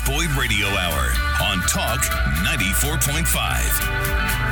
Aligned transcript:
Boyd 0.00 0.30
Radio 0.30 0.66
Hour 0.66 1.12
on 1.42 1.60
Talk 1.68 2.00
94.5. 2.42 4.43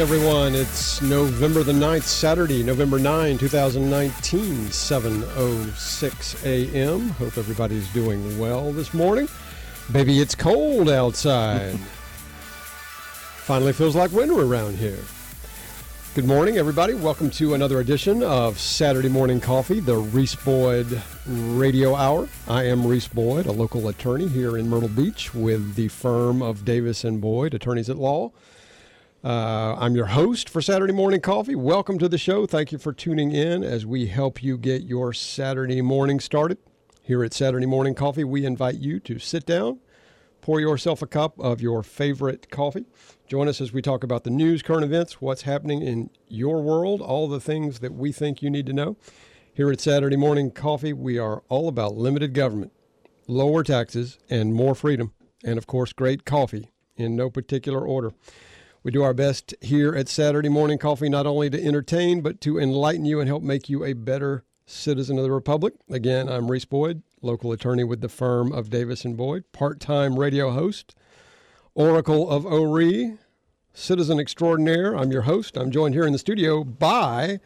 everyone. 0.00 0.54
It's 0.54 1.02
November 1.02 1.62
the 1.62 1.72
9th, 1.72 2.04
Saturday, 2.04 2.62
November 2.62 2.98
9, 2.98 3.36
2019, 3.36 4.54
7.06 4.68 6.46
a.m. 6.46 7.10
Hope 7.10 7.36
everybody's 7.36 7.86
doing 7.92 8.38
well 8.38 8.72
this 8.72 8.94
morning. 8.94 9.28
Baby, 9.92 10.20
it's 10.20 10.34
cold 10.34 10.88
outside. 10.88 11.78
Finally 13.44 13.74
feels 13.74 13.94
like 13.94 14.10
winter 14.12 14.40
around 14.40 14.78
here. 14.78 15.00
Good 16.14 16.24
morning, 16.24 16.56
everybody. 16.56 16.94
Welcome 16.94 17.28
to 17.32 17.52
another 17.52 17.80
edition 17.80 18.22
of 18.22 18.58
Saturday 18.58 19.10
Morning 19.10 19.38
Coffee, 19.38 19.80
the 19.80 19.98
Reese 19.98 20.34
Boyd 20.34 21.02
Radio 21.26 21.94
Hour. 21.94 22.26
I 22.48 22.64
am 22.64 22.86
Reese 22.86 23.08
Boyd, 23.08 23.44
a 23.44 23.52
local 23.52 23.86
attorney 23.88 24.28
here 24.28 24.56
in 24.56 24.66
Myrtle 24.66 24.88
Beach 24.88 25.34
with 25.34 25.74
the 25.74 25.88
firm 25.88 26.40
of 26.40 26.64
Davis 26.64 27.04
and 27.04 27.20
Boyd, 27.20 27.52
attorneys 27.52 27.90
at 27.90 27.98
law. 27.98 28.32
Uh, 29.22 29.76
I'm 29.78 29.94
your 29.94 30.06
host 30.06 30.48
for 30.48 30.62
Saturday 30.62 30.94
Morning 30.94 31.20
Coffee. 31.20 31.54
Welcome 31.54 31.98
to 31.98 32.08
the 32.08 32.16
show. 32.16 32.46
Thank 32.46 32.72
you 32.72 32.78
for 32.78 32.94
tuning 32.94 33.32
in 33.32 33.62
as 33.62 33.84
we 33.84 34.06
help 34.06 34.42
you 34.42 34.56
get 34.56 34.84
your 34.84 35.12
Saturday 35.12 35.82
morning 35.82 36.20
started. 36.20 36.56
Here 37.02 37.22
at 37.22 37.34
Saturday 37.34 37.66
Morning 37.66 37.94
Coffee, 37.94 38.24
we 38.24 38.46
invite 38.46 38.76
you 38.76 38.98
to 39.00 39.18
sit 39.18 39.44
down, 39.44 39.80
pour 40.40 40.58
yourself 40.58 41.02
a 41.02 41.06
cup 41.06 41.38
of 41.38 41.60
your 41.60 41.82
favorite 41.82 42.50
coffee. 42.50 42.86
Join 43.28 43.46
us 43.46 43.60
as 43.60 43.74
we 43.74 43.82
talk 43.82 44.02
about 44.02 44.24
the 44.24 44.30
news, 44.30 44.62
current 44.62 44.84
events, 44.84 45.20
what's 45.20 45.42
happening 45.42 45.82
in 45.82 46.08
your 46.26 46.62
world, 46.62 47.02
all 47.02 47.28
the 47.28 47.40
things 47.40 47.80
that 47.80 47.92
we 47.92 48.12
think 48.12 48.40
you 48.40 48.48
need 48.48 48.64
to 48.64 48.72
know. 48.72 48.96
Here 49.52 49.70
at 49.70 49.82
Saturday 49.82 50.16
Morning 50.16 50.50
Coffee, 50.50 50.94
we 50.94 51.18
are 51.18 51.42
all 51.50 51.68
about 51.68 51.94
limited 51.94 52.32
government, 52.32 52.72
lower 53.26 53.64
taxes, 53.64 54.18
and 54.30 54.54
more 54.54 54.74
freedom. 54.74 55.12
And 55.44 55.58
of 55.58 55.66
course, 55.66 55.92
great 55.92 56.24
coffee 56.24 56.70
in 56.96 57.16
no 57.16 57.28
particular 57.28 57.86
order. 57.86 58.12
We 58.82 58.90
do 58.90 59.02
our 59.02 59.12
best 59.12 59.54
here 59.60 59.94
at 59.94 60.08
Saturday 60.08 60.48
Morning 60.48 60.78
Coffee 60.78 61.10
not 61.10 61.26
only 61.26 61.50
to 61.50 61.62
entertain, 61.62 62.22
but 62.22 62.40
to 62.40 62.58
enlighten 62.58 63.04
you 63.04 63.20
and 63.20 63.28
help 63.28 63.42
make 63.42 63.68
you 63.68 63.84
a 63.84 63.92
better 63.92 64.42
citizen 64.64 65.18
of 65.18 65.24
the 65.24 65.30
Republic. 65.30 65.74
Again, 65.90 66.30
I'm 66.30 66.50
Reese 66.50 66.64
Boyd, 66.64 67.02
local 67.20 67.52
attorney 67.52 67.84
with 67.84 68.00
the 68.00 68.08
firm 68.08 68.52
of 68.52 68.70
Davis 68.70 69.04
and 69.04 69.18
Boyd, 69.18 69.44
part 69.52 69.80
time 69.80 70.18
radio 70.18 70.50
host, 70.50 70.94
Oracle 71.74 72.30
of 72.30 72.46
Ori, 72.46 73.18
citizen 73.74 74.18
extraordinaire. 74.18 74.96
I'm 74.96 75.12
your 75.12 75.22
host. 75.22 75.58
I'm 75.58 75.70
joined 75.70 75.92
here 75.92 76.06
in 76.06 76.14
the 76.14 76.18
studio 76.18 76.64
by, 76.64 77.38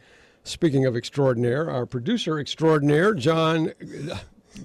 speaking 0.45 0.85
of 0.85 0.95
extraordinaire, 0.95 1.69
our 1.69 1.85
producer 1.85 2.39
extraordinaire, 2.39 3.13
John 3.13 3.73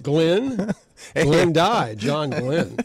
Glenn. 0.01 0.73
Glenn 1.15 1.51
died. 1.51 1.97
John 1.97 2.29
Glenn. 2.29 2.77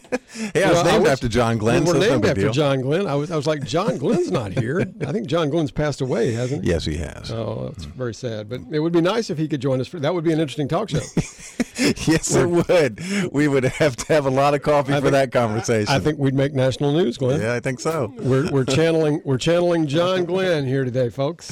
Hey, 0.53 0.63
I 0.63 0.69
was 0.69 0.75
Well, 0.77 0.85
named 0.85 1.03
was- 1.03 1.11
after 1.11 1.27
John 1.27 1.57
Glenn, 1.59 1.85
We're 1.85 1.93
so 1.93 1.97
it's 2.01 2.09
named 2.09 2.25
after 2.25 2.41
deal. 2.41 2.51
John 2.51 2.81
Glenn. 2.81 3.05
I 3.07 3.13
was, 3.15 3.29
I 3.31 3.35
was 3.35 3.45
like, 3.45 3.63
John 3.63 3.97
Glenn's 3.99 4.31
not 4.31 4.51
here. 4.53 4.81
I 5.05 5.11
think 5.11 5.27
John 5.27 5.49
Glenn's 5.51 5.69
passed 5.71 6.01
away, 6.01 6.31
hasn't 6.33 6.63
he? 6.63 6.69
Yes, 6.71 6.85
he 6.85 6.97
has. 6.97 7.29
Oh, 7.31 7.69
that's 7.69 7.85
very 7.85 8.15
sad. 8.15 8.49
But 8.49 8.61
it 8.71 8.79
would 8.79 8.91
be 8.93 9.01
nice 9.01 9.29
if 9.29 9.37
he 9.37 9.47
could 9.47 9.61
join 9.61 9.79
us. 9.79 9.87
For, 9.87 9.99
that 9.99 10.13
would 10.15 10.23
be 10.23 10.31
an 10.33 10.39
interesting 10.39 10.67
talk 10.67 10.89
show. 10.89 10.97
yes, 11.77 12.35
it 12.35 12.49
would. 12.49 12.99
We 13.31 13.47
would 13.47 13.65
have 13.65 13.95
to 13.97 14.13
have 14.13 14.25
a 14.25 14.31
lot 14.31 14.55
of 14.55 14.63
coffee 14.63 14.93
for 14.93 15.01
think- 15.01 15.11
that 15.11 15.31
conversation. 15.31 15.93
I 15.93 15.99
think 15.99 16.17
we'd 16.17 16.33
make 16.33 16.53
national 16.55 16.93
news, 16.93 17.17
Glenn. 17.17 17.39
Yeah, 17.39 17.53
I 17.53 17.59
think 17.59 17.79
so. 17.79 18.11
We're, 18.17 18.49
we're 18.51 18.65
channeling 18.77 19.21
we're 19.25 19.37
channeling 19.37 19.85
John 19.87 20.25
Glenn 20.25 20.65
here 20.65 20.83
today, 20.83 21.09
folks. 21.09 21.51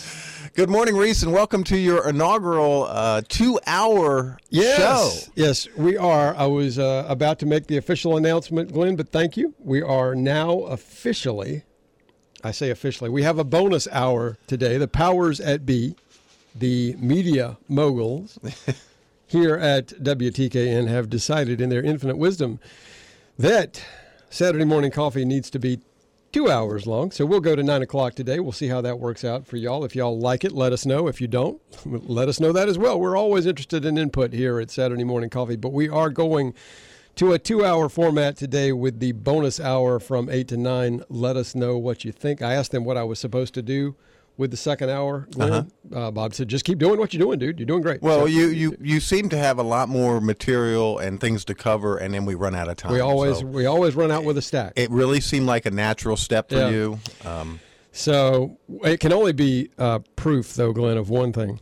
Good 0.55 0.69
morning, 0.69 0.95
Reese, 0.95 1.21
and 1.21 1.33
welcome 1.33 1.65
to 1.65 1.77
your 1.77 2.07
inaugural 2.07 2.83
uh, 2.85 3.21
two-hour 3.27 4.37
Yes, 4.49 4.77
show. 5.25 5.31
yes, 5.35 5.67
we 5.75 5.97
are. 5.97 6.33
I 6.33 6.45
was 6.45 6.79
uh, 6.79 7.05
about 7.09 7.39
to 7.39 7.45
make 7.45 7.67
the 7.67 7.75
official 7.75 8.15
announcement, 8.15 8.71
Glenn, 8.71 8.95
but 8.95 9.09
thank 9.09 9.35
you. 9.35 9.53
We 9.59 9.81
are 9.81 10.15
now 10.15 10.59
officially. 10.61 11.63
I 12.41 12.51
say 12.51 12.69
officially. 12.69 13.09
We 13.09 13.23
have 13.23 13.37
a 13.37 13.43
bonus 13.43 13.85
hour 13.91 14.37
today. 14.47 14.77
The 14.77 14.87
powers 14.87 15.41
at 15.41 15.65
B, 15.65 15.95
the 16.55 16.95
media 16.99 17.57
moguls 17.67 18.39
here 19.27 19.55
at 19.57 19.87
WTKN 19.87 20.87
have 20.87 21.09
decided 21.09 21.59
in 21.59 21.67
their 21.69 21.83
infinite 21.83 22.17
wisdom 22.17 22.59
that 23.37 23.83
Saturday 24.29 24.63
morning 24.65 24.91
coffee 24.91 25.25
needs 25.25 25.49
to 25.49 25.59
be 25.59 25.81
two 26.35 26.51
hours 26.51 26.85
long. 26.85 27.11
So 27.11 27.25
we'll 27.25 27.39
go 27.39 27.55
to 27.55 27.63
nine 27.63 27.81
o'clock 27.81 28.13
today. 28.13 28.41
We'll 28.41 28.51
see 28.51 28.67
how 28.67 28.81
that 28.81 28.99
works 28.99 29.23
out 29.23 29.47
for 29.47 29.55
y'all. 29.55 29.85
If 29.85 29.95
y'all 29.95 30.19
like 30.19 30.43
it, 30.43 30.51
let 30.51 30.73
us 30.73 30.85
know. 30.85 31.07
If 31.07 31.21
you 31.21 31.29
don't, 31.29 31.61
let 31.85 32.27
us 32.27 32.41
know 32.41 32.51
that 32.51 32.67
as 32.67 32.77
well. 32.77 32.99
We're 32.99 33.15
always 33.15 33.45
interested 33.45 33.85
in 33.85 33.97
input 33.97 34.33
here 34.33 34.59
at 34.59 34.69
Saturday 34.69 35.05
morning 35.05 35.29
coffee, 35.29 35.55
but 35.55 35.71
we 35.71 35.87
are 35.87 36.09
going 36.09 36.53
to 37.15 37.31
a 37.31 37.39
two 37.39 37.63
hour 37.63 37.87
format 37.87 38.35
today 38.35 38.73
with 38.73 38.99
the 38.99 39.13
bonus 39.13 39.61
hour 39.61 39.97
from 39.97 40.29
eight 40.29 40.49
to 40.49 40.57
nine. 40.57 41.03
Let 41.07 41.37
us 41.37 41.55
know 41.55 41.77
what 41.77 42.03
you 42.03 42.11
think. 42.11 42.41
I 42.41 42.53
asked 42.55 42.71
them 42.71 42.83
what 42.83 42.97
I 42.97 43.03
was 43.03 43.17
supposed 43.17 43.53
to 43.53 43.61
do 43.61 43.95
with 44.37 44.51
the 44.51 44.57
second 44.57 44.89
hour. 44.89 45.27
Glenn. 45.31 45.71
uh 45.93 46.11
Bob 46.11 46.33
said, 46.33 46.47
just 46.47 46.65
keep 46.65 46.77
doing 46.77 46.99
what 46.99 47.13
you're 47.13 47.19
doing, 47.25 47.39
dude. 47.39 47.57
You're 47.59 47.65
doing 47.65 47.81
great. 47.81 48.01
Well, 48.01 48.21
So- 48.21 48.25
you, 48.25 48.47
you 48.47 48.77
you 48.81 48.99
seem 48.99 49.29
to 49.29 49.37
have 49.37 49.59
a 49.59 49.63
lot 49.63 49.87
more 49.89 50.19
material 50.19 50.97
and 50.99 51.19
things 51.21 51.45
to 51.45 51.55
cover, 51.55 51.97
and 51.97 52.13
then 52.13 52.25
we 52.25 52.35
run 52.35 52.55
out 52.55 52.67
of 52.69 52.77
time. 52.77 52.91
we 52.93 52.99
always 52.99 53.39
So 53.39 53.45
we 53.45 53.65
always 53.65 53.95
run 53.95 54.11
out 54.11 54.23
with 54.23 54.37
a 54.37 54.41
stack. 54.41 54.73
it 54.75 54.89
really 54.91 55.21
seemed 55.21 55.45
like 55.45 55.65
a 55.65 55.71
natural 55.71 56.17
step 56.17 56.49
for 56.49 56.55
Yeah. 56.57 56.69
you. 56.69 56.99
Um, 57.23 57.59
So 57.91 58.57
it 58.83 58.99
can 58.99 59.13
only 59.13 59.31
be 59.31 59.69
uh, 59.77 59.99
proof, 60.17 60.53
though, 60.55 60.73
Glenn, 60.73 60.97
of 60.97 61.09
one 61.09 61.31
thing. 61.31 61.61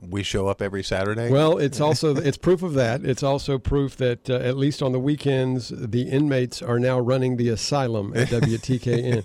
we 0.00 0.22
show 0.22 0.46
up 0.48 0.60
every 0.62 0.82
Saturday. 0.84 1.28
Well, 1.30 1.58
it's 1.58 1.80
also 1.86 2.14
it's 2.14 2.36
proof 2.36 2.62
of 2.62 2.74
that. 2.74 3.04
It's 3.04 3.22
also 3.24 3.58
proof 3.58 3.96
that 3.96 4.28
uh, 4.30 4.34
at 4.34 4.56
least 4.56 4.80
on 4.82 4.92
the 4.92 5.00
weekends, 5.00 5.72
the 5.74 6.02
inmates 6.02 6.62
are 6.62 6.78
now 6.78 7.00
running 7.00 7.36
the 7.36 7.48
asylum 7.48 8.12
at 8.14 8.28
WTKN. 8.38 9.24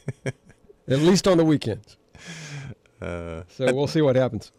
at 0.88 1.00
least 1.00 1.28
on 1.28 1.38
the 1.38 1.46
weekends. 1.46 1.98
Uh, 3.02 3.44
So 3.50 3.74
we'll 3.74 3.88
see 3.88 4.02
what 4.02 4.16
happens. 4.16 4.52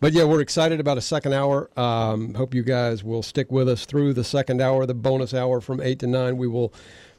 But 0.00 0.12
yeah, 0.12 0.24
we're 0.24 0.40
excited 0.40 0.80
about 0.80 0.98
a 0.98 1.02
second 1.02 1.32
hour. 1.32 1.70
Um, 1.78 2.34
hope 2.34 2.54
you 2.54 2.62
guys 2.62 3.04
will 3.04 3.22
stick 3.22 3.50
with 3.50 3.68
us 3.68 3.86
through 3.86 4.14
the 4.14 4.24
second 4.24 4.60
hour, 4.60 4.84
the 4.86 4.94
bonus 4.94 5.32
hour 5.32 5.60
from 5.60 5.80
eight 5.80 5.98
to 6.00 6.06
nine. 6.06 6.36
We 6.36 6.48
will 6.48 6.72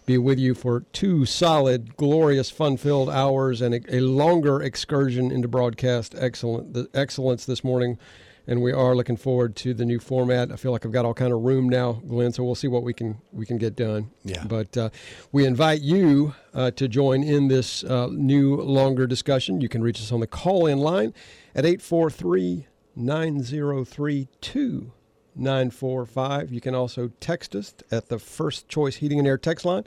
be 0.05 0.17
with 0.17 0.37
you 0.37 0.53
for 0.53 0.81
two 0.91 1.25
solid, 1.25 1.95
glorious, 1.95 2.49
fun-filled 2.49 3.09
hours 3.09 3.61
and 3.61 3.75
a, 3.75 3.95
a 3.95 4.01
longer 4.01 4.61
excursion 4.61 5.31
into 5.31 5.47
broadcast 5.47 6.13
excellence 6.15 7.45
this 7.45 7.63
morning. 7.63 7.97
And 8.45 8.61
we 8.61 8.73
are 8.73 8.93
looking 8.93 9.15
forward 9.15 9.55
to 9.57 9.73
the 9.73 9.85
new 9.85 9.99
format. 9.99 10.51
I 10.51 10.57
feel 10.57 10.73
like 10.73 10.85
I've 10.85 10.91
got 10.91 11.05
all 11.05 11.13
kind 11.13 11.31
of 11.31 11.43
room 11.43 11.69
now, 11.69 12.01
Glenn. 12.07 12.33
So 12.33 12.43
we'll 12.43 12.55
see 12.55 12.67
what 12.67 12.83
we 12.83 12.93
can 12.93 13.21
we 13.31 13.45
can 13.45 13.57
get 13.57 13.73
done. 13.75 14.11
Yeah. 14.23 14.43
But 14.45 14.75
uh, 14.77 14.89
we 15.31 15.45
invite 15.45 15.79
you 15.81 16.35
uh, 16.53 16.71
to 16.71 16.89
join 16.89 17.23
in 17.23 17.47
this 17.47 17.85
uh, 17.85 18.07
new, 18.11 18.57
longer 18.57 19.07
discussion. 19.07 19.61
You 19.61 19.69
can 19.69 19.81
reach 19.81 20.01
us 20.01 20.11
on 20.11 20.19
the 20.19 20.27
call-in 20.27 20.79
line 20.79 21.13
at 21.55 21.65
843 21.65 22.67
903 22.95 24.27
2945. 24.41 26.51
You 26.51 26.61
can 26.61 26.75
also 26.75 27.11
text 27.19 27.55
us 27.55 27.73
at 27.91 28.09
the 28.09 28.19
First 28.19 28.67
Choice 28.67 28.97
Heating 28.97 29.19
and 29.19 29.27
Air 29.27 29.37
text 29.37 29.65
line. 29.65 29.85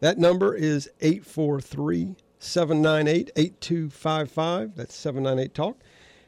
That 0.00 0.18
number 0.18 0.54
is 0.54 0.90
843 1.00 2.16
798 2.38 3.30
8255. 3.36 4.76
That's 4.76 4.94
798 4.94 5.54
Talk. 5.54 5.78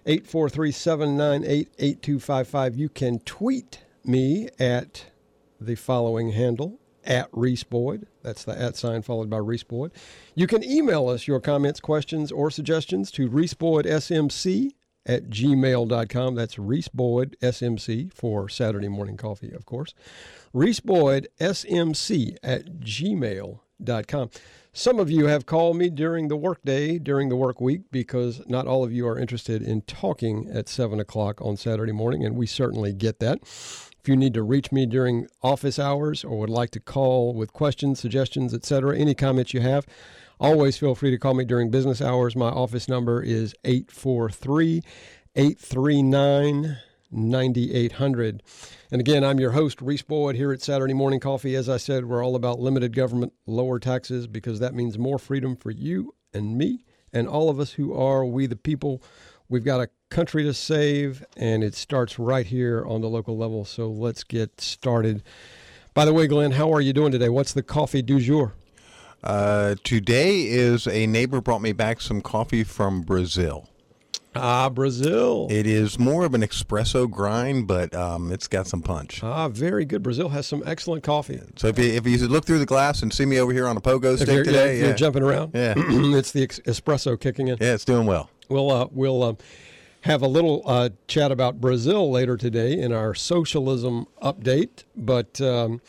843 0.08 0.72
798 0.72 1.68
8255. 1.78 2.76
You 2.76 2.88
can 2.88 3.18
tweet 3.20 3.84
me 4.04 4.48
at 4.58 5.04
the 5.60 5.74
following 5.74 6.30
handle 6.30 6.80
at 7.04 7.28
Reese 7.30 7.62
Boyd. 7.62 8.06
That's 8.22 8.42
the 8.42 8.58
at 8.58 8.74
sign 8.76 9.02
followed 9.02 9.28
by 9.28 9.36
Reese 9.36 9.64
Boyd. 9.64 9.92
You 10.34 10.46
can 10.46 10.64
email 10.64 11.08
us 11.08 11.28
your 11.28 11.40
comments, 11.40 11.78
questions, 11.80 12.32
or 12.32 12.50
suggestions 12.50 13.10
to 13.12 13.28
ReeseBoydSMC 13.28 14.70
at 15.04 15.28
gmail.com. 15.28 16.34
That's 16.34 16.58
Reese 16.58 16.88
Boyd, 16.88 17.36
SMC, 17.42 18.10
for 18.12 18.48
Saturday 18.48 18.88
Morning 18.88 19.18
Coffee, 19.18 19.52
of 19.52 19.66
course. 19.66 19.92
Reese 20.54 20.80
Boyd, 20.80 21.28
SMC, 21.38 22.36
at 22.42 22.80
gmail.com. 22.80 24.30
Some 24.72 25.00
of 25.00 25.10
you 25.10 25.26
have 25.26 25.46
called 25.46 25.76
me 25.76 25.90
during 25.90 26.28
the 26.28 26.36
workday, 26.36 26.98
during 26.98 27.28
the 27.30 27.36
work 27.36 27.60
week, 27.60 27.82
because 27.90 28.42
not 28.46 28.66
all 28.66 28.84
of 28.84 28.92
you 28.92 29.08
are 29.08 29.18
interested 29.18 29.62
in 29.62 29.80
talking 29.82 30.48
at 30.52 30.68
7 30.68 31.00
o'clock 31.00 31.40
on 31.40 31.56
Saturday 31.56 31.92
morning, 31.92 32.24
and 32.24 32.36
we 32.36 32.46
certainly 32.46 32.92
get 32.92 33.18
that. 33.18 33.40
If 33.42 34.06
you 34.06 34.14
need 34.14 34.34
to 34.34 34.42
reach 34.42 34.70
me 34.70 34.86
during 34.86 35.26
office 35.42 35.78
hours 35.78 36.22
or 36.22 36.38
would 36.38 36.50
like 36.50 36.70
to 36.70 36.80
call 36.80 37.34
with 37.34 37.52
questions, 37.52 37.98
suggestions, 37.98 38.54
etc., 38.54 38.96
any 38.96 39.14
comments 39.14 39.52
you 39.52 39.60
have, 39.60 39.84
always 40.38 40.78
feel 40.78 40.94
free 40.94 41.10
to 41.10 41.18
call 41.18 41.34
me 41.34 41.44
during 41.44 41.70
business 41.70 42.00
hours. 42.00 42.36
My 42.36 42.50
office 42.50 42.88
number 42.88 43.20
is 43.20 43.54
843 43.64 44.82
839 45.34 46.78
9800. 47.10 48.42
And 48.90 49.00
again, 49.00 49.24
I'm 49.24 49.40
your 49.40 49.52
host, 49.52 49.80
Reese 49.80 50.02
Boyd, 50.02 50.36
here 50.36 50.52
at 50.52 50.62
Saturday 50.62 50.94
Morning 50.94 51.20
Coffee. 51.20 51.54
As 51.54 51.68
I 51.68 51.76
said, 51.76 52.04
we're 52.04 52.24
all 52.24 52.36
about 52.36 52.60
limited 52.60 52.94
government, 52.94 53.32
lower 53.46 53.78
taxes, 53.78 54.26
because 54.26 54.60
that 54.60 54.74
means 54.74 54.98
more 54.98 55.18
freedom 55.18 55.56
for 55.56 55.70
you 55.70 56.14
and 56.32 56.56
me 56.56 56.84
and 57.12 57.28
all 57.28 57.50
of 57.50 57.58
us 57.58 57.72
who 57.72 57.92
are 57.94 58.24
we 58.24 58.46
the 58.46 58.56
people. 58.56 59.02
We've 59.48 59.64
got 59.64 59.80
a 59.80 59.88
country 60.10 60.42
to 60.44 60.54
save, 60.54 61.24
and 61.36 61.64
it 61.64 61.74
starts 61.74 62.18
right 62.18 62.46
here 62.46 62.84
on 62.86 63.00
the 63.00 63.08
local 63.08 63.36
level. 63.36 63.64
So 63.64 63.88
let's 63.88 64.24
get 64.24 64.60
started. 64.60 65.22
By 65.94 66.04
the 66.04 66.12
way, 66.12 66.26
Glenn, 66.26 66.52
how 66.52 66.72
are 66.72 66.80
you 66.80 66.92
doing 66.92 67.12
today? 67.12 67.28
What's 67.28 67.52
the 67.52 67.62
coffee 67.62 68.02
du 68.02 68.20
jour? 68.20 68.52
Uh, 69.24 69.74
today 69.82 70.46
is 70.46 70.86
a 70.86 71.06
neighbor 71.06 71.40
brought 71.40 71.60
me 71.60 71.72
back 71.72 72.00
some 72.00 72.20
coffee 72.20 72.62
from 72.62 73.00
Brazil. 73.00 73.68
Ah, 74.34 74.68
Brazil. 74.68 75.48
It 75.50 75.66
is 75.66 75.98
more 75.98 76.24
of 76.24 76.34
an 76.34 76.42
espresso 76.42 77.10
grind, 77.10 77.66
but 77.66 77.94
um, 77.94 78.30
it's 78.30 78.46
got 78.46 78.66
some 78.66 78.82
punch. 78.82 79.22
Ah, 79.22 79.48
very 79.48 79.84
good. 79.84 80.02
Brazil 80.02 80.28
has 80.28 80.46
some 80.46 80.62
excellent 80.66 81.02
coffee. 81.02 81.40
So 81.56 81.68
if 81.68 81.78
you, 81.78 81.86
if 81.92 82.06
you 82.06 82.28
look 82.28 82.44
through 82.44 82.58
the 82.60 82.66
glass 82.66 83.02
and 83.02 83.12
see 83.12 83.24
me 83.26 83.40
over 83.40 83.52
here 83.52 83.66
on 83.66 83.76
a 83.76 83.80
pogo 83.80 84.14
If 84.14 84.20
stick 84.20 84.44
today, 84.44 84.78
yeah, 84.78 84.86
you're 84.86 84.94
jumping 84.96 85.22
around. 85.22 85.52
Yeah. 85.54 85.74
it's 85.76 86.30
the 86.32 86.42
ex- 86.42 86.60
espresso 86.60 87.18
kicking 87.18 87.48
in. 87.48 87.58
yeah, 87.60 87.74
it's 87.74 87.84
doing 87.84 88.06
well. 88.06 88.30
We'll 88.48 88.70
uh, 88.70 88.86
we'll 88.90 89.22
uh, 89.22 89.34
have 90.02 90.22
a 90.22 90.28
little 90.28 90.62
uh, 90.66 90.90
chat 91.06 91.32
about 91.32 91.60
Brazil 91.60 92.10
later 92.10 92.36
today 92.36 92.78
in 92.78 92.92
our 92.92 93.14
socialism 93.14 94.06
update. 94.22 94.84
But 94.96 95.40
um, 95.40 95.80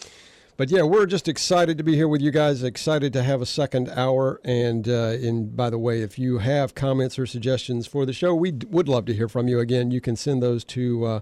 but 0.60 0.70
yeah, 0.70 0.82
we're 0.82 1.06
just 1.06 1.30
excited 1.30 1.78
to 1.78 1.86
be 1.86 1.96
here 1.96 2.10
with 2.10 2.20
you 2.20 2.32
guys. 2.32 2.64
Excited 2.64 3.14
to 3.14 3.24
have 3.24 3.42
a 3.42 3.46
second 3.46 3.88
hour. 3.92 4.42
And 4.44 4.90
uh, 4.90 5.16
by 5.56 5.70
the 5.70 5.78
way, 5.80 6.02
if 6.02 6.20
you 6.20 6.40
have 6.40 6.76
comments 6.76 7.18
or 7.18 7.26
suggestions 7.26 7.88
for 7.88 8.06
the 8.06 8.12
show, 8.12 8.36
we 8.36 8.52
would 8.68 8.90
love 8.90 9.06
to 9.06 9.14
hear 9.14 9.30
from 9.30 9.48
you. 9.48 9.62
Again, 9.62 9.90
you 9.90 10.02
can 10.02 10.18
send 10.18 10.44
those 10.44 10.66
to. 10.66 11.06
Uh, 11.06 11.20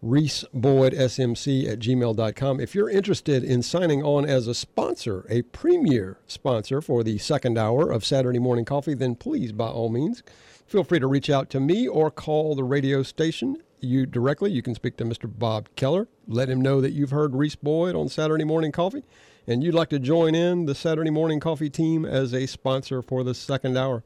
Reese 0.00 0.44
Boyd 0.52 0.94
SMC 0.94 1.68
at 1.70 1.78
gmail.com. 1.78 2.58
If 2.58 2.74
you're 2.74 2.90
interested 2.90 3.44
in 3.44 3.62
signing 3.62 4.02
on 4.02 4.24
as 4.24 4.48
a 4.48 4.54
sponsor, 4.54 5.24
a 5.28 5.42
premier 5.42 6.18
sponsor 6.26 6.80
for 6.80 7.04
the 7.04 7.18
second 7.18 7.56
hour 7.56 7.92
of 7.92 8.04
Saturday 8.04 8.40
Morning 8.40 8.64
Coffee, 8.64 8.94
then 8.94 9.14
please, 9.14 9.52
by 9.52 9.68
all 9.68 9.90
means, 9.90 10.24
feel 10.66 10.82
free 10.82 10.98
to 10.98 11.06
reach 11.06 11.30
out 11.30 11.50
to 11.50 11.60
me 11.60 11.86
or 11.86 12.10
call 12.10 12.56
the 12.56 12.64
radio 12.64 13.04
station. 13.04 13.62
You 13.82 14.06
directly, 14.06 14.52
you 14.52 14.62
can 14.62 14.74
speak 14.74 14.96
to 14.98 15.04
Mr. 15.04 15.28
Bob 15.28 15.68
Keller. 15.74 16.06
Let 16.28 16.48
him 16.48 16.60
know 16.60 16.80
that 16.80 16.92
you've 16.92 17.10
heard 17.10 17.34
Reese 17.34 17.56
Boyd 17.56 17.96
on 17.96 18.08
Saturday 18.08 18.44
Morning 18.44 18.70
Coffee 18.70 19.02
and 19.46 19.64
you'd 19.64 19.74
like 19.74 19.88
to 19.88 19.98
join 19.98 20.34
in 20.34 20.66
the 20.66 20.74
Saturday 20.74 21.10
Morning 21.10 21.40
Coffee 21.40 21.70
team 21.70 22.04
as 22.04 22.32
a 22.32 22.46
sponsor 22.46 23.02
for 23.02 23.24
the 23.24 23.34
second 23.34 23.76
hour. 23.76 24.04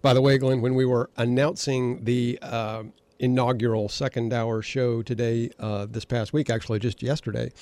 By 0.00 0.14
the 0.14 0.22
way, 0.22 0.38
Glenn, 0.38 0.62
when 0.62 0.74
we 0.74 0.84
were 0.84 1.10
announcing 1.16 2.04
the 2.04 2.38
uh, 2.42 2.84
inaugural 3.18 3.88
second 3.88 4.32
hour 4.32 4.62
show 4.62 5.02
today, 5.02 5.50
uh, 5.58 5.86
this 5.88 6.04
past 6.04 6.32
week, 6.32 6.48
actually 6.50 6.78
just 6.78 7.02
yesterday, 7.02 7.52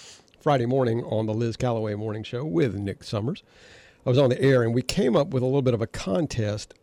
Friday 0.41 0.67
morning 0.67 1.03
on 1.05 1.27
the 1.27 1.35
Liz 1.35 1.57
Calloway 1.57 1.95
Morning 1.95 2.23
Show 2.23 2.45
with 2.45 2.77
Nick 2.77 3.03
Summers, 3.03 3.43
I 4.07 4.09
was 4.09 4.19
on 4.19 4.31
the 4.31 4.41
air 4.41 4.63
and 4.63 4.73
we 4.73 4.83
came 4.83 5.17
up 5.17 5.29
with 5.29 5.43
a 5.43 5.47
little 5.47 5.63
bit 5.63 5.75
of 5.75 5.83
a 5.83 5.87
contest 5.87 6.75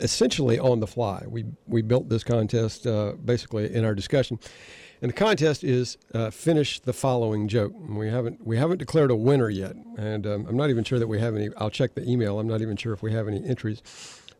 essentially 0.00 0.58
on 0.58 0.80
the 0.80 0.86
fly. 0.86 1.24
We 1.28 1.44
we 1.66 1.82
built 1.82 2.08
this 2.08 2.24
contest 2.24 2.86
uh, 2.86 3.12
basically 3.24 3.72
in 3.74 3.84
our 3.84 3.94
discussion, 3.94 4.38
and 5.02 5.08
the 5.10 5.14
contest 5.14 5.64
is 5.64 5.98
uh, 6.14 6.30
finish 6.30 6.80
the 6.80 6.92
following 6.92 7.48
joke. 7.48 7.72
We 7.88 8.08
haven't 8.08 8.46
we 8.46 8.56
haven't 8.56 8.78
declared 8.78 9.10
a 9.10 9.16
winner 9.16 9.50
yet, 9.50 9.74
and 9.96 10.26
um, 10.26 10.46
I'm 10.48 10.56
not 10.56 10.70
even 10.70 10.84
sure 10.84 10.98
that 10.98 11.08
we 11.08 11.18
have 11.20 11.34
any. 11.36 11.48
I'll 11.56 11.70
check 11.70 11.94
the 11.94 12.08
email. 12.08 12.38
I'm 12.38 12.48
not 12.48 12.60
even 12.62 12.76
sure 12.76 12.92
if 12.92 13.02
we 13.02 13.12
have 13.12 13.28
any 13.28 13.44
entries. 13.44 13.82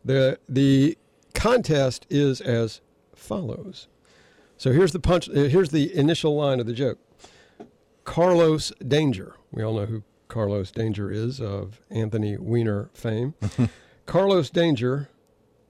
the 0.05 0.39
The 0.47 0.97
contest 1.33 2.05
is 2.09 2.41
as 2.41 2.81
follows. 3.15 3.87
So 4.57 4.71
here's 4.73 4.91
the 4.91 4.99
punch. 4.99 5.29
uh, 5.29 5.33
Here's 5.43 5.69
the 5.69 5.95
initial 5.95 6.35
line 6.35 6.59
of 6.59 6.65
the 6.65 6.73
joke. 6.73 6.99
Carlos 8.03 8.71
Danger. 8.85 9.35
We 9.51 9.63
all 9.63 9.73
know 9.75 9.85
who 9.85 10.03
Carlos 10.27 10.71
Danger 10.71 11.11
is 11.11 11.39
of 11.39 11.81
Anthony 11.89 12.37
Weiner 12.37 12.89
fame. 12.93 13.35
Carlos 14.05 14.49
Danger, 14.49 15.09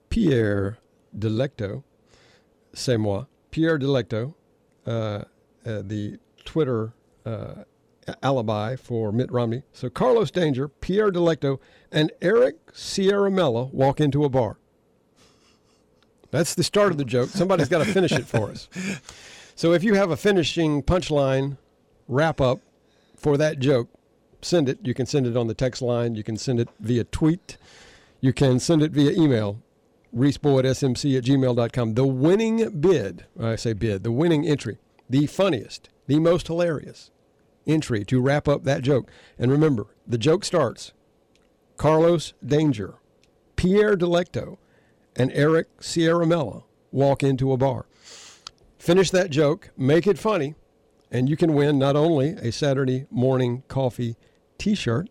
Pierre 0.09 0.77
Delecto, 1.17 1.83
c'est 2.73 2.97
moi. 2.97 3.27
Pierre 3.51 3.77
Delecto, 3.77 4.33
uh, 4.85 4.89
uh, 4.89 5.23
the 5.63 6.17
Twitter 6.45 6.93
uh, 7.25 7.63
alibi 8.23 8.75
for 8.75 9.11
Mitt 9.11 9.31
Romney. 9.31 9.63
So 9.71 9.89
Carlos 9.89 10.31
Danger, 10.31 10.67
Pierre 10.67 11.11
Delecto, 11.11 11.59
and 11.91 12.11
Eric 12.21 12.73
Ciaramella 12.73 13.71
walk 13.73 13.99
into 13.99 14.23
a 14.23 14.29
bar. 14.29 14.57
That's 16.31 16.53
the 16.53 16.63
start 16.63 16.91
of 16.91 16.97
the 16.97 17.05
joke. 17.05 17.29
Somebody's 17.29 17.69
got 17.69 17.83
to 17.83 17.91
finish 17.91 18.11
it 18.11 18.25
for 18.25 18.49
us. 18.49 18.69
So 19.55 19.73
if 19.73 19.83
you 19.83 19.95
have 19.95 20.11
a 20.11 20.17
finishing 20.17 20.83
punchline 20.83 21.57
wrap 22.07 22.39
up 22.39 22.59
for 23.15 23.35
that 23.37 23.59
joke, 23.59 23.89
send 24.41 24.69
it. 24.69 24.79
You 24.83 24.93
can 24.93 25.05
send 25.05 25.25
it 25.25 25.35
on 25.35 25.47
the 25.47 25.53
text 25.53 25.81
line. 25.81 26.15
You 26.15 26.23
can 26.23 26.37
send 26.37 26.59
it 26.59 26.69
via 26.79 27.03
tweet. 27.03 27.57
You 28.21 28.31
can 28.31 28.59
send 28.59 28.83
it 28.83 28.91
via 28.91 29.11
email. 29.11 29.61
ReeseBoydSMC 30.15 30.59
at 30.59 30.75
smc 30.75 31.17
at 31.17 31.23
gmail.com. 31.23 31.93
The 31.93 32.05
winning 32.05 32.79
bid, 32.79 33.25
I 33.39 33.55
say 33.55 33.73
bid, 33.73 34.03
the 34.03 34.11
winning 34.11 34.47
entry, 34.47 34.77
the 35.09 35.27
funniest, 35.27 35.89
the 36.07 36.19
most 36.19 36.47
hilarious 36.47 37.11
entry 37.67 38.03
to 38.05 38.21
wrap 38.21 38.47
up 38.47 38.63
that 38.63 38.81
joke. 38.81 39.09
And 39.37 39.51
remember, 39.51 39.87
the 40.07 40.17
joke 40.17 40.43
starts 40.43 40.93
Carlos 41.77 42.33
Danger, 42.45 42.95
Pierre 43.55 43.95
Delecto, 43.95 44.57
and 45.15 45.31
Eric 45.33 45.77
Ciaramella 45.79 46.63
walk 46.91 47.23
into 47.23 47.51
a 47.51 47.57
bar. 47.57 47.85
Finish 48.77 49.11
that 49.11 49.29
joke, 49.29 49.71
make 49.77 50.07
it 50.07 50.17
funny, 50.17 50.55
and 51.11 51.29
you 51.29 51.35
can 51.35 51.53
win 51.53 51.77
not 51.77 51.95
only 51.95 52.29
a 52.29 52.51
Saturday 52.51 53.05
morning 53.11 53.63
coffee 53.67 54.15
t 54.57 54.75
shirt, 54.75 55.09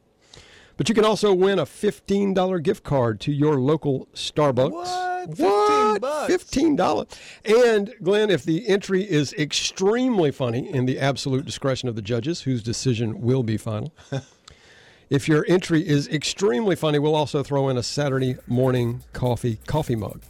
but 0.78 0.88
you 0.88 0.94
can 0.94 1.04
also 1.04 1.34
win 1.34 1.58
a 1.58 1.66
$15 1.66 2.62
gift 2.62 2.84
card 2.84 3.20
to 3.20 3.32
your 3.32 3.56
local 3.56 4.08
Starbucks. 4.14 4.70
What? 4.70 5.28
15 5.28 5.46
What? 5.46 6.00
bucks? 6.00 6.32
$15. 6.32 7.18
And 7.66 7.94
Glenn, 8.02 8.30
if 8.30 8.44
the 8.44 8.66
entry 8.68 9.02
is 9.02 9.32
extremely 9.34 10.30
funny 10.30 10.72
in 10.72 10.86
the 10.86 10.98
absolute 11.00 11.44
discretion 11.44 11.88
of 11.88 11.96
the 11.96 12.02
judges, 12.02 12.42
whose 12.42 12.62
decision 12.62 13.20
will 13.20 13.42
be 13.42 13.56
final, 13.56 13.92
if 15.10 15.28
your 15.28 15.44
entry 15.48 15.86
is 15.86 16.06
extremely 16.08 16.76
funny, 16.76 17.00
we'll 17.00 17.16
also 17.16 17.42
throw 17.42 17.68
in 17.68 17.76
a 17.76 17.82
Saturday 17.82 18.36
morning 18.46 19.02
coffee 19.12 19.58
coffee 19.66 19.96
mug. 19.96 20.22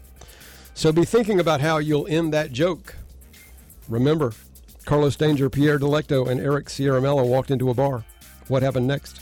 So 0.72 0.92
be 0.92 1.04
thinking 1.04 1.38
about 1.40 1.60
how 1.60 1.76
you'll 1.78 2.06
end 2.06 2.32
that 2.32 2.52
joke. 2.52 2.96
Remember, 3.86 4.32
Carlos 4.86 5.16
Danger, 5.16 5.50
Pierre 5.50 5.78
Delecto, 5.78 6.26
and 6.26 6.40
Eric 6.40 6.68
Ciaramella 6.68 7.26
walked 7.26 7.50
into 7.50 7.68
a 7.68 7.74
bar. 7.74 8.04
What 8.48 8.62
happened 8.62 8.86
next? 8.86 9.20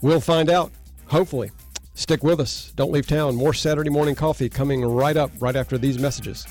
We'll 0.00 0.20
find 0.20 0.50
out, 0.50 0.70
hopefully. 1.06 1.50
Stick 1.94 2.24
with 2.24 2.40
us. 2.40 2.72
Don't 2.76 2.90
leave 2.90 3.06
town. 3.06 3.36
More 3.36 3.54
Saturday 3.54 3.90
morning 3.90 4.14
coffee 4.14 4.48
coming 4.48 4.84
right 4.84 5.16
up, 5.16 5.30
right 5.38 5.56
after 5.56 5.78
these 5.78 5.98
messages. 5.98 6.46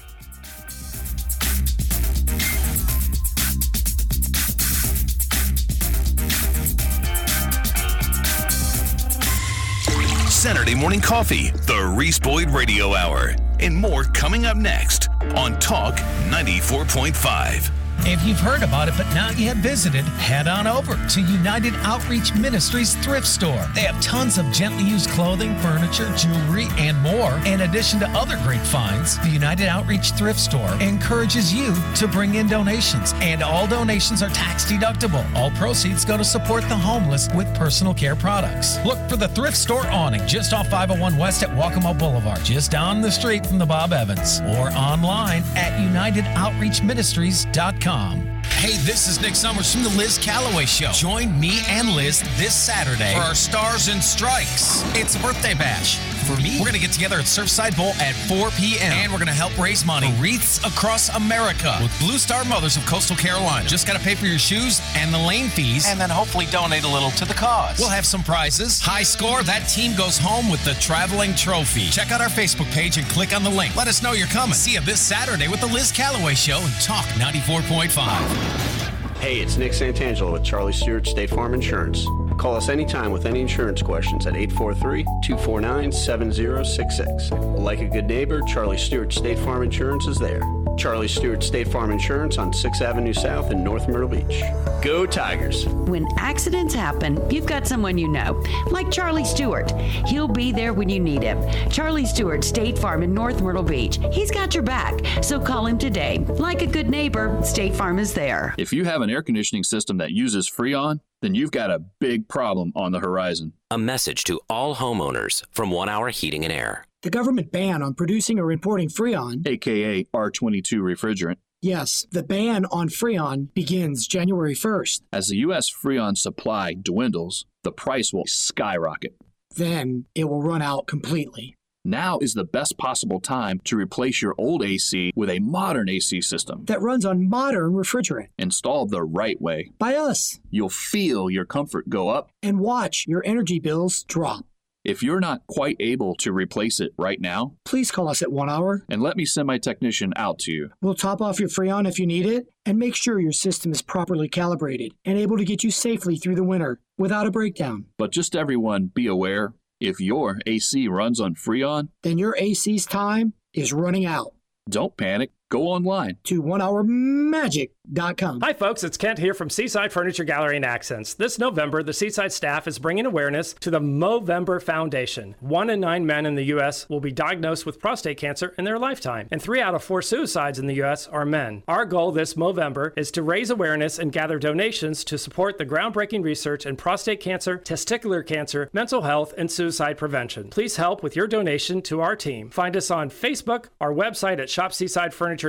Saturday 10.44 10.76
Morning 10.76 11.00
Coffee, 11.00 11.52
the 11.52 11.94
Reese 11.96 12.20
Boyd 12.20 12.50
Radio 12.50 12.94
Hour, 12.94 13.34
and 13.62 13.74
more 13.74 14.04
coming 14.04 14.46
up 14.46 14.58
next 14.58 15.08
on 15.38 15.58
Talk 15.60 15.96
94.5. 16.30 17.83
If 18.06 18.22
you've 18.26 18.40
heard 18.40 18.64
about 18.64 18.90
it 18.90 18.96
but 18.98 19.08
not 19.16 19.38
yet 19.38 19.56
visited, 19.58 20.04
head 20.20 20.46
on 20.46 20.68
over 20.68 20.98
to 21.08 21.22
United 21.22 21.74
Outreach 21.84 22.36
Ministries 22.36 22.96
thrift 22.98 23.26
store. 23.26 23.66
They 23.74 23.80
have 23.82 24.02
tons 24.02 24.38
of 24.38 24.52
gently 24.52 24.84
used 24.84 25.10
clothing, 25.10 25.58
furniture, 25.60 26.14
jewelry, 26.18 26.68
and 26.78 27.00
more. 27.00 27.32
In 27.46 27.62
addition 27.62 28.02
to 28.02 28.10
other 28.10 28.38
great 28.44 28.60
finds, 28.60 29.18
the 29.20 29.30
United 29.30 29.70
Outreach 29.70 30.12
thrift 30.12 30.38
store 30.38 30.70
encourages 30.82 31.54
you 31.54 31.74
to 31.96 32.06
bring 32.10 32.36
in 32.36 32.50
donations, 32.50 33.14
and 33.22 33.42
all 33.42 33.68
donations 33.68 34.22
are 34.22 34.30
tax 34.32 34.70
deductible. 34.70 35.24
All 35.34 35.52
proceeds 35.52 36.04
go 36.04 36.18
to 36.18 36.26
support 36.26 36.64
the 36.64 36.76
homeless 36.76 37.30
with 37.34 37.48
personal 37.56 37.94
care 37.94 38.18
products. 38.18 38.84
Look 38.84 39.00
for 39.08 39.16
the 39.16 39.30
thrift 39.30 39.56
store 39.56 39.88
awning 39.88 40.28
just 40.28 40.52
off 40.52 40.68
501 40.68 41.18
West 41.18 41.42
at 41.42 41.52
Waccamaw 41.52 41.98
Boulevard, 41.98 42.44
just 42.44 42.70
down 42.70 43.00
the 43.00 43.12
street 43.12 43.46
from 43.46 43.60
the 43.60 43.66
Bob 43.66 43.94
Evans, 43.94 44.42
or 44.42 44.72
online 44.72 45.44
at 45.56 45.72
UnitedOutreachMinistries.com. 45.80 47.93
Hey, 47.94 48.78
this 48.78 49.08
is 49.08 49.22
Nick 49.22 49.36
Summers 49.36 49.72
from 49.72 49.84
the 49.84 49.90
Liz 49.90 50.18
Calloway 50.18 50.66
Show. 50.66 50.92
Join 50.94 51.40
me 51.40 51.60
and 51.68 51.90
Liz 51.90 52.22
this 52.38 52.56
Saturday 52.56 53.14
for 53.14 53.20
our 53.20 53.36
Stars 53.36 53.88
and 53.88 54.04
Strikes. 54.04 54.82
It's 54.96 55.16
a 55.16 55.20
birthday 55.20 55.54
bash. 55.54 56.00
For 56.24 56.42
me, 56.42 56.56
we're 56.58 56.66
going 56.66 56.74
to 56.74 56.80
get 56.80 56.94
together 56.94 57.18
at 57.18 57.26
Surfside 57.26 57.76
Bowl 57.76 57.92
at 58.00 58.16
4 58.30 58.50
p.m. 58.52 58.94
and 58.94 59.12
we're 59.12 59.18
going 59.18 59.28
to 59.28 59.34
help 59.34 59.58
raise 59.58 59.84
money 59.84 60.10
for 60.14 60.22
wreaths 60.22 60.58
across 60.60 61.10
America 61.10 61.78
with 61.82 61.98
Blue 62.00 62.18
Star 62.18 62.46
Mothers 62.46 62.78
of 62.78 62.86
Coastal 62.86 63.18
Carolina. 63.18 63.68
Just 63.68 63.86
got 63.86 63.98
to 63.98 64.04
pay 64.04 64.16
for 64.16 64.26
your 64.26 64.40
shoes 64.40 64.80
and 64.96 65.14
the 65.14 65.18
lane 65.18 65.50
fees, 65.50 65.86
and 65.86 66.00
then 66.00 66.10
hopefully 66.10 66.46
donate 66.46 66.86
a 66.86 66.88
little 66.88 67.12
to 67.12 67.26
the 67.26 67.34
cause. 67.34 67.78
We'll 67.78 67.90
have 67.90 68.06
some 68.06 68.24
prizes. 68.24 68.80
High 68.80 69.04
score, 69.04 69.44
that 69.44 69.68
team 69.68 69.98
goes 69.98 70.18
home 70.18 70.50
with 70.50 70.64
the 70.64 70.76
traveling 70.76 71.36
trophy. 71.36 71.90
Check 71.90 72.12
out 72.12 72.22
our 72.22 72.30
Facebook 72.30 72.72
page 72.72 72.98
and 72.98 73.06
click 73.10 73.36
on 73.36 73.44
the 73.44 73.50
link. 73.50 73.76
Let 73.76 73.90
us 73.90 74.02
know 74.02 74.14
you're 74.14 74.28
coming. 74.28 74.56
See 74.56 74.74
you 74.74 74.82
this 74.82 75.02
Saturday 75.02 75.50
with 75.50 75.60
the 75.60 75.68
Liz 75.68 75.92
Calloway 75.92 76.36
Show 76.36 76.60
and 76.60 76.74
Talk 76.82 77.06
94.5. 77.20 79.18
Hey, 79.18 79.40
it's 79.40 79.58
Nick 79.58 79.74
Santangelo 79.74 80.32
with 80.32 80.44
Charlie 80.44 80.74
Stewart 80.74 81.06
State 81.06 81.30
Farm 81.30 81.54
Insurance. 81.54 82.06
Call 82.38 82.56
us 82.56 82.70
anytime 82.70 83.12
with 83.12 83.26
any 83.26 83.42
insurance 83.42 83.82
questions 83.82 84.26
at 84.26 84.36
843 84.36 85.04
249 85.04 85.92
7066. 85.92 87.32
Like 87.32 87.80
a 87.80 87.88
good 87.88 88.06
neighbor, 88.06 88.42
Charlie 88.42 88.78
Stewart 88.78 89.14
State 89.14 89.40
Farm 89.40 89.64
Insurance 89.64 90.08
is 90.08 90.18
there. 90.18 90.42
Charlie 90.78 91.08
Stewart 91.08 91.44
State 91.44 91.68
Farm 91.68 91.92
Insurance 91.92 92.38
on 92.38 92.52
6th 92.52 92.82
Avenue 92.82 93.14
South 93.14 93.52
in 93.52 93.64
North 93.64 93.88
Myrtle 93.88 94.10
Beach. 94.10 94.42
Go 94.82 95.06
Tigers! 95.06 95.68
When 95.68 96.08
accidents 96.18 96.74
happen, 96.74 97.20
you've 97.30 97.46
got 97.46 97.68
someone 97.68 97.98
you 97.98 98.08
know, 98.08 98.44
like 98.72 98.92
Charlie 98.92 99.24
Stewart. 99.24 99.72
He'll 100.08 100.28
be 100.28 100.52
there 100.52 100.74
when 100.74 100.90
you 100.90 101.00
need 101.00 101.22
him. 101.22 101.40
Charlie 101.70 102.06
Stewart 102.06 102.44
State 102.44 102.78
Farm 102.78 103.04
in 103.04 103.14
North 103.14 103.42
Myrtle 103.42 103.64
Beach. 103.64 104.00
He's 104.12 104.32
got 104.32 104.54
your 104.54 104.64
back, 104.64 105.00
so 105.22 105.40
call 105.40 105.68
him 105.68 105.78
today. 105.78 106.20
Like 106.28 106.62
a 106.62 106.68
good 106.68 106.90
neighbor, 106.90 107.40
State 107.44 107.76
Farm 107.76 108.00
is 108.00 108.14
there. 108.14 108.56
If 108.58 108.74
you 108.74 108.84
have 108.84 109.02
an 109.02 109.10
air 109.10 109.22
conditioning 109.22 109.64
system 109.64 109.98
that 109.98 110.12
uses 110.12 110.50
Freon, 110.50 111.00
then 111.24 111.34
you've 111.34 111.52
got 111.52 111.72
a 111.72 111.80
big 112.00 112.28
problem 112.28 112.74
on 112.76 112.92
the 112.92 113.00
horizon. 113.00 113.54
A 113.72 113.78
message 113.78 114.26
to 114.26 114.42
all 114.50 114.76
homeowners 114.76 115.44
from 115.52 115.72
One 115.72 115.88
Hour 115.88 116.10
Heating 116.10 116.44
and 116.44 116.52
Air. 116.52 116.86
The 117.02 117.10
government 117.10 117.50
ban 117.50 117.82
on 117.82 117.94
producing 117.94 118.40
or 118.40 118.52
importing 118.52 118.90
Freon, 118.90 119.48
aka 119.48 120.04
R22 120.14 120.80
refrigerant, 120.80 121.38
yes, 121.62 122.06
the 122.12 122.24
ban 122.24 122.66
on 122.66 122.90
Freon 122.90 123.54
begins 123.54 124.06
January 124.06 124.54
1st. 124.54 125.02
As 125.14 125.28
the 125.30 125.38
U.S. 125.38 125.72
Freon 125.72 126.18
supply 126.18 126.74
dwindles, 126.74 127.46
the 127.64 127.72
price 127.72 128.12
will 128.12 128.26
skyrocket. 128.26 129.16
Then 129.56 130.06
it 130.14 130.26
will 130.26 130.44
run 130.44 130.62
out 130.62 130.88
completely. 130.88 131.56
Now 131.86 132.18
is 132.20 132.34
the 132.34 132.46
best 132.46 132.78
possible 132.78 133.20
time 133.20 133.60
to 133.66 133.76
replace 133.76 134.22
your 134.22 134.36
old 134.38 134.64
AC 134.64 135.12
with 135.18 135.30
a 135.30 135.40
modern 135.40 135.90
AC 135.90 136.22
system 136.22 136.64
that 136.66 136.82
runs 136.82 137.04
on 137.04 137.28
modern 137.28 137.74
refrigerant. 137.74 138.30
Installed 138.40 138.90
the 138.90 139.04
right 139.04 139.42
way. 139.42 139.72
By 139.80 139.96
us. 139.96 140.40
You'll 140.50 140.70
feel 140.70 141.30
your 141.30 141.44
comfort 141.44 141.90
go 141.90 142.08
up 142.08 142.30
and 142.42 142.60
watch 142.60 143.06
your 143.06 143.22
energy 143.26 143.60
bills 143.60 144.04
drop. 144.04 144.46
If 144.86 145.04
you're 145.04 145.20
not 145.20 145.48
quite 145.48 145.76
able 145.82 146.16
to 146.16 146.32
replace 146.32 146.80
it 146.80 146.94
right 146.98 147.20
now, 147.20 147.56
please 147.66 147.92
call 147.92 148.08
us 148.08 148.22
at 148.22 148.32
one 148.32 148.50
hour 148.50 148.86
and 148.90 149.02
let 149.02 149.18
me 149.18 149.26
send 149.26 149.48
my 149.48 149.58
technician 149.58 150.14
out 150.16 150.40
to 150.40 150.52
you. 150.54 150.70
We'll 150.82 150.94
top 150.94 151.22
off 151.22 151.40
your 151.40 151.50
Freon 151.50 151.88
if 151.88 152.00
you 152.00 152.08
need 152.08 152.26
it 152.26 152.48
and 152.66 152.78
make 152.78 152.96
sure 152.96 153.20
your 153.20 153.32
system 153.34 153.74
is 153.74 153.82
properly 153.82 154.30
calibrated 154.30 154.94
and 155.04 155.18
able 155.18 155.38
to 155.38 155.46
get 155.46 155.64
you 155.64 155.72
safely 155.72 156.16
through 156.16 156.36
the 156.36 156.44
winter 156.44 156.80
without 156.98 157.28
a 157.28 157.32
breakdown. 157.32 157.86
But 157.98 158.12
just 158.12 158.36
everyone 158.36 158.92
be 158.94 159.08
aware 159.08 159.54
if 159.84 160.00
your 160.00 160.40
AC 160.46 160.88
runs 160.88 161.20
on 161.20 161.36
Freon, 161.36 161.90
then 162.04 162.18
your 162.18 162.36
AC's 162.40 162.86
time 162.86 163.34
is 163.54 163.74
running 163.74 164.06
out. 164.06 164.34
Don't 164.70 164.96
panic. 164.96 165.32
Go 165.54 165.68
online 165.68 166.18
to 166.24 166.42
onehourmagic.com. 166.42 168.42
Hi, 168.42 168.54
folks. 168.54 168.84
It's 168.84 168.98
Kent 168.98 169.20
here 169.20 169.36
from 169.36 169.52
Seaside 169.52 169.94
Furniture 169.94 170.24
Gallery 170.24 170.56
and 170.56 170.66
Accents. 170.66 171.14
This 171.14 171.38
November, 171.38 171.84
the 171.84 171.94
Seaside 171.94 172.32
staff 172.32 172.68
is 172.68 172.80
bringing 172.80 173.06
awareness 173.06 173.54
to 173.60 173.70
the 173.70 173.80
Movember 173.80 174.60
Foundation. 174.60 175.36
One 175.42 175.70
in 175.70 175.80
nine 175.80 176.08
men 176.08 176.26
in 176.26 176.34
the 176.34 176.46
U.S. 176.46 176.90
will 176.90 177.02
be 177.02 177.12
diagnosed 177.12 177.68
with 177.68 177.80
prostate 177.80 178.18
cancer 178.18 178.56
in 178.58 178.66
their 178.66 178.80
lifetime, 178.80 179.28
and 179.30 179.40
three 179.40 179.62
out 179.62 179.76
of 179.76 179.84
four 179.84 180.02
suicides 180.02 180.58
in 180.58 180.66
the 180.66 180.74
U.S. 180.76 181.08
are 181.10 181.24
men. 181.24 181.62
Our 181.68 181.86
goal 181.86 182.12
this 182.12 182.34
Movember 182.34 182.92
is 182.98 183.12
to 183.12 183.22
raise 183.22 183.52
awareness 183.52 184.00
and 184.00 184.12
gather 184.12 184.40
donations 184.40 185.04
to 185.04 185.20
support 185.20 185.60
the 185.60 185.68
groundbreaking 185.68 186.24
research 186.24 186.66
in 186.66 186.78
prostate 186.78 187.20
cancer, 187.20 187.60
testicular 187.60 188.26
cancer, 188.26 188.72
mental 188.74 189.04
health, 189.04 189.36
and 189.38 189.52
suicide 189.52 190.00
prevention. 190.00 190.50
Please 190.50 190.78
help 190.78 191.04
with 191.04 191.16
your 191.16 191.28
donation 191.28 191.84
to 191.84 192.02
our 192.02 192.16
team. 192.16 192.50
Find 192.50 192.76
us 192.76 192.90
on 192.90 193.12
Facebook, 193.12 193.66
our 193.80 193.94
website 193.94 194.40
at 194.40 194.48
shopseasidefurniture 194.48 195.43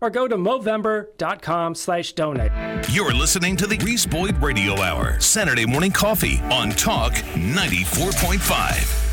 or 0.00 0.10
go 0.10 0.26
to 0.28 0.36
movember.com 0.36 1.74
slash 1.74 2.12
donate. 2.12 2.52
You're 2.90 3.14
listening 3.14 3.56
to 3.56 3.66
the 3.66 3.78
Reese 3.78 4.06
Boyd 4.06 4.40
Radio 4.42 4.80
Hour, 4.80 5.18
Saturday 5.20 5.66
morning 5.66 5.92
coffee 5.92 6.40
on 6.50 6.70
Talk 6.70 7.12
94.5. 7.14 9.09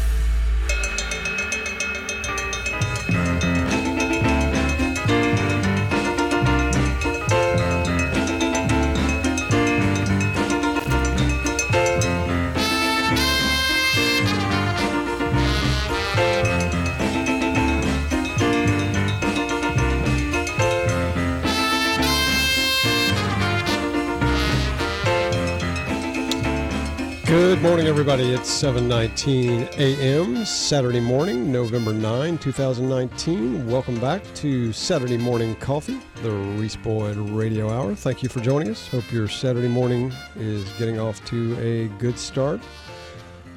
Good 27.27 27.61
morning, 27.61 27.87
everybody. 27.87 28.31
It's 28.31 28.49
7:19 28.49 29.77
a.m. 29.77 30.45
Saturday 30.45 31.01
morning, 31.01 31.51
November 31.51 31.91
9, 31.91 32.37
2019. 32.37 33.67
Welcome 33.67 33.99
back 33.99 34.23
to 34.35 34.71
Saturday 34.71 35.17
Morning 35.17 35.53
Coffee, 35.57 35.99
the 36.23 36.31
Reese 36.31 36.77
Boyd 36.77 37.17
Radio 37.17 37.69
Hour. 37.69 37.95
Thank 37.95 38.23
you 38.23 38.29
for 38.29 38.39
joining 38.39 38.69
us. 38.69 38.87
Hope 38.87 39.11
your 39.11 39.27
Saturday 39.27 39.67
morning 39.67 40.13
is 40.37 40.63
getting 40.79 40.99
off 40.99 41.21
to 41.25 41.59
a 41.59 41.89
good 41.99 42.17
start. 42.17 42.61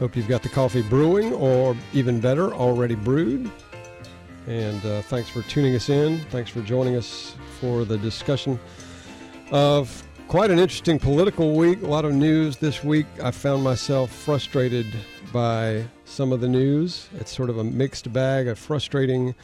Hope 0.00 0.16
you've 0.16 0.26
got 0.26 0.42
the 0.42 0.48
coffee 0.48 0.82
brewing, 0.82 1.32
or 1.34 1.76
even 1.92 2.18
better, 2.18 2.52
already 2.52 2.96
brewed. 2.96 3.48
And 4.48 4.84
uh, 4.84 5.02
thanks 5.02 5.28
for 5.28 5.42
tuning 5.42 5.76
us 5.76 5.88
in. 5.88 6.18
Thanks 6.30 6.50
for 6.50 6.60
joining 6.62 6.96
us 6.96 7.36
for 7.60 7.84
the 7.84 7.98
discussion 7.98 8.58
of 9.52 10.02
quite 10.30 10.52
an 10.52 10.60
interesting 10.60 10.96
political 10.96 11.56
week. 11.56 11.82
A 11.82 11.86
lot 11.86 12.04
of 12.04 12.14
news 12.14 12.56
this 12.56 12.84
week. 12.84 13.06
I 13.20 13.32
found 13.32 13.64
myself 13.64 14.12
frustrated 14.12 14.86
by 15.32 15.84
some 16.04 16.30
of 16.30 16.40
the 16.40 16.46
news. 16.46 17.08
It's 17.18 17.34
sort 17.34 17.50
of 17.50 17.58
a 17.58 17.64
mixed 17.64 18.12
bag, 18.12 18.46
a 18.46 18.54
frustrating, 18.54 19.34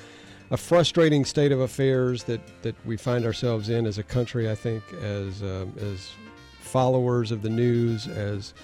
a 0.52 0.56
frustrating 0.56 1.24
state 1.24 1.50
of 1.50 1.58
affairs 1.58 2.22
that, 2.24 2.40
that 2.62 2.76
we 2.86 2.96
find 2.96 3.24
ourselves 3.24 3.68
in 3.68 3.84
as 3.84 3.98
a 3.98 4.04
country. 4.04 4.48
I 4.48 4.54
think 4.54 4.84
as 5.02 5.42
um, 5.42 5.74
as 5.80 6.12
followers 6.60 7.32
of 7.32 7.42
the 7.42 7.50
news, 7.50 8.06
as 8.06 8.54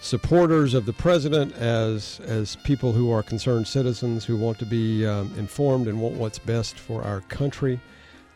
supporters 0.00 0.74
of 0.74 0.86
the 0.86 0.92
president, 0.92 1.56
as 1.56 2.20
as 2.24 2.54
people 2.62 2.92
who 2.92 3.10
are 3.10 3.24
concerned 3.24 3.66
citizens 3.66 4.24
who 4.24 4.36
want 4.36 4.60
to 4.60 4.64
be 4.64 5.04
um, 5.04 5.34
informed 5.36 5.88
and 5.88 6.00
want 6.00 6.14
what's 6.14 6.38
best 6.38 6.78
for 6.78 7.02
our 7.02 7.20
country. 7.22 7.80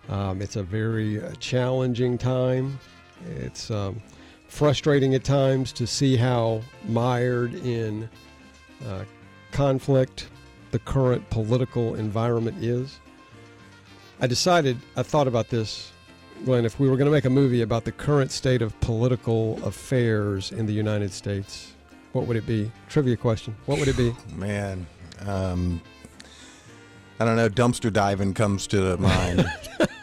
Um, 0.08 0.42
it's 0.42 0.56
a 0.56 0.62
very 0.64 1.22
uh, 1.22 1.30
challenging 1.38 2.18
time. 2.18 2.80
It's 3.24 3.70
um, 3.70 4.00
frustrating 4.48 5.14
at 5.14 5.24
times 5.24 5.72
to 5.72 5.86
see 5.86 6.16
how 6.16 6.62
mired 6.86 7.54
in 7.54 8.08
uh, 8.86 9.04
conflict 9.52 10.28
the 10.70 10.78
current 10.80 11.28
political 11.30 11.94
environment 11.94 12.62
is. 12.62 13.00
I 14.20 14.26
decided, 14.26 14.78
I 14.96 15.02
thought 15.02 15.28
about 15.28 15.48
this, 15.48 15.92
Glenn, 16.44 16.64
if 16.64 16.80
we 16.80 16.88
were 16.88 16.96
going 16.96 17.06
to 17.06 17.12
make 17.12 17.24
a 17.24 17.30
movie 17.30 17.62
about 17.62 17.84
the 17.84 17.92
current 17.92 18.30
state 18.30 18.62
of 18.62 18.78
political 18.80 19.62
affairs 19.64 20.52
in 20.52 20.66
the 20.66 20.72
United 20.72 21.12
States, 21.12 21.74
what 22.12 22.26
would 22.26 22.36
it 22.36 22.46
be? 22.46 22.70
Trivia 22.88 23.16
question. 23.16 23.54
What 23.66 23.78
would 23.78 23.88
it 23.88 23.96
be? 23.96 24.14
Man, 24.34 24.86
um, 25.26 25.80
I 27.20 27.24
don't 27.24 27.36
know. 27.36 27.48
Dumpster 27.48 27.92
diving 27.92 28.34
comes 28.34 28.66
to 28.68 28.96
mind. 28.98 29.46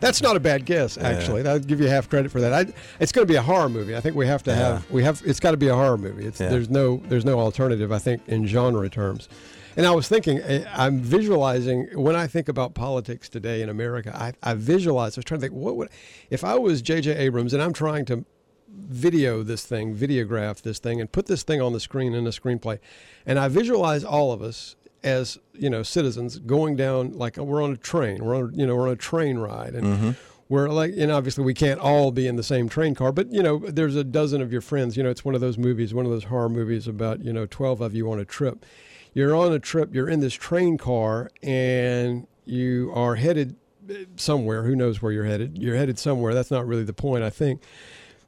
That's 0.00 0.22
not 0.22 0.36
a 0.36 0.40
bad 0.40 0.64
guess, 0.66 0.98
actually. 0.98 1.46
I'll 1.46 1.58
give 1.58 1.80
you 1.80 1.88
half 1.88 2.08
credit 2.08 2.30
for 2.30 2.40
that. 2.40 2.52
I, 2.52 2.72
it's 3.00 3.12
going 3.12 3.26
to 3.26 3.32
be 3.32 3.36
a 3.36 3.42
horror 3.42 3.68
movie. 3.68 3.96
I 3.96 4.00
think 4.00 4.16
we 4.16 4.26
have 4.26 4.42
to 4.44 4.54
have 4.54 4.90
we 4.90 5.02
have. 5.04 5.22
It's 5.24 5.40
got 5.40 5.52
to 5.52 5.56
be 5.56 5.68
a 5.68 5.74
horror 5.74 5.98
movie. 5.98 6.26
It's, 6.26 6.40
Yeah. 6.40 6.48
There's 6.48 6.70
no 6.70 6.98
there's 7.08 7.24
no 7.24 7.38
alternative. 7.40 7.92
I 7.92 7.98
think 7.98 8.22
in 8.26 8.46
genre 8.46 8.88
terms. 8.88 9.28
And 9.76 9.86
I 9.86 9.90
was 9.90 10.06
thinking, 10.06 10.38
eh, 10.38 10.64
I'm 10.72 11.00
visualizing 11.00 11.88
when 11.94 12.14
I 12.14 12.28
think 12.28 12.48
about 12.48 12.74
politics 12.74 13.28
today 13.28 13.60
in 13.60 13.68
America. 13.68 14.12
I, 14.14 14.32
I 14.40 14.54
visualize. 14.54 15.16
I 15.16 15.20
was 15.20 15.24
trying 15.24 15.40
to 15.40 15.46
think, 15.48 15.54
what 15.54 15.76
would 15.76 15.88
if 16.30 16.44
I 16.44 16.54
was 16.54 16.80
J.J. 16.80 17.16
Abrams 17.16 17.52
and 17.52 17.60
I'm 17.62 17.72
trying 17.72 18.04
to 18.06 18.24
video 18.68 19.42
this 19.42 19.64
thing, 19.64 19.96
videograph 19.96 20.62
this 20.62 20.78
thing, 20.78 21.00
and 21.00 21.10
put 21.10 21.26
this 21.26 21.42
thing 21.42 21.60
on 21.60 21.72
the 21.72 21.80
screen 21.80 22.14
in 22.14 22.26
a 22.26 22.30
screenplay. 22.30 22.78
And 23.26 23.38
I 23.38 23.48
visualize 23.48 24.04
all 24.04 24.32
of 24.32 24.42
us 24.42 24.76
as 25.04 25.38
you 25.52 25.70
know 25.70 25.82
citizens 25.82 26.38
going 26.38 26.74
down 26.74 27.12
like 27.12 27.36
we're 27.36 27.62
on 27.62 27.72
a 27.72 27.76
train. 27.76 28.24
We're 28.24 28.36
on 28.36 28.58
you 28.58 28.66
know 28.66 28.74
we're 28.74 28.88
on 28.88 28.94
a 28.94 28.96
train 28.96 29.38
ride, 29.38 29.74
and 29.74 29.86
mm-hmm. 29.86 30.10
we're 30.48 30.68
like 30.70 30.94
and 30.96 31.12
obviously 31.12 31.44
we 31.44 31.54
can't 31.54 31.78
all 31.78 32.10
be 32.10 32.26
in 32.26 32.36
the 32.36 32.42
same 32.42 32.68
train 32.68 32.94
car, 32.94 33.12
but 33.12 33.30
you 33.30 33.42
know 33.42 33.58
there's 33.58 33.94
a 33.94 34.02
dozen 34.02 34.40
of 34.40 34.50
your 34.50 34.62
friends. 34.62 34.96
You 34.96 35.02
know 35.02 35.10
it's 35.10 35.24
one 35.24 35.34
of 35.34 35.40
those 35.40 35.58
movies, 35.58 35.94
one 35.94 36.06
of 36.06 36.10
those 36.10 36.24
horror 36.24 36.48
movies 36.48 36.88
about 36.88 37.20
you 37.22 37.32
know 37.32 37.46
twelve 37.46 37.80
of 37.80 37.94
you 37.94 38.10
on 38.10 38.18
a 38.18 38.24
trip. 38.24 38.64
You're 39.12 39.36
on 39.36 39.52
a 39.52 39.60
trip. 39.60 39.94
You're 39.94 40.08
in 40.08 40.20
this 40.20 40.34
train 40.34 40.76
car, 40.78 41.30
and 41.42 42.26
you 42.46 42.90
are 42.94 43.14
headed 43.14 43.56
eh, 43.88 44.06
somewhere. 44.16 44.64
Who 44.64 44.74
knows 44.74 45.00
where 45.00 45.12
you're 45.12 45.26
headed? 45.26 45.58
You're 45.58 45.76
headed 45.76 45.98
somewhere. 45.98 46.34
That's 46.34 46.50
not 46.50 46.66
really 46.66 46.82
the 46.82 46.94
point, 46.94 47.22
I 47.22 47.30
think. 47.30 47.62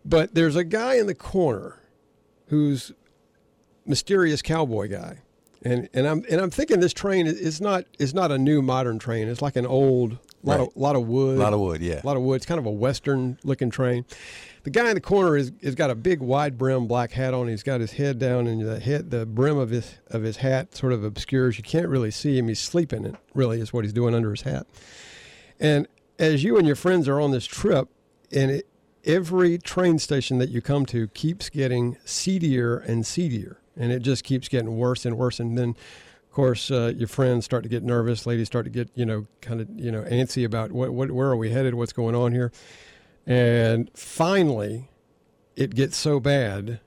But 0.05 0.35
there's 0.35 0.55
a 0.55 0.63
guy 0.63 0.95
in 0.95 1.07
the 1.07 1.15
corner 1.15 1.81
who's 2.49 2.93
mysterious 3.85 4.43
cowboy 4.43 4.89
guy. 4.89 5.23
And 5.67 5.89
and 5.95 6.07
I'm 6.07 6.25
and 6.31 6.41
I'm 6.41 6.51
thinking 6.51 6.79
this 6.79 6.93
train 6.93 7.27
is 7.27 7.61
not 7.61 7.87
is 7.99 8.15
not 8.15 8.31
a 8.31 8.39
new 8.39 8.63
modern 8.63 9.01
train. 9.01 9.27
It's 9.27 9.43
like 9.43 9.57
an 9.57 9.67
old 9.67 10.19
lot 10.45 10.61
Right. 10.61 10.69
of 10.69 10.77
lot 10.77 10.95
of 10.95 11.09
wood. 11.09 11.39
Lot 11.39 11.53
of 11.53 11.59
wood, 11.59 11.81
yeah. 11.83 12.01
A 12.03 12.07
lot 12.07 12.17
of 12.17 12.23
wood. 12.23 12.37
It's 12.37 12.47
kind 12.47 12.61
of 12.61 12.67
a 12.67 12.71
western 12.71 13.37
looking 13.43 13.69
train. 13.71 14.05
The 14.63 14.71
guy 14.71 14.89
in 14.91 14.95
the 14.95 15.01
corner 15.01 15.37
is 15.37 15.51
has 15.65 15.75
got 15.75 15.91
a 15.91 15.97
big 15.97 16.21
wide 16.21 16.57
brim 16.57 16.87
black 16.87 17.11
hat 17.13 17.35
on. 17.35 17.49
He's 17.49 17.65
got 17.65 17.81
his 17.81 17.93
head 17.93 18.21
down 18.21 18.47
and 18.47 18.63
the 18.63 18.79
head 18.79 19.11
the 19.11 19.27
brim 19.27 19.59
of 19.59 19.71
his 19.71 19.97
of 20.07 20.23
his 20.23 20.37
hat 20.37 20.77
sort 20.77 20.93
of 20.93 21.03
obscures. 21.03 21.59
You 21.59 21.65
can't 21.65 21.89
really 21.89 22.13
see 22.13 22.39
him. 22.39 22.47
He's 22.47 22.61
sleeping 22.61 23.05
it 23.05 23.17
really 23.35 23.61
is 23.61 23.73
what 23.73 23.83
he's 23.85 23.93
doing 23.93 24.15
under 24.15 24.31
his 24.31 24.43
hat. 24.43 24.69
And 25.59 25.89
as 26.19 26.45
you 26.45 26.59
and 26.59 26.67
your 26.67 26.77
friends 26.77 27.09
are 27.09 27.21
on 27.21 27.33
this 27.33 27.45
trip, 27.47 27.89
and 28.31 28.51
it, 28.53 28.69
every 29.05 29.59
train 29.59 29.99
station 29.99 30.39
that 30.39 30.51
you 30.51 30.61
come 30.63 30.87
to 30.87 31.09
keeps 31.09 31.49
getting 31.49 31.97
seedier 32.05 32.79
and 32.79 33.05
seedier, 33.05 33.59
and 33.77 33.93
it 33.93 34.01
just 34.01 34.25
keeps 34.25 34.49
getting 34.49 34.77
worse 34.77 35.05
and 35.05 35.17
worse. 35.17 35.41
And 35.41 35.57
then, 35.57 35.71
of 35.71 36.31
course, 36.33 36.71
uh, 36.71 36.93
your 36.97 37.09
friends 37.09 37.45
start 37.45 37.63
to 37.63 37.69
get 37.69 37.83
nervous. 37.83 38.27
Ladies 38.27 38.47
start 38.47 38.65
to 38.65 38.71
get, 38.71 38.91
you 38.95 39.07
know, 39.07 39.27
kind 39.41 39.61
of, 39.61 39.69
you 39.77 39.91
know, 39.91 40.03
antsy 40.03 40.45
about 40.45 40.73
what, 40.73 40.91
what, 40.91 41.11
where 41.11 41.29
are 41.29 41.37
we 41.37 41.51
headed? 41.51 41.75
What's 41.75 41.93
going 41.93 42.15
on 42.15 42.33
here? 42.33 42.53
And 43.27 43.91
finally, 43.95 44.89
it 45.57 45.75
gets 45.75 45.97
so 45.97 46.21
bad 46.21 46.81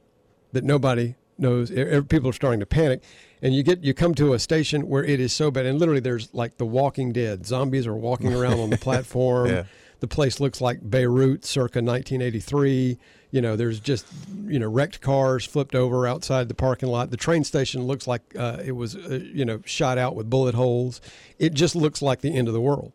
that 0.54 0.64
nobody 0.64 1.16
knows. 1.38 1.70
People 1.70 2.30
are 2.30 2.34
starting 2.34 2.60
to 2.60 2.66
panic, 2.66 3.04
and 3.42 3.54
you 3.54 3.64
get 3.64 3.84
you 3.84 3.94
come 3.94 4.16
to 4.16 4.34
a 4.34 4.40
station 4.40 4.88
where 4.88 5.04
it 5.04 5.20
is 5.20 5.34
so 5.34 5.52
bad, 5.52 5.66
and 5.66 5.80
literally 5.80 6.00
there's 6.00 6.34
like 6.34 6.58
The 6.58 6.66
Walking 6.66 7.12
Dead. 7.12 7.46
Zombies 7.46 7.88
are 7.88 7.96
walking 7.96 8.34
around 8.34 8.60
on 8.60 8.70
the 8.70 8.78
platform. 8.82 9.50
Yeah. 9.50 9.64
The 10.00 10.08
place 10.08 10.40
looks 10.40 10.62
like 10.62 10.90
Beirut, 10.90 11.44
circa 11.44 11.82
1983. 11.82 12.98
You 13.32 13.42
know, 13.42 13.56
there's 13.56 13.80
just 13.80 14.06
you 14.46 14.60
know 14.60 14.68
wrecked 14.68 15.02
cars 15.02 15.46
flipped 15.46 15.76
over 15.76 16.08
outside 16.08 16.48
the 16.48 16.56
parking 16.56 16.90
lot. 16.90 17.12
The 17.12 17.18
train 17.18 17.44
station 17.44 17.84
looks 17.84 18.08
like 18.08 18.36
uh, 18.38 18.58
it 18.64 18.72
was 18.72 18.96
uh, 18.96 19.20
you 19.24 19.46
know 19.46 19.62
shot 19.66 19.98
out 19.98 20.16
with 20.16 20.30
bullet 20.30 20.56
holes. 20.56 21.00
It 21.38 21.54
just 21.54 21.76
looks 21.76 22.02
like 22.02 22.22
the 22.22 22.36
end 22.36 22.48
of 22.48 22.54
the 22.54 22.62
world. 22.62 22.94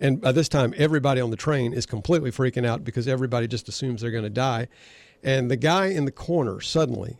And 0.00 0.20
by 0.20 0.32
this 0.32 0.48
time, 0.48 0.74
everybody 0.76 1.20
on 1.20 1.30
the 1.30 1.36
train 1.36 1.72
is 1.72 1.86
completely 1.86 2.30
freaking 2.30 2.64
out 2.64 2.84
because 2.84 3.08
everybody 3.08 3.48
just 3.48 3.68
assumes 3.68 4.00
they're 4.00 4.10
going 4.10 4.24
to 4.24 4.30
die. 4.30 4.68
And 5.22 5.50
the 5.50 5.56
guy 5.56 5.86
in 5.86 6.04
the 6.04 6.12
corner 6.12 6.60
suddenly 6.60 7.18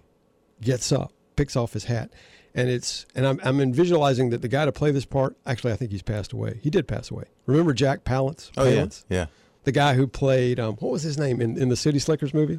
gets 0.60 0.92
up, 0.92 1.12
picks 1.34 1.56
off 1.56 1.72
his 1.72 1.84
hat, 1.84 2.10
and 2.54 2.68
it's 2.68 3.06
and 3.14 3.26
I'm 3.26 3.40
I'm 3.42 3.72
visualizing 3.72 4.30
that 4.30 4.42
the 4.42 4.48
guy 4.48 4.64
to 4.64 4.72
play 4.72 4.90
this 4.90 5.04
part. 5.04 5.36
Actually, 5.46 5.72
I 5.72 5.76
think 5.76 5.90
he's 5.90 6.02
passed 6.02 6.32
away. 6.32 6.60
He 6.62 6.70
did 6.70 6.86
pass 6.86 7.10
away. 7.10 7.24
Remember 7.46 7.72
Jack 7.72 8.04
Palance? 8.04 8.50
Oh 8.56 8.64
yeah, 8.64 8.82
Palance? 8.82 9.04
yeah. 9.08 9.26
The 9.68 9.72
guy 9.72 9.92
who 9.92 10.06
played 10.06 10.58
um, 10.58 10.76
what 10.76 10.90
was 10.90 11.02
his 11.02 11.18
name 11.18 11.42
in, 11.42 11.58
in 11.58 11.68
the 11.68 11.76
City 11.76 11.98
Slickers 11.98 12.32
movie? 12.32 12.58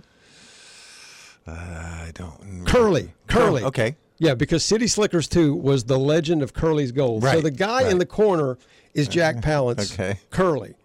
Uh, 1.47 1.53
I 1.53 2.11
don't. 2.13 2.39
remember. 2.39 2.69
Curly. 2.69 3.13
Curly. 3.25 3.63
Okay. 3.63 3.95
Yeah, 4.19 4.35
because 4.35 4.63
City 4.63 4.85
Slickers 4.85 5.27
2 5.27 5.55
was 5.55 5.85
the 5.85 5.97
legend 5.97 6.43
of 6.43 6.53
Curly's 6.53 6.91
Gold. 6.91 7.23
So 7.23 7.41
the 7.41 7.49
guy 7.49 7.89
in 7.89 7.97
the 7.97 8.05
corner 8.05 8.59
is 8.93 9.07
Jack 9.07 9.37
Palance, 9.41 9.91
okay. 9.91 10.19
Curly. 10.29 10.75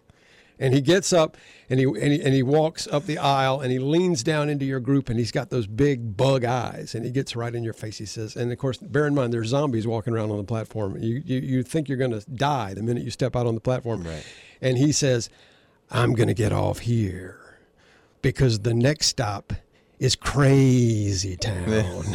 And 0.57 0.73
he 0.73 0.81
gets 0.81 1.13
up 1.13 1.37
and 1.69 1.79
he, 1.79 1.85
and 1.85 2.11
he 2.11 2.21
and 2.23 2.33
he 2.33 2.41
walks 2.41 2.87
up 2.87 3.05
the 3.05 3.19
aisle 3.19 3.61
and 3.61 3.71
he 3.71 3.77
leans 3.77 4.23
down 4.23 4.49
into 4.49 4.65
your 4.65 4.79
group 4.79 5.09
and 5.09 5.19
he's 5.19 5.31
got 5.31 5.51
those 5.51 5.67
big 5.67 6.17
bug 6.17 6.43
eyes 6.43 6.95
and 6.95 7.05
he 7.05 7.11
gets 7.11 7.35
right 7.35 7.53
in 7.53 7.63
your 7.63 7.73
face. 7.73 7.99
He 7.99 8.07
says, 8.07 8.35
and 8.35 8.51
of 8.51 8.57
course, 8.57 8.79
bear 8.79 9.05
in 9.05 9.13
mind 9.13 9.31
there's 9.31 9.49
zombies 9.49 9.85
walking 9.85 10.13
around 10.15 10.31
on 10.31 10.37
the 10.37 10.43
platform. 10.43 10.97
You 10.97 11.21
you, 11.23 11.39
you 11.39 11.61
think 11.61 11.87
you're 11.87 11.99
going 11.99 12.19
to 12.19 12.27
die 12.31 12.73
the 12.73 12.81
minute 12.81 13.03
you 13.03 13.11
step 13.11 13.35
out 13.35 13.45
on 13.45 13.53
the 13.53 13.61
platform. 13.61 14.03
Right. 14.03 14.25
And 14.61 14.77
he 14.77 14.91
says, 14.91 15.29
I'm 15.91 16.13
going 16.13 16.27
to 16.27 16.33
get 16.33 16.51
off 16.51 16.79
here 16.79 17.39
because 18.21 18.59
the 18.59 18.73
next 18.73 19.07
stop 19.07 19.53
is 19.99 20.15
Crazy 20.15 21.37
Town. 21.37 22.05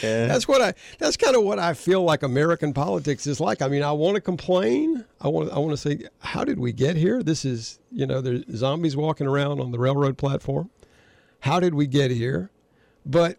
That's 0.00 0.48
what 0.48 0.60
I. 0.60 0.74
That's 0.98 1.16
kind 1.16 1.36
of 1.36 1.44
what 1.44 1.58
I 1.58 1.74
feel 1.74 2.02
like 2.02 2.22
American 2.22 2.72
politics 2.72 3.26
is 3.26 3.38
like. 3.40 3.62
I 3.62 3.68
mean, 3.68 3.82
I 3.82 3.92
want 3.92 4.16
to 4.16 4.20
complain. 4.20 5.04
I 5.20 5.28
want. 5.28 5.52
I 5.52 5.58
want 5.58 5.70
to 5.72 5.76
say, 5.76 6.08
how 6.20 6.44
did 6.44 6.58
we 6.58 6.72
get 6.72 6.96
here? 6.96 7.22
This 7.22 7.44
is, 7.44 7.78
you 7.92 8.06
know, 8.06 8.20
there's 8.20 8.44
zombies 8.56 8.96
walking 8.96 9.26
around 9.26 9.60
on 9.60 9.70
the 9.72 9.78
railroad 9.78 10.18
platform. 10.18 10.70
How 11.40 11.60
did 11.60 11.74
we 11.74 11.86
get 11.86 12.10
here? 12.10 12.50
But 13.04 13.38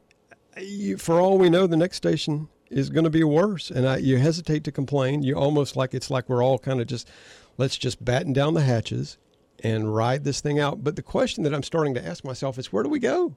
you, 0.58 0.97
for 0.97 1.19
all 1.19 1.38
we 1.38 1.49
know, 1.49 1.67
the 1.67 1.77
next 1.77 1.97
station 1.97 2.47
is 2.69 2.89
going 2.89 3.03
to 3.03 3.10
be 3.10 3.23
worse, 3.23 3.71
and 3.71 3.88
I, 3.88 3.97
you 3.97 4.17
hesitate 4.17 4.63
to 4.65 4.71
complain. 4.71 5.23
You 5.23 5.36
almost 5.36 5.75
like 5.75 5.93
it's 5.93 6.10
like 6.10 6.27
we're 6.30 6.43
all 6.43 6.60
kind 6.60 6.82
of 6.82 6.88
just, 6.88 7.10
let's 7.58 7.77
just 7.77 8.03
batten 8.03 8.34
down 8.34 8.53
the 8.53 8.62
hatches 8.62 9.17
and 9.63 9.95
ride 9.95 10.23
this 10.23 10.41
thing 10.41 10.60
out. 10.60 10.84
But 10.84 10.95
the 10.95 11.01
question 11.01 11.43
that 11.43 11.53
I'm 11.53 11.63
starting 11.63 11.93
to 11.95 12.06
ask 12.06 12.23
myself 12.23 12.58
is, 12.58 12.71
where 12.71 12.84
do 12.84 12.89
we 12.89 12.99
go? 12.99 13.36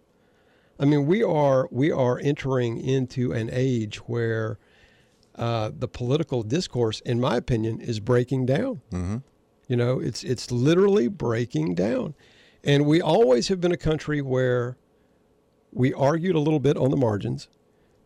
I 0.78 0.86
mean, 0.86 1.06
we 1.06 1.22
are 1.22 1.68
we 1.70 1.92
are 1.92 2.18
entering 2.18 2.80
into 2.80 3.32
an 3.32 3.50
age 3.52 3.96
where 4.08 4.58
uh, 5.34 5.70
the 5.78 5.88
political 5.88 6.42
discourse, 6.42 7.00
in 7.00 7.20
my 7.20 7.36
opinion, 7.36 7.80
is 7.80 8.00
breaking 8.00 8.46
down. 8.46 8.80
Mm-hmm. 8.90 9.16
You 9.68 9.76
know, 9.76 10.00
it's 10.00 10.24
it's 10.24 10.50
literally 10.50 11.06
breaking 11.08 11.74
down, 11.74 12.14
and 12.64 12.86
we 12.86 13.00
always 13.00 13.48
have 13.48 13.60
been 13.60 13.72
a 13.72 13.76
country 13.76 14.22
where 14.22 14.78
we 15.70 15.92
argued 15.92 16.34
a 16.34 16.40
little 16.40 16.58
bit 16.60 16.76
on 16.76 16.90
the 16.90 16.96
margins, 16.96 17.48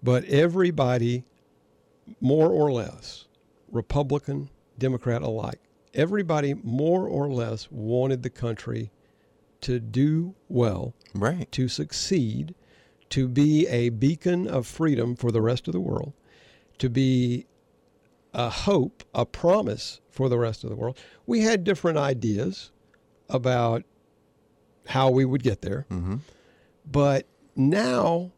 but 0.05 0.25
everybody, 0.27 1.25
more 2.21 2.51
or 2.51 2.71
less, 2.71 3.25
Republican, 3.73 4.51
Democrat 4.79 5.23
alike, 5.23 5.61
everybody 5.95 6.53
more 6.62 7.09
or 7.09 7.29
less 7.33 7.71
wanted 7.71 8.23
the 8.23 8.31
country 8.31 8.90
to 9.62 9.81
do 9.81 10.35
well 10.49 10.93
Right. 11.14 11.51
to 11.53 11.69
succeed, 11.69 12.55
to 13.09 13.27
be 13.29 13.67
a 13.69 13.88
beacon 13.88 14.47
of 14.47 14.67
freedom 14.67 15.17
for 15.17 15.33
the 15.33 15.40
rest 15.40 15.67
of 15.69 15.73
the 15.73 15.81
world, 15.81 16.12
to 16.79 16.90
be 16.90 17.47
a 18.35 18.51
hope, 18.51 19.05
a 19.14 19.25
promise 19.25 20.01
for 20.11 20.29
the 20.29 20.37
rest 20.38 20.64
of 20.64 20.71
the 20.71 20.77
world. 20.77 20.99
We 21.25 21.40
had 21.40 21.64
different 21.64 21.97
ideas 21.97 22.73
about 23.31 23.85
how 24.88 25.09
we 25.11 25.25
would 25.25 25.43
get 25.43 25.62
there. 25.62 25.87
Mm-hmm. 25.90 26.17
But 26.85 27.27
now 27.57 28.33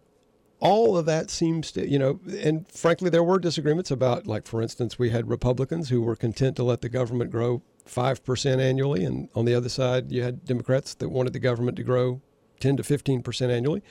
all 0.59 0.97
of 0.97 1.07
that 1.07 1.31
seems 1.31 1.71
to, 1.73 1.88
you 1.88 1.99
know, 1.99 2.21
and 2.38 2.71
frankly, 2.71 3.11
there 3.11 3.23
were 3.23 3.38
disagreements 3.38 3.90
about, 3.90 4.27
like, 4.27 4.47
for 4.47 4.62
instance, 4.62 4.99
we 4.99 5.11
had 5.11 5.29
Republicans 5.29 5.90
who 5.90 6.01
were 6.01 6.16
content 6.16 6.57
to 6.57 6.62
let 6.62 6.81
the 6.81 6.88
government 6.88 7.31
grow 7.31 7.62
5% 7.87 8.61
annually. 8.61 9.05
And 9.05 9.29
on 9.35 9.45
the 9.45 9.55
other 9.55 9.69
side, 9.69 10.11
you 10.11 10.23
had 10.23 10.45
Democrats 10.45 10.95
that 10.95 11.09
wanted 11.11 11.33
the 11.33 11.38
government 11.38 11.77
to 11.77 11.83
grow 11.83 12.23
10 12.61 12.79
to 12.79 12.83
15% 12.83 13.51
annually. 13.51 13.83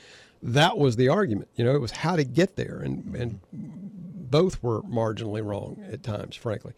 That 0.42 0.76
was 0.76 0.96
the 0.96 1.08
argument. 1.08 1.48
You 1.54 1.64
know, 1.64 1.74
it 1.74 1.80
was 1.80 1.92
how 1.92 2.16
to 2.16 2.24
get 2.24 2.56
there. 2.56 2.80
And, 2.84 3.14
and 3.14 3.40
both 3.52 4.62
were 4.62 4.82
marginally 4.82 5.44
wrong 5.44 5.84
at 5.90 6.02
times, 6.02 6.36
frankly. 6.36 6.72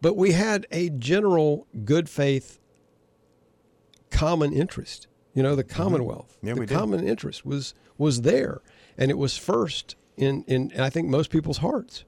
But 0.00 0.16
we 0.16 0.32
had 0.32 0.66
a 0.70 0.90
general 0.90 1.66
good 1.84 2.08
faith 2.08 2.58
common 4.10 4.52
interest. 4.52 5.06
You 5.32 5.42
know, 5.42 5.54
the 5.54 5.64
Commonwealth. 5.64 6.36
Mm-hmm. 6.38 6.46
Yeah, 6.48 6.54
the 6.54 6.60
we 6.60 6.66
did. 6.66 6.76
common 6.76 7.06
interest 7.06 7.46
was 7.46 7.74
was 7.96 8.22
there, 8.22 8.60
and 9.00 9.10
it 9.10 9.18
was 9.18 9.36
first 9.36 9.96
in 10.16 10.44
in 10.46 10.72
I 10.78 10.90
think 10.90 11.08
most 11.08 11.30
people's 11.30 11.58
hearts, 11.58 12.04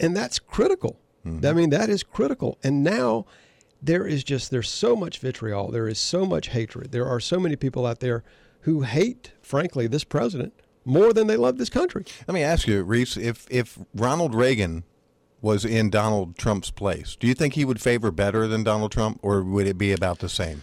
and 0.00 0.16
that's 0.16 0.38
critical. 0.38 0.98
Mm-hmm. 1.26 1.46
I 1.46 1.52
mean, 1.52 1.70
that 1.70 1.90
is 1.90 2.02
critical. 2.02 2.58
And 2.64 2.82
now 2.82 3.26
there 3.82 4.06
is 4.06 4.24
just 4.24 4.50
there's 4.50 4.70
so 4.70 4.96
much 4.96 5.18
vitriol. 5.18 5.70
There 5.70 5.88
is 5.88 5.98
so 5.98 6.24
much 6.24 6.48
hatred. 6.48 6.92
There 6.92 7.06
are 7.06 7.20
so 7.20 7.38
many 7.38 7.56
people 7.56 7.84
out 7.84 8.00
there 8.00 8.22
who 8.60 8.82
hate, 8.82 9.32
frankly, 9.42 9.86
this 9.86 10.04
president 10.04 10.54
more 10.84 11.12
than 11.12 11.26
they 11.26 11.36
love 11.36 11.58
this 11.58 11.68
country. 11.68 12.04
Let 12.26 12.34
me 12.34 12.42
ask 12.42 12.66
you, 12.66 12.82
Reese, 12.82 13.16
if 13.16 13.46
if 13.50 13.78
Ronald 13.94 14.34
Reagan 14.34 14.84
was 15.40 15.64
in 15.64 15.90
Donald 15.90 16.38
Trump's 16.38 16.70
place, 16.70 17.16
do 17.16 17.26
you 17.26 17.34
think 17.34 17.54
he 17.54 17.64
would 17.64 17.80
favor 17.80 18.12
better 18.12 18.46
than 18.46 18.62
Donald 18.62 18.92
Trump, 18.92 19.18
or 19.22 19.42
would 19.42 19.66
it 19.66 19.76
be 19.76 19.92
about 19.92 20.20
the 20.20 20.28
same 20.28 20.62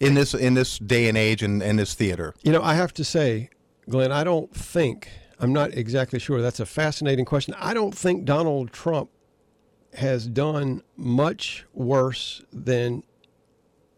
in 0.00 0.14
this 0.14 0.34
in 0.34 0.54
this 0.54 0.78
day 0.78 1.08
and 1.08 1.16
age 1.16 1.42
and, 1.42 1.62
in 1.62 1.76
this 1.76 1.94
theater? 1.94 2.34
You 2.42 2.52
know, 2.52 2.62
I 2.62 2.74
have 2.74 2.92
to 2.94 3.04
say, 3.04 3.50
Glenn, 3.88 4.12
I 4.12 4.24
don't 4.24 4.54
think 4.54 5.08
I'm 5.42 5.52
not 5.52 5.74
exactly 5.74 6.20
sure. 6.20 6.40
That's 6.40 6.60
a 6.60 6.66
fascinating 6.66 7.24
question. 7.24 7.54
I 7.58 7.74
don't 7.74 7.94
think 7.94 8.24
Donald 8.24 8.72
Trump 8.72 9.10
has 9.94 10.28
done 10.28 10.82
much 10.96 11.66
worse 11.74 12.42
than 12.52 13.02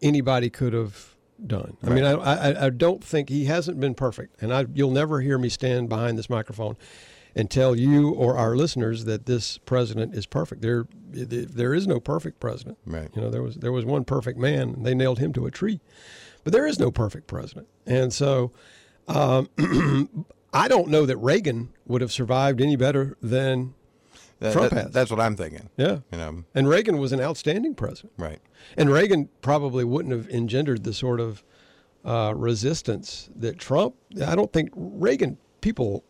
anybody 0.01 0.49
could 0.49 0.73
have 0.73 1.15
done. 1.45 1.77
I 1.83 1.89
mean, 1.89 2.03
I, 2.03 2.13
I, 2.13 2.65
I 2.65 2.69
don't 2.71 3.03
think 3.03 3.29
he 3.29 3.45
hasn't 3.45 3.79
been 3.79 3.93
perfect, 3.93 4.41
and 4.41 4.51
I, 4.51 4.65
you'll 4.73 4.91
never 4.91 5.21
hear 5.21 5.37
me 5.37 5.49
stand 5.49 5.87
behind 5.87 6.17
this 6.17 6.29
microphone 6.29 6.77
and 7.35 7.51
tell 7.51 7.75
you 7.75 8.09
or 8.09 8.37
our 8.37 8.55
listeners 8.55 9.05
that 9.05 9.27
this 9.27 9.59
president 9.59 10.15
is 10.15 10.25
perfect. 10.25 10.63
There, 10.63 10.87
there 11.11 11.73
is 11.75 11.85
no 11.85 11.99
perfect 11.99 12.39
president. 12.39 12.79
Right. 12.85 13.09
You 13.15 13.21
know, 13.21 13.29
there 13.29 13.43
was 13.43 13.55
there 13.57 13.71
was 13.71 13.85
one 13.85 14.03
perfect 14.03 14.39
man, 14.39 14.69
and 14.69 14.85
they 14.85 14.95
nailed 14.95 15.19
him 15.19 15.31
to 15.33 15.45
a 15.45 15.51
tree, 15.51 15.79
but 16.43 16.53
there 16.53 16.65
is 16.65 16.79
no 16.79 16.89
perfect 16.89 17.27
president, 17.27 17.67
and 17.85 18.11
so. 18.11 18.51
Um, 19.07 19.49
I 20.53 20.67
don't 20.67 20.87
know 20.89 21.05
that 21.05 21.17
Reagan 21.17 21.69
would 21.85 22.01
have 22.01 22.11
survived 22.11 22.61
any 22.61 22.75
better 22.75 23.17
than 23.21 23.73
That- 24.39 24.53
Trump 24.53 24.71
that- 24.71 24.83
has. 24.85 24.91
That's 24.91 25.11
what 25.11 25.19
I'm 25.19 25.35
thinking. 25.35 25.69
Yeah. 25.77 25.99
You 26.11 26.17
know, 26.17 26.43
And 26.53 26.67
Reagan 26.69 26.97
was 26.97 27.11
an 27.11 27.19
outstanding 27.21 27.75
president. 27.75 28.13
right. 28.17 28.39
And 28.77 28.89
Reagan 28.89 29.29
probably 29.41 29.83
wouldn't 29.83 30.13
have 30.13 30.27
engendered 30.29 30.83
the 30.83 30.93
sort 30.93 31.19
of 31.19 31.43
uh, 32.03 32.33
resistance 32.35 33.29
that 33.35 33.57
Trump. 33.59 33.95
I 34.25 34.35
don't 34.35 34.51
think 34.53 34.69
Reagan 34.75 35.37
people 35.61 36.03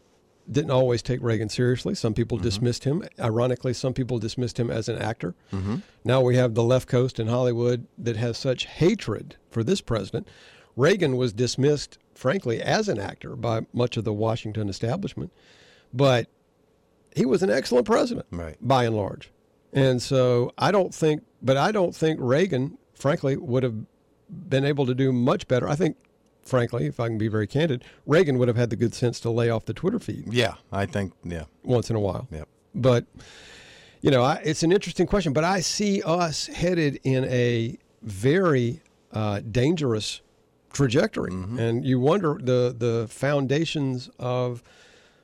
didn't 0.52 0.72
always 0.72 1.02
take 1.02 1.22
Reagan 1.24 1.50
seriously. 1.50 1.96
Some 1.96 2.14
people 2.14 2.38
dismissed 2.38 2.84
him. 2.84 3.04
Ironically, 3.20 3.74
some 3.74 3.94
people 3.94 4.20
dismissed 4.20 4.60
him 4.60 4.70
as 4.70 4.88
an 4.88 4.98
actor. 5.00 5.34
Mhm. 5.52 5.82
Now 6.04 6.22
we 6.22 6.36
have 6.36 6.54
the 6.54 6.64
left 6.64 6.88
coast 6.88 7.20
in 7.20 7.28
Hollywood 7.28 7.88
that 7.98 8.16
has 8.18 8.38
such 8.38 8.66
hatred 8.68 9.38
for 9.50 9.64
this 9.64 9.82
president. 9.82 10.28
Reagan 10.76 11.18
was 11.18 11.34
dismissed, 11.34 11.98
frankly, 12.16 12.62
as 12.62 12.88
an 12.90 13.00
actor 13.00 13.36
by 13.36 13.66
much 13.74 13.98
of 13.98 14.04
the 14.06 14.14
Washington 14.14 14.70
establishment, 14.70 15.32
but 15.94 16.28
he 17.16 17.26
was 17.26 17.44
an 17.44 17.50
excellent 17.50 17.86
president 17.86 18.26
Right. 18.32 18.58
by 18.62 18.86
and 18.86 18.96
large. 18.96 19.32
And 19.74 20.02
so 20.02 20.52
I 20.58 20.72
don't 20.72 20.94
think, 20.94 21.24
but 21.42 21.58
I 21.58 21.72
don't 21.72 21.94
think 21.96 22.20
Reagan, 22.22 22.78
frankly, 22.94 23.36
would 23.36 23.64
have 23.64 23.76
been 24.30 24.66
able 24.66 24.86
to 24.86 24.96
do 24.96 25.12
much 25.12 25.48
better. 25.48 25.68
I 25.68 25.76
think, 25.76 25.98
frankly, 26.44 26.86
if 26.86 27.00
I 27.00 27.08
can 27.08 27.18
be 27.18 27.28
very 27.28 27.48
candid, 27.48 27.84
Reagan 28.06 28.38
would 28.40 28.48
have 28.48 28.58
had 28.58 28.70
the 28.70 28.76
good 28.76 28.94
sense 28.94 29.20
to 29.22 29.30
lay 29.30 29.50
off 29.50 29.66
the 29.66 29.74
Twitter 29.74 30.00
feed 30.00 30.34
Yeah, 30.34 30.56
I 30.72 30.86
think. 30.86 31.14
Yeah. 31.24 31.44
once 31.64 31.90
in 31.90 31.96
a 31.96 32.00
while. 32.00 32.28
Yep. 32.32 32.48
But, 32.74 33.06
you 34.02 34.12
know, 34.12 34.24
I, 34.24 34.36
it's 34.44 34.64
an 34.64 34.72
interesting 34.72 35.08
question, 35.08 35.34
but 35.34 35.44
I 35.44 35.60
see 35.60 36.02
us 36.04 36.48
headed 36.48 37.00
in 37.04 37.26
a 37.26 37.78
very 38.02 38.82
uh, 39.12 39.40
dangerous 39.42 40.22
trajectory. 40.76 41.32
And 41.32 41.84
you 41.86 42.00
wonder 42.00 42.38
the, 42.40 42.76
the 42.78 43.08
foundations 43.10 44.10
of 44.20 44.62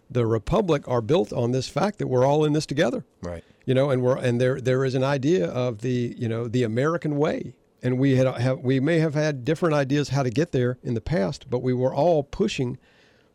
the 0.09 0.25
republic 0.25 0.87
are 0.87 1.01
built 1.01 1.31
on 1.31 1.51
this 1.51 1.67
fact 1.67 1.99
that 1.99 2.07
we're 2.07 2.25
all 2.25 2.43
in 2.43 2.53
this 2.53 2.65
together. 2.65 3.05
Right. 3.21 3.43
you 3.65 3.73
know 3.73 3.89
and 3.91 4.01
we're 4.01 4.17
and 4.17 4.41
there 4.41 4.59
there 4.59 4.83
is 4.83 4.95
an 4.95 5.03
idea 5.03 5.47
of 5.47 5.79
the 5.81 6.15
you 6.17 6.27
know 6.27 6.47
the 6.47 6.63
american 6.63 7.17
way. 7.17 7.53
And 7.83 7.97
we 7.97 8.15
had 8.15 8.27
have 8.41 8.59
we 8.59 8.79
may 8.79 8.99
have 8.99 9.13
had 9.13 9.45
different 9.45 9.75
ideas 9.75 10.09
how 10.09 10.23
to 10.23 10.29
get 10.29 10.51
there 10.51 10.77
in 10.83 10.93
the 10.93 11.01
past 11.01 11.49
but 11.49 11.59
we 11.59 11.73
were 11.73 11.93
all 11.93 12.23
pushing 12.23 12.77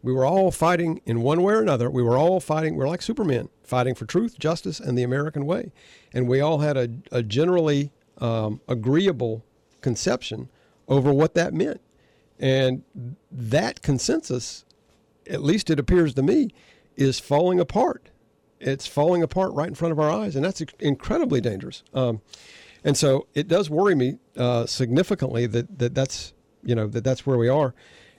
we 0.02 0.12
were 0.12 0.24
all 0.24 0.50
fighting 0.50 1.00
in 1.04 1.20
one 1.22 1.42
way 1.42 1.54
or 1.54 1.60
another. 1.60 1.90
We 1.90 2.02
were 2.02 2.16
all 2.18 2.40
fighting 2.40 2.76
we're 2.76 2.88
like 2.88 3.02
supermen 3.02 3.48
fighting 3.62 3.94
for 3.94 4.06
truth 4.06 4.38
justice 4.38 4.80
and 4.80 4.96
the 4.96 5.02
american 5.02 5.46
way. 5.46 5.72
And 6.12 6.28
we 6.28 6.40
all 6.40 6.58
had 6.58 6.76
a, 6.76 6.88
a 7.10 7.22
generally 7.22 7.92
um, 8.18 8.60
agreeable 8.68 9.44
conception 9.80 10.48
over 10.88 11.12
what 11.12 11.34
that 11.34 11.52
meant 11.52 11.80
and 12.38 12.82
that 13.30 13.82
consensus 13.82 14.64
at 15.28 15.42
least 15.42 15.70
it 15.70 15.78
appears 15.78 16.14
to 16.14 16.22
me, 16.22 16.50
is 16.96 17.20
falling 17.20 17.60
apart. 17.60 18.10
It's 18.60 18.86
falling 18.86 19.22
apart 19.22 19.52
right 19.52 19.68
in 19.68 19.74
front 19.74 19.92
of 19.92 20.00
our 20.00 20.10
eyes, 20.10 20.34
and 20.34 20.44
that's 20.44 20.62
incredibly 20.80 21.40
dangerous. 21.40 21.82
Um, 21.92 22.22
and 22.84 22.96
so 22.96 23.26
it 23.34 23.48
does 23.48 23.68
worry 23.68 23.94
me 23.94 24.18
uh, 24.36 24.66
significantly 24.66 25.46
that, 25.46 25.78
that 25.78 25.94
that's 25.94 26.32
you 26.62 26.74
know 26.74 26.86
that 26.88 27.04
that's 27.04 27.26
where 27.26 27.36
we 27.36 27.48
are, 27.48 27.74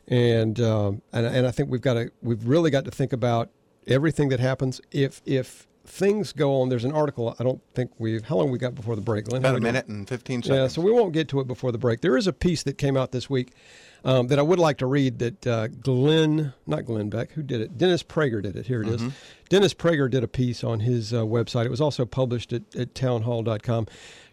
and 0.07 0.59
um, 0.59 1.01
and 1.11 1.25
and 1.25 1.47
I 1.47 1.51
think 1.51 1.69
we've 1.69 1.81
got 1.81 1.95
to 1.95 2.11
we've 2.21 2.45
really 2.45 2.69
got 2.69 2.85
to 2.85 2.91
think 2.91 3.13
about 3.13 3.49
everything 3.87 4.29
that 4.29 4.39
happens 4.39 4.79
if 4.91 5.21
if 5.25 5.67
things 5.85 6.33
go 6.33 6.61
on. 6.61 6.69
There's 6.69 6.85
an 6.85 6.91
article. 6.91 7.35
I 7.39 7.43
don't 7.43 7.61
think 7.73 7.91
we've 7.97 8.23
how 8.25 8.35
long 8.35 8.51
we 8.51 8.59
got 8.59 8.75
before 8.75 8.95
the 8.95 9.01
break. 9.01 9.25
Glenn? 9.25 9.41
About 9.41 9.55
a 9.55 9.59
doing? 9.59 9.63
minute 9.63 9.87
and 9.87 10.07
15 10.07 10.43
seconds. 10.43 10.57
Yeah, 10.57 10.67
so 10.67 10.81
we 10.81 10.91
won't 10.91 11.13
get 11.13 11.29
to 11.29 11.39
it 11.39 11.47
before 11.47 11.71
the 11.71 11.77
break. 11.77 12.01
There 12.01 12.17
is 12.17 12.27
a 12.27 12.33
piece 12.33 12.63
that 12.63 12.77
came 12.77 12.95
out 12.95 13.11
this 13.11 13.29
week 13.29 13.53
um, 14.03 14.27
that 14.27 14.39
I 14.39 14.41
would 14.41 14.59
like 14.59 14.77
to 14.77 14.85
read 14.85 15.19
that 15.19 15.47
uh, 15.47 15.67
Glenn, 15.67 16.53
not 16.65 16.85
Glenn 16.85 17.09
Beck, 17.09 17.31
who 17.31 17.43
did 17.43 17.61
it? 17.61 17.77
Dennis 17.77 18.03
Prager 18.03 18.41
did 18.41 18.55
it. 18.55 18.67
Here 18.67 18.81
it 18.81 18.87
is. 18.87 19.01
Mm-hmm. 19.01 19.09
Dennis 19.49 19.73
Prager 19.73 20.09
did 20.09 20.23
a 20.23 20.27
piece 20.27 20.63
on 20.63 20.81
his 20.81 21.13
uh, 21.13 21.21
website. 21.21 21.65
It 21.65 21.71
was 21.71 21.81
also 21.81 22.05
published 22.05 22.53
at, 22.53 22.75
at 22.75 22.95
townhall.com 22.95 23.87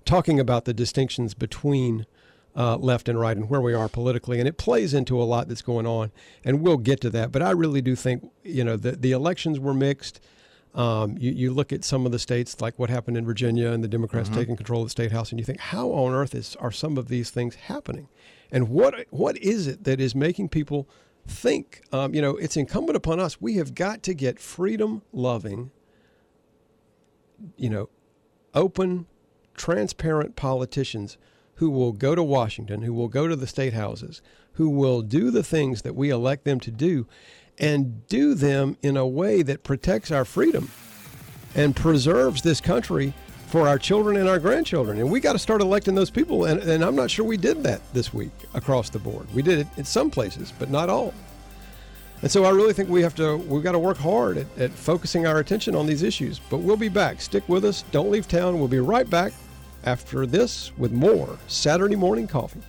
talking 0.04 0.38
about 0.38 0.64
the 0.64 0.74
distinctions 0.74 1.34
between 1.34 2.06
uh, 2.56 2.76
left 2.76 3.08
and 3.08 3.18
right 3.18 3.36
and 3.36 3.48
where 3.48 3.60
we 3.60 3.74
are 3.74 3.88
politically. 3.88 4.38
And 4.38 4.48
it 4.48 4.58
plays 4.58 4.94
into 4.94 5.20
a 5.20 5.24
lot 5.24 5.48
that's 5.48 5.62
going 5.62 5.86
on. 5.86 6.12
And 6.44 6.60
we'll 6.60 6.76
get 6.76 7.00
to 7.02 7.10
that. 7.10 7.32
But 7.32 7.42
I 7.42 7.50
really 7.50 7.82
do 7.82 7.96
think, 7.96 8.30
you 8.42 8.64
know, 8.64 8.76
the, 8.76 8.92
the 8.92 9.12
elections 9.12 9.58
were 9.58 9.74
mixed. 9.74 10.20
Um, 10.74 11.16
you, 11.18 11.30
you 11.30 11.52
look 11.52 11.72
at 11.72 11.84
some 11.84 12.04
of 12.04 12.12
the 12.12 12.18
states, 12.18 12.60
like 12.60 12.78
what 12.78 12.90
happened 12.90 13.16
in 13.16 13.24
Virginia 13.24 13.70
and 13.70 13.82
the 13.82 13.88
Democrats 13.88 14.28
taking 14.28 14.56
control 14.56 14.82
of 14.82 14.86
the 14.86 14.90
state 14.90 15.12
house, 15.12 15.30
and 15.30 15.38
you 15.38 15.44
think, 15.44 15.60
how 15.60 15.90
on 15.90 16.12
earth 16.12 16.34
is, 16.34 16.56
are 16.56 16.72
some 16.72 16.98
of 16.98 17.06
these 17.06 17.30
things 17.30 17.54
happening? 17.54 18.08
And 18.50 18.68
what 18.68 19.06
what 19.10 19.36
is 19.38 19.66
it 19.66 19.84
that 19.84 20.00
is 20.00 20.14
making 20.14 20.48
people 20.48 20.88
think? 21.26 21.82
Um, 21.92 22.14
you 22.14 22.22
know, 22.22 22.36
it's 22.36 22.56
incumbent 22.56 22.96
upon 22.96 23.20
us. 23.20 23.40
We 23.40 23.54
have 23.54 23.74
got 23.74 24.02
to 24.04 24.14
get 24.14 24.38
freedom 24.38 25.02
loving, 25.12 25.70
you 27.56 27.70
know, 27.70 27.88
open, 28.54 29.06
transparent 29.54 30.36
politicians 30.36 31.16
who 31.56 31.70
will 31.70 31.92
go 31.92 32.14
to 32.14 32.22
Washington, 32.22 32.82
who 32.82 32.92
will 32.92 33.08
go 33.08 33.28
to 33.28 33.36
the 33.36 33.46
state 33.46 33.72
houses, 33.72 34.20
who 34.54 34.68
will 34.68 35.02
do 35.02 35.30
the 35.30 35.42
things 35.42 35.82
that 35.82 35.94
we 35.94 36.10
elect 36.10 36.44
them 36.44 36.60
to 36.60 36.70
do 36.70 37.06
and 37.58 38.06
do 38.08 38.34
them 38.34 38.76
in 38.82 38.96
a 38.96 39.06
way 39.06 39.42
that 39.42 39.62
protects 39.62 40.10
our 40.10 40.24
freedom 40.24 40.70
and 41.54 41.76
preserves 41.76 42.42
this 42.42 42.60
country 42.60 43.14
for 43.54 43.68
our 43.68 43.78
children 43.78 44.16
and 44.16 44.28
our 44.28 44.40
grandchildren. 44.40 44.98
And 44.98 45.08
we 45.08 45.20
got 45.20 45.34
to 45.34 45.38
start 45.38 45.60
electing 45.60 45.94
those 45.94 46.10
people. 46.10 46.46
And, 46.46 46.60
and 46.60 46.84
I'm 46.84 46.96
not 46.96 47.08
sure 47.08 47.24
we 47.24 47.36
did 47.36 47.62
that 47.62 47.80
this 47.92 48.12
week 48.12 48.32
across 48.52 48.90
the 48.90 48.98
board. 48.98 49.32
We 49.32 49.42
did 49.42 49.60
it 49.60 49.68
in 49.76 49.84
some 49.84 50.10
places, 50.10 50.52
but 50.58 50.70
not 50.70 50.88
all. 50.88 51.14
And 52.22 52.28
so 52.28 52.42
I 52.42 52.50
really 52.50 52.72
think 52.72 52.88
we 52.88 53.00
have 53.02 53.14
to, 53.14 53.36
we've 53.36 53.62
got 53.62 53.70
to 53.70 53.78
work 53.78 53.96
hard 53.96 54.38
at, 54.38 54.58
at 54.58 54.72
focusing 54.72 55.28
our 55.28 55.38
attention 55.38 55.76
on 55.76 55.86
these 55.86 56.02
issues. 56.02 56.40
But 56.40 56.62
we'll 56.62 56.76
be 56.76 56.88
back. 56.88 57.20
Stick 57.20 57.48
with 57.48 57.64
us. 57.64 57.84
Don't 57.92 58.10
leave 58.10 58.26
town. 58.26 58.58
We'll 58.58 58.66
be 58.66 58.80
right 58.80 59.08
back 59.08 59.32
after 59.84 60.26
this 60.26 60.72
with 60.76 60.90
more 60.90 61.38
Saturday 61.46 61.94
morning 61.94 62.26
coffee. 62.26 62.60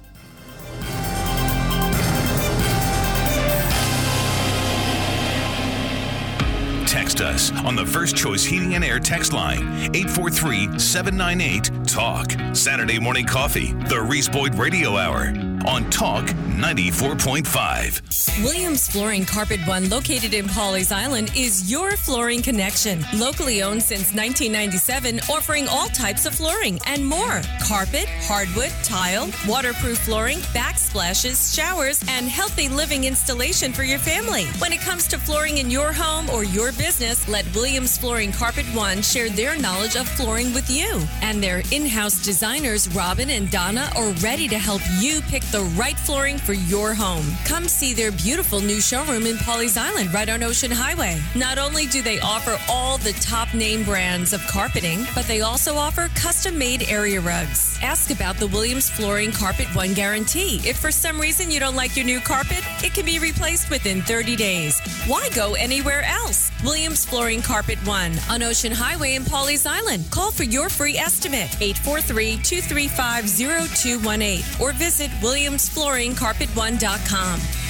Text 7.16 7.54
us 7.54 7.64
on 7.64 7.78
the 7.78 7.86
First 7.86 8.18
Choice 8.18 8.44
Heating 8.44 8.76
and 8.76 8.84
Air 8.84 9.00
text 9.00 9.32
line 9.32 9.62
843 9.96 10.78
798 10.78 11.88
TALK. 11.88 12.54
Saturday 12.54 13.00
morning 13.00 13.26
coffee, 13.26 13.72
the 13.88 14.02
Reese 14.02 14.28
Boyd 14.28 14.56
Radio 14.56 14.98
Hour 14.98 15.55
on 15.68 15.90
Talk 15.90 16.26
94.5. 16.26 18.44
Williams 18.44 18.88
Flooring 18.88 19.26
Carpet 19.26 19.60
One, 19.68 19.90
located 19.90 20.34
in 20.34 20.46
Pawleys 20.46 20.92
Island, 20.92 21.32
is 21.36 21.72
your 21.72 21.98
flooring 21.98 22.42
connection. 22.42 23.06
Locally 23.14 23.62
owned 23.62 23.82
since 23.82 24.14
1997, 24.14 25.20
offering 25.30 25.68
all 25.68 25.88
types 25.88 26.26
of 26.26 26.36
flooring 26.36 26.80
and 26.86 27.06
more 27.06 27.42
carpet, 27.66 28.08
hardwood, 28.22 28.72
tile, 28.84 29.30
waterproof 29.48 29.98
flooring, 30.00 30.40
backsplashes, 30.54 31.56
showers, 31.56 32.02
and 32.10 32.28
healthy 32.28 32.70
living 32.70 33.06
installation 33.06 33.74
for 33.74 33.84
your 33.84 34.00
family. 34.00 34.46
When 34.60 34.74
it 34.74 34.82
comes 34.82 35.08
to 35.10 35.18
flooring 35.18 35.58
in 35.58 35.70
your 35.70 35.92
home 35.92 36.30
or 36.30 36.44
your 36.44 36.72
business, 36.74 37.28
let 37.28 37.46
Williams 37.56 37.98
Flooring 37.98 38.32
Carpet 38.32 38.66
One 38.68 39.02
share 39.02 39.30
their 39.30 39.58
knowledge 39.58 39.96
of 39.96 40.08
flooring 40.10 40.54
with 40.54 40.70
you. 40.70 41.02
And 41.22 41.42
their 41.42 41.62
in 41.72 41.86
house 41.86 42.24
designers, 42.24 42.94
Robin 42.96 43.30
and 43.30 43.50
Donna, 43.50 43.90
are 43.96 44.12
ready 44.24 44.48
to 44.48 44.58
help 44.58 44.82
you 45.00 45.22
pick 45.22 45.44
the 45.44 45.55
right 45.64 45.98
flooring 45.98 46.38
for 46.38 46.54
your 46.54 46.94
home. 46.94 47.26
Come 47.46 47.68
see 47.68 47.94
their 47.94 48.12
beautiful 48.12 48.60
new 48.60 48.82
showroom 48.82 49.26
in 49.26 49.38
Pawleys 49.38 49.78
Island, 49.78 50.14
right 50.14 50.30
on 50.30 50.44
Ocean 50.44 50.72
Highway. 50.72 51.22
Not 51.36 51.58
only 51.58 51.86
do 51.88 52.02
they 52.02 52.20
offer 52.20 52.58
all 52.70 52.98
the 52.98 53.14
top 53.14 53.54
name 53.54 53.84
brands 53.84 54.34
of 54.34 54.46
carpeting, 54.48 55.06
but 55.14 55.26
they 55.26 55.42
also 55.42 55.76
offer 55.76 56.10
custom 56.16 56.58
made 56.58 56.90
area 56.90 57.22
rugs. 57.22 57.78
Ask 57.82 58.12
about 58.12 58.38
the 58.38 58.48
Williams 58.48 58.90
Flooring 58.90 59.32
Carpet 59.32 59.68
One 59.76 59.94
guarantee. 59.94 60.62
If 60.68 60.78
for 60.78 60.92
some 60.92 61.20
reason 61.20 61.52
you 61.52 61.60
don't 61.60 61.76
like 61.76 61.96
your 61.96 62.06
new 62.06 62.20
carpet, 62.20 62.64
it 62.84 62.94
can 62.94 63.06
be 63.06 63.20
replaced 63.20 63.70
within 63.70 64.02
30 64.02 64.36
days. 64.36 64.80
Why 65.08 65.30
go 65.36 65.54
anywhere 65.54 66.04
else? 66.04 66.52
Williams 66.64 67.06
Flooring 67.06 67.42
Carpet 67.42 67.78
One 67.86 68.14
on 68.30 68.44
Ocean 68.44 68.72
Highway 68.72 69.16
in 69.16 69.24
Pawleys 69.24 69.66
Island. 69.66 70.10
Call 70.12 70.32
for 70.32 70.44
your 70.44 70.70
free 70.70 70.98
estimate 70.98 71.50
843 71.62 72.38
235 72.44 73.30
0218 73.30 74.44
or 74.62 74.72
visit 74.74 75.12
WilliamsFlooringCarpet1.com. 75.36 77.65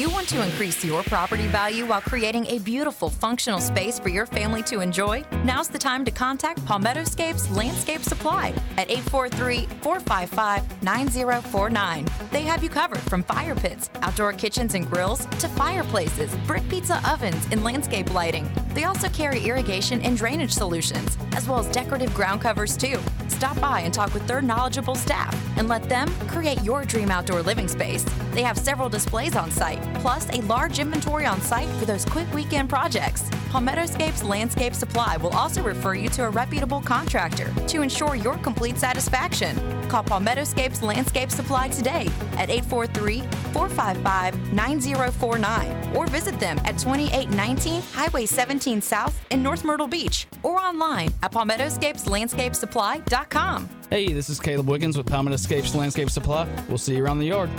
You 0.00 0.08
want 0.08 0.30
to 0.30 0.42
increase 0.42 0.82
your 0.82 1.02
property 1.02 1.46
value 1.48 1.84
while 1.84 2.00
creating 2.00 2.46
a 2.46 2.58
beautiful, 2.60 3.10
functional 3.10 3.60
space 3.60 3.98
for 3.98 4.08
your 4.08 4.24
family 4.24 4.62
to 4.62 4.80
enjoy? 4.80 5.22
Now's 5.44 5.68
the 5.68 5.78
time 5.78 6.06
to 6.06 6.10
contact 6.10 6.64
Palmettoscapes 6.64 7.54
Landscape 7.54 8.00
Supply 8.00 8.54
at 8.78 8.90
843 8.90 9.66
455 9.82 10.82
9049. 10.82 12.06
They 12.30 12.40
have 12.40 12.62
you 12.62 12.70
covered 12.70 13.02
from 13.02 13.22
fire 13.24 13.54
pits, 13.54 13.90
outdoor 14.00 14.32
kitchens 14.32 14.74
and 14.74 14.90
grills, 14.90 15.26
to 15.26 15.48
fireplaces, 15.48 16.34
brick 16.46 16.66
pizza 16.70 16.98
ovens, 17.06 17.46
and 17.52 17.62
landscape 17.62 18.14
lighting. 18.14 18.50
They 18.72 18.84
also 18.84 19.10
carry 19.10 19.40
irrigation 19.40 20.00
and 20.00 20.16
drainage 20.16 20.52
solutions, 20.52 21.18
as 21.32 21.46
well 21.46 21.58
as 21.58 21.68
decorative 21.68 22.14
ground 22.14 22.40
covers, 22.40 22.74
too. 22.74 22.98
Stop 23.28 23.60
by 23.60 23.80
and 23.80 23.92
talk 23.92 24.12
with 24.12 24.26
their 24.26 24.42
knowledgeable 24.42 24.94
staff 24.94 25.34
and 25.56 25.66
let 25.68 25.82
them 25.88 26.08
create 26.28 26.62
your 26.62 26.84
dream 26.84 27.10
outdoor 27.10 27.42
living 27.42 27.68
space. 27.68 28.04
They 28.32 28.42
have 28.42 28.58
several 28.58 28.88
displays 28.88 29.34
on 29.34 29.50
site, 29.50 29.82
plus 29.94 30.28
a 30.30 30.40
large 30.42 30.78
inventory 30.78 31.26
on 31.26 31.40
site 31.40 31.68
for 31.78 31.84
those 31.84 32.04
quick 32.04 32.32
weekend 32.32 32.68
projects. 32.68 33.22
Palmettoscapes 33.50 34.22
Landscape 34.22 34.74
Supply 34.74 35.16
will 35.16 35.30
also 35.30 35.60
refer 35.62 35.94
you 35.94 36.08
to 36.10 36.24
a 36.24 36.30
reputable 36.30 36.80
contractor 36.80 37.52
to 37.66 37.82
ensure 37.82 38.14
your 38.14 38.36
complete 38.38 38.78
satisfaction. 38.78 39.56
Call 39.88 40.04
Palmettoscapes 40.04 40.82
Landscape 40.82 41.32
Supply 41.32 41.66
today 41.68 42.06
at 42.38 42.48
843 42.48 43.22
455 43.52 44.52
9049 44.52 45.96
or 45.96 46.06
visit 46.06 46.38
them 46.38 46.58
at 46.64 46.78
2819 46.78 47.82
Highway 47.82 48.26
17 48.26 48.80
South 48.80 49.20
in 49.30 49.42
North 49.42 49.64
Myrtle 49.64 49.88
Beach 49.88 50.28
or 50.44 50.60
online 50.60 51.08
at 51.22 51.32
palmettoscapeslandscapesupply.com. 51.32 53.68
Hey, 53.90 54.12
this 54.12 54.28
is 54.28 54.38
Caleb 54.38 54.68
Wiggins 54.68 54.96
with 54.96 55.06
Palmettoscapes 55.06 55.74
Landscape 55.74 56.10
Supply. 56.10 56.46
We'll 56.68 56.78
see 56.78 56.94
you 56.94 57.04
around 57.04 57.18
the 57.18 57.26
yard. 57.26 57.50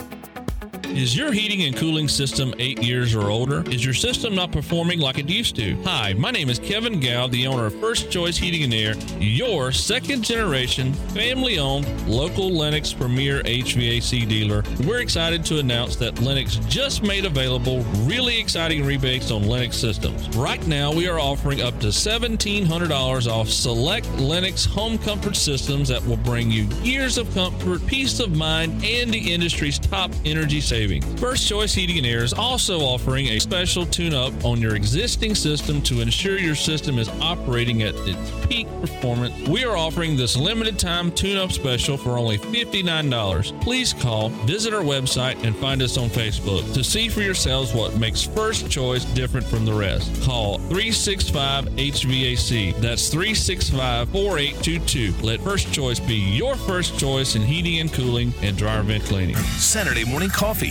Is 0.94 1.16
your 1.16 1.32
heating 1.32 1.64
and 1.64 1.74
cooling 1.74 2.10
system 2.10 2.54
eight 2.60 2.84
years 2.84 3.16
or 3.16 3.30
older? 3.30 3.64
Is 3.72 3.84
your 3.84 3.94
system 3.94 4.36
not 4.36 4.52
performing 4.52 5.00
like 5.00 5.18
it 5.18 5.30
used 5.30 5.56
to? 5.56 5.82
Hi, 5.84 6.12
my 6.14 6.32
name 6.32 6.50
is 6.50 6.60
Kevin 6.60 7.00
Gow, 7.00 7.28
the 7.28 7.48
owner 7.48 7.68
of 7.68 7.80
First 7.80 8.12
Choice 8.12 8.36
Heating 8.36 8.64
and 8.64 8.74
Air, 8.74 8.96
your 9.18 9.72
second 9.72 10.22
generation, 10.22 10.94
family 11.14 11.60
owned, 11.60 11.88
local 12.10 12.52
Lennox 12.52 12.92
premier 12.92 13.42
HVAC 13.44 14.28
dealer. 14.28 14.64
We're 14.86 15.00
excited 15.00 15.46
to 15.46 15.60
announce 15.60 15.96
that 15.96 16.20
Lennox 16.20 16.58
just 16.68 17.04
made 17.04 17.24
available 17.24 17.84
really 18.04 18.38
exciting 18.38 18.86
rebates 18.86 19.32
on 19.32 19.48
Lennox 19.48 19.78
systems. 19.78 20.28
Right 20.36 20.66
now, 20.68 20.92
we 20.92 21.08
are 21.08 21.22
offering 21.22 21.62
up 21.62 21.80
to 21.80 21.88
$1,700 21.88 23.32
off 23.32 23.48
select 23.48 24.12
Lennox 24.20 24.66
home 24.66 24.98
comfort 24.98 25.38
systems 25.38 25.88
that 25.88 26.06
will 26.06 26.18
bring 26.18 26.52
you 26.52 26.66
years 26.84 27.18
of 27.18 27.34
comfort, 27.34 27.86
peace 27.88 28.20
of 28.20 28.36
mind, 28.36 28.84
and 28.84 29.10
the 29.10 29.34
industry's 29.34 29.80
top 29.80 30.12
energy 30.26 30.60
savings. 30.60 30.81
First 31.18 31.48
Choice 31.48 31.76
Heating 31.76 32.00
and 32.00 32.08
Air 32.08 32.24
is 32.24 32.34
also 32.34 32.80
offering 32.80 33.28
a 33.28 33.40
special 33.40 33.86
tune 33.86 34.16
up 34.16 34.34
on 34.44 34.60
your 34.60 34.76
existing 34.76 35.36
system 35.36 35.80
to 35.84 36.02
ensure 36.02 36.40
your 36.40 36.56
system 36.56 36.98
is 36.98 37.08
operating 37.22 37.84
at 37.84 37.94
its 38.08 38.48
peak 38.48 38.68
performance. 38.82 39.48
We 39.48 39.64
are 39.64 39.78
offering 39.78 40.16
this 40.16 40.36
limited 40.36 40.80
time 40.80 41.12
tune 41.12 41.38
up 41.38 41.52
special 41.52 41.98
for 41.98 42.18
only 42.18 42.40
$59. 42.40 43.62
Please 43.62 43.94
call, 43.94 44.30
visit 44.48 44.74
our 44.74 44.82
website, 44.82 45.44
and 45.44 45.56
find 45.58 45.84
us 45.84 45.98
on 45.98 46.10
Facebook 46.10 46.74
to 46.74 46.84
see 46.84 47.10
for 47.10 47.22
yourselves 47.22 47.76
what 47.76 47.96
makes 47.98 48.24
First 48.24 48.70
Choice 48.70 49.06
different 49.06 49.46
from 49.46 49.66
the 49.66 49.74
rest. 49.74 50.24
Call 50.24 50.58
365 50.58 51.66
HVAC. 51.66 52.76
That's 52.82 53.10
365 53.10 54.10
4822. 54.10 55.14
Let 55.24 55.42
First 55.42 55.72
Choice 55.72 56.00
be 56.00 56.16
your 56.16 56.56
first 56.56 56.98
choice 56.98 57.36
in 57.36 57.44
heating 57.44 57.80
and 57.80 57.94
cooling 57.94 58.34
and 58.42 58.58
dryer 58.58 58.82
vent 58.82 59.04
cleaning. 59.04 59.36
Saturday 59.36 60.06
morning 60.06 60.30
coffee, 60.30 60.71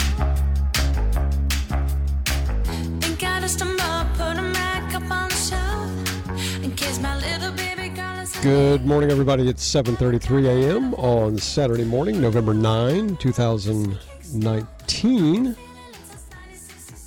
Good 8.41 8.85
morning, 8.87 9.11
everybody. 9.11 9.47
It's 9.47 9.63
7:33 9.63 10.47
a.m. 10.47 10.95
on 10.95 11.37
Saturday 11.37 11.83
morning, 11.83 12.19
November 12.19 12.55
9, 12.55 13.17
2019. 13.17 15.55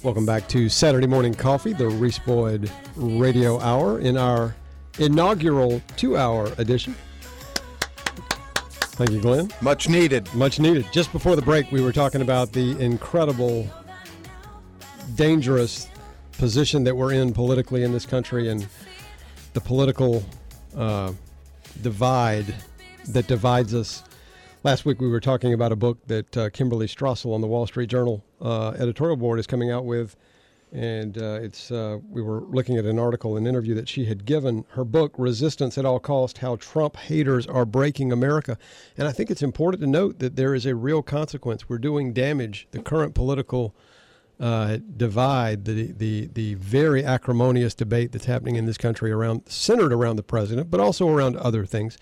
Welcome 0.04 0.24
back 0.24 0.46
to 0.46 0.68
Saturday 0.68 1.08
Morning 1.08 1.34
Coffee, 1.34 1.72
the 1.72 1.88
Reese 1.88 2.20
Boyd 2.20 2.70
Radio 2.94 3.58
Hour, 3.58 3.98
in 3.98 4.16
our 4.16 4.54
inaugural 5.00 5.82
two-hour 5.96 6.52
edition. 6.58 6.94
Thank 8.94 9.10
you, 9.10 9.20
Glenn. 9.20 9.50
Much 9.60 9.88
needed. 9.88 10.32
Much 10.34 10.60
needed. 10.60 10.86
Just 10.92 11.10
before 11.10 11.34
the 11.34 11.42
break, 11.42 11.72
we 11.72 11.82
were 11.82 11.90
talking 11.90 12.22
about 12.22 12.52
the 12.52 12.78
incredible, 12.78 13.68
dangerous 15.16 15.88
position 16.38 16.84
that 16.84 16.96
we're 16.96 17.12
in 17.12 17.32
politically 17.32 17.82
in 17.82 17.90
this 17.90 18.06
country 18.06 18.50
and 18.50 18.68
the 19.52 19.60
political 19.60 20.24
uh, 20.76 21.12
divide 21.82 22.54
that 23.08 23.26
divides 23.26 23.74
us. 23.74 24.02
Last 24.62 24.86
week, 24.86 25.00
we 25.00 25.08
were 25.08 25.20
talking 25.20 25.52
about 25.52 25.72
a 25.72 25.76
book 25.76 25.98
that 26.06 26.36
uh, 26.36 26.50
Kimberly 26.50 26.86
Strassel 26.86 27.34
on 27.34 27.42
the 27.42 27.46
Wall 27.46 27.66
Street 27.66 27.90
Journal 27.90 28.24
uh, 28.40 28.70
editorial 28.78 29.16
board 29.16 29.38
is 29.38 29.46
coming 29.46 29.70
out 29.70 29.84
with. 29.84 30.16
And 30.72 31.18
uh, 31.18 31.38
it's 31.40 31.70
uh, 31.70 31.98
we 32.10 32.20
were 32.20 32.40
looking 32.40 32.78
at 32.78 32.84
an 32.84 32.98
article, 32.98 33.36
an 33.36 33.46
interview 33.46 33.74
that 33.74 33.88
she 33.88 34.06
had 34.06 34.24
given. 34.24 34.64
Her 34.70 34.84
book, 34.84 35.14
Resistance 35.16 35.78
at 35.78 35.84
All 35.84 36.00
Cost 36.00 36.38
How 36.38 36.56
Trump 36.56 36.96
Haters 36.96 37.46
Are 37.46 37.64
Breaking 37.64 38.10
America. 38.10 38.58
And 38.96 39.06
I 39.06 39.12
think 39.12 39.30
it's 39.30 39.42
important 39.42 39.82
to 39.82 39.86
note 39.86 40.18
that 40.18 40.34
there 40.34 40.54
is 40.54 40.66
a 40.66 40.74
real 40.74 41.00
consequence. 41.00 41.68
We're 41.68 41.78
doing 41.78 42.12
damage. 42.12 42.66
The 42.72 42.80
current 42.80 43.14
political 43.14 43.72
uh, 44.40 44.78
divide, 44.96 45.64
the, 45.64 45.92
the, 45.92 46.26
the 46.32 46.54
very 46.54 47.04
acrimonious 47.04 47.74
debate 47.74 48.12
that's 48.12 48.24
happening 48.24 48.56
in 48.56 48.66
this 48.66 48.78
country 48.78 49.12
around, 49.12 49.42
centered 49.46 49.92
around 49.92 50.16
the 50.16 50.22
president, 50.22 50.70
but 50.70 50.80
also 50.80 51.08
around 51.08 51.36
other 51.36 51.64
things, 51.64 51.96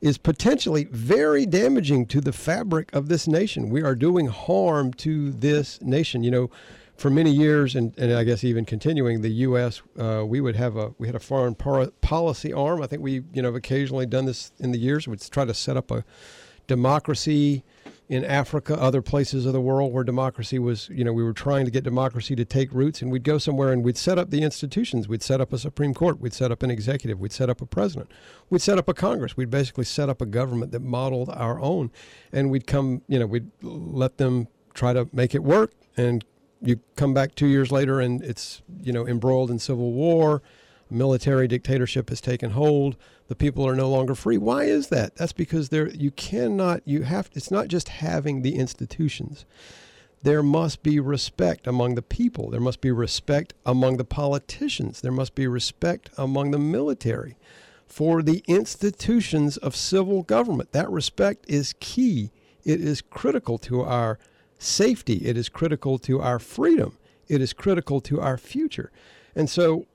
is 0.00 0.18
potentially 0.18 0.84
very 0.84 1.46
damaging 1.46 2.06
to 2.06 2.20
the 2.20 2.32
fabric 2.32 2.94
of 2.94 3.08
this 3.08 3.26
nation. 3.26 3.70
We 3.70 3.82
are 3.82 3.94
doing 3.94 4.26
harm 4.26 4.92
to 4.94 5.32
this 5.32 5.80
nation. 5.82 6.22
You 6.22 6.30
know, 6.30 6.50
for 6.96 7.10
many 7.10 7.30
years, 7.30 7.76
and, 7.76 7.96
and 7.98 8.12
I 8.12 8.24
guess 8.24 8.42
even 8.42 8.64
continuing, 8.64 9.20
the 9.20 9.30
U.S. 9.30 9.82
Uh, 9.98 10.24
we 10.26 10.40
would 10.40 10.56
have 10.56 10.76
a 10.76 10.94
we 10.98 11.08
had 11.08 11.14
a 11.14 11.20
foreign 11.20 11.54
par- 11.54 11.90
policy 12.00 12.52
arm. 12.52 12.82
I 12.82 12.86
think 12.86 13.02
we 13.02 13.22
you 13.32 13.42
know 13.42 13.48
have 13.48 13.54
occasionally 13.54 14.06
done 14.06 14.24
this 14.24 14.52
in 14.58 14.72
the 14.72 14.78
years. 14.78 15.06
We'd 15.06 15.20
try 15.30 15.44
to 15.44 15.54
set 15.54 15.76
up 15.76 15.90
a 15.90 16.04
democracy 16.66 17.64
in 18.08 18.24
Africa, 18.24 18.80
other 18.80 19.02
places 19.02 19.46
of 19.46 19.52
the 19.52 19.60
world 19.60 19.92
where 19.92 20.04
democracy 20.04 20.58
was, 20.58 20.88
you 20.90 21.02
know, 21.02 21.12
we 21.12 21.24
were 21.24 21.32
trying 21.32 21.64
to 21.64 21.70
get 21.70 21.82
democracy 21.82 22.36
to 22.36 22.44
take 22.44 22.72
roots, 22.72 23.02
and 23.02 23.10
we'd 23.10 23.24
go 23.24 23.36
somewhere 23.36 23.72
and 23.72 23.84
we'd 23.84 23.96
set 23.96 24.16
up 24.16 24.30
the 24.30 24.42
institutions. 24.42 25.08
We'd 25.08 25.22
set 25.22 25.40
up 25.40 25.52
a 25.52 25.58
Supreme 25.58 25.92
Court. 25.92 26.20
We'd 26.20 26.32
set 26.32 26.52
up 26.52 26.62
an 26.62 26.70
executive. 26.70 27.18
We'd 27.18 27.32
set 27.32 27.50
up 27.50 27.60
a 27.60 27.66
president. 27.66 28.12
We'd 28.48 28.62
set 28.62 28.78
up 28.78 28.88
a 28.88 28.94
Congress. 28.94 29.36
We'd 29.36 29.50
basically 29.50 29.84
set 29.84 30.08
up 30.08 30.20
a 30.20 30.26
government 30.26 30.70
that 30.72 30.82
modeled 30.82 31.30
our 31.30 31.60
own, 31.60 31.90
and 32.32 32.50
we'd 32.50 32.66
come, 32.66 33.02
you 33.08 33.18
know, 33.18 33.26
we'd 33.26 33.50
let 33.62 34.18
them 34.18 34.46
try 34.72 34.92
to 34.92 35.08
make 35.12 35.34
it 35.34 35.42
work, 35.42 35.72
and 35.96 36.24
you 36.62 36.80
come 36.94 37.12
back 37.12 37.34
two 37.34 37.48
years 37.48 37.72
later, 37.72 38.00
and 38.00 38.22
it's, 38.22 38.62
you 38.82 38.92
know, 38.92 39.06
embroiled 39.06 39.50
in 39.50 39.58
civil 39.58 39.92
war. 39.92 40.42
Military 40.88 41.48
dictatorship 41.48 42.08
has 42.10 42.20
taken 42.20 42.50
hold 42.50 42.96
the 43.28 43.34
people 43.34 43.66
are 43.66 43.74
no 43.74 43.88
longer 43.88 44.14
free. 44.14 44.38
Why 44.38 44.64
is 44.64 44.88
that? 44.88 45.16
That's 45.16 45.32
because 45.32 45.68
there 45.68 45.88
you 45.88 46.10
cannot 46.12 46.82
you 46.84 47.02
have 47.02 47.28
it's 47.34 47.50
not 47.50 47.68
just 47.68 47.88
having 47.88 48.42
the 48.42 48.56
institutions. 48.56 49.44
There 50.22 50.42
must 50.42 50.82
be 50.82 50.98
respect 50.98 51.66
among 51.66 51.94
the 51.94 52.02
people. 52.02 52.50
There 52.50 52.60
must 52.60 52.80
be 52.80 52.90
respect 52.90 53.54
among 53.64 53.96
the 53.96 54.04
politicians. 54.04 55.00
There 55.00 55.12
must 55.12 55.34
be 55.34 55.46
respect 55.46 56.10
among 56.16 56.50
the 56.50 56.58
military 56.58 57.36
for 57.86 58.22
the 58.22 58.42
institutions 58.46 59.56
of 59.56 59.76
civil 59.76 60.22
government. 60.22 60.72
That 60.72 60.90
respect 60.90 61.44
is 61.48 61.74
key. 61.80 62.30
It 62.64 62.80
is 62.80 63.02
critical 63.02 63.58
to 63.58 63.82
our 63.82 64.18
safety. 64.58 65.16
It 65.24 65.36
is 65.36 65.48
critical 65.48 65.98
to 66.00 66.20
our 66.20 66.38
freedom. 66.38 66.98
It 67.28 67.40
is 67.40 67.52
critical 67.52 68.00
to 68.02 68.20
our 68.20 68.38
future. 68.38 68.90
And 69.34 69.50
so 69.50 69.86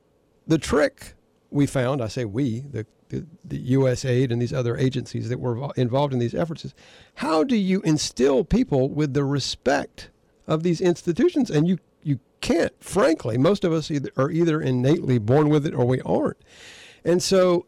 the 0.47 0.57
trick 0.57 1.13
we 1.49 1.65
found, 1.65 2.01
I 2.01 2.07
say 2.07 2.25
we, 2.25 2.61
the 2.61 2.85
the, 3.11 3.25
the 3.43 3.73
USAID 3.73 4.31
and 4.31 4.41
these 4.41 4.53
other 4.53 4.77
agencies 4.77 5.29
that 5.29 5.39
were 5.39 5.71
involved 5.75 6.13
in 6.13 6.19
these 6.19 6.33
efforts 6.33 6.65
is 6.65 6.73
how 7.15 7.43
do 7.43 7.55
you 7.55 7.81
instill 7.81 8.43
people 8.43 8.89
with 8.89 9.13
the 9.13 9.25
respect 9.25 10.09
of 10.47 10.63
these 10.63 10.81
institutions? 10.81 11.51
And 11.51 11.67
you, 11.67 11.77
you 12.03 12.19
can't, 12.39 12.73
frankly. 12.81 13.37
Most 13.37 13.63
of 13.63 13.73
us 13.73 13.91
either, 13.91 14.11
are 14.17 14.31
either 14.31 14.61
innately 14.61 15.19
born 15.19 15.49
with 15.49 15.65
it 15.65 15.75
or 15.75 15.85
we 15.85 16.01
aren't. 16.01 16.37
And 17.03 17.21
so, 17.21 17.65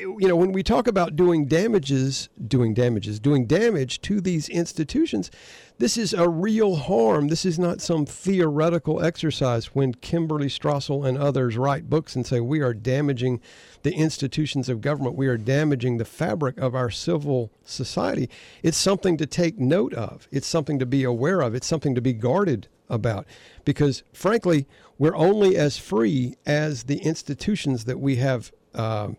you 0.00 0.28
know, 0.28 0.36
when 0.36 0.52
we 0.52 0.62
talk 0.62 0.86
about 0.86 1.16
doing 1.16 1.46
damages, 1.46 2.28
doing 2.46 2.74
damages, 2.74 3.20
doing 3.20 3.46
damage 3.46 4.00
to 4.02 4.20
these 4.20 4.48
institutions, 4.48 5.30
this 5.78 5.96
is 5.96 6.12
a 6.12 6.28
real 6.28 6.76
harm. 6.76 7.28
This 7.28 7.44
is 7.44 7.58
not 7.58 7.80
some 7.80 8.06
theoretical 8.06 9.02
exercise 9.02 9.66
when 9.74 9.94
Kimberly 9.94 10.48
Strassel 10.48 11.06
and 11.06 11.16
others 11.16 11.56
write 11.56 11.88
books 11.88 12.16
and 12.16 12.26
say 12.26 12.40
we 12.40 12.60
are 12.60 12.74
damaging 12.74 13.40
the 13.82 13.94
institutions 13.94 14.68
of 14.68 14.80
government, 14.80 15.16
we 15.16 15.28
are 15.28 15.38
damaging 15.38 15.96
the 15.96 16.04
fabric 16.04 16.58
of 16.58 16.74
our 16.74 16.90
civil 16.90 17.50
society. 17.64 18.28
It's 18.62 18.76
something 18.76 19.16
to 19.16 19.26
take 19.26 19.58
note 19.58 19.94
of, 19.94 20.28
it's 20.30 20.46
something 20.46 20.78
to 20.78 20.86
be 20.86 21.04
aware 21.04 21.40
of, 21.40 21.54
it's 21.54 21.66
something 21.66 21.94
to 21.94 22.02
be 22.02 22.12
guarded 22.12 22.68
about. 22.88 23.26
Because 23.64 24.02
frankly, 24.12 24.66
we're 24.98 25.16
only 25.16 25.56
as 25.56 25.78
free 25.78 26.34
as 26.44 26.84
the 26.84 26.98
institutions 26.98 27.84
that 27.86 27.98
we 27.98 28.16
have 28.16 28.52
uh, 28.74 29.10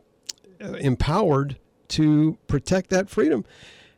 empowered 0.62 1.58
to 1.90 2.38
protect 2.48 2.90
that 2.90 3.10
freedom. 3.10 3.46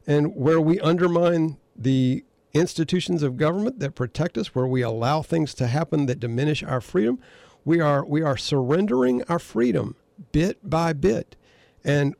And 0.05 0.35
where 0.35 0.59
we 0.59 0.79
undermine 0.79 1.57
the 1.75 2.25
institutions 2.53 3.23
of 3.23 3.37
government 3.37 3.79
that 3.79 3.95
protect 3.95 4.37
us, 4.37 4.53
where 4.53 4.67
we 4.67 4.81
allow 4.81 5.21
things 5.21 5.53
to 5.55 5.67
happen 5.67 6.05
that 6.07 6.19
diminish 6.19 6.63
our 6.63 6.81
freedom, 6.81 7.19
we 7.65 7.79
are 7.79 8.05
we 8.05 8.21
are 8.21 8.37
surrendering 8.37 9.23
our 9.29 9.39
freedom 9.39 9.95
bit 10.31 10.69
by 10.69 10.93
bit. 10.93 11.35
And 11.83 12.15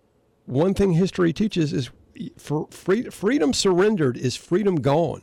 one 0.45 0.73
thing 0.73 0.93
history 0.93 1.33
teaches 1.33 1.73
is 1.73 1.89
for 2.37 2.67
free, 2.69 3.03
freedom 3.09 3.53
surrendered 3.53 4.17
is 4.17 4.35
freedom 4.35 4.77
gone. 4.77 5.21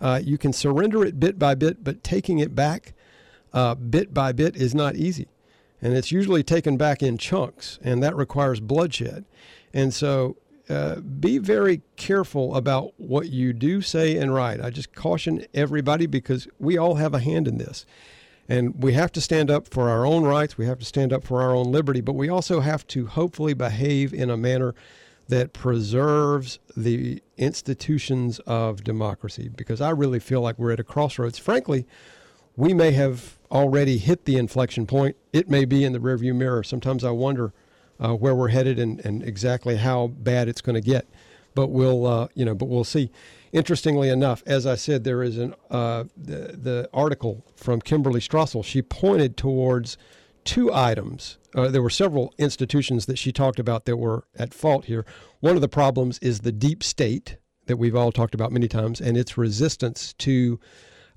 Uh, 0.00 0.20
you 0.22 0.38
can 0.38 0.52
surrender 0.52 1.04
it 1.04 1.20
bit 1.20 1.38
by 1.38 1.54
bit, 1.54 1.84
but 1.84 2.02
taking 2.02 2.38
it 2.38 2.54
back 2.54 2.94
uh, 3.52 3.74
bit 3.74 4.14
by 4.14 4.32
bit 4.32 4.56
is 4.56 4.74
not 4.74 4.96
easy. 4.96 5.28
And 5.82 5.94
it's 5.94 6.12
usually 6.12 6.42
taken 6.42 6.76
back 6.76 7.02
in 7.02 7.16
chunks, 7.18 7.78
and 7.82 8.02
that 8.02 8.14
requires 8.14 8.60
bloodshed. 8.60 9.24
And 9.72 9.94
so 9.94 10.36
uh, 10.68 11.00
be 11.00 11.38
very 11.38 11.82
careful 11.96 12.54
about 12.54 12.92
what 12.96 13.28
you 13.28 13.52
do, 13.52 13.80
say, 13.80 14.16
and 14.16 14.32
write. 14.32 14.60
I 14.60 14.70
just 14.70 14.94
caution 14.94 15.44
everybody 15.52 16.06
because 16.06 16.46
we 16.58 16.78
all 16.78 16.94
have 16.94 17.12
a 17.12 17.18
hand 17.18 17.48
in 17.48 17.58
this. 17.58 17.84
And 18.48 18.82
we 18.82 18.92
have 18.92 19.10
to 19.12 19.20
stand 19.20 19.50
up 19.50 19.68
for 19.68 19.88
our 19.88 20.06
own 20.06 20.24
rights. 20.24 20.58
We 20.58 20.66
have 20.66 20.78
to 20.78 20.84
stand 20.84 21.12
up 21.12 21.24
for 21.24 21.42
our 21.42 21.54
own 21.54 21.72
liberty, 21.72 22.00
but 22.00 22.14
we 22.14 22.28
also 22.28 22.60
have 22.60 22.86
to 22.88 23.06
hopefully 23.06 23.54
behave 23.54 24.12
in 24.12 24.30
a 24.30 24.36
manner 24.36 24.74
that 25.26 25.52
preserves 25.52 26.58
the 26.76 27.22
institutions 27.36 28.38
of 28.40 28.84
democracy 28.84 29.48
because 29.48 29.80
I 29.80 29.90
really 29.90 30.18
feel 30.18 30.40
like 30.40 30.58
we're 30.58 30.72
at 30.72 30.80
a 30.80 30.84
crossroads. 30.84 31.38
Frankly, 31.38 31.86
we 32.56 32.74
may 32.74 32.92
have 32.92 33.39
already 33.50 33.98
hit 33.98 34.24
the 34.24 34.36
inflection 34.36 34.86
point. 34.86 35.16
It 35.32 35.48
may 35.48 35.64
be 35.64 35.84
in 35.84 35.92
the 35.92 35.98
rearview 35.98 36.34
mirror. 36.34 36.62
Sometimes 36.62 37.04
I 37.04 37.10
wonder 37.10 37.52
uh, 37.98 38.14
where 38.14 38.34
we're 38.34 38.48
headed 38.48 38.78
and, 38.78 39.04
and 39.04 39.22
exactly 39.22 39.76
how 39.76 40.08
bad 40.08 40.48
it's 40.48 40.60
going 40.60 40.74
to 40.74 40.80
get. 40.80 41.08
But 41.54 41.68
we'll, 41.68 42.06
uh, 42.06 42.28
you 42.34 42.44
know, 42.44 42.54
but 42.54 42.66
we'll 42.68 42.84
see. 42.84 43.10
Interestingly 43.52 44.08
enough, 44.08 44.42
as 44.46 44.66
I 44.66 44.76
said, 44.76 45.02
there 45.02 45.22
is 45.22 45.36
an 45.36 45.54
uh, 45.70 46.04
the, 46.16 46.56
the 46.56 46.88
article 46.94 47.44
from 47.56 47.80
Kimberly 47.80 48.20
Strassel. 48.20 48.64
She 48.64 48.82
pointed 48.82 49.36
towards 49.36 49.98
two 50.44 50.72
items. 50.72 51.38
Uh, 51.54 51.68
there 51.68 51.82
were 51.82 51.90
several 51.90 52.32
institutions 52.38 53.06
that 53.06 53.18
she 53.18 53.32
talked 53.32 53.58
about 53.58 53.84
that 53.84 53.96
were 53.96 54.24
at 54.38 54.54
fault 54.54 54.84
here. 54.84 55.04
One 55.40 55.56
of 55.56 55.60
the 55.60 55.68
problems 55.68 56.18
is 56.20 56.40
the 56.40 56.52
deep 56.52 56.84
state 56.84 57.36
that 57.66 57.76
we've 57.76 57.96
all 57.96 58.12
talked 58.12 58.34
about 58.34 58.52
many 58.52 58.68
times, 58.68 59.00
and 59.00 59.16
its 59.16 59.36
resistance 59.36 60.12
to 60.14 60.60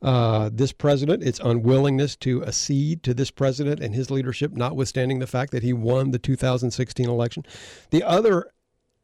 uh, 0.04 0.50
this 0.52 0.74
president, 0.74 1.24
its 1.24 1.40
unwillingness 1.40 2.18
to 2.18 2.44
accede 2.46 3.04
to 3.04 3.14
this 3.14 3.32
president 3.32 3.80
and 3.80 3.96
his 3.96 4.12
leadership, 4.12 4.52
notwithstanding 4.52 5.20
the 5.20 5.28
fact 5.28 5.54
that 5.54 5.64
he 5.64 5.72
won 5.72 6.12
the 6.12 6.20
2016 6.20 7.08
election. 7.08 7.46
The 7.90 8.04
other 8.04 8.52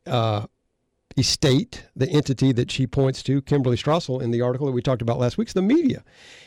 uh, 0.05 0.47
estate, 1.17 1.85
the 1.95 2.09
entity 2.09 2.51
that 2.51 2.69
she 2.69 2.85
points 2.85 3.23
to, 3.23 3.41
Kimberly 3.41 3.77
Strassel, 3.77 4.21
in 4.21 4.31
the 4.31 4.41
article 4.41 4.67
that 4.67 4.73
we 4.73 4.81
talked 4.81 5.01
about 5.01 5.17
last 5.17 5.37
week, 5.37 5.47
is 5.47 5.53
the 5.53 5.61
media. 5.61 6.03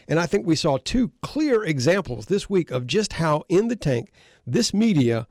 And 0.06 0.20
I 0.20 0.26
think 0.26 0.46
we 0.46 0.56
saw 0.56 0.76
two 0.76 1.12
clear 1.22 1.64
examples 1.64 2.26
this 2.26 2.50
week 2.50 2.70
of 2.70 2.86
just 2.86 3.14
how 3.14 3.44
in 3.48 3.68
the 3.68 3.76
tank 3.76 4.12
this 4.46 4.74
media, 4.74 5.26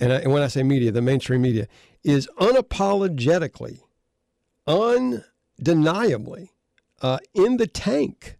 and, 0.00 0.12
I, 0.12 0.16
and 0.16 0.32
when 0.32 0.42
I 0.42 0.48
say 0.48 0.64
media, 0.64 0.90
the 0.90 1.00
mainstream 1.00 1.42
media, 1.42 1.68
is 2.02 2.28
unapologetically, 2.40 3.82
undeniably 4.66 6.50
uh, 7.00 7.18
in 7.34 7.58
the 7.58 7.68
tank 7.68 8.37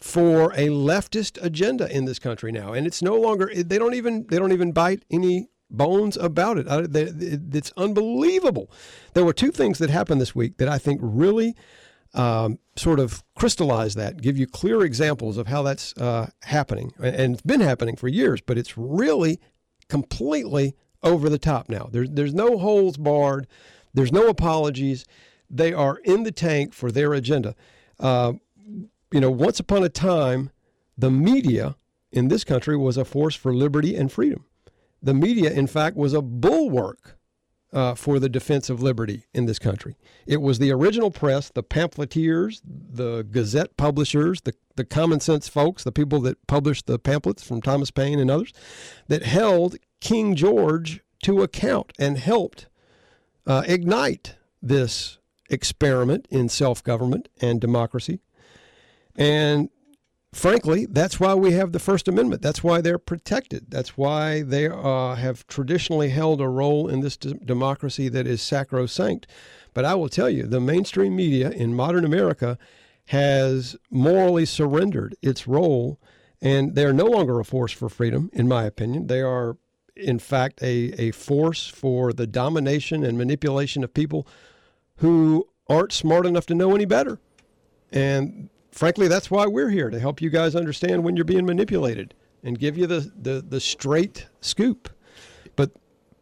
for 0.00 0.52
a 0.52 0.68
leftist 0.68 1.42
agenda 1.42 1.94
in 1.94 2.06
this 2.06 2.18
country 2.18 2.50
now, 2.52 2.72
and 2.72 2.86
it's 2.86 3.02
no 3.02 3.16
longer. 3.16 3.50
They 3.54 3.78
don't 3.78 3.94
even 3.94 4.26
they 4.28 4.38
don't 4.38 4.52
even 4.52 4.72
bite 4.72 5.04
any 5.10 5.48
bones 5.70 6.16
about 6.16 6.58
it. 6.58 6.66
It's 6.68 7.72
unbelievable. 7.76 8.70
There 9.14 9.24
were 9.24 9.32
two 9.32 9.50
things 9.50 9.78
that 9.78 9.90
happened 9.90 10.20
this 10.20 10.34
week 10.34 10.56
that 10.56 10.68
I 10.68 10.78
think 10.78 11.00
really 11.02 11.54
um, 12.14 12.58
sort 12.76 12.98
of 12.98 13.22
crystallize 13.38 13.94
that, 13.94 14.20
give 14.20 14.36
you 14.36 14.46
clear 14.46 14.82
examples 14.82 15.36
of 15.36 15.46
how 15.46 15.62
that's 15.62 15.96
uh, 15.96 16.30
happening, 16.42 16.92
and 16.98 17.34
it's 17.34 17.42
been 17.42 17.60
happening 17.60 17.96
for 17.96 18.08
years, 18.08 18.40
but 18.40 18.58
it's 18.58 18.76
really 18.76 19.38
completely 19.88 20.74
over 21.02 21.28
the 21.28 21.38
top 21.38 21.68
now. 21.68 21.88
There's 21.90 22.10
there's 22.10 22.34
no 22.34 22.58
holes 22.58 22.96
barred. 22.96 23.46
There's 23.92 24.12
no 24.12 24.28
apologies. 24.28 25.04
They 25.48 25.72
are 25.72 25.98
in 26.04 26.22
the 26.22 26.32
tank 26.32 26.72
for 26.72 26.90
their 26.90 27.12
agenda. 27.12 27.54
Uh, 27.98 28.34
you 29.12 29.20
know, 29.20 29.30
once 29.30 29.60
upon 29.60 29.82
a 29.82 29.88
time, 29.88 30.50
the 30.96 31.10
media 31.10 31.76
in 32.12 32.28
this 32.28 32.44
country 32.44 32.76
was 32.76 32.96
a 32.96 33.04
force 33.04 33.34
for 33.34 33.54
liberty 33.54 33.96
and 33.96 34.10
freedom. 34.10 34.44
The 35.02 35.14
media, 35.14 35.50
in 35.50 35.66
fact, 35.66 35.96
was 35.96 36.12
a 36.12 36.22
bulwark 36.22 37.18
uh, 37.72 37.94
for 37.94 38.18
the 38.18 38.28
defense 38.28 38.68
of 38.68 38.82
liberty 38.82 39.26
in 39.32 39.46
this 39.46 39.58
country. 39.58 39.96
It 40.26 40.42
was 40.42 40.58
the 40.58 40.72
original 40.72 41.10
press, 41.10 41.50
the 41.50 41.62
pamphleteers, 41.62 42.60
the 42.64 43.26
Gazette 43.30 43.76
publishers, 43.76 44.40
the, 44.42 44.54
the 44.76 44.84
common 44.84 45.20
sense 45.20 45.48
folks, 45.48 45.84
the 45.84 45.92
people 45.92 46.20
that 46.22 46.44
published 46.46 46.86
the 46.86 46.98
pamphlets 46.98 47.42
from 47.42 47.62
Thomas 47.62 47.90
Paine 47.90 48.18
and 48.18 48.30
others, 48.30 48.52
that 49.08 49.22
held 49.22 49.76
King 50.00 50.34
George 50.34 51.00
to 51.22 51.42
account 51.42 51.92
and 51.98 52.18
helped 52.18 52.66
uh, 53.46 53.62
ignite 53.66 54.36
this 54.60 55.18
experiment 55.48 56.26
in 56.30 56.48
self 56.48 56.82
government 56.82 57.28
and 57.40 57.60
democracy. 57.60 58.20
And 59.16 59.68
frankly, 60.32 60.86
that's 60.86 61.18
why 61.18 61.34
we 61.34 61.52
have 61.52 61.72
the 61.72 61.78
First 61.78 62.08
Amendment. 62.08 62.42
That's 62.42 62.62
why 62.62 62.80
they're 62.80 62.98
protected. 62.98 63.66
That's 63.68 63.96
why 63.96 64.42
they 64.42 64.68
uh, 64.68 65.14
have 65.16 65.46
traditionally 65.46 66.10
held 66.10 66.40
a 66.40 66.48
role 66.48 66.88
in 66.88 67.00
this 67.00 67.16
d- 67.16 67.34
democracy 67.44 68.08
that 68.08 68.26
is 68.26 68.40
sacrosanct. 68.40 69.26
But 69.74 69.84
I 69.84 69.94
will 69.94 70.08
tell 70.08 70.30
you, 70.30 70.44
the 70.44 70.60
mainstream 70.60 71.16
media 71.16 71.50
in 71.50 71.74
modern 71.74 72.04
America 72.04 72.58
has 73.06 73.76
morally 73.90 74.46
surrendered 74.46 75.16
its 75.20 75.48
role, 75.48 76.00
and 76.40 76.74
they're 76.74 76.92
no 76.92 77.06
longer 77.06 77.40
a 77.40 77.44
force 77.44 77.72
for 77.72 77.88
freedom, 77.88 78.30
in 78.32 78.46
my 78.46 78.64
opinion. 78.64 79.08
They 79.08 79.20
are, 79.20 79.56
in 79.96 80.18
fact, 80.18 80.62
a, 80.62 80.92
a 80.96 81.10
force 81.10 81.66
for 81.66 82.12
the 82.12 82.26
domination 82.26 83.04
and 83.04 83.18
manipulation 83.18 83.82
of 83.82 83.92
people 83.92 84.26
who 84.96 85.48
aren't 85.68 85.92
smart 85.92 86.26
enough 86.26 86.46
to 86.46 86.54
know 86.54 86.74
any 86.74 86.84
better. 86.84 87.18
And 87.92 88.48
frankly, 88.72 89.08
that's 89.08 89.30
why 89.30 89.46
we're 89.46 89.70
here 89.70 89.90
to 89.90 89.98
help 89.98 90.20
you 90.20 90.30
guys 90.30 90.54
understand 90.54 91.04
when 91.04 91.16
you're 91.16 91.24
being 91.24 91.46
manipulated 91.46 92.14
and 92.42 92.58
give 92.58 92.76
you 92.76 92.86
the, 92.86 93.10
the, 93.20 93.44
the 93.46 93.60
straight 93.60 94.26
scoop. 94.40 94.88
But 95.56 95.72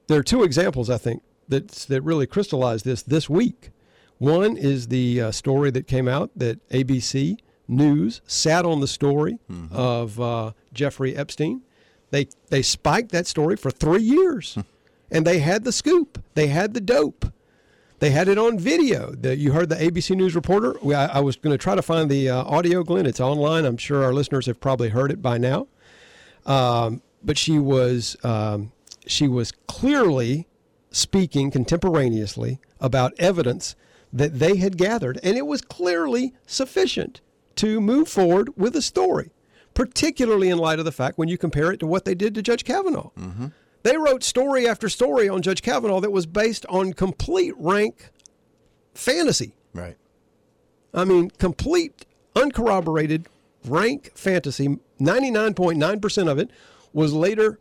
there 0.07 0.19
are 0.19 0.25
two 0.25 0.43
examples, 0.43 0.91
I 0.91 0.99
think, 0.99 1.23
that, 1.49 1.69
that 1.69 2.03
really 2.03 2.27
crystallize 2.27 2.83
this 2.83 3.03
this 3.03 3.29
week. 3.29 3.71
One 4.19 4.57
is 4.57 4.89
the 4.89 5.21
uh, 5.21 5.31
story 5.31 5.71
that 5.71 5.87
came 5.87 6.09
out 6.09 6.31
that 6.37 6.67
ABC 6.71 7.39
News 7.69 8.21
sat 8.27 8.65
on 8.65 8.81
the 8.81 8.89
story 8.89 9.39
mm-hmm. 9.51 9.75
of 9.75 10.21
uh, 10.21 10.53
Jeffrey 10.73 11.15
Epstein. 11.15 11.63
They, 12.11 12.29
they 12.49 12.63
spiked 12.63 13.13
that 13.13 13.27
story 13.27 13.57
for 13.57 13.71
three 13.71 14.03
years, 14.03 14.59
and 15.11 15.27
they 15.27 15.41
had 15.41 15.65
the 15.65 15.73
scoop, 15.73 16.23
they 16.35 16.47
had 16.47 16.73
the 16.73 16.81
dope. 16.81 17.27
They 18.01 18.11
had 18.11 18.29
it 18.29 18.39
on 18.39 18.59
video. 18.59 19.11
The, 19.13 19.37
you 19.37 19.53
heard 19.53 19.69
the 19.69 19.77
ABC 19.77 20.17
News 20.17 20.35
reporter. 20.35 20.77
We, 20.83 20.95
I, 20.95 21.19
I, 21.19 21.21
was 21.21 21.37
going 21.37 21.53
to 21.53 21.59
try 21.59 21.75
to 21.75 21.83
find 21.83 22.09
the 22.09 22.31
uh, 22.31 22.45
audio, 22.45 22.85
Glenn. 22.85 23.07
It's 23.07 23.21
online. 23.21 23.65
I'm 23.65 23.77
sure 23.77 24.05
our 24.05 24.13
listeners 24.13 24.47
have 24.47 24.61
probably 24.61 24.91
heard 24.91 25.11
it 25.11 25.21
by 25.21 25.37
now. 25.37 25.67
Um, 26.47 27.03
but 27.23 27.37
she 27.37 27.59
was 27.59 28.17
um, 28.25 28.73
she 29.07 29.27
was 29.27 29.53
clearly 29.67 30.47
speaking 30.91 31.51
contemporaneously 31.51 32.61
about 32.81 33.13
evidence 33.19 33.75
that 34.13 34.39
they 34.39 34.57
had 34.57 34.79
gathered, 34.79 35.19
and 35.23 35.37
it 35.37 35.47
was 35.47 35.61
clearly 35.61 36.35
sufficient 36.47 37.21
to 37.57 37.81
move 37.81 38.09
forward 38.09 38.51
with 38.57 38.75
a 38.77 38.83
story, 38.83 39.33
particularly 39.75 40.49
in 40.49 40.59
light 40.59 40.79
of 40.79 40.85
the 40.85 40.93
fact 40.93 41.19
when 41.19 41.29
you 41.29 41.37
compare 41.37 41.73
it 41.73 41.81
to 41.81 41.87
what 41.87 42.05
they 42.05 42.15
did 42.15 42.35
to 42.35 42.43
Judge 42.43 42.65
Kavanaugh. 42.65 43.11
Mm-hmm. 43.19 43.47
They 43.83 43.97
wrote 43.97 44.23
story 44.23 44.67
after 44.69 44.89
story 44.89 45.29
on 45.29 45.43
Judge 45.43 45.63
Kavanaugh 45.63 46.01
that 46.01 46.11
was 46.11 46.27
based 46.27 46.67
on 46.67 46.93
complete 46.93 47.55
rank 47.57 48.11
fantasy. 48.95 49.55
Right. 49.73 49.97
I 50.93 51.05
mean, 51.05 51.31
complete 51.31 52.07
uncorroborated 52.35 53.27
rank 53.65 54.13
fantasy. 54.15 54.79
99.9% 55.01 56.29
of 56.29 56.39
it 56.39 56.51
was 56.93 57.13
later 57.13 57.59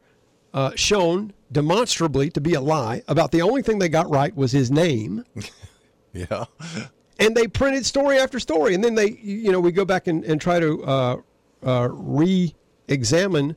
uh, 0.53 0.71
shown 0.75 1.33
demonstrably 1.51 2.29
to 2.31 2.41
be 2.41 2.53
a 2.53 2.61
lie. 2.61 3.03
About 3.07 3.31
the 3.31 3.41
only 3.41 3.61
thing 3.61 3.79
they 3.79 3.89
got 3.89 4.09
right 4.09 4.35
was 4.35 4.51
his 4.51 4.71
name. 4.71 5.23
Yeah. 6.13 6.45
and 7.19 7.35
they 7.35 7.45
printed 7.45 7.85
story 7.85 8.17
after 8.17 8.39
story. 8.39 8.73
And 8.73 8.83
then 8.83 8.95
they, 8.95 9.11
you 9.21 9.51
know, 9.51 9.59
we 9.59 9.71
go 9.71 9.85
back 9.85 10.07
and, 10.07 10.23
and 10.25 10.41
try 10.41 10.59
to 10.59 10.83
uh, 10.83 11.17
uh, 11.63 11.89
re 11.91 12.55
examine 12.87 13.55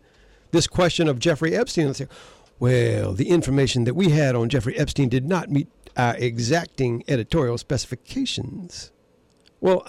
this 0.50 0.66
question 0.66 1.08
of 1.08 1.18
Jeffrey 1.18 1.54
Epstein 1.56 1.86
and 1.86 1.96
say, 1.96 2.06
well, 2.60 3.14
the 3.14 3.30
information 3.30 3.84
that 3.84 3.94
we 3.94 4.10
had 4.10 4.36
on 4.36 4.50
Jeffrey 4.50 4.78
Epstein 4.78 5.08
did 5.08 5.26
not 5.26 5.50
meet 5.50 5.66
our 5.96 6.14
exacting 6.16 7.02
editorial 7.08 7.58
specifications. 7.58 8.92
Well, 9.60 9.84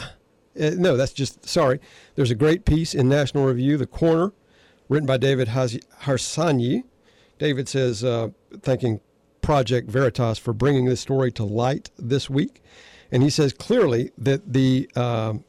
uh, 0.59 0.71
no, 0.77 0.97
that's 0.97 1.13
just 1.13 1.47
sorry. 1.47 1.79
There's 2.15 2.31
a 2.31 2.35
great 2.35 2.65
piece 2.65 2.95
in 2.95 3.09
National 3.09 3.45
Review, 3.45 3.77
The 3.77 3.85
Corner, 3.85 4.31
written 4.89 5.05
by 5.05 5.17
David 5.17 5.49
Harsanyi. 5.49 6.83
David 7.37 7.67
says, 7.67 8.03
uh, 8.03 8.29
thanking 8.61 9.01
Project 9.41 9.89
Veritas 9.89 10.37
for 10.37 10.53
bringing 10.53 10.85
this 10.85 11.01
story 11.01 11.31
to 11.33 11.43
light 11.43 11.91
this 11.97 12.29
week, 12.29 12.63
and 13.11 13.21
he 13.21 13.29
says 13.29 13.51
clearly 13.51 14.11
that 14.17 14.53
the 14.53 14.89
um, 14.95 15.43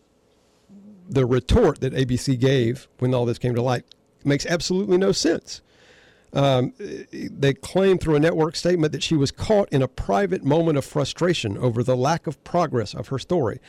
the 1.09 1.27
retort 1.27 1.81
that 1.83 1.93
ABC 1.93 2.39
gave 2.39 2.89
when 2.99 3.15
all 3.15 3.27
this 3.27 3.39
came 3.39 3.55
to 3.55 3.63
light 3.63 3.85
makes 4.25 4.47
absolutely 4.47 4.97
no 4.97 5.13
sense. 5.13 5.61
Um, 6.33 6.73
they 7.13 7.53
claim 7.53 7.99
through 7.99 8.17
a 8.17 8.21
network 8.21 8.57
statement 8.57 8.93
that 8.93 9.03
she 9.03 9.15
was 9.15 9.31
caught 9.31 9.69
in 9.71 9.83
a 9.83 9.89
private 9.89 10.43
moment 10.43 10.79
of 10.79 10.85
frustration 10.85 11.59
over 11.59 11.83
the 11.83 11.97
lack 11.97 12.27
of 12.27 12.43
progress 12.43 12.95
of 12.95 13.09
her 13.09 13.19
story. 13.19 13.61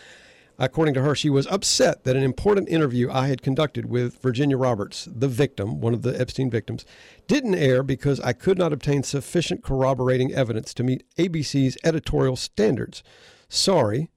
According 0.59 0.93
to 0.93 1.01
her, 1.01 1.15
she 1.15 1.29
was 1.29 1.47
upset 1.47 2.03
that 2.03 2.15
an 2.15 2.23
important 2.23 2.69
interview 2.69 3.09
I 3.11 3.27
had 3.27 3.41
conducted 3.41 3.87
with 3.87 4.21
Virginia 4.21 4.55
Roberts, 4.55 5.09
the 5.11 5.27
victim, 5.27 5.81
one 5.81 5.95
of 5.95 6.03
the 6.03 6.19
Epstein 6.19 6.49
victims, 6.49 6.85
didn't 7.27 7.55
air 7.55 7.81
because 7.81 8.19
I 8.19 8.33
could 8.33 8.59
not 8.59 8.71
obtain 8.71 9.01
sufficient 9.01 9.63
corroborating 9.63 10.31
evidence 10.31 10.73
to 10.75 10.83
meet 10.83 11.03
ABC's 11.17 11.77
editorial 11.83 12.35
standards. 12.35 13.03
Sorry, 13.49 14.11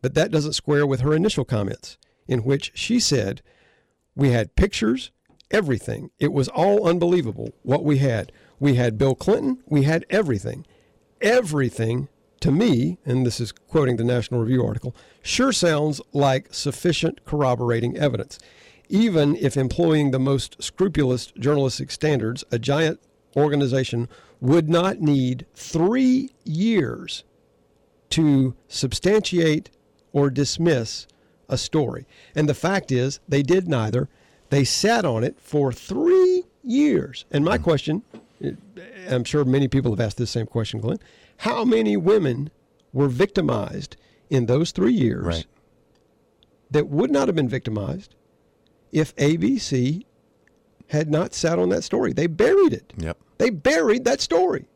but 0.00 0.14
that 0.14 0.30
doesn't 0.30 0.54
square 0.54 0.86
with 0.86 1.02
her 1.02 1.14
initial 1.14 1.44
comments, 1.44 1.98
in 2.26 2.42
which 2.42 2.72
she 2.74 2.98
said, 2.98 3.42
We 4.16 4.30
had 4.30 4.56
pictures, 4.56 5.12
everything. 5.52 6.10
It 6.18 6.32
was 6.32 6.48
all 6.48 6.88
unbelievable 6.88 7.52
what 7.62 7.84
we 7.84 7.98
had. 7.98 8.32
We 8.58 8.74
had 8.74 8.98
Bill 8.98 9.14
Clinton, 9.14 9.62
we 9.66 9.82
had 9.82 10.06
everything. 10.10 10.66
Everything 11.20 12.08
to 12.40 12.50
me, 12.50 12.98
and 13.04 13.24
this 13.24 13.40
is 13.40 13.52
quoting 13.52 13.96
the 13.96 14.04
National 14.04 14.40
Review 14.40 14.64
article, 14.64 14.96
sure 15.22 15.52
sounds 15.52 16.00
like 16.12 16.52
sufficient 16.52 17.24
corroborating 17.24 17.96
evidence. 17.96 18.38
Even 18.88 19.36
if 19.36 19.56
employing 19.56 20.10
the 20.10 20.18
most 20.18 20.60
scrupulous 20.62 21.26
journalistic 21.38 21.90
standards, 21.90 22.42
a 22.50 22.58
giant 22.58 23.00
organization 23.36 24.08
would 24.40 24.68
not 24.68 25.00
need 25.00 25.46
three 25.54 26.30
years 26.44 27.22
to 28.10 28.54
substantiate 28.68 29.70
or 30.12 30.28
dismiss 30.28 31.06
a 31.48 31.56
story. 31.56 32.06
And 32.34 32.48
the 32.48 32.54
fact 32.54 32.90
is, 32.90 33.20
they 33.28 33.42
did 33.42 33.68
neither. 33.68 34.08
They 34.52 34.64
sat 34.64 35.06
on 35.06 35.24
it 35.24 35.40
for 35.40 35.72
three 35.72 36.44
years. 36.62 37.24
And 37.30 37.42
my 37.42 37.56
question, 37.56 38.02
I'm 39.08 39.24
sure 39.24 39.46
many 39.46 39.66
people 39.66 39.92
have 39.92 39.98
asked 40.00 40.18
this 40.18 40.30
same 40.30 40.44
question, 40.44 40.78
Glenn. 40.78 40.98
How 41.38 41.64
many 41.64 41.96
women 41.96 42.50
were 42.92 43.08
victimized 43.08 43.96
in 44.28 44.44
those 44.44 44.70
three 44.70 44.92
years 44.92 45.24
Right. 45.24 45.46
that 46.70 46.88
would 46.88 47.10
not 47.10 47.28
have 47.28 47.34
been 47.34 47.48
victimized 47.48 48.14
if 48.92 49.16
ABC 49.16 50.04
had 50.88 51.10
not 51.10 51.32
sat 51.32 51.58
on 51.58 51.70
that 51.70 51.82
story? 51.82 52.12
They 52.12 52.26
buried 52.26 52.74
it. 52.74 52.92
Yep. 52.98 53.16
They 53.38 53.48
buried 53.48 54.04
that 54.04 54.20
story. 54.20 54.66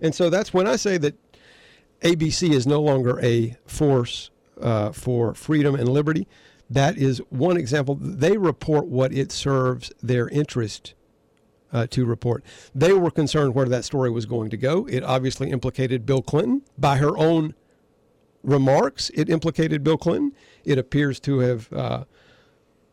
And 0.00 0.12
so 0.12 0.28
that's 0.28 0.52
when 0.52 0.66
I 0.66 0.74
say 0.74 0.98
that 0.98 1.14
ABC 2.00 2.50
is 2.50 2.66
no 2.66 2.82
longer 2.82 3.20
a 3.20 3.56
force 3.64 4.30
uh, 4.60 4.90
for 4.90 5.34
freedom 5.34 5.76
and 5.76 5.88
liberty. 5.88 6.26
That 6.72 6.96
is 6.96 7.18
one 7.28 7.58
example. 7.58 7.96
They 8.00 8.38
report 8.38 8.86
what 8.86 9.12
it 9.12 9.30
serves 9.30 9.92
their 10.02 10.26
interest 10.28 10.94
uh, 11.70 11.86
to 11.88 12.06
report. 12.06 12.42
They 12.74 12.94
were 12.94 13.10
concerned 13.10 13.54
where 13.54 13.68
that 13.68 13.84
story 13.84 14.10
was 14.10 14.24
going 14.24 14.48
to 14.50 14.56
go. 14.56 14.86
It 14.86 15.04
obviously 15.04 15.50
implicated 15.50 16.06
Bill 16.06 16.22
Clinton. 16.22 16.62
By 16.78 16.96
her 16.96 17.16
own 17.18 17.54
remarks, 18.42 19.10
it 19.14 19.28
implicated 19.28 19.84
Bill 19.84 19.98
Clinton. 19.98 20.32
It 20.64 20.78
appears 20.78 21.20
to 21.20 21.40
have 21.40 21.70
uh, 21.74 22.04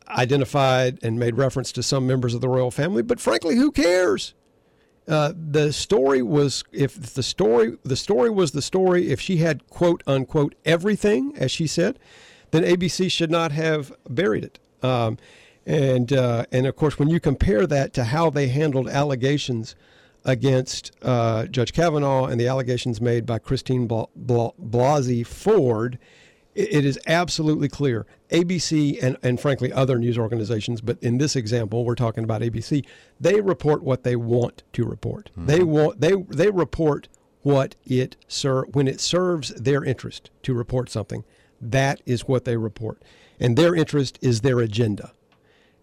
identified 0.09 0.99
and 1.01 1.17
made 1.17 1.38
reference 1.38 1.71
to 1.73 1.84
some 1.84 2.05
members 2.05 2.34
of 2.34 2.41
the 2.41 2.49
royal 2.49 2.71
family. 2.71 3.01
But 3.01 3.21
frankly, 3.21 3.55
who 3.55 3.71
cares? 3.71 4.34
Uh, 5.07 5.32
the 5.36 5.71
story 5.71 6.21
was 6.21 6.63
if 6.71 7.13
the 7.13 7.23
story 7.23 7.77
the 7.84 7.95
story 7.95 8.30
was 8.30 8.51
the 8.51 8.61
story 8.61 9.09
if 9.09 9.19
she 9.19 9.38
had 9.38 9.67
quote 9.67 10.03
unquote 10.05 10.53
everything 10.65 11.34
as 11.36 11.49
she 11.49 11.65
said 11.65 11.97
then 12.52 12.64
ABC 12.64 13.12
should 13.12 13.32
not 13.32 13.52
have 13.52 13.91
buried 14.10 14.43
it 14.43 14.60
um, 14.84 15.18
and 15.66 16.14
uh, 16.14 16.45
and 16.52 16.66
of 16.66 16.76
course 16.76 16.97
when 17.00 17.10
you 17.10 17.20
compare 17.20 17.68
that 17.68 17.93
to 17.93 18.06
how 18.06 18.30
they 18.30 18.47
handled 18.47 18.88
allegations 18.88 19.76
against 20.26 20.91
uh, 21.02 21.45
Judge 21.45 21.74
Kavanaugh 21.74 22.26
and 22.26 22.39
the 22.39 22.47
allegations 22.47 23.00
made 23.00 23.26
by 23.26 23.39
Christine 23.39 23.88
Bla- 23.88 24.08
Bla- 24.16 24.52
Blasey 24.62 25.26
Ford 25.26 25.97
it 26.56 26.74
it 26.74 26.86
is 26.86 27.00
absolutely 27.08 27.70
clear 27.70 28.06
ABC 28.32 29.02
and, 29.02 29.18
and 29.24 29.39
frankly 29.39 29.72
other 29.72 29.97
news 29.97 30.18
organizations, 30.18 30.82
but 30.82 30.97
in 31.02 31.18
this 31.18 31.36
example, 31.36 31.84
we're 31.86 31.95
talking 31.95 32.24
about 32.24 32.41
ABC. 32.41 32.86
They 33.20 33.39
report 33.41 33.82
what 33.82 34.04
they 34.04 34.16
want 34.16 34.64
to 34.74 34.86
report. 34.86 35.30
They 35.38 35.64
want 35.64 36.02
they 36.02 36.14
they 36.30 36.50
report 36.50 37.08
what 37.41 37.76
it 37.86 38.18
ser- 38.28 38.66
when 38.74 38.88
it 38.88 39.00
serves 39.00 39.50
their 39.50 39.84
interest 39.84 40.30
to 40.43 40.54
report 40.54 40.89
something. 40.89 41.24
That 41.62 42.01
is 42.05 42.28
what 42.28 42.45
they 42.45 42.57
report, 42.57 43.01
and 43.39 43.57
their 43.57 43.76
interest 43.76 44.20
is 44.22 44.41
their 44.41 44.60
agenda. 44.60 45.14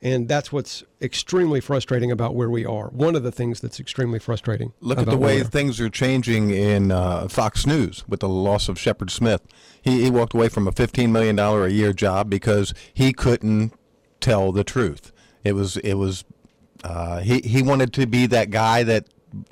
And 0.02 0.28
that's 0.28 0.52
what's 0.52 0.84
extremely 1.00 1.60
frustrating 1.60 2.12
about 2.12 2.34
where 2.34 2.50
we 2.50 2.66
are. 2.66 2.88
One 2.88 3.16
of 3.16 3.22
the 3.22 3.32
things 3.32 3.60
that's 3.60 3.80
extremely 3.80 4.18
frustrating. 4.18 4.72
Look 4.80 4.98
at 4.98 5.06
the 5.06 5.16
way 5.16 5.42
things 5.42 5.80
are 5.80 5.88
changing 5.88 6.50
in 6.50 6.92
uh, 6.92 7.28
Fox 7.28 7.66
News 7.66 8.04
with 8.06 8.20
the 8.20 8.28
loss 8.28 8.68
of 8.68 8.78
Shepard 8.78 9.10
Smith. 9.10 9.40
He, 9.80 10.04
he 10.04 10.10
walked 10.10 10.34
away 10.34 10.48
from 10.48 10.68
a 10.68 10.70
$15 10.70 11.10
million 11.10 11.38
a 11.38 11.66
year 11.68 11.92
job 11.94 12.28
because 12.28 12.74
he 12.92 13.12
couldn't 13.12 13.72
tell 14.20 14.52
the 14.52 14.64
truth. 14.64 15.12
It 15.44 15.54
was 15.54 15.76
it 15.78 15.94
was 15.94 16.24
uh, 16.84 17.20
he 17.20 17.40
he 17.40 17.62
wanted 17.62 17.92
to 17.94 18.06
be 18.06 18.26
that 18.26 18.50
guy 18.50 18.82
that 18.82 19.06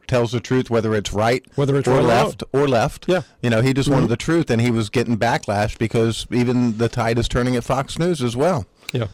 tells 0.06 0.32
the 0.32 0.40
truth 0.40 0.70
whether 0.70 0.94
it's 0.94 1.12
right 1.12 1.44
Whether 1.56 1.76
it's 1.78 1.88
or 1.88 1.96
right 1.96 2.00
or 2.04 2.06
left 2.06 2.42
or 2.52 2.68
left. 2.68 3.06
Yeah. 3.08 3.22
You 3.42 3.50
know, 3.50 3.60
he 3.60 3.72
just 3.74 3.88
Mhm. 3.88 3.92
wanted 3.94 4.08
the 4.08 4.16
truth 4.16 4.50
and 4.50 4.60
he 4.60 4.70
was 4.70 4.88
getting 4.88 5.16
backlash 5.18 5.76
because 5.78 6.26
even 6.30 6.78
the 6.78 6.88
tide 6.88 7.18
is 7.18 7.28
turning 7.28 7.56
at 7.56 7.64
Fox 7.64 7.98
News 7.98 8.22
as 8.22 8.36
well. 8.36 8.66
Yeah. 8.92 9.08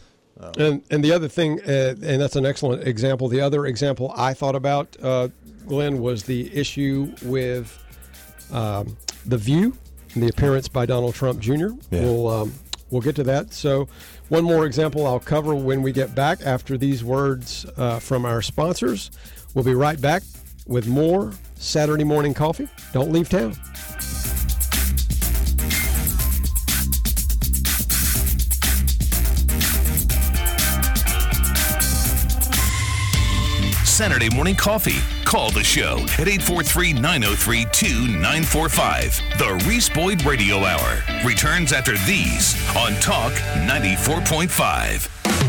And 0.57 0.81
and 0.89 1.03
the 1.03 1.11
other 1.11 1.27
thing, 1.27 1.59
uh, 1.67 1.95
and 2.01 2.19
that's 2.21 2.35
an 2.35 2.45
excellent 2.45 2.87
example. 2.87 3.27
The 3.27 3.41
other 3.41 3.65
example 3.67 4.11
I 4.17 4.33
thought 4.33 4.55
about, 4.55 4.95
uh, 5.03 5.27
Glenn, 5.67 6.01
was 6.01 6.23
the 6.23 6.49
issue 6.55 7.11
with 7.23 7.77
um, 8.51 8.97
the 9.25 9.37
View 9.37 9.77
and 10.13 10.23
the 10.23 10.27
appearance 10.29 10.67
by 10.67 10.85
Donald 10.85 11.13
Trump 11.15 11.39
Jr. 11.39 11.51
Yeah. 11.91 12.01
We'll 12.01 12.27
um, 12.27 12.53
we'll 12.89 13.01
get 13.01 13.15
to 13.17 13.23
that. 13.25 13.53
So 13.53 13.87
one 14.29 14.43
more 14.43 14.65
example 14.65 15.05
I'll 15.05 15.19
cover 15.19 15.53
when 15.53 15.81
we 15.83 15.91
get 15.91 16.15
back 16.15 16.39
after 16.43 16.75
these 16.77 17.03
words 17.03 17.65
uh, 17.77 17.99
from 17.99 18.25
our 18.25 18.41
sponsors. 18.41 19.11
We'll 19.53 19.63
be 19.65 19.75
right 19.75 19.99
back 20.01 20.23
with 20.67 20.87
more 20.87 21.33
Saturday 21.55 22.03
morning 22.03 22.33
coffee. 22.33 22.67
Don't 22.93 23.11
leave 23.11 23.29
town. 23.29 23.55
Saturday 34.01 34.31
morning 34.31 34.55
coffee. 34.55 34.97
Call 35.25 35.51
the 35.51 35.63
show 35.63 35.99
at 36.17 36.27
843 36.27 36.93
903 36.93 37.65
2945. 37.65 39.21
The 39.37 39.63
Reese 39.67 39.89
Boyd 39.89 40.23
Radio 40.23 40.63
Hour 40.63 41.03
returns 41.23 41.71
after 41.71 41.95
these 41.99 42.55
on 42.75 42.95
Talk 42.95 43.31
94.5. 43.33 45.40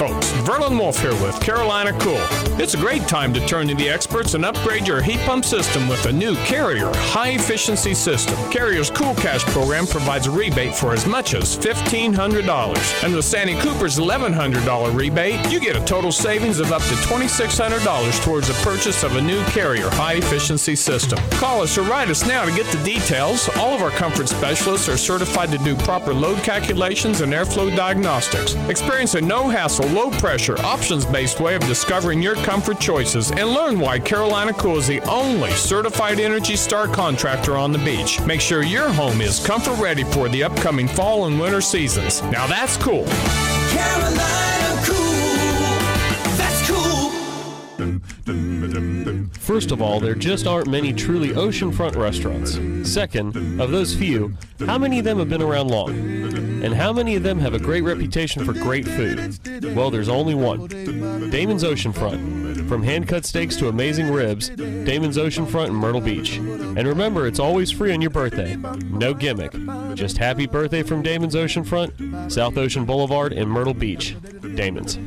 folks. 0.00 0.32
Verlin 0.48 0.78
Wolf 0.78 0.98
here 0.98 1.12
with 1.22 1.38
Carolina 1.42 1.92
Cool. 2.00 2.24
It's 2.58 2.72
a 2.72 2.78
great 2.78 3.06
time 3.06 3.34
to 3.34 3.46
turn 3.46 3.68
to 3.68 3.74
the 3.74 3.90
experts 3.90 4.32
and 4.32 4.46
upgrade 4.46 4.88
your 4.88 5.02
heat 5.02 5.20
pump 5.26 5.44
system 5.44 5.88
with 5.88 6.06
a 6.06 6.12
new 6.12 6.36
Carrier 6.36 6.90
high 6.94 7.32
efficiency 7.32 7.92
system. 7.92 8.34
Carrier's 8.50 8.88
Cool 8.88 9.14
Cash 9.16 9.44
program 9.52 9.86
provides 9.86 10.26
a 10.26 10.30
rebate 10.30 10.74
for 10.74 10.94
as 10.94 11.06
much 11.06 11.34
as 11.34 11.54
$1,500. 11.58 13.04
And 13.04 13.14
with 13.14 13.26
Santee 13.26 13.60
Cooper's 13.60 13.98
$1,100 13.98 14.96
rebate, 14.96 15.52
you 15.52 15.60
get 15.60 15.76
a 15.76 15.84
total 15.84 16.12
savings 16.12 16.60
of 16.60 16.72
up 16.72 16.80
to 16.80 16.94
$2,600 16.94 18.24
towards 18.24 18.48
the 18.48 18.54
purchase 18.64 19.02
of 19.02 19.16
a 19.16 19.20
new 19.20 19.44
Carrier 19.48 19.90
high 19.90 20.14
efficiency 20.14 20.76
system. 20.76 21.18
Call 21.32 21.60
us 21.60 21.76
or 21.76 21.82
write 21.82 22.08
us 22.08 22.26
now 22.26 22.46
to 22.46 22.52
get 22.52 22.64
the 22.74 22.82
details. 22.84 23.50
All 23.58 23.74
of 23.74 23.82
our 23.82 23.90
comfort 23.90 24.30
specialists 24.30 24.88
are 24.88 24.96
certified 24.96 25.50
to 25.50 25.58
do 25.58 25.76
proper 25.76 26.14
load 26.14 26.38
calculations 26.38 27.20
and 27.20 27.34
airflow 27.34 27.74
diagnostics. 27.76 28.54
Experience 28.70 29.14
a 29.14 29.20
no 29.20 29.50
hassle, 29.50 29.89
low 29.90 30.10
pressure, 30.10 30.58
options 30.60 31.04
based 31.04 31.40
way 31.40 31.54
of 31.54 31.62
discovering 31.62 32.22
your 32.22 32.36
comfort 32.36 32.80
choices 32.80 33.30
and 33.30 33.48
learn 33.48 33.78
why 33.78 33.98
Carolina 33.98 34.52
Cool 34.52 34.78
is 34.78 34.86
the 34.86 35.00
only 35.02 35.50
certified 35.52 36.20
Energy 36.20 36.56
Star 36.56 36.86
contractor 36.86 37.56
on 37.56 37.72
the 37.72 37.78
beach. 37.78 38.20
Make 38.22 38.40
sure 38.40 38.62
your 38.62 38.90
home 38.90 39.20
is 39.20 39.44
comfort 39.44 39.80
ready 39.80 40.04
for 40.04 40.28
the 40.28 40.42
upcoming 40.42 40.88
fall 40.88 41.26
and 41.26 41.40
winter 41.40 41.60
seasons. 41.60 42.22
Now 42.24 42.46
that's 42.46 42.76
cool. 42.76 43.04
Carolina 43.70 44.82
cool. 44.84 44.96
That's 46.36 46.68
cool. 46.68 47.10
First 49.40 49.72
of 49.72 49.82
all, 49.82 49.98
there 49.98 50.14
just 50.14 50.46
aren't 50.46 50.68
many 50.68 50.92
truly 50.92 51.30
oceanfront 51.30 51.96
restaurants. 51.96 52.58
Second, 52.88 53.60
of 53.60 53.70
those 53.70 53.94
few, 53.94 54.34
how 54.66 54.78
many 54.78 55.00
of 55.00 55.04
them 55.04 55.18
have 55.18 55.28
been 55.28 55.42
around 55.42 55.68
long? 55.68 56.39
And 56.62 56.74
how 56.74 56.92
many 56.92 57.16
of 57.16 57.22
them 57.22 57.38
have 57.38 57.54
a 57.54 57.58
great 57.58 57.82
reputation 57.82 58.44
for 58.44 58.52
great 58.52 58.86
food? 58.86 59.38
Well, 59.74 59.90
there's 59.90 60.08
only 60.08 60.34
one 60.34 60.66
Damon's 61.30 61.64
Oceanfront. 61.64 62.68
From 62.68 62.82
hand 62.82 63.08
cut 63.08 63.24
steaks 63.24 63.56
to 63.56 63.68
amazing 63.68 64.10
ribs, 64.10 64.50
Damon's 64.50 65.16
Oceanfront 65.16 65.68
in 65.68 65.74
Myrtle 65.74 66.00
Beach. 66.00 66.36
And 66.36 66.86
remember, 66.86 67.26
it's 67.26 67.40
always 67.40 67.70
free 67.70 67.92
on 67.92 68.00
your 68.00 68.10
birthday. 68.10 68.56
No 68.56 69.14
gimmick. 69.14 69.52
Just 69.94 70.18
happy 70.18 70.46
birthday 70.46 70.82
from 70.82 71.02
Damon's 71.02 71.34
Oceanfront, 71.34 72.30
South 72.30 72.56
Ocean 72.56 72.84
Boulevard 72.84 73.32
in 73.32 73.48
Myrtle 73.48 73.74
Beach. 73.74 74.16
Damon's. 74.54 74.98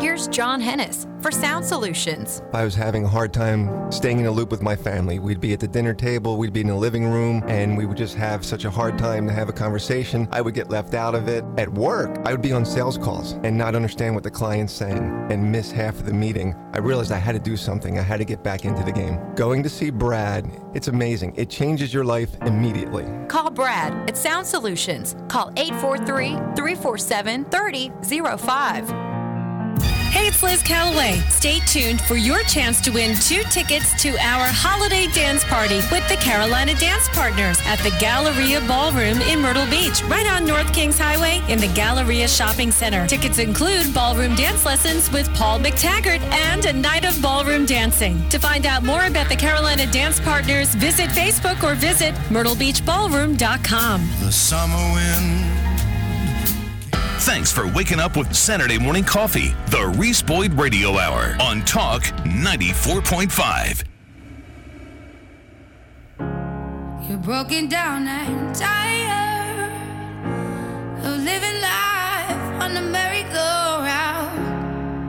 Here's 0.00 0.28
John 0.28 0.62
Hennis 0.62 1.06
for 1.22 1.30
Sound 1.30 1.62
Solutions. 1.62 2.40
I 2.54 2.64
was 2.64 2.74
having 2.74 3.04
a 3.04 3.08
hard 3.08 3.34
time 3.34 3.92
staying 3.92 4.18
in 4.18 4.24
a 4.24 4.30
loop 4.30 4.50
with 4.50 4.62
my 4.62 4.74
family. 4.74 5.18
We'd 5.18 5.42
be 5.42 5.52
at 5.52 5.60
the 5.60 5.68
dinner 5.68 5.92
table, 5.92 6.38
we'd 6.38 6.54
be 6.54 6.62
in 6.62 6.68
the 6.68 6.74
living 6.74 7.04
room, 7.10 7.44
and 7.46 7.76
we 7.76 7.84
would 7.84 7.98
just 7.98 8.14
have 8.14 8.42
such 8.42 8.64
a 8.64 8.70
hard 8.70 8.96
time 8.96 9.26
to 9.26 9.32
have 9.34 9.50
a 9.50 9.52
conversation. 9.52 10.26
I 10.32 10.40
would 10.40 10.54
get 10.54 10.70
left 10.70 10.94
out 10.94 11.14
of 11.14 11.28
it. 11.28 11.44
At 11.58 11.68
work, 11.68 12.18
I 12.24 12.32
would 12.32 12.40
be 12.40 12.50
on 12.50 12.64
sales 12.64 12.96
calls 12.96 13.32
and 13.44 13.58
not 13.58 13.74
understand 13.74 14.14
what 14.14 14.24
the 14.24 14.30
client's 14.30 14.72
saying 14.72 15.26
and 15.30 15.52
miss 15.52 15.70
half 15.70 15.96
of 15.96 16.06
the 16.06 16.14
meeting. 16.14 16.54
I 16.72 16.78
realized 16.78 17.12
I 17.12 17.18
had 17.18 17.32
to 17.32 17.38
do 17.38 17.58
something. 17.58 17.98
I 17.98 18.02
had 18.02 18.20
to 18.20 18.24
get 18.24 18.42
back 18.42 18.64
into 18.64 18.82
the 18.82 18.92
game. 18.92 19.18
Going 19.34 19.62
to 19.62 19.68
see 19.68 19.90
Brad, 19.90 20.50
it's 20.72 20.88
amazing. 20.88 21.34
It 21.36 21.50
changes 21.50 21.92
your 21.92 22.04
life 22.04 22.30
immediately. 22.46 23.06
Call 23.28 23.50
Brad 23.50 24.08
at 24.08 24.16
Sound 24.16 24.46
Solutions. 24.46 25.14
Call 25.28 25.52
843 25.58 26.36
347 26.56 27.44
3005. 27.50 29.19
Hey, 30.10 30.26
it's 30.26 30.42
Liz 30.42 30.60
Callaway. 30.60 31.20
Stay 31.28 31.60
tuned 31.60 32.00
for 32.00 32.16
your 32.16 32.42
chance 32.42 32.80
to 32.80 32.90
win 32.90 33.14
two 33.14 33.44
tickets 33.44 33.94
to 34.02 34.10
our 34.18 34.44
holiday 34.44 35.06
dance 35.12 35.44
party 35.44 35.76
with 35.92 36.06
the 36.08 36.16
Carolina 36.16 36.74
Dance 36.74 37.08
Partners 37.10 37.60
at 37.64 37.78
the 37.78 37.96
Galleria 38.00 38.60
Ballroom 38.62 39.20
in 39.20 39.40
Myrtle 39.40 39.66
Beach, 39.66 40.02
right 40.04 40.26
on 40.26 40.44
North 40.44 40.74
Kings 40.74 40.98
Highway 40.98 41.40
in 41.48 41.60
the 41.60 41.68
Galleria 41.74 42.26
Shopping 42.26 42.72
Center. 42.72 43.06
Tickets 43.06 43.38
include 43.38 43.94
ballroom 43.94 44.34
dance 44.34 44.66
lessons 44.66 45.08
with 45.12 45.32
Paul 45.32 45.60
McTaggart 45.60 46.20
and 46.32 46.64
a 46.64 46.72
night 46.72 47.04
of 47.04 47.22
ballroom 47.22 47.64
dancing. 47.64 48.28
To 48.30 48.40
find 48.40 48.66
out 48.66 48.82
more 48.82 49.04
about 49.06 49.28
the 49.28 49.36
Carolina 49.36 49.86
Dance 49.92 50.18
Partners, 50.18 50.74
visit 50.74 51.08
Facebook 51.10 51.62
or 51.62 51.76
visit 51.76 52.14
myrtlebeachballroom.com. 52.30 54.08
The 54.20 54.32
summer 54.32 54.92
wind. 54.92 55.59
Thanks 57.20 57.52
for 57.52 57.68
waking 57.68 58.00
up 58.00 58.16
with 58.16 58.34
Saturday 58.34 58.78
morning 58.78 59.04
coffee, 59.04 59.54
the 59.66 59.94
Reese 59.98 60.22
Boyd 60.22 60.54
Radio 60.54 60.96
Hour 60.96 61.36
on 61.38 61.60
Talk 61.66 62.02
94.5. 62.24 63.84
You're 67.06 67.18
broken 67.18 67.68
down 67.68 68.08
and 68.08 68.54
tired 68.54 69.70
of 71.04 71.18
living 71.18 71.60
life 71.60 72.62
on 72.62 72.72
the 72.72 72.80
merry-go-round, 72.80 74.38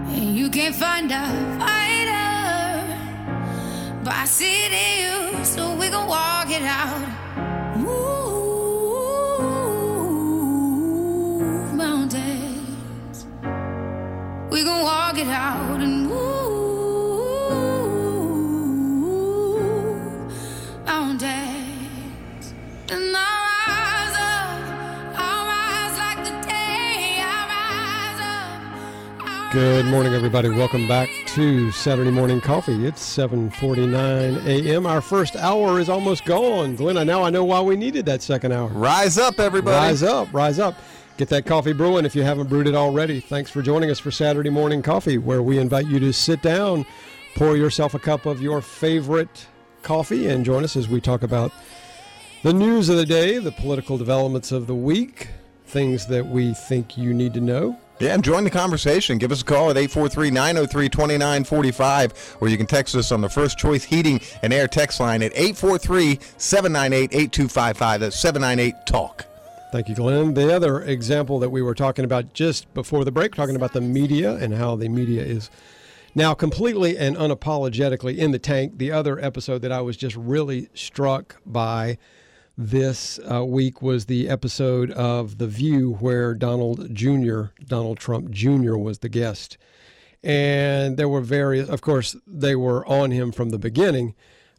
and 0.09 0.35
you 0.35 0.49
can't 0.49 0.75
find 0.75 1.09
a 1.13 1.25
fighter, 1.57 2.83
but 4.03 4.13
I 4.13 4.25
see 4.25 4.65
it 4.65 4.73
in 4.73 5.37
you, 5.37 5.45
so 5.45 5.73
we 5.75 5.87
gon' 5.89 6.09
walk 6.09 6.51
it 6.51 6.63
out. 6.63 7.10
We 14.61 14.65
gon' 14.65 14.83
walk 14.83 15.17
it 15.17 15.25
out 15.27 15.81
and 15.81 16.05
move 16.05 16.11
mountains. 20.85 22.53
And 22.91 23.15
I 23.17 23.25
rise 23.65 24.15
up, 24.19 24.61
I 25.17 25.19
rise 25.49 25.97
like 25.97 26.23
the 26.25 26.33
day, 26.47 27.23
I 27.23 27.33
rise 28.13 28.21
up. 29.25 29.51
Good 29.51 29.85
morning, 29.87 30.13
everybody. 30.13 30.49
Welcome 30.49 30.87
back 30.87 31.09
to 31.29 31.71
Saturday 31.71 32.11
Morning 32.11 32.39
Coffee. 32.39 32.85
It's 32.85 33.01
7:49 33.01 34.45
a.m. 34.45 34.85
Our 34.85 35.01
first 35.01 35.35
hour 35.37 35.79
is 35.79 35.89
almost 35.89 36.23
gone. 36.25 36.75
Glenn, 36.75 36.97
I 36.97 37.03
now 37.03 37.23
I 37.23 37.31
know 37.31 37.45
why 37.45 37.61
we 37.61 37.75
needed 37.75 38.05
that 38.05 38.21
second 38.21 38.51
hour. 38.51 38.67
Rise 38.67 39.17
up, 39.17 39.39
everybody. 39.39 39.75
Rise 39.75 40.03
up, 40.03 40.31
rise 40.31 40.59
up. 40.59 40.75
Get 41.21 41.29
that 41.29 41.45
coffee 41.45 41.73
brewing 41.73 42.05
if 42.05 42.15
you 42.15 42.23
haven't 42.23 42.49
brewed 42.49 42.65
it 42.65 42.73
already. 42.73 43.19
Thanks 43.19 43.51
for 43.51 43.61
joining 43.61 43.91
us 43.91 43.99
for 43.99 44.09
Saturday 44.09 44.49
Morning 44.49 44.81
Coffee, 44.81 45.19
where 45.19 45.43
we 45.43 45.59
invite 45.59 45.85
you 45.85 45.99
to 45.99 46.11
sit 46.11 46.41
down, 46.41 46.83
pour 47.35 47.55
yourself 47.55 47.93
a 47.93 47.99
cup 47.99 48.25
of 48.25 48.41
your 48.41 48.59
favorite 48.59 49.45
coffee, 49.83 50.29
and 50.29 50.43
join 50.43 50.63
us 50.63 50.75
as 50.75 50.89
we 50.89 50.99
talk 50.99 51.21
about 51.21 51.51
the 52.41 52.51
news 52.51 52.89
of 52.89 52.97
the 52.97 53.05
day, 53.05 53.37
the 53.37 53.51
political 53.51 53.99
developments 53.99 54.51
of 54.51 54.65
the 54.65 54.73
week, 54.73 55.27
things 55.67 56.07
that 56.07 56.25
we 56.25 56.55
think 56.55 56.97
you 56.97 57.13
need 57.13 57.35
to 57.35 57.39
know. 57.39 57.77
Yeah, 57.99 58.15
and 58.15 58.23
join 58.23 58.43
the 58.43 58.49
conversation. 58.49 59.19
Give 59.19 59.31
us 59.31 59.43
a 59.43 59.45
call 59.45 59.69
at 59.69 59.75
843-903-2945, 59.75 62.37
or 62.41 62.47
you 62.47 62.57
can 62.57 62.65
text 62.65 62.95
us 62.95 63.11
on 63.11 63.21
the 63.21 63.29
First 63.29 63.59
Choice 63.59 63.83
Heating 63.83 64.19
and 64.41 64.51
Air 64.51 64.67
text 64.67 64.99
line 64.99 65.21
at 65.21 65.35
843-798-8255. 65.35 67.99
That's 67.99 68.19
798-TALK. 68.19 69.27
Thank 69.71 69.87
you, 69.87 69.95
Glenn. 69.95 70.33
The 70.33 70.53
other 70.53 70.81
example 70.81 71.39
that 71.39 71.49
we 71.49 71.61
were 71.61 71.73
talking 71.73 72.03
about 72.03 72.33
just 72.33 72.73
before 72.73 73.05
the 73.05 73.11
break, 73.11 73.33
talking 73.33 73.55
about 73.55 73.71
the 73.71 73.79
media 73.79 74.35
and 74.35 74.53
how 74.53 74.75
the 74.75 74.89
media 74.89 75.23
is 75.23 75.49
now 76.13 76.33
completely 76.33 76.97
and 76.97 77.15
unapologetically 77.15 78.17
in 78.17 78.31
the 78.31 78.39
tank. 78.39 78.79
The 78.79 78.91
other 78.91 79.17
episode 79.17 79.61
that 79.61 79.71
I 79.71 79.79
was 79.79 79.95
just 79.95 80.17
really 80.17 80.67
struck 80.73 81.37
by 81.45 81.97
this 82.57 83.17
uh, 83.31 83.45
week 83.45 83.81
was 83.81 84.07
the 84.07 84.27
episode 84.27 84.91
of 84.91 85.37
The 85.37 85.47
View 85.47 85.93
where 86.01 86.33
Donald 86.33 86.93
Jr., 86.93 87.43
Donald 87.65 87.97
Trump 87.97 88.29
Jr., 88.29 88.75
was 88.75 88.99
the 88.99 89.07
guest. 89.07 89.57
And 90.21 90.97
there 90.97 91.07
were 91.07 91.21
various, 91.21 91.69
of 91.69 91.79
course, 91.79 92.17
they 92.27 92.57
were 92.57 92.85
on 92.87 93.11
him 93.11 93.31
from 93.31 93.51
the 93.51 93.57
beginning. 93.57 94.15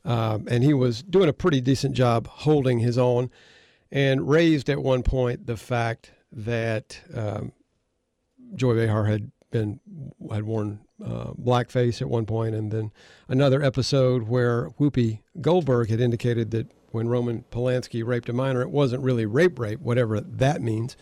Um, 0.07 0.49
and 0.51 0.65
he 0.65 0.73
was 0.73 1.03
doing 1.03 1.29
a 1.29 1.35
pretty 1.35 1.61
decent 1.61 1.95
job 1.95 2.27
holding 2.29 2.79
his 2.79 2.97
own 2.97 3.31
and 3.93 4.29
raised 4.29 4.71
at 4.71 4.83
one 4.83 5.03
point 5.03 5.47
the 5.47 5.57
fact 5.57 6.11
that 6.33 6.99
um, 7.15 7.53
Joy 8.57 8.75
Behar 8.75 9.05
had 9.05 9.31
been 9.51 9.81
had 10.33 10.45
worn 10.45 10.81
uh, 11.05 11.33
blackface 11.35 12.01
at 12.01 12.09
one 12.09 12.25
point, 12.25 12.55
and 12.55 12.73
then 12.73 12.91
another 13.29 13.63
episode 13.63 14.25
where 14.25 14.71
Whoopi 14.81 15.21
Goldberg 15.41 15.91
had 15.91 16.01
indicated 16.01 16.51
that 16.53 16.69
when 16.91 17.09
Roman 17.09 17.45
Polanski 17.51 18.05
raped 18.05 18.29
a 18.31 18.33
minor, 18.33 18.63
it 18.63 18.71
wasn't 18.71 19.03
really 19.03 19.27
rape, 19.27 19.59
rape, 19.59 19.81
whatever 19.81 20.21
that 20.21 20.63
means. 20.63 20.97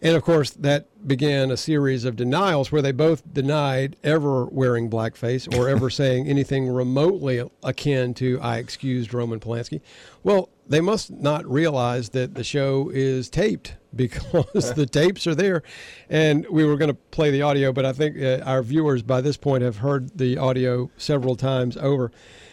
And 0.00 0.16
of 0.16 0.22
course, 0.22 0.50
that 0.50 1.08
began 1.08 1.50
a 1.50 1.56
series 1.56 2.04
of 2.04 2.14
denials 2.14 2.70
where 2.70 2.82
they 2.82 2.92
both 2.92 3.22
denied 3.32 3.96
ever 4.04 4.44
wearing 4.46 4.88
blackface 4.88 5.52
or 5.56 5.68
ever 5.68 5.90
saying 5.90 6.28
anything 6.28 6.68
remotely 6.68 7.42
akin 7.62 8.14
to 8.14 8.38
"I 8.40 8.58
excused 8.58 9.14
Roman 9.14 9.40
Polanski." 9.40 9.80
Well, 10.22 10.50
they 10.68 10.80
must 10.80 11.10
not 11.10 11.50
realize 11.50 12.10
that 12.10 12.34
the 12.34 12.44
show 12.44 12.90
is 12.92 13.28
taped 13.30 13.74
because 13.96 14.74
the 14.74 14.86
tapes 14.86 15.26
are 15.26 15.34
there. 15.34 15.62
And 16.10 16.46
we 16.50 16.64
were 16.64 16.76
going 16.76 16.90
to 16.90 16.94
play 16.94 17.30
the 17.30 17.42
audio, 17.42 17.72
but 17.72 17.84
I 17.86 17.92
think 17.92 18.20
uh, 18.20 18.44
our 18.44 18.62
viewers 18.62 19.02
by 19.02 19.20
this 19.20 19.36
point 19.36 19.62
have 19.62 19.78
heard 19.78 20.16
the 20.18 20.36
audio 20.36 20.90
several 20.96 21.36
times 21.36 21.76
over. 21.76 22.12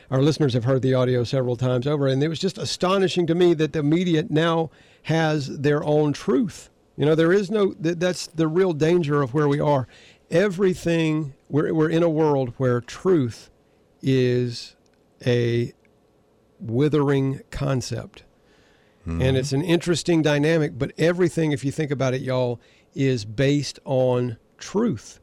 Our 0.10 0.22
listeners 0.22 0.54
have 0.54 0.64
heard 0.64 0.82
the 0.82 0.94
audio 0.94 1.24
several 1.24 1.56
times 1.56 1.88
over. 1.88 2.08
And 2.08 2.24
it 2.24 2.28
was 2.28 2.40
just 2.40 2.58
astonishing 2.58 3.28
to 3.28 3.36
me 3.36 3.54
that 3.56 3.74
the 3.74 3.84
media 3.84 4.24
now 4.30 4.70
has 5.04 5.60
their 5.60 5.84
own 5.84 6.14
truth. 6.14 6.70
You 6.96 7.06
know, 7.06 7.16
there 7.16 7.34
is 7.34 7.52
no, 7.52 7.74
that's 7.78 8.28
the 8.28 8.48
real 8.48 8.72
danger 8.72 9.22
of 9.22 9.34
where 9.34 9.48
we 9.48 9.60
are. 9.60 9.88
Everything, 10.32 11.34
we're, 11.50 11.74
we're 11.74 11.90
in 11.90 12.04
a 12.04 12.10
world 12.10 12.54
where 12.58 12.80
truth 12.80 13.50
is 14.02 14.76
a 15.26 15.74
withering 16.70 17.42
concept. 17.52 18.24
Mm-hmm. 19.08 19.22
And 19.22 19.38
it's 19.38 19.54
an 19.54 19.62
interesting 19.62 20.22
dynamic, 20.22 20.78
but 20.78 20.92
everything, 20.98 21.52
if 21.52 21.64
you 21.64 21.72
think 21.72 21.92
about 21.92 22.14
it, 22.14 22.22
y'all, 22.22 22.60
is 22.94 23.26
based 23.26 23.80
on 23.86 24.38
truth. 24.58 25.20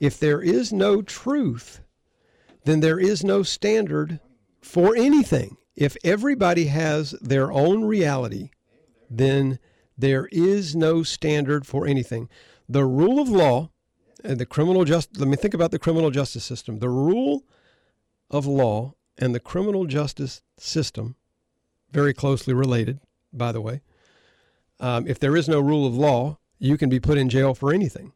If 0.00 0.18
there 0.18 0.42
is 0.42 0.72
no 0.72 1.00
truth, 1.00 1.80
then 2.64 2.80
there 2.80 2.98
is 2.98 3.24
no 3.24 3.42
standard 3.42 4.20
for 4.60 4.96
anything. 4.96 5.56
If 5.76 5.96
everybody 6.04 6.66
has 6.66 7.12
their 7.20 7.50
own 7.50 7.84
reality, 7.84 8.50
then 9.08 9.58
there 9.96 10.28
is 10.32 10.74
no 10.74 11.02
standard 11.02 11.66
for 11.66 11.86
anything. 11.86 12.28
The 12.68 12.84
rule 12.84 13.20
of 13.20 13.28
law 13.28 13.70
and 14.22 14.38
the 14.38 14.46
criminal 14.46 14.84
just 14.84 15.18
let 15.18 15.28
me 15.28 15.36
think 15.36 15.54
about 15.54 15.70
the 15.70 15.78
criminal 15.78 16.10
justice 16.10 16.44
system. 16.44 16.78
The 16.78 16.88
rule 16.88 17.44
of 18.30 18.46
law 18.46 18.93
and 19.18 19.34
the 19.34 19.40
criminal 19.40 19.86
justice 19.86 20.42
system, 20.58 21.16
very 21.90 22.12
closely 22.12 22.54
related, 22.54 23.00
by 23.32 23.52
the 23.52 23.60
way. 23.60 23.82
Um, 24.80 25.06
if 25.06 25.18
there 25.18 25.36
is 25.36 25.48
no 25.48 25.60
rule 25.60 25.86
of 25.86 25.96
law, 25.96 26.38
you 26.58 26.76
can 26.76 26.88
be 26.88 27.00
put 27.00 27.18
in 27.18 27.28
jail 27.28 27.54
for 27.54 27.72
anything. 27.72 28.12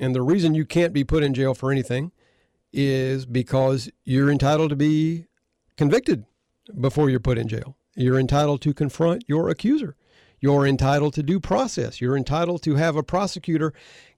And 0.00 0.14
the 0.14 0.22
reason 0.22 0.54
you 0.54 0.64
can't 0.64 0.92
be 0.92 1.04
put 1.04 1.22
in 1.22 1.34
jail 1.34 1.54
for 1.54 1.70
anything 1.70 2.12
is 2.72 3.26
because 3.26 3.90
you're 4.04 4.30
entitled 4.30 4.70
to 4.70 4.76
be 4.76 5.26
convicted 5.76 6.24
before 6.80 7.10
you're 7.10 7.20
put 7.20 7.38
in 7.38 7.48
jail. 7.48 7.76
You're 7.94 8.18
entitled 8.18 8.62
to 8.62 8.72
confront 8.72 9.24
your 9.28 9.50
accuser. 9.50 9.96
You're 10.42 10.66
entitled 10.66 11.14
to 11.14 11.22
due 11.22 11.38
process. 11.38 12.00
You're 12.00 12.16
entitled 12.16 12.64
to 12.64 12.74
have 12.74 12.96
a 12.96 13.02
prosecutor 13.04 13.72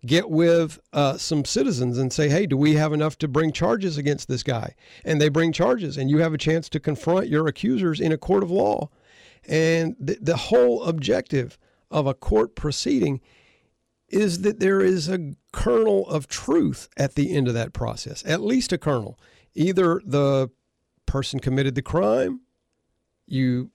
get 0.06 0.30
with 0.30 0.80
uh, 0.94 1.18
some 1.18 1.44
citizens 1.44 1.98
and 1.98 2.10
say, 2.10 2.30
hey, 2.30 2.46
do 2.46 2.56
we 2.56 2.76
have 2.76 2.94
enough 2.94 3.18
to 3.18 3.28
bring 3.28 3.52
charges 3.52 3.98
against 3.98 4.26
this 4.26 4.42
guy? 4.42 4.74
And 5.04 5.20
they 5.20 5.28
bring 5.28 5.52
charges, 5.52 5.98
and 5.98 6.08
you 6.08 6.18
have 6.18 6.32
a 6.32 6.38
chance 6.38 6.70
to 6.70 6.80
confront 6.80 7.28
your 7.28 7.46
accusers 7.46 8.00
in 8.00 8.10
a 8.10 8.16
court 8.16 8.42
of 8.42 8.50
law. 8.50 8.88
And 9.46 9.96
the, 10.00 10.16
the 10.18 10.36
whole 10.36 10.84
objective 10.84 11.58
of 11.90 12.06
a 12.06 12.14
court 12.14 12.56
proceeding 12.56 13.20
is 14.08 14.40
that 14.40 14.60
there 14.60 14.80
is 14.80 15.10
a 15.10 15.34
kernel 15.52 16.08
of 16.08 16.26
truth 16.26 16.88
at 16.96 17.16
the 17.16 17.36
end 17.36 17.48
of 17.48 17.54
that 17.54 17.74
process, 17.74 18.24
at 18.26 18.40
least 18.40 18.72
a 18.72 18.78
kernel. 18.78 19.18
Either 19.54 20.00
the 20.06 20.48
person 21.04 21.38
committed 21.38 21.74
the 21.74 21.82
crime, 21.82 22.40
you 23.26 23.70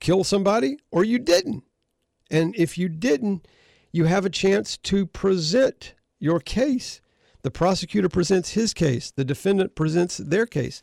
kill 0.00 0.24
somebody, 0.24 0.78
or 0.90 1.04
you 1.04 1.18
didn't. 1.18 1.64
And 2.30 2.54
if 2.56 2.78
you 2.78 2.88
didn't, 2.88 3.46
you 3.92 4.04
have 4.04 4.24
a 4.24 4.30
chance 4.30 4.76
to 4.78 5.06
present 5.06 5.94
your 6.18 6.40
case. 6.40 7.00
The 7.42 7.50
prosecutor 7.50 8.08
presents 8.08 8.50
his 8.50 8.74
case, 8.74 9.10
the 9.10 9.24
defendant 9.24 9.74
presents 9.74 10.18
their 10.18 10.46
case. 10.46 10.82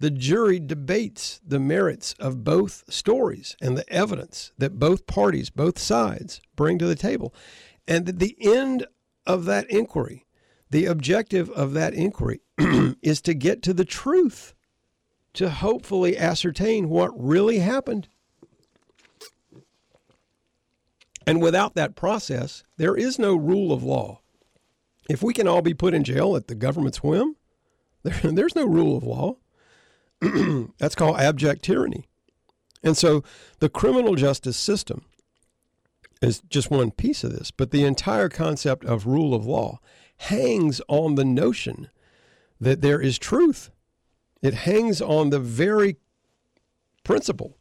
The 0.00 0.10
jury 0.10 0.58
debates 0.58 1.40
the 1.46 1.60
merits 1.60 2.14
of 2.18 2.44
both 2.44 2.84
stories 2.92 3.56
and 3.60 3.78
the 3.78 3.88
evidence 3.90 4.52
that 4.58 4.78
both 4.78 5.06
parties, 5.06 5.50
both 5.50 5.78
sides, 5.78 6.40
bring 6.56 6.78
to 6.78 6.86
the 6.86 6.96
table. 6.96 7.32
And 7.86 8.08
at 8.08 8.18
the 8.18 8.36
end 8.40 8.86
of 9.26 9.44
that 9.44 9.70
inquiry, 9.70 10.26
the 10.70 10.86
objective 10.86 11.48
of 11.50 11.72
that 11.74 11.94
inquiry 11.94 12.40
is 13.02 13.20
to 13.22 13.34
get 13.34 13.62
to 13.62 13.72
the 13.72 13.84
truth, 13.84 14.54
to 15.34 15.48
hopefully 15.48 16.18
ascertain 16.18 16.88
what 16.88 17.12
really 17.16 17.60
happened. 17.60 18.08
And 21.26 21.40
without 21.40 21.74
that 21.74 21.96
process, 21.96 22.64
there 22.76 22.96
is 22.96 23.18
no 23.18 23.34
rule 23.34 23.72
of 23.72 23.82
law. 23.82 24.20
If 25.08 25.22
we 25.22 25.32
can 25.32 25.48
all 25.48 25.62
be 25.62 25.74
put 25.74 25.94
in 25.94 26.04
jail 26.04 26.36
at 26.36 26.48
the 26.48 26.54
government's 26.54 27.02
whim, 27.02 27.36
there, 28.02 28.18
there's 28.32 28.54
no 28.54 28.66
rule 28.66 28.96
of 28.96 29.04
law. 29.04 29.36
That's 30.78 30.94
called 30.94 31.18
abject 31.18 31.62
tyranny. 31.62 32.08
And 32.82 32.96
so 32.96 33.24
the 33.60 33.68
criminal 33.68 34.14
justice 34.14 34.56
system 34.56 35.04
is 36.20 36.40
just 36.48 36.70
one 36.70 36.90
piece 36.90 37.24
of 37.24 37.32
this, 37.32 37.50
but 37.50 37.70
the 37.70 37.84
entire 37.84 38.28
concept 38.28 38.84
of 38.84 39.06
rule 39.06 39.34
of 39.34 39.46
law 39.46 39.80
hangs 40.18 40.80
on 40.88 41.14
the 41.14 41.24
notion 41.24 41.90
that 42.60 42.82
there 42.82 43.00
is 43.00 43.18
truth. 43.18 43.70
It 44.42 44.54
hangs 44.54 45.00
on 45.00 45.30
the 45.30 45.40
very 45.40 45.96
principle 47.02 47.58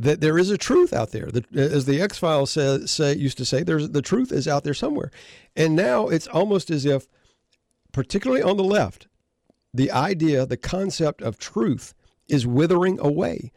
that 0.00 0.22
there 0.22 0.38
is 0.38 0.50
a 0.50 0.56
truth 0.56 0.94
out 0.94 1.10
there. 1.10 1.28
As 1.54 1.84
the 1.84 2.00
X 2.00 2.16
Files 2.18 2.50
say, 2.50 2.86
say, 2.86 3.14
used 3.14 3.36
to 3.38 3.44
say, 3.44 3.62
there's 3.62 3.90
the 3.90 4.00
truth 4.00 4.32
is 4.32 4.48
out 4.48 4.64
there 4.64 4.74
somewhere. 4.74 5.10
And 5.54 5.76
now 5.76 6.08
it's 6.08 6.26
almost 6.26 6.70
as 6.70 6.86
if, 6.86 7.06
particularly 7.92 8.42
on 8.42 8.56
the 8.56 8.64
left, 8.64 9.08
the 9.74 9.90
idea, 9.90 10.46
the 10.46 10.56
concept 10.56 11.20
of 11.20 11.38
truth 11.38 11.92
is 12.28 12.46
withering 12.46 12.98
away. 12.98 13.52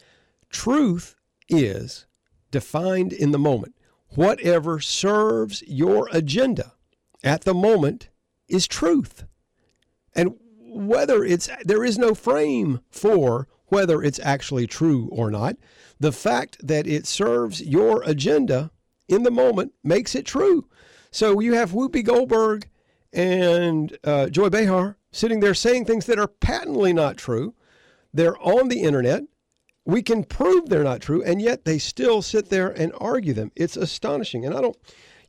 Truth 0.49 1.15
is 1.47 2.05
defined 2.51 3.13
in 3.13 3.31
the 3.31 3.39
moment. 3.39 3.75
Whatever 4.09 4.81
serves 4.81 5.63
your 5.65 6.09
agenda 6.11 6.73
at 7.23 7.45
the 7.45 7.53
moment 7.53 8.09
is 8.49 8.67
truth. 8.67 9.23
And 10.13 10.35
whether 10.59 11.23
it's, 11.23 11.49
there 11.63 11.85
is 11.85 11.97
no 11.97 12.13
frame 12.13 12.81
for 12.91 13.47
whether 13.73 14.03
it's 14.03 14.19
actually 14.19 14.67
true 14.67 15.09
or 15.11 15.31
not. 15.31 15.55
The 15.99 16.11
fact 16.11 16.57
that 16.65 16.85
it 16.85 17.07
serves 17.07 17.59
your 17.59 18.03
agenda 18.03 18.69
in 19.07 19.23
the 19.23 19.31
moment 19.31 19.73
makes 19.83 20.13
it 20.13 20.27
true. 20.27 20.67
So 21.09 21.39
you 21.39 21.53
have 21.53 21.71
Whoopi 21.71 22.05
Goldberg 22.05 22.69
and 23.11 23.97
uh, 24.03 24.27
Joy 24.29 24.49
Behar 24.49 24.97
sitting 25.11 25.39
there 25.39 25.55
saying 25.55 25.85
things 25.85 26.05
that 26.05 26.19
are 26.19 26.27
patently 26.27 26.93
not 26.93 27.17
true. 27.17 27.55
They're 28.13 28.39
on 28.39 28.67
the 28.67 28.81
internet. 28.81 29.23
We 29.85 30.03
can 30.03 30.23
prove 30.23 30.69
they're 30.69 30.83
not 30.83 31.01
true, 31.01 31.23
and 31.23 31.41
yet 31.41 31.65
they 31.65 31.79
still 31.79 32.21
sit 32.21 32.49
there 32.49 32.69
and 32.69 32.93
argue 33.01 33.33
them. 33.33 33.51
It's 33.55 33.75
astonishing. 33.75 34.45
And 34.45 34.55
I 34.55 34.61
don't, 34.61 34.77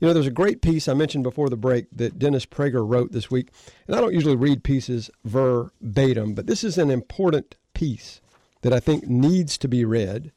you 0.01 0.07
know, 0.07 0.13
there's 0.13 0.27
a 0.27 0.43
great 0.43 0.61
piece 0.61 0.87
I 0.87 0.95
mentioned 0.95 1.25
before 1.25 1.49
the 1.49 1.57
break 1.57 1.87
that 1.93 2.19
Dennis 2.19 2.47
Prager 2.47 2.87
wrote 2.87 3.13
this 3.13 3.31
week. 3.31 3.49
And 3.87 3.97
I 3.97 4.01
don't 4.01 4.15
usually 4.15 4.37
read 4.37 4.63
pieces 4.63 5.11
verbatim, 5.25 6.35
but 6.35 6.47
this 6.47 6.63
is 6.63 6.77
an 6.77 6.91
important 6.91 7.57
piece 7.73 8.21
that 8.65 8.73
I 8.73 8.81
think 8.81 9.07
needs 9.07 9.59
to 9.59 9.69
be 9.69 9.85
read. 9.85 10.33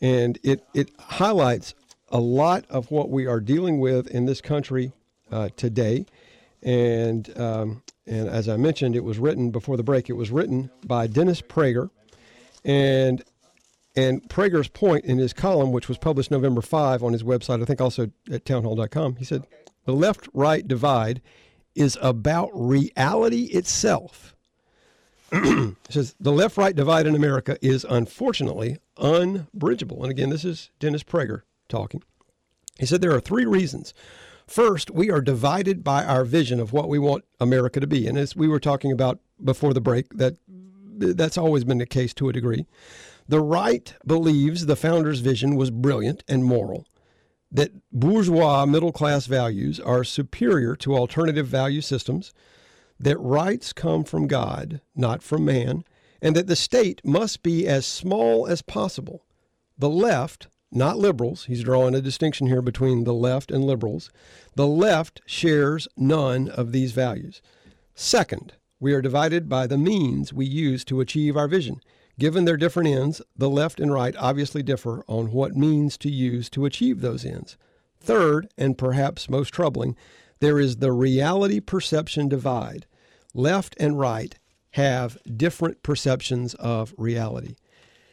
And 0.00 0.38
it, 0.42 0.66
it 0.72 0.90
highlights 0.98 1.74
a 2.08 2.18
lot 2.18 2.64
of 2.70 2.90
what 2.90 3.10
we 3.10 3.26
are 3.26 3.38
dealing 3.38 3.80
with 3.80 4.06
in 4.08 4.24
this 4.24 4.40
country 4.40 4.92
uh, 5.30 5.50
today. 5.56 6.06
And 6.62 7.38
um, 7.38 7.82
and 8.06 8.28
as 8.28 8.48
I 8.48 8.56
mentioned, 8.56 8.96
it 8.96 9.04
was 9.04 9.18
written 9.18 9.50
before 9.50 9.76
the 9.76 9.82
break. 9.82 10.08
It 10.08 10.14
was 10.14 10.30
written 10.30 10.70
by 10.86 11.06
Dennis 11.06 11.42
Prager, 11.42 11.90
and 12.64 13.22
and 13.94 14.22
Prager's 14.22 14.68
point 14.68 15.04
in 15.04 15.18
his 15.18 15.34
column, 15.34 15.70
which 15.70 15.88
was 15.88 15.98
published 15.98 16.30
November 16.30 16.62
5 16.62 17.02
on 17.02 17.12
his 17.12 17.22
website, 17.22 17.62
I 17.62 17.66
think 17.66 17.80
also 17.80 18.10
at 18.30 18.44
townhall.com, 18.44 19.16
he 19.16 19.24
said, 19.24 19.46
The 19.84 19.92
left 19.92 20.28
right 20.32 20.66
divide 20.66 21.20
is 21.74 21.98
about 22.00 22.50
reality 22.52 23.44
itself. 23.44 24.35
Says, 25.90 26.14
The 26.20 26.32
left 26.32 26.56
right 26.56 26.74
divide 26.74 27.06
in 27.06 27.14
America 27.14 27.58
is 27.60 27.84
unfortunately 27.88 28.78
unbridgeable. 28.96 30.02
And 30.02 30.10
again, 30.10 30.30
this 30.30 30.44
is 30.44 30.70
Dennis 30.78 31.02
Prager 31.02 31.42
talking. 31.68 32.02
He 32.78 32.86
said, 32.86 33.00
There 33.00 33.14
are 33.14 33.20
three 33.20 33.46
reasons 33.46 33.92
First, 34.46 34.90
we 34.92 35.10
are 35.10 35.20
divided 35.20 35.82
by 35.82 36.04
our 36.04 36.24
vision 36.24 36.60
of 36.60 36.72
what 36.72 36.88
we 36.88 36.98
want 36.98 37.24
America 37.40 37.80
to 37.80 37.86
be. 37.86 38.06
And 38.06 38.16
as 38.16 38.36
we 38.36 38.46
were 38.46 38.60
talking 38.60 38.92
about 38.92 39.18
before 39.42 39.74
the 39.74 39.80
break, 39.80 40.08
that 40.14 40.36
that's 40.48 41.36
always 41.36 41.64
been 41.64 41.78
the 41.78 41.86
case 41.86 42.14
to 42.14 42.28
a 42.28 42.32
degree. 42.32 42.66
The 43.28 43.40
right 43.40 43.92
believes 44.06 44.66
the 44.66 44.76
founders' 44.76 45.18
vision 45.18 45.56
was 45.56 45.70
brilliant 45.70 46.22
and 46.28 46.44
moral, 46.44 46.86
that 47.50 47.72
bourgeois 47.92 48.64
middle 48.66 48.92
class 48.92 49.26
values 49.26 49.80
are 49.80 50.04
superior 50.04 50.76
to 50.76 50.96
alternative 50.96 51.48
value 51.48 51.80
systems, 51.80 52.32
that 52.98 53.18
rights 53.18 53.72
come 53.72 54.04
from 54.04 54.26
God, 54.26 54.80
not 54.94 55.22
from 55.22 55.44
man, 55.44 55.84
and 56.22 56.34
that 56.34 56.46
the 56.46 56.56
state 56.56 57.00
must 57.04 57.42
be 57.42 57.66
as 57.66 57.86
small 57.86 58.46
as 58.46 58.62
possible. 58.62 59.24
The 59.78 59.90
left 59.90 60.48
not 60.72 60.98
liberals, 60.98 61.44
he's 61.44 61.62
drawing 61.62 61.94
a 61.94 62.00
distinction 62.00 62.48
here 62.48 62.62
between 62.62 63.04
the 63.04 63.14
left 63.14 63.50
and 63.50 63.64
liberals. 63.64 64.10
The 64.56 64.66
left 64.66 65.22
shares 65.24 65.86
none 65.96 66.48
of 66.48 66.72
these 66.72 66.92
values. 66.92 67.40
Second, 67.94 68.54
we 68.80 68.92
are 68.92 69.00
divided 69.00 69.48
by 69.48 69.66
the 69.66 69.78
means 69.78 70.32
we 70.32 70.44
use 70.44 70.84
to 70.84 71.00
achieve 71.00 71.36
our 71.36 71.48
vision. 71.48 71.80
Given 72.18 72.44
their 72.44 72.56
different 72.56 72.88
ends, 72.88 73.22
the 73.36 73.48
left 73.48 73.78
and 73.78 73.92
right 73.92 74.14
obviously 74.18 74.62
differ 74.62 75.04
on 75.06 75.32
what 75.32 75.54
means 75.54 75.96
to 75.98 76.10
use 76.10 76.50
to 76.50 76.64
achieve 76.64 77.00
those 77.00 77.24
ends. 77.24 77.56
Third, 78.00 78.48
and 78.58 78.76
perhaps 78.76 79.30
most 79.30 79.50
troubling, 79.50 79.96
there 80.40 80.58
is 80.58 80.76
the 80.76 80.92
reality 80.92 81.60
perception 81.60 82.28
divide. 82.28 82.86
Left 83.34 83.76
and 83.78 83.98
right 83.98 84.36
have 84.72 85.18
different 85.36 85.82
perceptions 85.82 86.54
of 86.54 86.94
reality. 86.98 87.56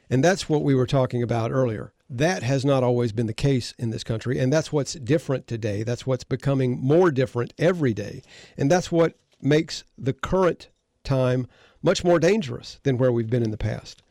And 0.09 0.23
that's 0.23 0.47
what 0.47 0.63
we 0.63 0.75
were 0.75 0.85
talking 0.85 1.23
about 1.23 1.51
earlier. 1.51 1.91
That 2.09 2.43
has 2.43 2.63
not 2.63 2.83
always 2.83 3.11
been 3.11 3.25
the 3.25 3.33
case 3.33 3.73
in 3.79 3.89
this 3.89 4.03
country. 4.03 4.37
And 4.37 4.53
that's 4.53 4.71
what's 4.71 4.93
different 4.93 5.47
today. 5.47 5.83
That's 5.83 6.05
what's 6.05 6.23
becoming 6.23 6.79
more 6.79 7.09
different 7.09 7.53
every 7.57 7.93
day. 7.93 8.21
And 8.57 8.69
that's 8.69 8.91
what 8.91 9.15
makes 9.41 9.83
the 9.97 10.13
current 10.13 10.69
time 11.03 11.47
much 11.81 12.03
more 12.03 12.19
dangerous 12.19 12.79
than 12.83 12.97
where 12.97 13.11
we've 13.11 13.29
been 13.29 13.43
in 13.43 13.51
the 13.51 13.57
past. 13.57 14.02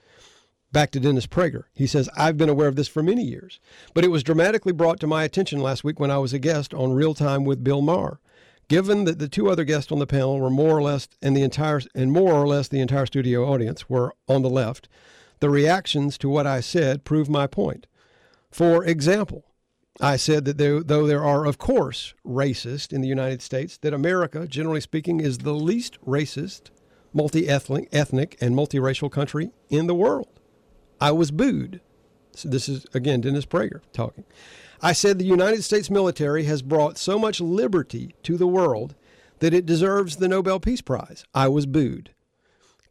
Back 0.72 0.90
to 0.92 1.00
Dennis 1.00 1.26
Prager. 1.26 1.64
He 1.74 1.86
says, 1.86 2.08
I've 2.16 2.38
been 2.38 2.48
aware 2.48 2.66
of 2.66 2.76
this 2.76 2.88
for 2.88 3.02
many 3.02 3.22
years, 3.22 3.60
but 3.92 4.04
it 4.04 4.10
was 4.10 4.22
dramatically 4.22 4.72
brought 4.72 4.98
to 5.00 5.06
my 5.06 5.22
attention 5.22 5.60
last 5.60 5.84
week 5.84 6.00
when 6.00 6.10
I 6.10 6.16
was 6.16 6.32
a 6.32 6.38
guest 6.38 6.72
on 6.72 6.94
Real 6.94 7.12
Time 7.12 7.44
with 7.44 7.62
Bill 7.62 7.82
Maher. 7.82 8.20
Given 8.68 9.04
that 9.04 9.18
the 9.18 9.28
two 9.28 9.50
other 9.50 9.64
guests 9.64 9.92
on 9.92 9.98
the 9.98 10.06
panel 10.06 10.40
were 10.40 10.48
more 10.48 10.78
or 10.78 10.82
less 10.82 11.08
and 11.20 11.36
the 11.36 11.42
entire 11.42 11.82
and 11.94 12.10
more 12.10 12.32
or 12.32 12.48
less 12.48 12.68
the 12.68 12.80
entire 12.80 13.04
studio 13.04 13.44
audience 13.44 13.90
were 13.90 14.14
on 14.28 14.40
the 14.40 14.48
left, 14.48 14.88
the 15.40 15.50
reactions 15.50 16.16
to 16.16 16.28
what 16.30 16.46
I 16.46 16.60
said 16.60 17.04
prove 17.04 17.28
my 17.28 17.46
point. 17.46 17.86
For 18.50 18.82
example, 18.82 19.44
I 20.00 20.16
said 20.16 20.46
that 20.46 20.56
there, 20.56 20.82
though 20.82 21.06
there 21.06 21.22
are, 21.22 21.44
of 21.44 21.58
course, 21.58 22.14
racists 22.26 22.94
in 22.94 23.02
the 23.02 23.08
United 23.08 23.42
States, 23.42 23.76
that 23.78 23.92
America, 23.92 24.48
generally 24.48 24.80
speaking, 24.80 25.20
is 25.20 25.38
the 25.38 25.52
least 25.52 26.00
racist, 26.06 26.70
multi 27.12 27.46
ethnic, 27.46 28.38
and 28.40 28.54
multiracial 28.54 29.10
country 29.10 29.50
in 29.68 29.86
the 29.86 29.94
world. 29.94 30.40
I 31.02 31.10
was 31.10 31.32
booed. 31.32 31.80
So 32.30 32.48
this 32.48 32.68
is, 32.68 32.86
again, 32.94 33.22
Dennis 33.22 33.44
Prager 33.44 33.80
talking. 33.92 34.22
I 34.80 34.92
said 34.92 35.18
the 35.18 35.24
United 35.24 35.64
States 35.64 35.90
military 35.90 36.44
has 36.44 36.62
brought 36.62 36.96
so 36.96 37.18
much 37.18 37.40
liberty 37.40 38.14
to 38.22 38.36
the 38.36 38.46
world 38.46 38.94
that 39.40 39.52
it 39.52 39.66
deserves 39.66 40.16
the 40.16 40.28
Nobel 40.28 40.60
Peace 40.60 40.80
Prize. 40.80 41.24
I 41.34 41.48
was 41.48 41.66
booed. 41.66 42.10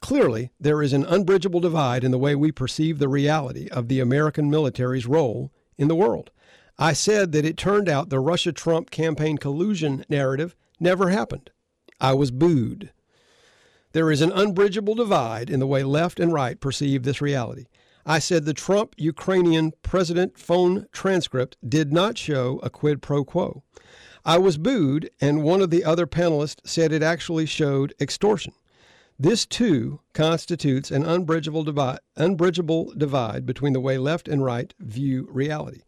Clearly, 0.01 0.51
there 0.59 0.81
is 0.81 0.91
an 0.91 1.05
unbridgeable 1.05 1.61
divide 1.61 2.03
in 2.03 2.11
the 2.11 2.17
way 2.17 2.35
we 2.35 2.51
perceive 2.51 2.99
the 2.99 3.07
reality 3.07 3.69
of 3.69 3.87
the 3.87 4.01
American 4.01 4.49
military's 4.49 5.07
role 5.07 5.49
in 5.77 5.87
the 5.87 5.95
world. 5.95 6.31
I 6.77 6.91
said 6.91 7.31
that 7.31 7.45
it 7.45 7.55
turned 7.55 7.87
out 7.87 8.09
the 8.09 8.19
Russia 8.19 8.51
Trump 8.51 8.91
campaign 8.91 9.37
collusion 9.37 10.03
narrative 10.09 10.53
never 10.81 11.11
happened. 11.11 11.49
I 12.01 12.13
was 12.15 12.29
booed. 12.29 12.91
There 13.93 14.11
is 14.11 14.21
an 14.21 14.33
unbridgeable 14.33 14.95
divide 14.95 15.49
in 15.49 15.61
the 15.61 15.67
way 15.67 15.83
left 15.83 16.19
and 16.19 16.33
right 16.33 16.59
perceive 16.59 17.03
this 17.03 17.21
reality. 17.21 17.67
I 18.05 18.19
said 18.19 18.45
the 18.45 18.53
Trump 18.53 18.95
Ukrainian 18.97 19.73
president 19.83 20.37
phone 20.37 20.87
transcript 20.91 21.57
did 21.67 21.93
not 21.93 22.17
show 22.17 22.59
a 22.63 22.69
quid 22.69 23.01
pro 23.01 23.23
quo. 23.23 23.63
I 24.23 24.37
was 24.37 24.57
booed, 24.57 25.09
and 25.19 25.43
one 25.43 25.61
of 25.61 25.69
the 25.69 25.83
other 25.83 26.05
panelists 26.05 26.61
said 26.63 26.91
it 26.91 27.03
actually 27.03 27.45
showed 27.45 27.93
extortion. 27.99 28.53
This, 29.19 29.45
too, 29.45 29.99
constitutes 30.13 30.89
an 30.89 31.03
unbridgeable 31.03 31.63
divide, 31.63 31.99
unbridgeable 32.17 32.93
divide 32.97 33.45
between 33.45 33.73
the 33.73 33.79
way 33.79 33.97
left 33.97 34.27
and 34.27 34.43
right 34.43 34.73
view 34.79 35.27
reality. 35.31 35.81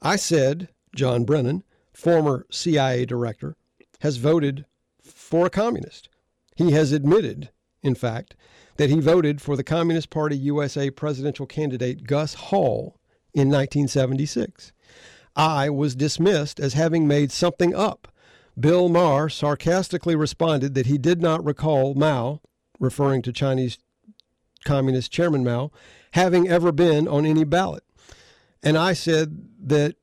I 0.00 0.16
said 0.16 0.68
John 0.94 1.24
Brennan, 1.24 1.62
former 1.92 2.46
CIA 2.50 3.04
director, 3.04 3.56
has 4.00 4.16
voted 4.16 4.64
for 5.00 5.46
a 5.46 5.50
communist. 5.50 6.08
He 6.56 6.72
has 6.72 6.90
admitted, 6.90 7.50
in 7.82 7.94
fact, 7.94 8.34
that 8.76 8.90
he 8.90 9.00
voted 9.00 9.40
for 9.40 9.56
the 9.56 9.64
Communist 9.64 10.10
Party 10.10 10.36
USA 10.36 10.90
presidential 10.90 11.46
candidate 11.46 12.04
Gus 12.04 12.34
Hall 12.34 12.98
in 13.34 13.48
1976. 13.48 14.72
I 15.34 15.70
was 15.70 15.94
dismissed 15.94 16.60
as 16.60 16.74
having 16.74 17.06
made 17.06 17.32
something 17.32 17.74
up. 17.74 18.08
Bill 18.58 18.88
Maher 18.88 19.28
sarcastically 19.28 20.14
responded 20.14 20.74
that 20.74 20.86
he 20.86 20.98
did 20.98 21.22
not 21.22 21.44
recall 21.44 21.94
Mao, 21.94 22.40
referring 22.78 23.22
to 23.22 23.32
Chinese 23.32 23.78
Communist 24.64 25.10
Chairman 25.10 25.42
Mao, 25.42 25.70
having 26.12 26.48
ever 26.48 26.70
been 26.72 27.08
on 27.08 27.24
any 27.24 27.44
ballot. 27.44 27.84
And 28.62 28.76
I 28.76 28.92
said 28.92 29.48
that, 29.64 29.96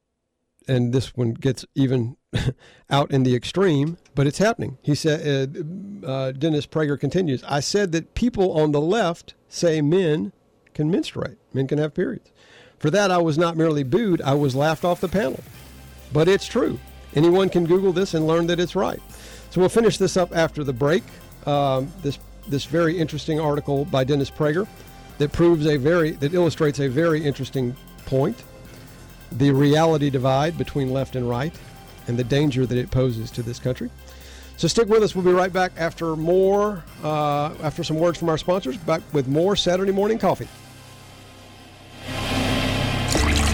and 0.68 0.94
this 0.94 1.16
one 1.16 1.34
gets 1.34 1.66
even 1.76 2.18
out 2.90 3.12
in 3.12 3.24
the 3.24 3.36
extreme, 3.36 3.98
but 4.16 4.28
it's 4.28 4.38
happening. 4.38 4.78
He 4.82 4.96
said, 4.96 5.56
uh, 6.04 6.08
uh, 6.08 6.32
Dennis 6.32 6.66
Prager 6.66 7.00
continues, 7.00 7.44
I 7.44 7.60
said 7.60 7.92
that 7.94 8.14
people 8.14 8.54
on 8.60 8.72
the 8.72 8.82
left 8.82 9.34
say 9.48 9.82
men 9.82 10.32
can 10.74 10.92
menstruate, 10.92 11.38
men 11.54 11.68
can 11.68 11.78
have 11.78 11.94
periods. 11.94 12.32
For 12.78 12.90
that, 12.92 13.12
I 13.12 13.18
was 13.18 13.38
not 13.38 13.58
merely 13.58 13.84
booed, 13.84 14.22
I 14.22 14.34
was 14.34 14.56
laughed 14.56 14.86
off 14.86 15.02
the 15.02 15.10
panel. 15.10 15.44
But 16.14 16.28
it's 16.28 16.48
true. 16.48 16.80
Anyone 17.16 17.50
can 17.50 17.66
Google 17.66 17.92
this 17.92 18.14
and 18.14 18.26
learn 18.26 18.48
that 18.48 18.60
it's 18.60 18.76
right. 18.76 19.02
So 19.50 19.60
we'll 19.60 19.70
finish 19.70 19.98
this 19.98 20.16
up 20.16 20.36
after 20.36 20.64
the 20.64 20.74
break. 20.74 21.04
Um, 21.46 21.92
this 22.02 22.20
this 22.48 22.66
very 22.66 22.98
interesting 22.98 23.40
article 23.40 23.86
by 23.86 24.04
Dennis 24.04 24.32
Prager 24.32 24.68
that 25.20 25.32
proves 25.32 25.68
a 25.68 25.78
very 25.78 26.12
that 26.12 26.34
illustrates 26.34 26.80
a 26.80 26.88
very 26.88 27.24
interesting 27.24 27.76
point: 28.06 28.44
the 29.32 29.52
reality 29.52 30.10
divide 30.10 30.58
between 30.58 30.92
left 30.92 31.16
and 31.16 31.28
right 31.28 31.54
and 32.10 32.18
the 32.18 32.24
danger 32.24 32.66
that 32.66 32.78
it 32.78 32.92
poses 32.92 33.32
to 33.32 33.44
this 33.44 33.60
country. 33.60 33.90
So 34.58 34.68
stick 34.68 34.90
with 34.90 35.04
us. 35.04 35.16
We'll 35.16 35.24
be 35.24 35.32
right 35.32 35.54
back 35.54 35.72
after 35.78 36.18
more, 36.18 36.84
uh, 37.02 37.54
after 37.64 37.82
some 37.82 37.98
words 37.98 38.18
from 38.18 38.28
our 38.28 38.38
sponsors, 38.38 38.76
back 38.76 39.02
with 39.14 39.30
more 39.30 39.56
Saturday 39.56 39.94
Morning 39.94 40.18
Coffee. 40.18 40.50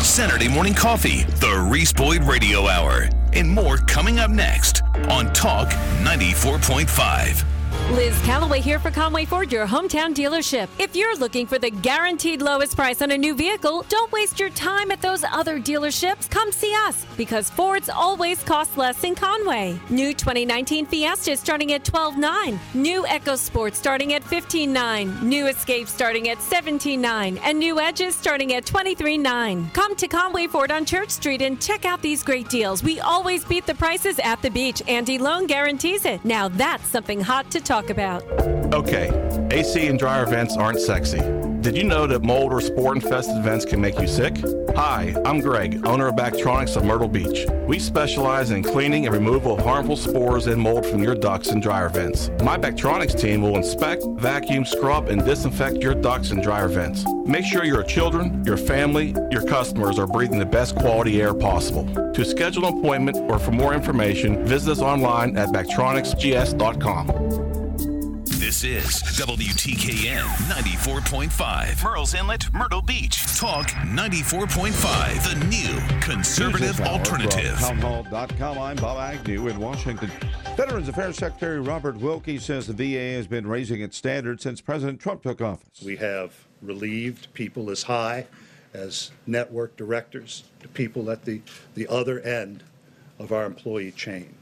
Saturday 0.01 0.47
Morning 0.47 0.73
Coffee, 0.73 1.23
the 1.23 1.67
Reese 1.69 1.91
Boyd 1.91 2.23
Radio 2.23 2.67
Hour, 2.67 3.09
and 3.33 3.49
more 3.49 3.77
coming 3.77 4.17
up 4.17 4.31
next 4.31 4.81
on 5.09 5.31
Talk 5.33 5.67
94.5. 6.03 7.54
Liz 7.91 8.19
Calloway 8.23 8.61
here 8.61 8.79
for 8.79 8.89
Conway 8.89 9.25
Ford, 9.25 9.51
your 9.51 9.67
hometown 9.67 10.15
dealership. 10.15 10.69
If 10.79 10.95
you're 10.95 11.15
looking 11.17 11.45
for 11.45 11.59
the 11.59 11.69
guaranteed 11.69 12.41
lowest 12.41 12.75
price 12.75 12.99
on 13.03 13.11
a 13.11 13.17
new 13.17 13.35
vehicle, 13.35 13.85
don't 13.89 14.11
waste 14.11 14.39
your 14.39 14.49
time 14.49 14.89
at 14.89 15.03
those 15.03 15.23
other 15.23 15.59
dealerships. 15.59 16.27
Come 16.27 16.51
see 16.51 16.73
us 16.87 17.05
because 17.15 17.51
Fords 17.51 17.87
always 17.87 18.41
cost 18.41 18.75
less 18.75 19.03
in 19.03 19.13
Conway. 19.13 19.79
New 19.91 20.15
2019 20.15 20.87
Fiesta 20.87 21.37
starting 21.37 21.73
at 21.73 21.83
$12.9. 21.83 22.57
New 22.73 23.03
EcoSport 23.03 23.75
starting 23.75 24.13
at 24.13 24.23
$15.9. 24.23 25.21
New 25.21 25.45
Escape 25.45 25.87
starting 25.87 26.29
at 26.29 26.39
$17.9. 26.39 27.39
And 27.43 27.59
new 27.59 27.79
Edges 27.79 28.15
starting 28.15 28.55
at 28.55 28.65
$23.9. 28.65 29.73
Come 29.73 29.95
to 29.95 30.07
Conway 30.07 30.47
Ford 30.47 30.71
on 30.71 30.85
Church 30.85 31.11
Street 31.11 31.43
and 31.43 31.61
check 31.61 31.85
out 31.85 32.01
these 32.01 32.23
great 32.23 32.49
deals. 32.49 32.81
We 32.81 32.99
always 32.99 33.45
beat 33.45 33.67
the 33.67 33.75
prices 33.75 34.17
at 34.23 34.41
the 34.41 34.49
beach. 34.49 34.81
Andy 34.87 35.19
Loan 35.19 35.45
guarantees 35.45 36.05
it. 36.05 36.25
Now 36.25 36.47
that's 36.47 36.87
something 36.87 37.21
hot 37.21 37.51
to 37.51 37.61
talk 37.61 37.74
about. 37.83 38.23
Okay, 38.73 39.09
AC 39.51 39.87
and 39.87 39.99
dryer 39.99 40.25
vents 40.25 40.55
aren't 40.55 40.79
sexy. 40.79 41.19
Did 41.65 41.75
you 41.75 41.83
know 41.83 42.05
that 42.05 42.21
mold 42.21 42.53
or 42.53 42.61
spore 42.61 42.93
infested 42.93 43.43
vents 43.43 43.65
can 43.65 43.81
make 43.81 43.99
you 43.99 44.07
sick? 44.07 44.37
Hi, 44.75 45.15
I'm 45.25 45.39
Greg, 45.39 45.83
owner 45.87 46.09
of 46.09 46.15
Bactronics 46.15 46.77
of 46.77 46.85
Myrtle 46.85 47.07
Beach. 47.07 47.47
We 47.65 47.79
specialize 47.79 48.51
in 48.51 48.61
cleaning 48.61 49.07
and 49.07 49.15
removal 49.15 49.57
of 49.57 49.65
harmful 49.65 49.97
spores 49.97 50.45
and 50.45 50.61
mold 50.61 50.85
from 50.85 51.01
your 51.01 51.15
ducts 51.15 51.49
and 51.49 51.63
dryer 51.63 51.89
vents. 51.89 52.29
My 52.43 52.55
Bactronics 52.55 53.19
team 53.19 53.41
will 53.41 53.55
inspect, 53.55 54.03
vacuum, 54.17 54.63
scrub, 54.63 55.09
and 55.09 55.25
disinfect 55.25 55.77
your 55.77 55.95
ducts 55.95 56.29
and 56.29 56.43
dryer 56.43 56.67
vents. 56.67 57.03
Make 57.25 57.45
sure 57.45 57.63
your 57.63 57.81
children, 57.81 58.43
your 58.45 58.57
family, 58.57 59.15
your 59.31 59.43
customers 59.47 59.97
are 59.97 60.05
breathing 60.05 60.37
the 60.37 60.45
best 60.45 60.75
quality 60.75 61.19
air 61.19 61.33
possible. 61.33 61.83
To 62.13 62.23
schedule 62.23 62.67
an 62.67 62.77
appointment 62.77 63.17
or 63.27 63.39
for 63.39 63.51
more 63.51 63.73
information, 63.73 64.45
visit 64.45 64.71
us 64.71 64.81
online 64.81 65.35
at 65.35 65.49
bactronicsgs.com. 65.49 67.64
This 68.45 68.63
is 68.63 69.01
WTKN 69.17 70.21
94.5. 70.21 71.77
Murrells 71.77 72.13
Inlet, 72.13 72.53
Myrtle 72.53 72.83
Beach. 72.83 73.25
Talk 73.35 73.65
94.5. 73.69 75.39
The 75.39 75.45
new 75.47 75.99
conservative 75.99 76.79
alternative. 76.81 77.57
Townhall.com. 77.57 78.59
I'm 78.59 78.75
Bob 78.75 78.99
Agnew 78.99 79.47
in 79.47 79.57
Washington. 79.57 80.11
Veterans 80.55 80.87
Affairs 80.87 81.17
Secretary 81.17 81.59
Robert 81.59 81.95
Wilkie 81.95 82.37
says 82.37 82.67
the 82.67 82.73
VA 82.73 83.15
has 83.15 83.25
been 83.25 83.47
raising 83.47 83.81
its 83.81 83.97
standards 83.97 84.43
since 84.43 84.61
President 84.61 84.99
Trump 84.99 85.23
took 85.23 85.41
office. 85.41 85.81
We 85.83 85.95
have 85.95 86.45
relieved 86.61 87.33
people 87.33 87.71
as 87.71 87.81
high 87.81 88.27
as 88.75 89.09
network 89.25 89.75
directors 89.75 90.43
to 90.59 90.67
people 90.67 91.09
at 91.09 91.25
the, 91.25 91.41
the 91.73 91.87
other 91.87 92.19
end 92.19 92.63
of 93.17 93.31
our 93.31 93.45
employee 93.45 93.91
chain. 93.91 94.35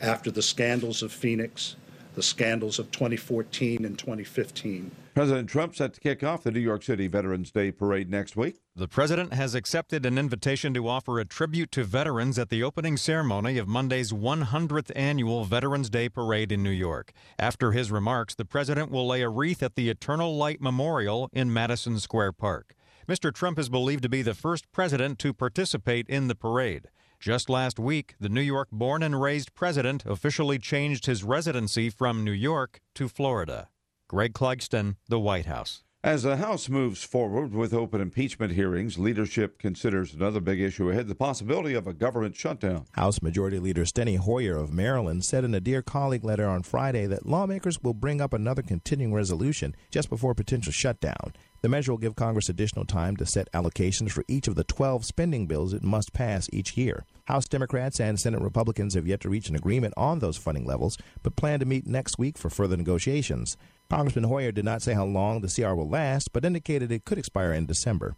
After 0.00 0.30
the 0.30 0.40
scandals 0.40 1.02
of 1.02 1.12
Phoenix, 1.12 1.76
the 2.16 2.22
scandals 2.22 2.80
of 2.80 2.90
2014 2.90 3.84
and 3.84 3.96
2015. 3.96 4.90
President 5.14 5.48
Trump 5.48 5.76
set 5.76 5.94
to 5.94 6.00
kick 6.00 6.24
off 6.24 6.42
the 6.42 6.50
New 6.50 6.60
York 6.60 6.82
City 6.82 7.06
Veterans 7.06 7.50
Day 7.50 7.70
Parade 7.70 8.10
next 8.10 8.36
week. 8.36 8.56
The 8.74 8.88
president 8.88 9.34
has 9.34 9.54
accepted 9.54 10.04
an 10.04 10.18
invitation 10.18 10.74
to 10.74 10.88
offer 10.88 11.20
a 11.20 11.24
tribute 11.24 11.70
to 11.72 11.84
veterans 11.84 12.38
at 12.38 12.48
the 12.48 12.62
opening 12.62 12.96
ceremony 12.96 13.58
of 13.58 13.68
Monday's 13.68 14.12
100th 14.12 14.90
annual 14.96 15.44
Veterans 15.44 15.90
Day 15.90 16.08
Parade 16.08 16.52
in 16.52 16.62
New 16.62 16.70
York. 16.70 17.12
After 17.38 17.72
his 17.72 17.92
remarks, 17.92 18.34
the 18.34 18.44
president 18.46 18.90
will 18.90 19.06
lay 19.06 19.22
a 19.22 19.28
wreath 19.28 19.62
at 19.62 19.74
the 19.74 19.90
Eternal 19.90 20.36
Light 20.36 20.60
Memorial 20.60 21.28
in 21.32 21.52
Madison 21.52 22.00
Square 22.00 22.32
Park. 22.32 22.74
Mr. 23.06 23.32
Trump 23.32 23.58
is 23.58 23.68
believed 23.68 24.02
to 24.02 24.08
be 24.08 24.22
the 24.22 24.34
first 24.34 24.72
president 24.72 25.18
to 25.20 25.32
participate 25.32 26.08
in 26.08 26.28
the 26.28 26.34
parade. 26.34 26.88
Just 27.18 27.48
last 27.48 27.78
week, 27.78 28.14
the 28.20 28.28
New 28.28 28.40
York 28.40 28.68
born 28.70 29.02
and 29.02 29.20
raised 29.20 29.54
president 29.54 30.04
officially 30.06 30.58
changed 30.58 31.06
his 31.06 31.24
residency 31.24 31.90
from 31.90 32.24
New 32.24 32.32
York 32.32 32.80
to 32.94 33.08
Florida. 33.08 33.68
Greg 34.08 34.34
Clugston, 34.34 34.96
The 35.08 35.18
White 35.18 35.46
House. 35.46 35.82
As 36.04 36.22
the 36.22 36.36
House 36.36 36.68
moves 36.68 37.02
forward 37.02 37.52
with 37.52 37.74
open 37.74 38.00
impeachment 38.00 38.52
hearings, 38.52 38.96
leadership 38.96 39.58
considers 39.58 40.14
another 40.14 40.38
big 40.38 40.60
issue 40.60 40.88
ahead 40.88 41.08
the 41.08 41.16
possibility 41.16 41.74
of 41.74 41.88
a 41.88 41.92
government 41.92 42.36
shutdown. 42.36 42.84
House 42.92 43.20
Majority 43.20 43.58
Leader 43.58 43.84
Steny 43.84 44.16
Hoyer 44.16 44.56
of 44.56 44.72
Maryland 44.72 45.24
said 45.24 45.42
in 45.42 45.52
a 45.52 45.60
Dear 45.60 45.82
Colleague 45.82 46.22
letter 46.22 46.46
on 46.46 46.62
Friday 46.62 47.06
that 47.06 47.26
lawmakers 47.26 47.82
will 47.82 47.94
bring 47.94 48.20
up 48.20 48.32
another 48.32 48.62
continuing 48.62 49.12
resolution 49.12 49.74
just 49.90 50.08
before 50.08 50.32
potential 50.32 50.70
shutdown. 50.72 51.32
The 51.66 51.70
measure 51.70 51.90
will 51.90 51.98
give 51.98 52.14
Congress 52.14 52.48
additional 52.48 52.84
time 52.84 53.16
to 53.16 53.26
set 53.26 53.50
allocations 53.50 54.12
for 54.12 54.22
each 54.28 54.46
of 54.46 54.54
the 54.54 54.62
12 54.62 55.04
spending 55.04 55.48
bills 55.48 55.72
it 55.72 55.82
must 55.82 56.12
pass 56.12 56.48
each 56.52 56.76
year. 56.76 57.04
House 57.24 57.48
Democrats 57.48 57.98
and 57.98 58.20
Senate 58.20 58.40
Republicans 58.40 58.94
have 58.94 59.08
yet 59.08 59.20
to 59.22 59.28
reach 59.28 59.48
an 59.48 59.56
agreement 59.56 59.92
on 59.96 60.20
those 60.20 60.36
funding 60.36 60.64
levels, 60.64 60.96
but 61.24 61.34
plan 61.34 61.58
to 61.58 61.66
meet 61.66 61.84
next 61.84 62.20
week 62.20 62.38
for 62.38 62.50
further 62.50 62.76
negotiations. 62.76 63.56
Congressman 63.90 64.28
Hoyer 64.28 64.52
did 64.52 64.64
not 64.64 64.80
say 64.80 64.94
how 64.94 65.06
long 65.06 65.40
the 65.40 65.48
CR 65.48 65.74
will 65.74 65.88
last, 65.88 66.32
but 66.32 66.44
indicated 66.44 66.92
it 66.92 67.04
could 67.04 67.18
expire 67.18 67.52
in 67.52 67.66
December. 67.66 68.14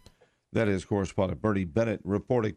That 0.53 0.67
is 0.67 0.85
correspondent 0.85 1.41
Bernie 1.41 1.65
Bennett 1.65 2.01
reporting. 2.03 2.53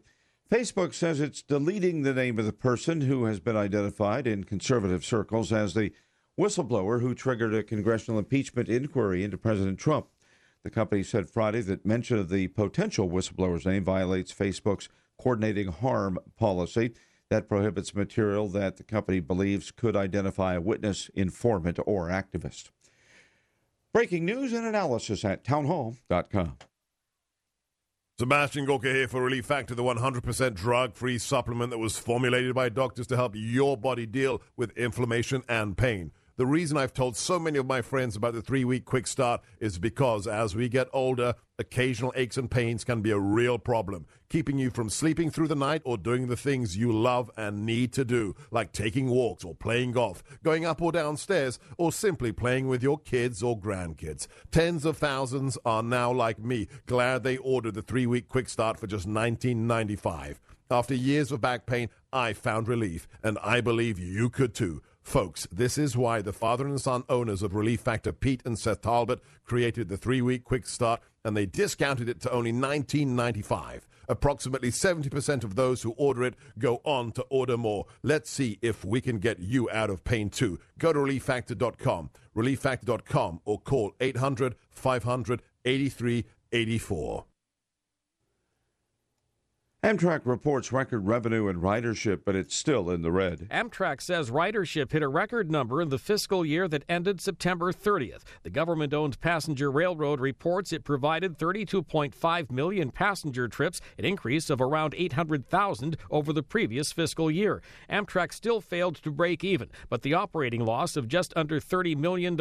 Facebook 0.47 0.93
says 0.93 1.19
it's 1.19 1.41
deleting 1.41 2.03
the 2.03 2.13
name 2.13 2.37
of 2.37 2.45
the 2.45 2.53
person 2.53 3.01
who 3.01 3.25
has 3.25 3.39
been 3.39 3.57
identified 3.57 4.27
in 4.27 4.43
conservative 4.43 5.03
circles 5.03 5.51
as 5.51 5.73
the 5.73 5.91
whistleblower 6.39 7.01
who 7.01 7.15
triggered 7.15 7.55
a 7.55 7.63
congressional 7.63 8.19
impeachment 8.19 8.69
inquiry 8.69 9.23
into 9.23 9.39
President 9.39 9.79
Trump. 9.79 10.05
The 10.63 10.69
company 10.69 11.03
said 11.03 11.29
Friday 11.29 11.61
that 11.61 11.85
mention 11.85 12.17
of 12.17 12.29
the 12.29 12.47
potential 12.47 13.09
whistleblower's 13.09 13.65
name 13.65 13.83
violates 13.83 14.33
Facebook's 14.33 14.87
coordinating 15.21 15.67
harm 15.67 16.17
policy 16.37 16.93
that 17.29 17.49
prohibits 17.49 17.95
material 17.95 18.47
that 18.49 18.77
the 18.77 18.83
company 18.83 19.19
believes 19.19 19.71
could 19.71 19.95
identify 19.95 20.53
a 20.53 20.61
witness, 20.61 21.09
informant, 21.15 21.79
or 21.85 22.07
activist. 22.09 22.69
Breaking 23.93 24.25
news 24.25 24.53
and 24.53 24.65
analysis 24.65 25.25
at 25.25 25.43
townhall.com. 25.43 26.57
Sebastian 28.19 28.65
Gorka 28.65 28.89
here 28.93 29.07
for 29.07 29.23
Relief 29.23 29.45
Factor, 29.45 29.73
the 29.73 29.83
100% 29.83 30.53
drug 30.53 30.95
free 30.95 31.17
supplement 31.17 31.71
that 31.71 31.79
was 31.79 31.97
formulated 31.97 32.53
by 32.53 32.69
doctors 32.69 33.07
to 33.07 33.15
help 33.15 33.33
your 33.35 33.75
body 33.75 34.05
deal 34.05 34.41
with 34.55 34.77
inflammation 34.77 35.43
and 35.49 35.75
pain. 35.75 36.11
The 36.35 36.47
reason 36.47 36.77
I've 36.77 36.93
told 36.93 37.15
so 37.15 37.37
many 37.37 37.59
of 37.59 37.67
my 37.67 37.83
friends 37.83 38.15
about 38.15 38.33
the 38.33 38.41
three 38.41 38.65
week 38.65 38.85
quick 38.85 39.05
start 39.05 39.41
is 39.59 39.77
because 39.77 40.25
as 40.25 40.55
we 40.55 40.67
get 40.67 40.87
older, 40.91 41.35
occasional 41.59 42.11
aches 42.15 42.37
and 42.37 42.49
pains 42.49 42.83
can 42.83 43.03
be 43.03 43.11
a 43.11 43.19
real 43.19 43.59
problem, 43.59 44.07
keeping 44.29 44.57
you 44.57 44.71
from 44.71 44.89
sleeping 44.89 45.29
through 45.29 45.47
the 45.47 45.55
night 45.55 45.83
or 45.85 45.95
doing 45.95 46.25
the 46.25 46.35
things 46.35 46.75
you 46.75 46.91
love 46.91 47.29
and 47.37 47.67
need 47.67 47.93
to 47.93 48.03
do, 48.03 48.33
like 48.49 48.71
taking 48.71 49.09
walks 49.09 49.43
or 49.43 49.53
playing 49.53 49.91
golf, 49.91 50.23
going 50.41 50.65
up 50.65 50.81
or 50.81 50.91
downstairs, 50.91 51.59
or 51.77 51.91
simply 51.91 52.31
playing 52.31 52.67
with 52.67 52.81
your 52.81 52.97
kids 52.97 53.43
or 53.43 53.59
grandkids. 53.59 54.25
Tens 54.49 54.85
of 54.85 54.97
thousands 54.97 55.59
are 55.63 55.83
now 55.83 56.11
like 56.11 56.39
me, 56.39 56.67
glad 56.87 57.21
they 57.21 57.37
ordered 57.37 57.75
the 57.75 57.83
three 57.83 58.07
week 58.07 58.27
quick 58.27 58.49
start 58.49 58.79
for 58.79 58.87
just 58.87 59.07
$19.95. 59.07 60.37
After 60.71 60.95
years 60.95 61.31
of 61.31 61.41
back 61.41 61.67
pain, 61.67 61.89
I 62.11 62.33
found 62.33 62.67
relief, 62.67 63.07
and 63.21 63.37
I 63.43 63.61
believe 63.61 63.99
you 63.99 64.31
could 64.31 64.55
too. 64.55 64.81
Folks, 65.03 65.47
this 65.51 65.77
is 65.77 65.97
why 65.97 66.21
the 66.21 66.33
father 66.33 66.65
and 66.65 66.79
son 66.79 67.03
owners 67.09 67.43
of 67.43 67.53
Relief 67.53 67.81
Factor, 67.81 68.13
Pete 68.13 68.41
and 68.45 68.57
Seth 68.57 68.81
Talbot, 68.81 69.19
created 69.43 69.89
the 69.89 69.97
three 69.97 70.21
week 70.21 70.43
quick 70.45 70.65
start 70.65 71.01
and 71.25 71.35
they 71.35 71.45
discounted 71.45 72.09
it 72.09 72.21
to 72.21 72.31
only 72.31 72.53
$19.95. 72.53 73.81
Approximately 74.09 74.71
70% 74.71 75.43
of 75.43 75.55
those 75.55 75.81
who 75.81 75.91
order 75.97 76.23
it 76.23 76.35
go 76.57 76.81
on 76.83 77.11
to 77.13 77.21
order 77.29 77.57
more. 77.57 77.85
Let's 78.01 78.29
see 78.29 78.57
if 78.61 78.83
we 78.83 79.01
can 79.01 79.19
get 79.19 79.39
you 79.39 79.69
out 79.71 79.89
of 79.89 80.03
pain 80.03 80.29
too. 80.29 80.59
Go 80.79 80.91
to 80.93 80.99
relieffactor.com, 80.99 82.09
relieffactor.com, 82.35 83.41
or 83.45 83.59
call 83.59 83.93
800 83.99 84.55
500 84.71 85.41
8384. 85.65 87.25
Amtrak 89.83 90.21
reports 90.23 90.71
record 90.71 91.05
revenue 91.07 91.49
and 91.49 91.61
ridership, 91.61 92.21
but 92.23 92.37
it's 92.37 92.55
still 92.55 92.89
in 92.89 93.01
the 93.01 93.11
red. 93.11 93.49
Amtrak 93.51 93.99
says 93.99 94.31
ridership 94.31 94.93
hit 94.93 95.03
a 95.03 95.09
record 95.09 95.51
number 95.51 95.81
in 95.81 95.89
the 95.89 95.97
fiscal 95.97 96.45
year 96.45 96.69
that 96.69 96.85
ended 96.87 97.19
September 97.19 97.73
30th. 97.73 98.21
The 98.43 98.49
government 98.49 98.93
owned 98.93 99.19
passenger 99.19 99.69
railroad 99.69 100.21
reports 100.21 100.71
it 100.71 100.85
provided 100.85 101.37
32.5 101.37 102.49
million 102.49 102.91
passenger 102.91 103.49
trips, 103.49 103.81
an 103.97 104.05
increase 104.05 104.49
of 104.49 104.61
around 104.61 104.95
800,000 104.95 105.97
over 106.09 106.31
the 106.31 106.43
previous 106.43 106.93
fiscal 106.93 107.29
year. 107.29 107.61
Amtrak 107.89 108.31
still 108.31 108.61
failed 108.61 108.95
to 109.03 109.11
break 109.11 109.43
even, 109.43 109.67
but 109.89 110.01
the 110.01 110.13
operating 110.13 110.63
loss 110.63 110.95
of 110.95 111.09
just 111.09 111.33
under 111.35 111.59
$30 111.59 111.97
million 111.97 112.37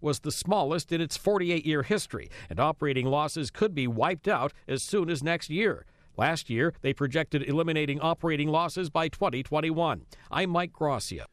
was 0.00 0.20
the 0.20 0.30
smallest 0.30 0.92
in 0.92 1.00
its 1.00 1.16
48 1.16 1.66
year 1.66 1.82
history, 1.82 2.30
and 2.48 2.60
operating 2.60 3.06
losses 3.06 3.50
could 3.50 3.74
be 3.74 3.88
wiped 3.88 4.28
out 4.28 4.52
as 4.68 4.80
soon 4.84 5.10
as 5.10 5.24
next 5.24 5.50
year. 5.50 5.86
Last 6.16 6.48
year, 6.48 6.72
they 6.80 6.92
projected 6.92 7.42
eliminating 7.42 8.00
operating 8.00 8.48
losses 8.48 8.88
by 8.88 9.08
2021. 9.08 10.02
I'm 10.30 10.50
Mike 10.50 10.72
Gracia. 10.72 11.26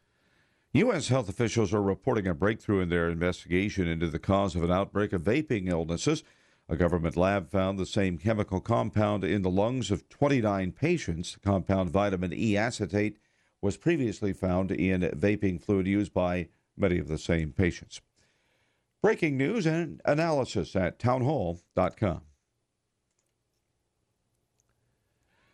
U.S. 0.73 1.09
health 1.09 1.29
officials 1.29 1.73
are 1.73 1.82
reporting 1.82 2.27
a 2.27 2.34
breakthrough 2.34 2.79
in 2.79 2.89
their 2.89 3.09
investigation 3.09 3.88
into 3.88 4.07
the 4.07 4.19
cause 4.19 4.55
of 4.55 4.63
an 4.63 4.71
outbreak 4.71 5.13
of 5.13 5.21
vaping 5.21 5.67
illnesses. 5.69 6.23
A 6.69 6.77
government 6.77 7.17
lab 7.17 7.51
found 7.51 7.77
the 7.77 7.86
same 7.86 8.17
chemical 8.17 8.61
compound 8.61 9.23
in 9.23 9.41
the 9.41 9.49
lungs 9.49 9.91
of 9.91 10.07
29 10.07 10.71
patients. 10.71 11.34
The 11.34 11.39
compound 11.41 11.89
vitamin 11.89 12.34
E 12.34 12.55
acetate 12.55 13.17
was 13.61 13.77
previously 13.77 14.34
found 14.34 14.71
in 14.71 15.01
vaping 15.01 15.61
fluid 15.61 15.86
used 15.86 16.13
by 16.13 16.47
many 16.77 16.97
of 16.97 17.07
the 17.07 17.17
same 17.17 17.51
patients. 17.51 18.01
Breaking 19.01 19.38
news 19.38 19.67
and 19.67 20.01
analysis 20.05 20.75
at 20.75 20.97
townhall.com. 20.97 22.21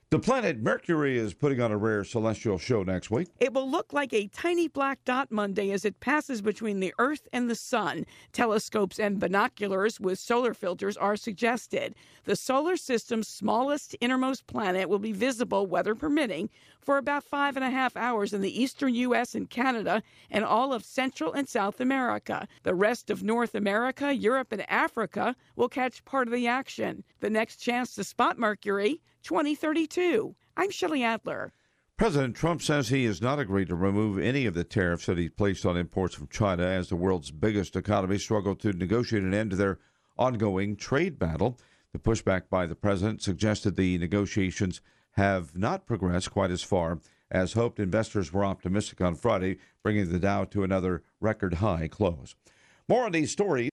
The 0.10 0.20
planet 0.20 0.60
Mercury 0.60 1.18
is 1.18 1.34
putting 1.34 1.60
on 1.60 1.70
a 1.70 1.78
rare 1.78 2.05
celestial 2.05 2.58
show 2.58 2.82
next 2.82 3.12
week. 3.12 3.28
It 3.41 3.53
will 3.53 3.70
look 3.70 3.91
like 3.91 4.14
a 4.14 4.28
tiny 4.28 4.70
black 4.70 5.03
dot 5.03 5.34
Monday 5.34 5.70
as 5.72 5.84
it 5.84 5.99
passes 5.99 6.41
between 6.41 6.80
the 6.80 6.93
Earth 6.97 7.28
and 7.34 7.49
the 7.49 7.55
Sun. 7.55 8.05
Telescopes 8.32 8.99
and 8.99 9.20
binoculars 9.20 9.99
with 9.99 10.18
solar 10.18 10.53
filters 10.53 10.95
are 10.95 11.18
suggested. 11.18 11.93
The 12.24 12.38
solar 12.38 12.78
system's 12.78 13.28
smallest 13.28 13.97
innermost 13.99 14.47
planet 14.47 14.88
will 14.88 14.97
be 14.97 15.12
visible, 15.12 15.68
weather 15.68 15.93
permitting, 15.93 16.49
for 16.80 16.97
about 16.97 17.26
five 17.26 17.58
and 17.58 17.66
a 17.66 17.70
half 17.70 17.97
hours 17.97 18.32
in 18.32 18.39
the 18.39 18.64
eastern 18.64 18.95
U.S. 18.95 19.36
and 19.36 19.49
Canada 19.49 20.01
and 20.32 20.45
all 20.45 20.72
of 20.72 20.86
Central 20.86 21.34
and 21.34 21.49
South 21.49 21.82
America. 21.82 22.47
The 22.64 22.76
rest 22.76 23.10
of 23.10 23.24
North 23.24 23.55
America, 23.55 24.16
Europe, 24.16 24.53
and 24.53 24.72
Africa 24.72 25.36
will 25.58 25.68
catch 25.68 26.05
part 26.05 26.30
of 26.30 26.34
the 26.34 26.47
action. 26.47 27.03
The 27.20 27.30
next 27.30 27.58
chance 27.58 27.93
to 27.95 28.05
spot 28.05 28.39
Mercury, 28.39 29.01
2032. 29.28 30.34
I'm 30.55 30.71
Shelley 30.71 31.03
Adler. 31.03 31.51
President 31.97 32.34
Trump 32.34 32.61
says 32.61 32.88
he 32.88 33.03
has 33.03 33.21
not 33.21 33.39
agreed 33.39 33.67
to 33.67 33.75
remove 33.75 34.17
any 34.17 34.45
of 34.45 34.53
the 34.53 34.63
tariffs 34.63 35.07
that 35.07 35.17
he 35.17 35.28
placed 35.28 35.65
on 35.65 35.75
imports 35.75 36.15
from 36.15 36.30
China 36.30 36.63
as 36.63 36.88
the 36.88 36.95
world's 36.95 37.30
biggest 37.30 37.75
economy 37.75 38.19
struggle 38.19 38.55
to 38.55 38.71
negotiate 38.71 39.23
an 39.23 39.34
end 39.34 39.49
to 39.49 39.57
their 39.57 39.80
ongoing 40.17 40.78
trade 40.78 41.19
battle. 41.19 41.59
The 41.91 41.99
pushback 41.99 42.43
by 42.49 42.67
the 42.67 42.75
president 42.75 43.21
suggested 43.21 43.75
the 43.75 43.97
negotiations 43.97 44.80
have 45.17 45.57
not 45.57 45.86
progressed 45.86 46.32
quite 46.32 46.51
as 46.51 46.63
far 46.63 47.01
as 47.30 47.51
hoped. 47.51 47.82
Investors 47.82 48.32
were 48.32 48.45
optimistic 48.45 49.01
on 49.01 49.15
Friday, 49.15 49.57
bringing 49.84 50.09
the 50.09 50.19
Dow 50.19 50.45
to 50.45 50.63
another 50.63 51.03
record 51.19 51.55
high 51.55 51.89
close. 51.89 52.34
More 52.88 53.03
on 53.03 53.11
these 53.11 53.34
stories. 53.34 53.71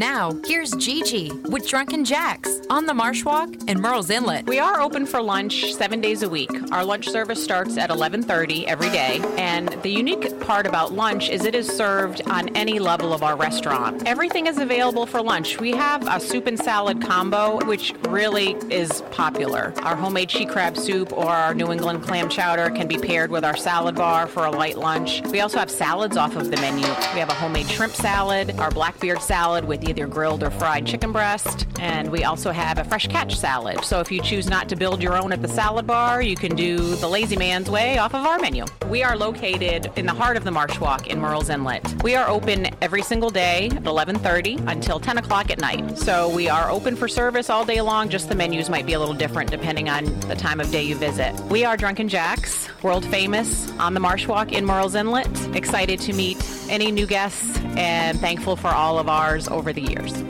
Now, 0.00 0.32
here's 0.46 0.70
Gigi 0.76 1.30
with 1.50 1.68
Drunken 1.68 2.06
Jacks 2.06 2.62
on 2.70 2.86
the 2.86 2.94
Marsh 2.94 3.22
Walk 3.22 3.50
and 3.68 3.78
Murrells 3.80 4.08
Inlet. 4.08 4.46
We 4.46 4.58
are 4.58 4.80
open 4.80 5.04
for 5.04 5.20
lunch 5.20 5.74
seven 5.74 6.00
days 6.00 6.22
a 6.22 6.28
week. 6.30 6.48
Our 6.72 6.82
lunch 6.82 7.06
service 7.06 7.44
starts 7.44 7.76
at 7.76 7.90
11:30 7.90 8.66
every 8.66 8.88
day, 8.88 9.20
and 9.36 9.68
the 9.82 9.90
unique 9.90 10.40
part 10.40 10.66
about 10.66 10.94
lunch 10.94 11.28
is 11.28 11.44
it 11.44 11.54
is 11.54 11.68
served 11.68 12.22
on 12.28 12.48
any 12.56 12.78
level 12.78 13.12
of 13.12 13.22
our 13.22 13.36
restaurant. 13.36 14.02
Everything 14.06 14.46
is 14.46 14.56
available 14.56 15.04
for 15.04 15.20
lunch. 15.20 15.60
We 15.60 15.72
have 15.72 16.08
a 16.08 16.18
soup 16.18 16.46
and 16.46 16.58
salad 16.58 17.02
combo, 17.02 17.62
which 17.66 17.92
really 18.08 18.56
is 18.70 19.02
popular. 19.10 19.74
Our 19.82 19.96
homemade 19.96 20.30
she 20.30 20.46
crab 20.46 20.78
soup 20.78 21.12
or 21.12 21.28
our 21.28 21.52
New 21.52 21.72
England 21.72 22.04
clam 22.04 22.30
chowder 22.30 22.70
can 22.70 22.88
be 22.88 22.96
paired 22.96 23.30
with 23.30 23.44
our 23.44 23.56
salad 23.56 23.96
bar 23.96 24.26
for 24.26 24.46
a 24.46 24.50
light 24.50 24.78
lunch. 24.78 25.20
We 25.26 25.40
also 25.40 25.58
have 25.58 25.70
salads 25.70 26.16
off 26.16 26.36
of 26.36 26.50
the 26.50 26.56
menu. 26.56 26.86
We 27.12 27.20
have 27.20 27.28
a 27.28 27.34
homemade 27.34 27.68
shrimp 27.68 27.92
salad, 27.92 28.58
our 28.58 28.70
blackbeard 28.70 29.20
salad 29.20 29.66
with 29.66 29.89
either 29.90 30.06
grilled 30.06 30.42
or 30.42 30.50
fried 30.50 30.86
chicken 30.86 31.12
breast, 31.12 31.66
and 31.78 32.10
we 32.10 32.24
also 32.24 32.52
have 32.52 32.78
a 32.78 32.84
fresh 32.84 33.08
catch 33.08 33.36
salad. 33.36 33.84
So 33.84 34.00
if 34.00 34.10
you 34.10 34.22
choose 34.22 34.48
not 34.48 34.68
to 34.70 34.76
build 34.76 35.02
your 35.02 35.20
own 35.20 35.32
at 35.32 35.42
the 35.42 35.48
salad 35.48 35.86
bar, 35.86 36.22
you 36.22 36.36
can 36.36 36.54
do 36.54 36.94
the 36.96 37.08
lazy 37.08 37.36
man's 37.36 37.68
way 37.68 37.98
off 37.98 38.14
of 38.14 38.24
our 38.24 38.38
menu. 38.38 38.64
We 38.88 39.02
are 39.02 39.16
located 39.16 39.90
in 39.96 40.06
the 40.06 40.12
heart 40.12 40.36
of 40.36 40.44
the 40.44 40.50
Marsh 40.50 40.78
Walk 40.78 41.08
in 41.08 41.18
Murrells 41.18 41.50
Inlet. 41.50 42.02
We 42.04 42.14
are 42.14 42.28
open 42.28 42.68
every 42.80 43.02
single 43.02 43.30
day 43.30 43.68
at 43.74 43.82
11:30 43.82 44.62
until 44.68 45.00
10 45.00 45.18
o'clock 45.18 45.50
at 45.50 45.58
night. 45.58 45.98
So 45.98 46.28
we 46.28 46.48
are 46.48 46.70
open 46.70 46.94
for 46.94 47.08
service 47.08 47.50
all 47.50 47.64
day 47.64 47.80
long. 47.80 48.08
Just 48.08 48.28
the 48.28 48.34
menus 48.36 48.70
might 48.70 48.86
be 48.86 48.92
a 48.92 48.98
little 48.98 49.14
different 49.14 49.50
depending 49.50 49.88
on 49.88 50.04
the 50.28 50.36
time 50.36 50.60
of 50.60 50.70
day 50.70 50.84
you 50.84 50.94
visit. 50.94 51.34
We 51.46 51.64
are 51.64 51.76
Drunken 51.76 52.08
Jacks, 52.08 52.68
world 52.82 53.04
famous 53.06 53.70
on 53.78 53.94
the 53.94 54.00
Marsh 54.00 54.28
Walk 54.28 54.52
in 54.52 54.64
Murrells 54.64 54.94
Inlet. 54.94 55.56
Excited 55.56 55.98
to 56.00 56.12
meet 56.12 56.38
any 56.70 56.90
new 56.90 57.06
guests 57.06 57.58
and 57.76 58.18
thankful 58.20 58.56
for 58.56 58.68
all 58.68 58.98
of 58.98 59.08
ours 59.08 59.48
over 59.48 59.72
the 59.72 59.82
years. 59.82 60.24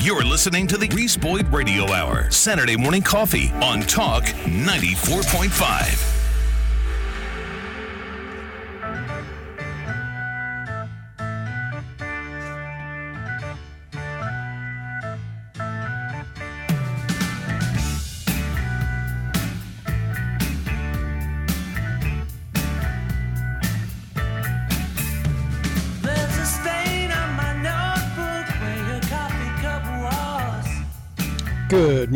You're 0.00 0.24
listening 0.24 0.66
to 0.68 0.76
the 0.76 0.88
Reese 0.88 1.16
Boyd 1.16 1.52
Radio 1.52 1.90
Hour, 1.90 2.30
Saturday 2.30 2.76
morning 2.76 3.02
coffee 3.02 3.50
on 3.62 3.80
Talk 3.82 4.24
94.5. 4.24 6.11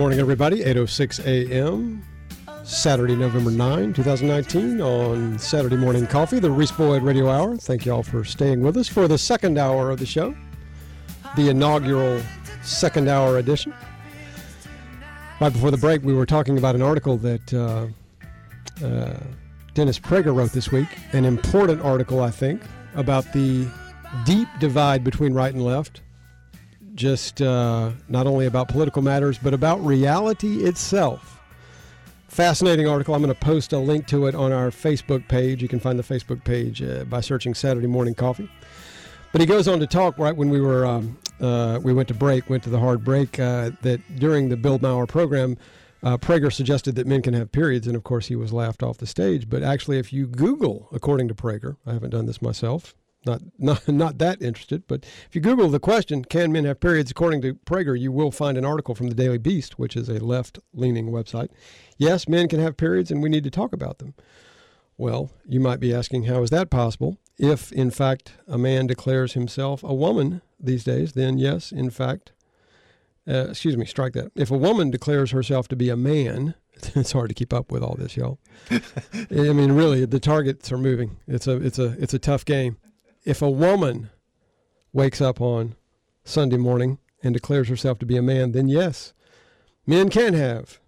morning, 0.07 0.21
everybody. 0.21 0.61
8.06 0.61 1.27
a.m. 1.27 2.01
Saturday, 2.63 3.17
November 3.17 3.51
9, 3.51 3.93
2019 3.93 4.81
on 4.81 5.37
Saturday 5.37 5.75
Morning 5.75 6.07
Coffee, 6.07 6.39
the 6.39 6.49
Reese 6.49 6.71
Boyd 6.71 7.03
Radio 7.03 7.29
Hour. 7.29 7.57
Thank 7.57 7.85
you 7.85 7.91
all 7.91 8.05
for 8.05 8.23
staying 8.23 8.61
with 8.61 8.77
us 8.77 8.87
for 8.87 9.09
the 9.09 9.19
second 9.19 9.59
hour 9.59 9.91
of 9.91 9.99
the 9.99 10.07
show, 10.07 10.33
the 11.35 11.49
inaugural 11.49 12.23
second 12.63 13.09
hour 13.09 13.39
edition. 13.39 13.75
Right 15.41 15.53
before 15.53 15.73
the 15.73 15.77
break, 15.77 16.05
we 16.05 16.15
were 16.15 16.25
talking 16.25 16.57
about 16.57 16.77
an 16.77 16.83
article 16.83 17.17
that 17.17 17.53
uh, 17.53 17.89
uh, 18.87 19.19
Dennis 19.75 19.99
Prager 19.99 20.33
wrote 20.33 20.53
this 20.53 20.71
week, 20.71 20.87
an 21.15 21.25
important 21.25 21.81
article, 21.81 22.21
I 22.21 22.31
think, 22.31 22.63
about 22.95 23.33
the 23.33 23.67
deep 24.25 24.47
divide 24.61 25.03
between 25.03 25.35
right 25.35 25.53
and 25.53 25.65
left 25.65 26.03
just 26.97 27.41
uh, 27.43 27.93
not 28.09 28.27
only 28.27 28.47
about 28.47 28.69
political 28.69 29.03
matters, 29.03 29.39
but 29.39 29.55
about 29.55 29.85
reality 29.85 30.65
itself. 30.65 31.41
Fascinating 32.29 32.89
article. 32.89 33.15
I'm 33.15 33.23
going 33.23 33.33
to 33.33 33.41
post 33.41 33.73
a 33.73 33.79
link 33.79 34.07
to 34.09 34.27
it 34.27 34.35
on 34.35 34.53
our 34.53 34.71
Facebook 34.71 35.27
page. 35.29 35.63
You 35.63 35.69
can 35.69 35.81
find 35.81 35.99
the 35.99 36.03
Facebook 36.03 36.43
page 36.45 36.83
uh, 36.83 37.05
by 37.05 37.21
searching 37.21 37.55
Saturday 37.55 37.87
Morning 37.87 38.15
Coffee. 38.15 38.51
But 39.33 39.41
he 39.41 39.47
goes 39.47 39.69
on 39.69 39.81
to 39.81 39.87
talk 39.87 40.19
right 40.19 40.35
when 40.35 40.49
we 40.49 40.61
were 40.61 40.87
um, 40.87 41.17
uh, 41.41 41.79
we 41.83 41.93
went 41.93 42.09
to 42.09 42.15
break, 42.15 42.49
went 42.49 42.63
to 42.65 42.71
the 42.71 42.79
hard 42.79 43.05
break. 43.05 43.39
Uh, 43.39 43.71
that 43.83 44.01
during 44.19 44.49
the 44.49 44.57
Bill 44.57 44.79
Maher 44.79 45.07
program, 45.07 45.57
uh, 46.03 46.17
Prager 46.17 46.53
suggested 46.53 46.95
that 46.97 47.07
men 47.07 47.23
can 47.23 47.35
have 47.35 47.53
periods, 47.53 47.87
and 47.87 47.97
of 47.97 48.05
course 48.05 48.27
he 48.27 48.37
was 48.37 48.53
laughed 48.53 48.83
off 48.83 48.99
the 48.99 49.07
stage. 49.07 49.49
But 49.49 49.63
actually, 49.63 49.99
if 49.99 50.13
you 50.13 50.27
Google, 50.27 50.89
according 50.93 51.29
to 51.29 51.35
Prager, 51.35 51.77
I 51.87 51.93
haven't 51.93 52.11
done 52.11 52.27
this 52.27 52.41
myself, 52.41 52.95
not 53.27 53.43
not 53.59 53.87
not 53.89 54.19
that 54.19 54.41
interested. 54.41 54.87
But 54.87 55.05
if 55.05 55.35
you 55.35 55.41
Google 55.41 55.69
the 55.69 55.81
question, 55.81 56.25
"Can 56.25 56.53
men 56.53 56.65
have 56.65 56.81
periods?" 56.81 57.11
according 57.11 57.43
to 57.43 57.55
Prager, 57.55 57.99
you 57.99 58.13
will 58.13 58.31
find 58.31 58.57
an 58.57 58.65
article 58.65 58.95
from 58.95 59.09
the 59.09 59.15
Daily 59.15 59.39
Beast, 59.39 59.79
which 59.79 59.97
is 59.97 60.09
a 60.09 60.25
left-leaning 60.25 61.11
website. 61.11 61.49
Yes, 61.99 62.29
men 62.29 62.49
can 62.49 62.61
have 62.61 62.77
periods, 62.77 63.11
and 63.11 63.23
we 63.23 63.29
need 63.29 63.45
to 63.45 63.51
talk 63.51 63.73
about 63.73 63.99
them. 63.99 64.15
Well, 64.99 65.31
you 65.47 65.61
might 65.61 65.81
be 65.81 65.95
asking, 65.95 66.25
how 66.25 66.43
is 66.43 66.51
that 66.51 66.71
possible? 66.71 67.19
If, 67.39 67.71
in 67.71 67.91
fact, 67.91 68.33
a 68.49 68.57
man 68.57 68.87
declares 68.87 69.35
himself 69.35 69.83
a 69.83 69.95
woman 69.95 70.41
these 70.59 70.85
days, 70.85 71.13
then 71.13 71.37
yes, 71.37 71.71
in 71.71 71.91
fact, 71.91 72.33
uh, 73.29 73.49
excuse 73.51 73.77
me, 73.77 73.85
strike 73.85 74.15
that. 74.15 74.33
If 74.35 74.51
a 74.51 74.57
woman 74.57 74.91
declares 74.91 75.33
herself 75.33 75.69
to 75.69 75.77
be 75.77 75.91
a 75.91 75.97
man, 75.97 76.55
it's 76.95 77.13
hard 77.13 77.29
to 77.29 77.35
keep 77.35 77.53
up 77.53 77.71
with 77.71 77.83
all 77.83 77.95
this, 77.99 78.17
y'all. 78.17 78.39
I 78.71 79.53
mean, 79.53 79.73
really, 79.73 80.07
the 80.07 80.21
targets 80.21 80.73
are 80.73 80.79
moving. 80.79 81.19
It's 81.27 81.47
a, 81.47 81.57
it's 81.57 81.79
a, 81.79 81.95
it's 81.99 82.15
a 82.15 82.19
tough 82.19 82.45
game. 82.45 82.79
If 83.27 83.43
a 83.43 83.51
woman 83.51 84.11
wakes 84.93 85.21
up 85.21 85.41
on 85.41 85.75
Sunday 86.23 86.59
morning 86.59 86.99
and 87.25 87.35
declares 87.35 87.69
herself 87.69 87.99
to 87.99 88.07
be 88.07 88.17
a 88.17 88.23
man, 88.23 88.53
then 88.53 88.69
yes, 88.69 89.13
men 89.85 90.11
can 90.11 90.33
have 90.33 90.79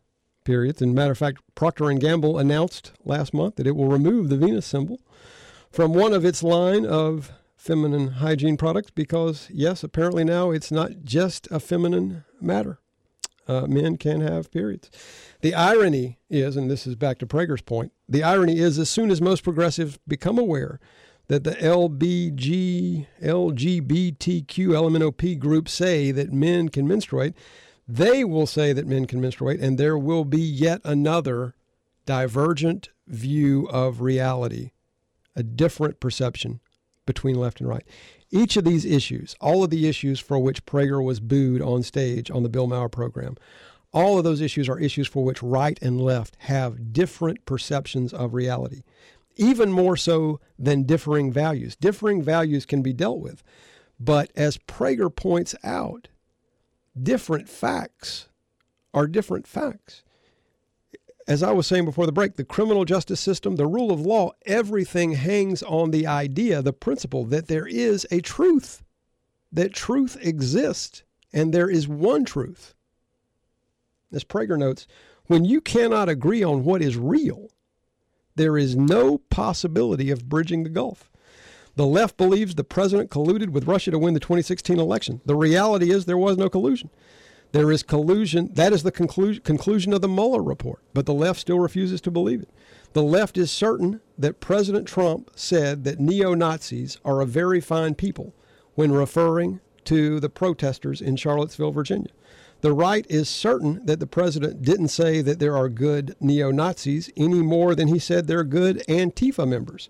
periods. 0.45 0.81
And 0.81 0.95
matter 0.95 1.11
of 1.11 1.19
fact, 1.19 1.43
Procter 1.57 1.91
and 1.91 2.01
Gamble 2.01 2.39
announced 2.39 2.93
last 3.05 3.35
month 3.35 3.57
that 3.57 3.67
it 3.67 3.75
will 3.75 3.89
remove 3.89 4.29
the 4.29 4.37
Venus 4.37 4.67
symbol 4.67 5.01
from 5.69 5.95
one 5.95 6.13
of 6.13 6.25
its 6.25 6.45
line 6.45 6.87
of 6.87 7.33
feminine 7.57 8.07
hygiene 8.07 8.57
products 8.57 8.93
because, 8.93 9.49
yes, 9.53 9.83
apparently 9.83 10.23
now 10.23 10.53
it's 10.53 10.71
not 10.71 11.03
just 11.03 11.49
a 11.51 11.59
feminine 11.59 12.25
matter. 12.41 12.79
Uh, 13.49 13.67
men 13.67 13.97
can 13.97 14.21
have 14.21 14.53
periods. 14.53 14.93
The 15.41 15.55
irony 15.55 16.19
is, 16.31 16.57
and 16.57 16.71
this 16.71 16.87
is 16.87 16.95
back 16.95 17.19
to 17.19 17.27
Prager's 17.27 17.63
point, 17.63 17.91
the 18.09 18.23
irony 18.23 18.61
is 18.61 18.79
as 18.79 18.89
soon 18.89 19.11
as 19.11 19.21
most 19.21 19.43
progressives 19.43 19.99
become 20.07 20.39
aware 20.39 20.79
that 21.29 21.45
the 21.45 21.53
LBG, 21.53 23.07
LGBTQ, 23.23 24.47
LMNOP 24.47 25.39
groups 25.39 25.73
say 25.73 26.11
that 26.11 26.33
men 26.33 26.69
can 26.71 26.89
menstruate, 26.89 27.35
they 27.87 28.25
will 28.25 28.47
say 28.47 28.73
that 28.73 28.87
men 28.87 29.07
can 29.07 29.21
menstruate, 29.21 29.61
and 29.61 29.79
there 29.79 29.97
will 29.97 30.25
be 30.25 30.41
yet 30.41 30.81
another 30.85 31.55
divergent 32.07 32.89
view 33.07 33.67
of 33.71 34.01
reality, 34.01 34.73
a 35.37 35.43
different 35.43 36.01
perception 36.01 36.61
between 37.07 37.37
left 37.37 37.61
and 37.61 37.69
right. 37.69 37.87
Each 38.31 38.57
of 38.57 38.65
these 38.65 38.85
issues, 38.85 39.35
all 39.41 39.65
of 39.65 39.71
the 39.71 39.89
issues 39.89 40.21
for 40.21 40.39
which 40.39 40.67
Prager 40.67 41.03
was 41.03 41.21
booed 41.21 41.63
on 41.63 41.83
stage 41.83 42.31
on 42.31 42.43
the 42.43 42.51
Bill 42.51 42.67
Maher 42.67 42.89
program, 42.91 43.37
all 43.93 44.19
of 44.19 44.25
those 44.25 44.43
issues 44.43 44.69
are 44.69 44.79
issues 44.79 45.09
for 45.09 45.25
which 45.25 45.43
right 45.43 45.79
and 45.81 46.01
left 46.01 46.37
have 46.41 46.93
different 46.93 47.45
perceptions 47.47 48.13
of 48.13 48.35
reality, 48.35 48.83
even 49.39 49.73
more 49.73 49.97
so 49.97 50.41
than 50.59 50.83
differing 50.83 51.33
values. 51.33 51.77
Differing 51.77 52.23
values 52.23 52.67
can 52.67 52.83
be 52.83 52.93
dealt 52.93 53.21
with. 53.21 53.43
But 53.99 54.31
as 54.37 54.59
Prager 54.59 55.15
points 55.15 55.55
out, 55.65 56.09
different 57.01 57.49
facts 57.49 58.29
are 58.93 59.07
different 59.07 59.47
facts. 59.47 60.03
As 61.27 61.43
I 61.43 61.53
was 61.53 61.67
saying 61.67 61.85
before 61.85 62.07
the 62.07 62.13
break, 62.13 62.37
the 62.37 62.45
criminal 62.45 62.85
justice 62.85 63.21
system, 63.21 63.57
the 63.57 63.67
rule 63.67 63.93
of 63.93 64.01
law, 64.01 64.33
everything 64.47 65.13
hangs 65.13 65.63
on 65.63 65.91
the 65.91 66.07
idea, 66.07 66.63
the 66.63 66.73
principle 66.73 67.25
that 67.27 67.49
there 67.49 67.67
is 67.67 68.07
a 68.11 68.21
truth, 68.21 68.83
that 69.53 69.75
truth 69.75 70.17
exists, 70.21 71.03
and 71.33 71.53
there 71.53 71.69
is 71.69 71.87
one 71.87 72.25
truth. 72.25 72.75
As 74.13 74.25
Prager 74.25 74.59
notes, 74.59 74.87
when 75.27 75.45
you 75.45 75.61
cannot 75.61 76.09
agree 76.09 76.43
on 76.43 76.65
what 76.65 76.81
is 76.81 76.97
real, 76.97 77.51
there 78.39 78.57
is 78.57 78.77
no 78.77 79.19
possibility 79.31 80.11
of 80.11 80.29
bridging 80.29 80.63
the 80.63 80.71
gulf. 80.71 81.11
The 81.75 81.87
left 81.87 82.17
believes 82.17 82.55
the 82.55 82.65
president 82.65 83.11
colluded 83.11 83.51
with 83.51 83.69
Russia 83.69 83.91
to 83.91 83.99
win 83.99 84.15
the 84.15 84.21
2016 84.21 84.79
election. 84.79 85.21
The 85.27 85.37
reality 85.37 85.91
is 85.91 86.05
there 86.05 86.17
was 86.17 86.37
no 86.37 86.49
collusion. 86.49 86.91
There 87.53 87.73
is 87.73 87.83
collusion. 87.83 88.51
That 88.53 88.73
is 88.73 88.83
the 88.83 88.93
conclusion, 88.93 89.43
conclusion 89.43 89.93
of 89.93 90.01
the 90.01 90.09
Mueller 90.09 90.43
report, 90.43 90.83
but 90.95 91.07
the 91.07 91.15
left 91.15 91.41
still 91.41 91.59
refuses 91.59 92.01
to 92.03 92.11
believe 92.11 92.43
it. 92.43 92.51
The 92.93 93.03
left 93.03 93.37
is 93.39 93.51
certain 93.51 94.01
that 94.17 94.41
President 94.41 94.87
Trump 94.87 95.31
said 95.35 95.85
that 95.85 96.01
neo 96.01 96.35
Nazis 96.35 96.99
are 97.05 97.21
a 97.21 97.27
very 97.27 97.61
fine 97.61 97.95
people 97.95 98.35
when 98.75 98.93
referring 98.93 99.61
to 99.85 100.21
the 100.21 100.29
protesters 100.29 101.01
in 101.01 101.17
Charlottesville, 101.17 101.73
Virginia. 101.73 102.11
The 102.61 102.73
right 102.73 103.07
is 103.09 103.29
certain 103.29 103.85
that 103.87 104.01
the 104.01 104.07
president 104.07 104.63
didn't 104.63 104.89
say 104.89 105.23
that 105.23 105.39
there 105.39 105.57
are 105.57 105.69
good 105.69 106.17
neo 106.21 106.51
Nazis 106.51 107.11
any 107.17 107.43
more 107.43 107.75
than 107.75 107.89
he 107.89 108.01
said 108.01 108.27
there 108.27 108.41
are 108.41 108.45
good 108.45 108.83
Antifa 108.89 109.47
members. 109.47 109.89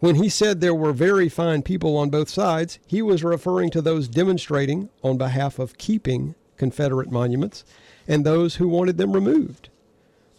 When 0.00 0.14
he 0.16 0.28
said 0.28 0.60
there 0.60 0.74
were 0.74 0.92
very 0.92 1.28
fine 1.28 1.62
people 1.62 1.96
on 1.96 2.10
both 2.10 2.28
sides, 2.28 2.78
he 2.86 3.02
was 3.02 3.22
referring 3.22 3.70
to 3.70 3.82
those 3.82 4.08
demonstrating 4.08 4.88
on 5.04 5.18
behalf 5.18 5.58
of 5.58 5.78
keeping 5.78 6.34
Confederate 6.56 7.10
monuments 7.10 7.64
and 8.08 8.24
those 8.24 8.56
who 8.56 8.68
wanted 8.68 8.96
them 8.96 9.12
removed. 9.12 9.68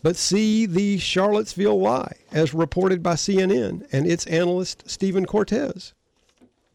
But 0.02 0.18
see 0.18 0.66
the 0.66 0.98
Charlottesville 0.98 1.80
lie, 1.80 2.18
as 2.32 2.54
reported 2.54 3.02
by 3.02 3.14
CNN 3.14 3.88
and 3.94 4.06
its 4.06 4.26
analyst 4.28 4.84
Stephen 4.86 5.26
Cortes. 5.26 5.94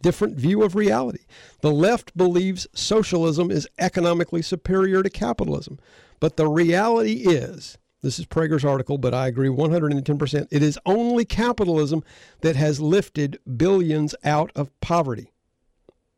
Different 0.00 0.36
view 0.36 0.62
of 0.62 0.74
reality. 0.74 1.24
The 1.60 1.72
left 1.72 2.16
believes 2.16 2.68
socialism 2.72 3.50
is 3.50 3.68
economically 3.78 4.42
superior 4.42 5.02
to 5.02 5.10
capitalism. 5.10 5.78
But 6.20 6.36
the 6.36 6.48
reality 6.48 7.24
is, 7.24 7.78
this 8.02 8.18
is 8.18 8.26
Prager's 8.26 8.64
article, 8.64 8.96
but 8.96 9.12
I 9.12 9.26
agree 9.26 9.48
110%. 9.48 10.48
It 10.50 10.62
is 10.62 10.78
only 10.86 11.24
capitalism 11.24 12.04
that 12.42 12.54
has 12.54 12.80
lifted 12.80 13.40
billions 13.56 14.14
out 14.22 14.52
of 14.54 14.78
poverty. 14.80 15.32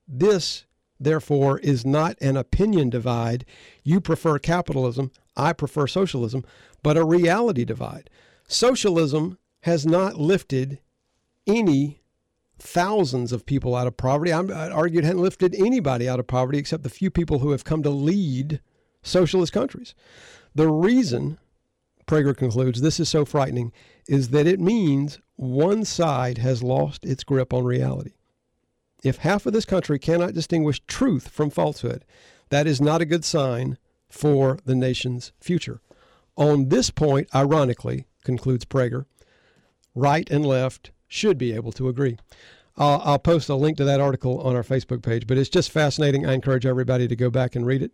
This, 0.07 0.67
therefore, 0.99 1.59
is 1.61 1.87
not 1.87 2.17
an 2.21 2.37
opinion 2.37 2.91
divide. 2.91 3.47
You 3.83 4.01
prefer 4.01 4.39
capitalism, 4.39 5.11
I 5.37 5.55
prefer 5.55 5.87
socialism, 5.87 6.45
but 6.83 6.99
a 6.99 7.05
reality 7.05 7.65
divide. 7.65 8.11
Socialism 8.47 9.39
has 9.63 9.87
not 9.87 10.17
lifted 10.17 10.81
any 11.47 12.00
thousands 12.61 13.33
of 13.33 13.47
people 13.47 13.75
out 13.75 13.87
of 13.87 13.97
poverty. 13.97 14.33
I'm, 14.33 14.51
I'd 14.51 14.73
argue 14.73 14.99
it 14.99 15.05
hadn't 15.05 15.23
lifted 15.23 15.55
anybody 15.55 16.09
out 16.09 16.21
of 16.21 16.27
poverty 16.27 16.59
except 16.59 16.83
the 16.83 16.91
few 16.91 17.11
people 17.11 17.41
who 17.41 17.51
have 17.51 17.65
come 17.65 17.83
to 17.83 17.91
lead 17.91 18.61
socialist 19.03 19.53
countries. 19.53 19.95
The 20.55 20.69
reason, 20.69 21.39
Prager 22.07 22.37
concludes, 22.37 22.81
this 22.81 23.01
is 23.01 23.09
so 23.09 23.25
frightening 23.25 23.73
is 24.09 24.31
that 24.31 24.47
it 24.47 24.61
means 24.61 25.21
one 25.37 25.85
side 25.85 26.39
has 26.39 26.63
lost 26.63 27.05
its 27.05 27.25
grip 27.25 27.53
on 27.53 27.65
reality. 27.65 28.13
If 29.03 29.19
half 29.19 29.47
of 29.47 29.53
this 29.53 29.65
country 29.65 29.99
cannot 29.99 30.35
distinguish 30.35 30.83
truth 30.87 31.29
from 31.29 31.51
falsehood, 31.51 32.05
that 32.51 32.67
is 32.67 32.81
not 32.81 33.01
a 33.01 33.07
good 33.07 33.25
sign 33.25 33.79
for 34.09 34.59
the 34.65 34.75
nation's 34.75 35.33
future. 35.41 35.81
On 36.37 36.69
this 36.69 36.91
point, 36.91 37.29
ironically, 37.35 38.07
concludes 38.25 38.65
Prager, 38.65 39.07
right 39.95 40.29
and 40.31 40.45
left 40.45 40.91
should 41.11 41.37
be 41.37 41.53
able 41.53 41.73
to 41.73 41.89
agree. 41.89 42.17
I'll, 42.79 43.03
I'll 43.05 43.19
post 43.19 43.51
a 43.51 43.55
link 43.55 43.77
to 43.77 43.85
that 43.85 44.01
article 44.01 44.41
on 44.41 44.57
our 44.57 44.63
Facebook 44.63 45.03
page, 45.03 45.27
but 45.27 45.37
it's 45.37 45.51
just 45.51 45.71
fascinating. 45.71 46.25
I 46.25 46.33
encourage 46.33 46.65
everybody 46.65 47.07
to 47.09 47.17
go 47.17 47.29
back 47.29 47.55
and 47.57 47.67
read 47.67 47.83
it, 47.83 47.91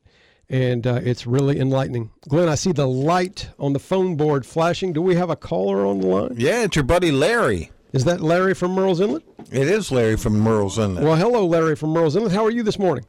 and 0.49 0.87
uh, 0.87 1.01
it's 1.03 1.27
really 1.27 1.59
enlightening. 1.59 2.11
Glenn, 2.29 2.49
I 2.49 2.55
see 2.55 2.71
the 2.71 2.87
light 2.87 3.49
on 3.59 3.73
the 3.73 3.81
phone 3.81 4.17
board 4.17 4.47
flashing. 4.47 4.93
Do 4.93 5.03
we 5.03 5.17
have 5.17 5.31
a 5.31 5.37
caller 5.37 5.85
on 5.85 6.01
the 6.01 6.07
line? 6.07 6.35
Yeah, 6.37 6.62
it's 6.62 6.77
your 6.77 6.85
buddy 6.85 7.11
Larry. 7.11 7.73
Is 7.93 8.05
that 8.05 8.21
Larry 8.21 8.55
from 8.55 8.77
Murrells 8.77 9.01
Inlet? 9.01 9.23
It 9.51 9.67
is 9.67 9.91
Larry 9.91 10.17
from 10.17 10.35
Murrells 10.35 10.77
Inlet. 10.79 11.03
Well, 11.03 11.17
hello, 11.17 11.47
Larry 11.47 11.75
from 11.75 11.95
Murrells 11.95 12.14
Inlet. 12.14 12.33
How 12.33 12.45
are 12.45 12.51
you 12.51 12.62
this 12.62 12.79
morning? 12.79 13.07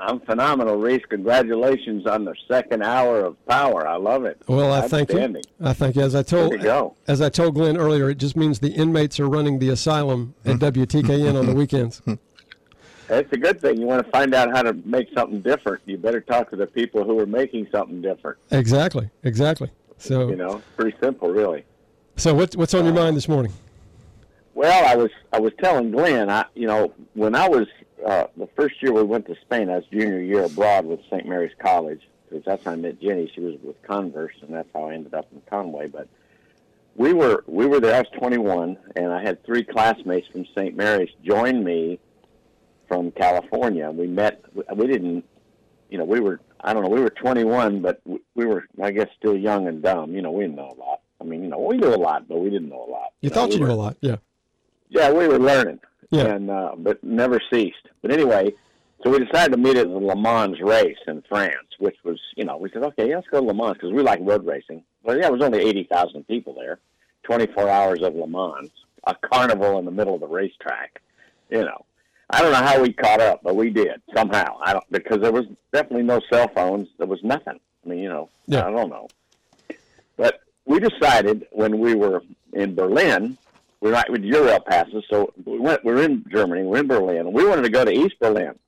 I'm 0.00 0.20
phenomenal, 0.20 0.76
Reese. 0.76 1.04
Congratulations 1.08 2.06
on 2.06 2.24
the 2.24 2.34
second 2.46 2.82
hour 2.84 3.20
of 3.24 3.46
power. 3.46 3.86
I 3.86 3.96
love 3.96 4.24
it. 4.24 4.40
Well, 4.46 4.72
I 4.72 4.86
thank 4.86 5.12
you. 5.12 5.40
I 5.60 5.72
thank 5.72 5.96
you. 5.96 6.02
As 6.02 6.14
I 6.14 6.22
told 6.22 6.52
Way 6.52 6.58
to 6.58 6.62
go. 6.62 6.94
as 7.08 7.20
I 7.20 7.28
told 7.28 7.54
Glenn 7.54 7.76
earlier, 7.76 8.08
it 8.10 8.18
just 8.18 8.36
means 8.36 8.60
the 8.60 8.70
inmates 8.72 9.18
are 9.18 9.28
running 9.28 9.58
the 9.58 9.70
asylum 9.70 10.34
Hmm. 10.44 10.50
at 10.50 10.58
WTKN 10.60 11.36
on 11.38 11.46
the 11.46 11.54
weekends. 11.54 12.00
It's 13.10 13.32
a 13.32 13.38
good 13.38 13.58
thing. 13.58 13.80
You 13.80 13.86
want 13.86 14.04
to 14.04 14.10
find 14.12 14.34
out 14.34 14.50
how 14.54 14.60
to 14.60 14.74
make 14.84 15.08
something 15.16 15.40
different. 15.40 15.80
You 15.86 15.96
better 15.96 16.20
talk 16.20 16.50
to 16.50 16.56
the 16.56 16.66
people 16.66 17.04
who 17.04 17.18
are 17.20 17.24
making 17.24 17.66
something 17.72 18.02
different. 18.02 18.36
Exactly. 18.50 19.08
Exactly. 19.24 19.70
So 19.96 20.28
You 20.28 20.36
know, 20.36 20.60
pretty 20.76 20.94
simple, 21.02 21.30
really. 21.30 21.64
so 22.16 22.34
what's 22.34 22.54
what's 22.54 22.74
on 22.74 22.84
your 22.84 22.92
mind 22.92 23.16
this 23.16 23.26
morning? 23.26 23.54
Well, 24.54 24.84
I 24.86 24.94
was 24.94 25.10
I 25.32 25.40
was 25.40 25.54
telling 25.58 25.90
Glenn, 25.90 26.28
I 26.28 26.44
you 26.54 26.66
know 26.66 26.92
when 27.14 27.34
I 27.34 27.48
was 27.48 27.66
uh, 28.06 28.26
the 28.36 28.48
first 28.56 28.82
year 28.82 28.92
we 28.92 29.02
went 29.02 29.26
to 29.26 29.36
Spain, 29.42 29.68
I 29.70 29.76
was 29.76 29.84
junior 29.86 30.20
year 30.20 30.44
abroad 30.44 30.86
with 30.86 31.00
St. 31.10 31.26
Mary's 31.26 31.52
College 31.58 32.00
because 32.28 32.44
that's 32.44 32.64
how 32.64 32.72
I 32.72 32.76
met 32.76 33.00
Jenny. 33.00 33.30
She 33.34 33.40
was 33.40 33.54
with 33.62 33.80
Converse, 33.82 34.34
and 34.42 34.52
that's 34.54 34.68
how 34.74 34.84
I 34.88 34.94
ended 34.94 35.14
up 35.14 35.26
in 35.32 35.40
Conway. 35.48 35.88
But 35.88 36.08
we 36.96 37.12
were 37.12 37.44
we 37.46 37.66
were 37.66 37.80
there. 37.80 37.94
I 37.94 37.98
was 38.00 38.08
21, 38.18 38.76
and 38.96 39.12
I 39.12 39.22
had 39.22 39.44
three 39.44 39.64
classmates 39.64 40.28
from 40.28 40.44
St. 40.56 40.76
Mary's 40.76 41.10
join 41.24 41.64
me 41.64 41.98
from 42.88 43.10
California. 43.12 43.90
We 43.90 44.06
met. 44.06 44.42
We 44.74 44.86
didn't, 44.86 45.24
you 45.90 45.98
know, 45.98 46.04
we 46.04 46.20
were 46.20 46.40
I 46.60 46.72
don't 46.74 46.82
know. 46.82 46.90
We 46.90 47.00
were 47.00 47.10
21, 47.10 47.82
but 47.82 48.00
we, 48.04 48.18
we 48.34 48.46
were 48.46 48.64
I 48.82 48.90
guess 48.90 49.08
still 49.18 49.36
young 49.36 49.66
and 49.68 49.82
dumb. 49.82 50.14
You 50.14 50.22
know, 50.22 50.30
we 50.32 50.44
didn't 50.44 50.56
know 50.56 50.74
a 50.76 50.78
lot. 50.80 51.00
I 51.20 51.24
mean, 51.24 51.42
you 51.42 51.48
know, 51.48 51.58
we 51.58 51.76
knew 51.76 51.92
a 51.92 51.96
lot, 51.96 52.28
but 52.28 52.38
we 52.38 52.50
didn't 52.50 52.68
know 52.68 52.84
a 52.88 52.90
lot. 52.90 53.08
You 53.22 53.30
know, 53.30 53.34
thought 53.34 53.48
we 53.48 53.54
you 53.54 53.60
knew 53.60 53.66
were- 53.66 53.72
a 53.72 53.76
lot. 53.76 53.96
Yeah. 54.00 54.16
yeah, 54.88 55.10
we 55.10 55.26
were 55.26 55.38
learning, 55.38 55.80
Yeah. 56.10 56.26
and 56.26 56.50
uh, 56.50 56.72
but 56.76 57.02
never 57.04 57.40
ceased. 57.52 57.86
But 58.02 58.10
anyway, 58.12 58.52
so 59.02 59.10
we 59.10 59.24
decided 59.24 59.52
to 59.52 59.58
meet 59.58 59.76
at 59.76 59.86
the 59.88 59.98
Le 59.98 60.16
Mans 60.16 60.60
race 60.60 60.96
in 61.06 61.22
France, 61.28 61.68
which 61.78 61.96
was, 62.04 62.18
you 62.36 62.44
know, 62.44 62.56
we 62.56 62.70
said, 62.70 62.82
okay, 62.82 63.14
let's 63.14 63.26
go 63.28 63.40
to 63.40 63.46
Le 63.46 63.54
Mans 63.54 63.74
because 63.74 63.92
we 63.92 64.02
like 64.02 64.18
road 64.22 64.46
racing. 64.46 64.82
But 65.04 65.18
yeah, 65.18 65.26
it 65.26 65.32
was 65.32 65.42
only 65.42 65.60
eighty 65.60 65.84
thousand 65.84 66.26
people 66.26 66.54
there, 66.54 66.78
twenty-four 67.24 67.68
hours 67.68 68.02
of 68.02 68.14
Le 68.14 68.26
Mans, 68.26 68.70
a 69.04 69.14
carnival 69.14 69.78
in 69.78 69.84
the 69.84 69.90
middle 69.90 70.14
of 70.14 70.20
the 70.20 70.26
racetrack. 70.26 71.00
You 71.50 71.64
know, 71.64 71.84
I 72.30 72.40
don't 72.42 72.52
know 72.52 72.58
how 72.66 72.80
we 72.82 72.92
caught 72.92 73.20
up, 73.20 73.40
but 73.42 73.54
we 73.56 73.70
did 73.70 74.00
somehow. 74.14 74.58
I 74.62 74.72
don't 74.72 74.84
because 74.90 75.20
there 75.20 75.32
was 75.32 75.46
definitely 75.72 76.04
no 76.04 76.20
cell 76.32 76.48
phones. 76.48 76.88
There 76.98 77.06
was 77.06 77.22
nothing. 77.22 77.60
I 77.84 77.88
mean, 77.88 77.98
you 78.00 78.08
know, 78.08 78.28
Yeah. 78.46 78.66
I 78.66 78.70
don't 78.70 78.90
know. 78.90 79.08
But 80.16 80.40
we 80.64 80.80
decided 80.80 81.46
when 81.52 81.78
we 81.78 81.94
were 81.94 82.22
in 82.52 82.74
Berlin, 82.74 83.38
we're 83.80 83.92
not 83.92 84.10
with 84.10 84.24
Euro 84.24 84.58
passes, 84.60 85.04
so 85.08 85.32
we 85.44 85.58
went. 85.58 85.84
We're 85.84 86.02
in 86.02 86.24
Germany. 86.30 86.62
We're 86.64 86.78
in 86.78 86.88
Berlin. 86.88 87.18
and 87.18 87.32
We 87.32 87.46
wanted 87.46 87.62
to 87.62 87.70
go 87.70 87.84
to 87.84 87.92
East 87.92 88.16
Berlin 88.20 88.58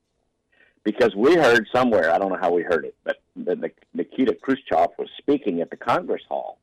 because 0.83 1.15
we 1.15 1.35
heard 1.35 1.67
somewhere. 1.73 2.11
I 2.11 2.17
don't 2.17 2.29
know 2.29 2.39
how 2.39 2.51
we 2.51 2.63
heard 2.63 2.85
it, 2.85 2.95
but 3.03 3.17
that 3.35 3.59
Nikita 3.93 4.35
Khrushchev 4.41 4.91
was 4.97 5.09
speaking 5.17 5.61
at 5.61 5.69
the 5.69 5.77
Congress 5.77 6.23
Hall. 6.27 6.57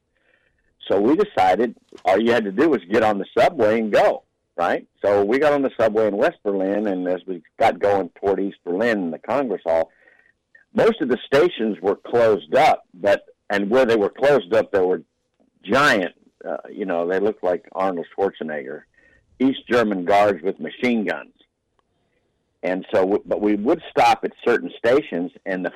So 0.88 0.98
we 1.00 1.16
decided 1.16 1.76
all 2.04 2.20
you 2.20 2.32
had 2.32 2.44
to 2.44 2.52
do 2.52 2.70
was 2.70 2.80
get 2.90 3.02
on 3.02 3.18
the 3.18 3.26
subway 3.36 3.80
and 3.80 3.92
go. 3.92 4.22
Right. 4.56 4.88
So 5.04 5.24
we 5.24 5.38
got 5.38 5.52
on 5.52 5.62
the 5.62 5.70
subway 5.78 6.08
in 6.08 6.16
West 6.16 6.38
Berlin, 6.42 6.88
and 6.88 7.06
as 7.06 7.20
we 7.26 7.42
got 7.60 7.78
going 7.78 8.10
toward 8.20 8.40
East 8.40 8.58
Berlin 8.64 8.98
and 8.98 9.12
the 9.12 9.18
Congress 9.18 9.62
Hall, 9.64 9.90
most 10.74 11.00
of 11.00 11.08
the 11.08 11.18
stations 11.24 11.78
were 11.80 11.94
closed 11.94 12.54
up, 12.56 12.84
but 12.92 13.26
and 13.50 13.70
where 13.70 13.86
they 13.86 13.96
were 13.96 14.10
closed 14.10 14.52
up, 14.54 14.72
there 14.72 14.84
were 14.84 15.02
giant, 15.62 16.14
uh, 16.46 16.56
you 16.70 16.84
know, 16.84 17.06
they 17.06 17.20
looked 17.20 17.42
like 17.42 17.68
Arnold 17.72 18.06
Schwarzenegger, 18.16 18.82
East 19.38 19.66
German 19.68 20.04
guards 20.04 20.42
with 20.42 20.60
machine 20.60 21.04
guns. 21.04 21.32
And 22.62 22.84
so, 22.92 23.22
but 23.24 23.40
we 23.40 23.54
would 23.54 23.82
stop 23.90 24.24
at 24.24 24.32
certain 24.44 24.72
stations, 24.76 25.30
and 25.46 25.64
the 25.64 25.72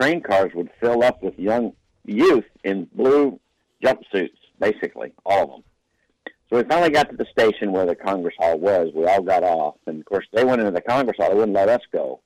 train 0.00 0.20
cars 0.20 0.52
would 0.54 0.70
fill 0.80 1.02
up 1.02 1.22
with 1.22 1.38
young 1.38 1.72
youth 2.04 2.44
in 2.62 2.86
blue 2.94 3.40
jumpsuits, 3.82 4.38
basically, 4.58 5.12
all 5.26 5.42
of 5.42 5.50
them. 5.50 5.64
So 6.48 6.56
we 6.56 6.64
finally 6.64 6.90
got 6.90 7.10
to 7.10 7.16
the 7.16 7.26
station 7.26 7.72
where 7.72 7.86
the 7.86 7.94
Congress 7.94 8.34
Hall 8.38 8.58
was. 8.58 8.90
We 8.94 9.06
all 9.06 9.22
got 9.22 9.42
off, 9.42 9.76
and 9.86 10.00
of 10.00 10.04
course, 10.04 10.26
they 10.32 10.44
went 10.44 10.60
into 10.60 10.72
the 10.72 10.80
Congress 10.80 11.16
Hall. 11.18 11.30
They 11.30 11.36
wouldn't 11.36 11.54
let 11.54 11.68
us 11.68 11.82
go. 11.92 12.20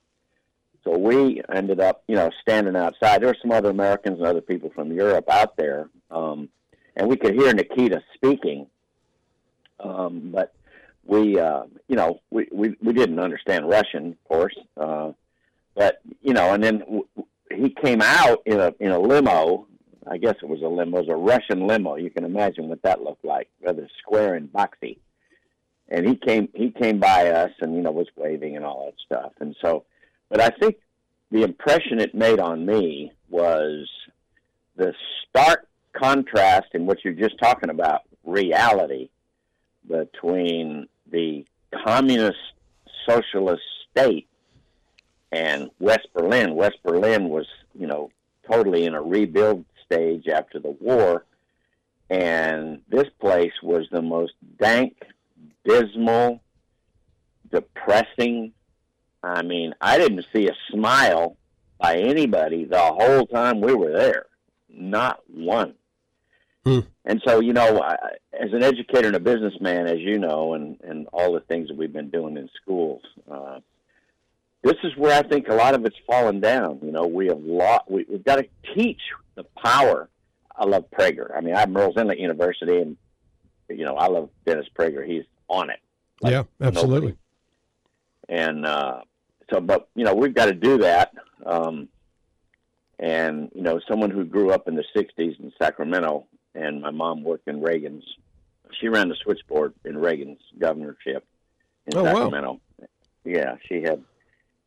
So 0.82 0.96
we 0.98 1.42
ended 1.52 1.80
up, 1.80 2.04
you 2.08 2.14
know, 2.14 2.30
standing 2.42 2.76
outside. 2.76 3.20
There 3.20 3.28
were 3.28 3.36
some 3.40 3.52
other 3.52 3.70
Americans 3.70 4.18
and 4.18 4.26
other 4.26 4.42
people 4.42 4.70
from 4.74 4.92
Europe 4.92 5.30
out 5.30 5.56
there, 5.56 5.88
um, 6.10 6.50
and 6.96 7.08
we 7.08 7.16
could 7.16 7.34
hear 7.34 7.52
Nikita 7.52 8.02
speaking. 8.14 8.66
Um, 9.80 10.30
but 10.32 10.54
we, 11.04 11.38
uh, 11.38 11.64
you 11.88 11.96
know, 11.96 12.20
we, 12.30 12.48
we 12.52 12.76
we 12.82 12.92
didn't 12.92 13.18
understand 13.18 13.68
Russian, 13.68 14.12
of 14.12 14.24
course. 14.24 14.56
Uh, 14.76 15.12
but 15.74 16.00
you 16.22 16.32
know, 16.32 16.54
and 16.54 16.62
then 16.62 16.78
w- 16.80 17.06
he 17.50 17.70
came 17.70 18.00
out 18.00 18.42
in 18.46 18.60
a 18.60 18.74
in 18.80 18.90
a 18.90 18.98
limo. 18.98 19.66
I 20.06 20.18
guess 20.18 20.36
it 20.42 20.48
was 20.48 20.60
a 20.60 20.68
limo. 20.68 20.98
It 20.98 21.06
was 21.06 21.14
a 21.14 21.16
Russian 21.16 21.66
limo. 21.66 21.96
You 21.96 22.10
can 22.10 22.24
imagine 22.24 22.68
what 22.68 22.82
that 22.82 23.02
looked 23.02 23.24
like, 23.24 23.48
rather 23.62 23.88
square 24.02 24.34
and 24.34 24.52
boxy. 24.52 24.98
And 25.88 26.06
he 26.06 26.16
came 26.16 26.48
he 26.54 26.70
came 26.70 26.98
by 26.98 27.28
us, 27.28 27.50
and 27.60 27.74
you 27.74 27.82
know, 27.82 27.90
was 27.90 28.08
waving 28.16 28.56
and 28.56 28.64
all 28.64 28.86
that 28.86 28.94
stuff. 29.04 29.32
And 29.40 29.54
so, 29.62 29.84
but 30.30 30.40
I 30.40 30.48
think 30.48 30.76
the 31.30 31.42
impression 31.42 32.00
it 32.00 32.14
made 32.14 32.38
on 32.38 32.64
me 32.64 33.12
was 33.28 33.88
the 34.76 34.94
stark 35.28 35.66
contrast 35.94 36.68
in 36.74 36.86
what 36.86 37.04
you're 37.04 37.14
just 37.14 37.38
talking 37.38 37.70
about 37.70 38.02
reality 38.24 39.08
between 39.88 40.88
the 41.10 41.44
communist 41.84 42.38
socialist 43.06 43.62
state 43.90 44.26
and 45.32 45.70
West 45.78 46.08
Berlin. 46.14 46.54
West 46.54 46.78
Berlin 46.82 47.28
was, 47.28 47.46
you 47.78 47.86
know, 47.86 48.10
totally 48.50 48.84
in 48.84 48.94
a 48.94 49.02
rebuild 49.02 49.64
stage 49.84 50.28
after 50.28 50.58
the 50.58 50.70
war, 50.80 51.24
and 52.10 52.80
this 52.88 53.08
place 53.20 53.52
was 53.62 53.86
the 53.90 54.02
most 54.02 54.32
dank, 54.60 54.96
dismal, 55.64 56.40
depressing. 57.50 58.52
I 59.22 59.42
mean, 59.42 59.74
I 59.80 59.98
didn't 59.98 60.26
see 60.32 60.48
a 60.48 60.56
smile 60.70 61.36
by 61.78 61.96
anybody 61.96 62.64
the 62.64 62.78
whole 62.78 63.26
time 63.26 63.60
we 63.60 63.74
were 63.74 63.92
there. 63.92 64.26
Not 64.68 65.20
one. 65.28 65.74
Hmm. 66.64 66.80
And 67.04 67.22
so, 67.26 67.40
you 67.40 67.52
know, 67.52 67.82
I, 67.82 67.96
as 68.32 68.52
an 68.52 68.62
educator 68.62 69.06
and 69.06 69.16
a 69.16 69.20
businessman, 69.20 69.86
as 69.86 69.98
you 69.98 70.18
know, 70.18 70.54
and, 70.54 70.80
and 70.82 71.06
all 71.12 71.32
the 71.32 71.40
things 71.40 71.68
that 71.68 71.76
we've 71.76 71.92
been 71.92 72.08
doing 72.10 72.36
in 72.36 72.48
schools, 72.62 73.02
uh, 73.30 73.60
this 74.62 74.76
is 74.82 74.96
where 74.96 75.16
I 75.16 75.22
think 75.22 75.48
a 75.48 75.54
lot 75.54 75.74
of 75.74 75.84
it's 75.84 75.96
fallen 76.06 76.40
down. 76.40 76.80
You 76.82 76.90
know, 76.90 77.06
we 77.06 77.26
have 77.26 77.40
lot, 77.40 77.90
we, 77.90 78.06
we've 78.08 78.24
got 78.24 78.36
to 78.36 78.46
teach 78.74 79.00
the 79.34 79.44
power. 79.62 80.08
I 80.56 80.64
love 80.64 80.86
Prager. 80.90 81.36
I 81.36 81.40
mean, 81.42 81.54
I'm 81.54 81.74
Murrells 81.74 81.98
Inlet 81.98 82.18
University, 82.18 82.78
and, 82.78 82.96
you 83.68 83.84
know, 83.84 83.96
I 83.96 84.06
love 84.06 84.30
Dennis 84.46 84.66
Prager. 84.74 85.06
He's 85.06 85.24
on 85.48 85.68
it. 85.68 85.80
yeah, 86.22 86.44
absolutely. 86.62 87.16
And 88.28 88.64
uh, 88.64 89.00
so, 89.52 89.60
but, 89.60 89.88
you 89.94 90.04
know, 90.04 90.14
we've 90.14 90.34
got 90.34 90.46
to 90.46 90.54
do 90.54 90.78
that. 90.78 91.12
Um, 91.44 91.88
and, 92.98 93.50
you 93.54 93.62
know, 93.62 93.80
someone 93.86 94.10
who 94.10 94.24
grew 94.24 94.50
up 94.50 94.66
in 94.66 94.76
the 94.76 94.84
60s 94.96 95.38
in 95.40 95.52
Sacramento, 95.60 96.26
and 96.54 96.80
my 96.82 96.90
mom 96.90 97.22
worked 97.24 97.48
in 97.48 97.60
Reagan's, 97.60 98.04
she 98.80 98.88
ran 98.88 99.08
the 99.08 99.16
switchboard 99.22 99.74
in 99.84 99.96
Reagan's 99.98 100.40
governorship 100.58 101.24
in 101.86 101.96
Oh, 101.98 102.04
wow. 102.04 102.14
Sacramento. 102.14 102.60
Yeah, 103.24 103.56
she 103.68 103.82
had, 103.82 104.02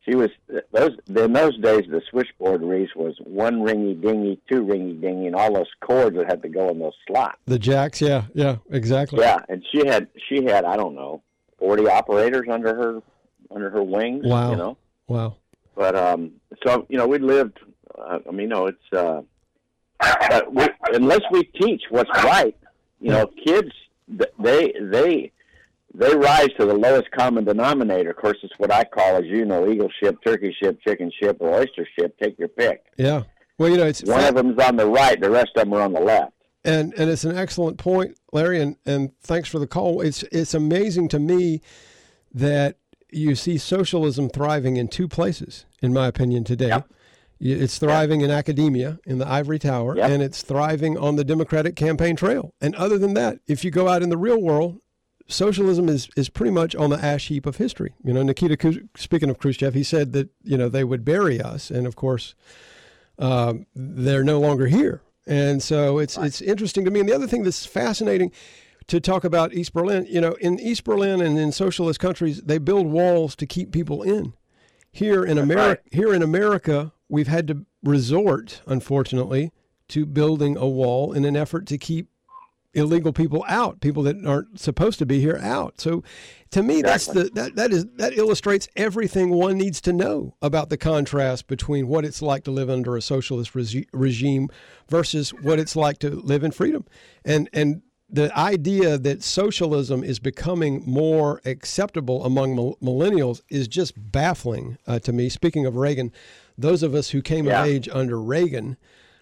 she 0.08 0.14
was, 0.16 0.30
those, 0.72 0.92
in 1.08 1.32
those 1.32 1.56
days, 1.58 1.84
the 1.88 2.02
switchboard 2.10 2.62
race 2.62 2.90
was 2.96 3.14
one 3.22 3.60
ringy 3.60 4.00
dingy, 4.00 4.40
two 4.50 4.62
ringy 4.64 5.00
dingy, 5.00 5.26
and 5.26 5.36
all 5.36 5.52
those 5.52 5.70
cords 5.80 6.16
that 6.16 6.26
had 6.26 6.42
to 6.42 6.48
go 6.48 6.68
in 6.70 6.78
those 6.78 6.94
slots. 7.06 7.38
The 7.46 7.58
jacks, 7.58 8.00
yeah, 8.00 8.24
yeah, 8.34 8.56
exactly. 8.70 9.20
Yeah, 9.20 9.38
and 9.48 9.64
she 9.72 9.86
had, 9.86 10.08
she 10.28 10.44
had, 10.44 10.64
I 10.64 10.76
don't 10.76 10.94
know, 10.94 11.22
40 11.58 11.88
operators 11.88 12.46
under 12.50 12.74
her, 12.74 13.02
under 13.50 13.70
her 13.70 13.82
wings, 13.82 14.24
Wow. 14.26 14.50
you 14.50 14.56
know? 14.56 14.76
Wow. 15.06 15.36
But 15.76 15.94
um, 15.94 16.32
so 16.66 16.86
you 16.88 16.98
know, 16.98 17.06
we 17.06 17.18
lived. 17.18 17.60
Uh, 17.96 18.18
I 18.28 18.32
mean, 18.32 18.48
no, 18.48 18.66
it's 18.66 18.92
uh, 18.92 19.22
we, 20.50 20.66
unless 20.92 21.22
we 21.30 21.44
teach 21.44 21.82
what's 21.90 22.10
right, 22.24 22.56
you 23.00 23.10
know, 23.10 23.26
kids 23.44 23.70
they 24.38 24.72
they 24.80 25.32
they 25.94 26.14
rise 26.16 26.48
to 26.58 26.66
the 26.66 26.74
lowest 26.74 27.10
common 27.10 27.44
denominator. 27.44 28.10
Of 28.10 28.16
course, 28.16 28.38
it's 28.42 28.52
what 28.58 28.72
I 28.72 28.84
call, 28.84 29.16
as 29.16 29.24
you 29.24 29.44
know, 29.44 29.68
eagle 29.68 29.90
ship, 30.02 30.18
turkey 30.24 30.54
ship, 30.62 30.78
chicken 30.86 31.10
ship, 31.20 31.38
or 31.40 31.60
oyster 31.60 31.86
ship. 31.98 32.16
Take 32.22 32.38
your 32.38 32.48
pick. 32.48 32.84
Yeah. 32.96 33.24
Well, 33.58 33.68
you 33.68 33.76
know, 33.76 33.86
it's 33.86 34.04
One 34.04 34.24
of 34.24 34.34
them's 34.34 34.60
on 34.62 34.76
the 34.76 34.86
right, 34.86 35.20
the 35.20 35.30
rest 35.30 35.50
of 35.56 35.64
them 35.64 35.72
are 35.74 35.82
on 35.82 35.92
the 35.92 36.00
left. 36.00 36.32
And 36.64 36.92
and 36.94 37.10
it's 37.10 37.24
an 37.24 37.36
excellent 37.36 37.78
point, 37.78 38.18
Larry, 38.32 38.60
and, 38.60 38.76
and 38.84 39.10
thanks 39.20 39.48
for 39.48 39.58
the 39.58 39.66
call. 39.66 40.00
It's 40.00 40.22
it's 40.24 40.54
amazing 40.54 41.08
to 41.08 41.18
me 41.18 41.62
that 42.32 42.76
you 43.10 43.34
see 43.34 43.58
socialism 43.58 44.28
thriving 44.28 44.76
in 44.76 44.88
two 44.88 45.08
places, 45.08 45.64
in 45.80 45.92
my 45.92 46.06
opinion, 46.06 46.44
today. 46.44 46.70
Y- 46.70 46.84
It's 47.40 47.78
thriving 47.78 48.20
in 48.20 48.30
academia, 48.30 48.98
in 49.06 49.18
the 49.18 49.28
ivory 49.28 49.58
tower, 49.58 49.96
Yep. 49.96 50.10
and 50.10 50.22
it's 50.22 50.42
thriving 50.42 50.98
on 50.98 51.16
the 51.16 51.24
Democratic 51.24 51.76
campaign 51.76 52.16
trail. 52.16 52.52
And 52.60 52.74
other 52.74 52.98
than 52.98 53.14
that, 53.14 53.38
if 53.46 53.64
you 53.64 53.70
go 53.70 53.86
out 53.88 54.02
in 54.02 54.08
the 54.08 54.16
real 54.16 54.40
world, 54.40 54.80
socialism 55.28 55.88
is, 55.88 56.08
is 56.16 56.28
pretty 56.28 56.50
much 56.50 56.74
on 56.74 56.90
the 56.90 57.04
ash 57.04 57.28
heap 57.28 57.46
of 57.46 57.56
history. 57.56 57.94
You 58.02 58.12
know, 58.12 58.22
Nikita, 58.22 58.82
speaking 58.96 59.30
of 59.30 59.38
Khrushchev, 59.38 59.74
he 59.74 59.84
said 59.84 60.12
that, 60.14 60.30
you 60.42 60.56
know, 60.56 60.68
they 60.68 60.82
would 60.84 61.04
bury 61.04 61.40
us. 61.40 61.70
And 61.70 61.86
of 61.86 61.94
course, 61.96 62.34
um, 63.18 63.66
they're 63.74 64.24
no 64.24 64.40
longer 64.40 64.66
here. 64.66 65.02
And 65.26 65.62
so 65.62 65.98
it's 65.98 66.16
it's 66.16 66.40
interesting 66.40 66.84
to 66.86 66.90
me. 66.90 67.00
And 67.00 67.08
the 67.08 67.14
other 67.14 67.26
thing 67.26 67.42
that's 67.42 67.66
fascinating 67.66 68.32
to 68.86 68.98
talk 69.00 69.22
about 69.24 69.52
East 69.52 69.74
Berlin, 69.74 70.06
you 70.08 70.20
know, 70.20 70.32
in 70.40 70.58
East 70.58 70.84
Berlin 70.84 71.20
and 71.20 71.38
in 71.38 71.52
socialist 71.52 72.00
countries, 72.00 72.40
they 72.42 72.56
build 72.56 72.86
walls 72.86 73.36
to 73.36 73.46
keep 73.46 73.70
people 73.70 74.02
in. 74.02 74.32
Here 74.90 75.22
in 75.24 75.36
America, 75.36 75.82
here 75.92 76.14
in 76.14 76.22
America, 76.22 76.92
we've 77.08 77.28
had 77.28 77.46
to 77.48 77.66
resort, 77.82 78.62
unfortunately, 78.66 79.52
to 79.88 80.04
building 80.04 80.56
a 80.56 80.68
wall 80.68 81.12
in 81.12 81.24
an 81.24 81.36
effort 81.36 81.66
to 81.66 81.78
keep 81.78 82.08
illegal 82.74 83.12
people 83.12 83.44
out, 83.48 83.80
people 83.80 84.02
that 84.02 84.24
aren't 84.24 84.60
supposed 84.60 84.98
to 84.98 85.06
be 85.06 85.20
here 85.20 85.38
out. 85.42 85.80
So 85.80 86.02
to 86.50 86.62
me 86.62 86.82
that's 86.82 87.06
the 87.06 87.24
that, 87.34 87.56
that 87.56 87.72
is 87.72 87.86
that 87.96 88.16
illustrates 88.16 88.68
everything 88.76 89.30
one 89.30 89.56
needs 89.56 89.80
to 89.82 89.92
know 89.92 90.34
about 90.42 90.68
the 90.68 90.76
contrast 90.76 91.46
between 91.46 91.88
what 91.88 92.04
it's 92.04 92.22
like 92.22 92.44
to 92.44 92.50
live 92.50 92.68
under 92.68 92.96
a 92.96 93.02
socialist 93.02 93.54
regi- 93.54 93.88
regime 93.92 94.48
versus 94.88 95.30
what 95.30 95.58
it's 95.58 95.76
like 95.76 95.98
to 96.00 96.10
live 96.10 96.44
in 96.44 96.50
freedom. 96.50 96.84
And 97.24 97.48
and 97.52 97.82
the 98.10 98.36
idea 98.38 98.96
that 98.96 99.22
socialism 99.22 100.02
is 100.02 100.18
becoming 100.18 100.82
more 100.86 101.42
acceptable 101.44 102.24
among 102.24 102.56
millennials 102.82 103.42
is 103.50 103.68
just 103.68 103.92
baffling 103.96 104.78
uh, 104.86 104.98
to 105.00 105.12
me. 105.12 105.28
Speaking 105.28 105.66
of 105.66 105.76
Reagan, 105.76 106.10
those 106.58 106.82
of 106.82 106.94
us 106.94 107.10
who 107.10 107.22
came 107.22 107.46
Yeah. 107.46 107.62
of 107.62 107.68
age 107.68 107.88
under 107.90 108.20
Reagan 108.20 108.76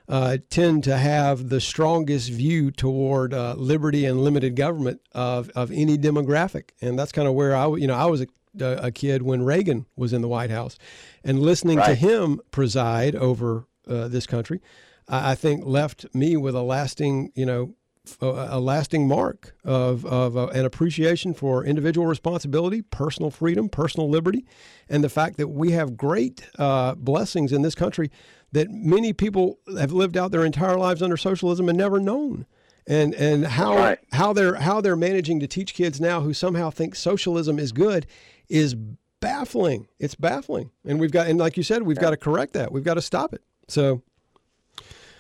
uh, 0.09 0.39
tend 0.51 0.85
to 0.85 0.97
have 0.97 1.49
the 1.49 1.61
strongest 1.61 2.31
view 2.31 2.71
toward 2.71 3.35
uh, 3.35 3.55
liberty 3.59 4.05
and 4.07 4.23
limited 4.23 4.55
government 4.57 5.01
of, 5.13 5.51
of 5.57 5.71
any 5.73 5.99
demographic, 5.99 6.71
and 6.81 6.99
that's 6.99 7.13
kind 7.13 7.27
of 7.29 7.35
where 7.35 7.55
I, 7.57 7.67
you 7.75 7.87
know, 7.89 7.95
I 7.97 8.07
was 8.07 8.21
a, 8.23 8.27
a 8.61 8.91
kid 8.93 9.23
when 9.23 9.43
Reagan 9.43 9.85
was 9.97 10.13
in 10.13 10.23
the 10.23 10.29
White 10.29 10.51
House, 10.51 10.79
and 11.25 11.41
listening 11.41 11.79
to 11.79 11.95
him 11.95 12.41
preside 12.53 13.15
over 13.17 13.67
uh, 13.89 14.07
this 14.09 14.27
country, 14.27 14.61
I, 15.09 15.33
I 15.33 15.35
think 15.35 15.65
left 15.67 16.07
me 16.15 16.37
with 16.37 16.55
a 16.55 16.63
lasting, 16.63 17.33
you 17.35 17.45
know, 17.45 17.75
a, 18.21 18.61
lasting 18.61 19.09
mark 19.09 19.55
of, 19.65 20.05
of 20.07 20.37
uh, 20.37 20.47
an 20.49 20.65
appreciation 20.65 21.35
for 21.35 21.65
individual 21.65 22.07
responsibility, 22.07 22.83
personal 22.83 23.31
freedom, 23.31 23.69
personal 23.69 24.09
liberty, 24.09 24.45
and 24.89 25.03
the 25.03 25.09
fact 25.09 25.37
that 25.37 25.49
we 25.49 25.73
have 25.73 25.97
great 25.97 26.49
uh, 26.59 26.95
blessings 26.95 27.53
in 27.53 27.63
this 27.63 27.75
country 27.75 28.11
that 28.53 28.71
many 28.71 29.13
people 29.13 29.59
have 29.79 29.93
lived 29.93 30.17
out 30.17 30.31
their 30.31 30.45
entire 30.45 30.77
lives 30.77 31.03
under 31.03 31.17
socialism 31.17 31.69
and 31.69 31.77
never 31.77 31.99
known. 32.01 32.47
And 32.87 33.15
and 33.15 33.45
how 33.47 33.77
Right. 33.77 33.99
how 34.13 34.33
they're 34.33 34.55
how 34.55 34.81
they're 34.81 34.95
managing 34.97 35.41
to 35.41 35.49
teach 35.49 35.75
kids 35.75 36.01
now 36.01 36.21
who 36.21 36.33
somehow 36.33 36.71
think 36.71 36.95
socialism 36.95 37.59
is 37.59 37.73
good 37.73 38.07
is 38.49 38.77
baffling. 39.21 39.89
It's 39.99 40.15
baffling. 40.15 40.71
And 40.85 41.01
we've 41.01 41.11
got 41.11 41.27
and 41.27 41.37
like 41.39 41.57
you 41.57 41.65
said, 41.65 41.83
we've 41.83 41.99
got 41.99 42.11
to 42.11 42.17
correct 42.17 42.53
that. 42.53 42.71
We've 42.71 42.85
got 42.85 42.95
to 42.95 43.03
stop 43.03 43.35
it. 43.35 43.43
So 43.67 44.03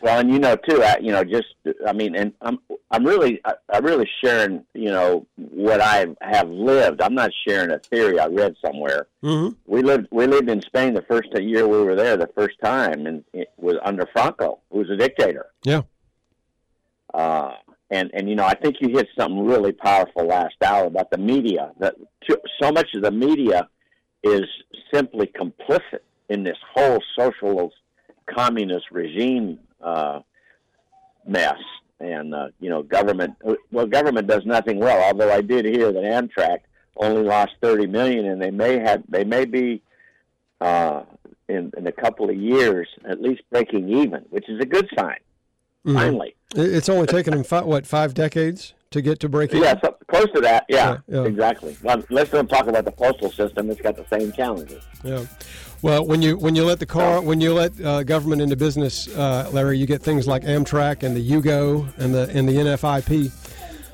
Well, 0.07 0.20
and 0.20 0.31
you 0.31 0.39
know 0.39 0.55
too, 0.55 0.85
I, 0.85 0.99
you 1.01 1.11
know, 1.11 1.24
just 1.24 1.49
I 1.85 1.93
mean, 1.93 2.15
and 2.15 2.33
I'm 2.41 2.61
I'm 2.93 3.05
really 3.05 3.41
I, 3.45 3.55
I'm 3.70 3.85
really 3.85 4.09
sharing, 4.23 4.65
you 4.73 4.91
know, 4.91 5.27
what 5.35 5.81
I 5.81 6.07
have 6.20 6.49
lived. 6.49 7.03
I'm 7.03 7.16
not 7.16 7.33
sharing 7.45 7.73
a 7.73 7.81
theory 7.81 8.20
I 8.20 8.27
read 8.27 8.55
somewhere. 8.65 9.09
Mhm. 9.24 9.57
We 9.66 9.83
lived 9.83 10.07
we 10.12 10.28
lived 10.28 10.49
in 10.49 10.62
Spain 10.62 10.95
the 10.95 11.03
first 11.03 11.31
year 11.37 11.66
we 11.66 11.83
were 11.83 11.97
there, 11.97 12.16
the 12.16 12.31
first 12.37 12.55
time, 12.62 13.09
and 13.09 13.24
it 13.33 13.51
was 13.57 13.78
under 13.83 14.07
Franco, 14.12 14.61
who 14.70 14.78
was 14.78 14.91
a 14.91 14.97
dictator. 14.97 15.47
Yeah. 15.65 15.83
Uh, 17.12 17.57
and 17.91 18.12
and 18.15 18.28
you 18.28 18.37
know, 18.37 18.47
I 18.47 18.55
think 18.55 18.77
you 18.81 18.91
hit 18.91 19.09
something 19.19 19.45
really 19.45 19.73
powerful 19.73 20.24
last 20.24 20.55
hour 20.65 20.85
about 20.85 21.11
the 21.11 21.19
media. 21.19 21.73
That 21.81 21.97
so 22.62 22.70
much 22.70 22.95
of 22.95 23.03
the 23.03 23.11
media 23.11 23.69
is 24.23 24.45
simply 24.95 25.27
complicit 25.27 26.05
in 26.28 26.45
this 26.45 26.59
whole 26.77 27.03
socialist 27.19 27.74
communist 28.33 28.87
regime 28.93 29.59
uh, 29.82 30.20
mess. 31.27 31.59
And 31.98 32.35
uh, 32.35 32.48
you 32.61 32.69
know, 32.69 32.82
government 32.82 33.35
well, 33.70 33.86
government 33.86 34.27
does 34.27 34.44
nothing 34.44 34.78
well. 34.78 35.03
Although 35.03 35.32
I 35.32 35.40
did 35.40 35.65
hear 35.65 35.93
that 35.93 36.03
Amtrak 36.03 36.59
only 36.98 37.23
lost 37.23 37.53
thirty 37.62 37.86
million, 37.86 38.27
and 38.27 38.40
they 38.40 38.51
may 38.51 38.78
have 38.78 39.03
they 39.09 39.24
may 39.24 39.47
be 39.47 39.82
uh, 40.61 41.03
in 41.48 41.73
in 41.77 41.86
a 41.86 41.93
couple 41.93 42.28
of 42.28 42.36
years 42.36 42.89
at 43.09 43.23
least 43.23 43.43
breaking 43.51 43.89
even, 43.89 44.27
which 44.31 44.48
is 44.48 44.61
a 44.61 44.66
good 44.66 44.89
sign. 44.98 45.19
mhm. 45.86 45.94
Finally. 45.94 46.35
It's 46.55 46.89
only 46.89 47.07
taken 47.07 47.32
them 47.35 47.44
five, 47.44 47.65
what 47.65 47.86
five 47.86 48.15
decades 48.15 48.73
to 48.91 49.03
get 49.03 49.21
to 49.21 49.29
break 49.29 49.51
even. 49.51 49.63
Yeah, 49.63 49.81
so 49.81 49.97
close 50.09 50.31
to 50.33 50.41
that. 50.43 50.65
Yeah, 50.69 50.99
Yeah, 51.09 51.23
yeah. 51.23 51.27
exactly. 51.27 51.77
Well, 51.83 52.03
let's 52.11 52.31
don't 52.31 52.49
talk 52.49 52.67
about 52.67 52.85
the 52.85 52.93
postal 52.93 53.31
system. 53.31 53.71
It's 53.71 53.81
got 53.81 53.97
the 53.97 54.07
same 54.09 54.33
challenges. 54.33 54.83
Yeah. 55.03 55.27
Well, 55.83 56.07
when 56.07 56.23
you 56.23 56.37
when 56.39 56.57
you 56.57 56.65
let 56.65 56.79
the 56.79 56.87
car 56.87 57.21
when 57.21 57.41
you 57.41 57.53
let 57.53 57.79
uh, 57.81 58.03
government 58.03 58.41
into 58.43 58.57
business, 58.57 59.09
uh, 59.09 59.49
Larry, 59.53 59.79
you 59.79 59.87
get 59.87 60.03
things 60.03 60.27
like 60.27 60.43
Amtrak 60.43 61.03
and 61.03 61.15
the 61.15 61.31
Yugo 61.31 61.87
and 61.99 62.15
the 62.15 62.31
and 62.33 62.49
the 62.49 62.53
NFIP. 62.55 63.31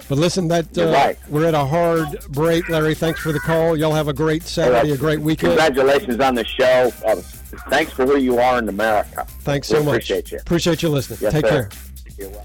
But 0.08 0.18
listen, 0.18 0.48
that 0.48 0.76
uh, 0.76 0.92
right. 0.92 1.18
we're 1.28 1.46
at 1.46 1.54
a 1.54 1.64
hard 1.64 2.08
break, 2.28 2.68
Larry. 2.68 2.94
Thanks 2.94 3.20
for 3.20 3.32
the 3.32 3.40
call. 3.40 3.76
Y'all 3.76 3.94
have 3.94 4.08
a 4.08 4.12
great 4.12 4.42
Saturday, 4.42 4.92
a 4.92 4.96
great 4.96 5.20
weekend. 5.20 5.58
Congratulations 5.58 6.20
on 6.20 6.34
the 6.34 6.44
show. 6.44 6.92
Uh, 7.04 7.16
thanks 7.70 7.92
for 7.92 8.04
who 8.06 8.18
you 8.18 8.38
are 8.38 8.58
in 8.58 8.68
America. 8.68 9.24
Thanks 9.40 9.70
We 9.70 9.76
so 9.76 9.82
much. 9.84 9.94
Appreciate 9.94 10.32
you. 10.32 10.38
Appreciate 10.38 10.82
you 10.82 10.88
listening. 10.88 11.18
Yes, 11.22 11.32
Take 11.32 11.46
sir. 11.46 11.68
care. 11.68 12.42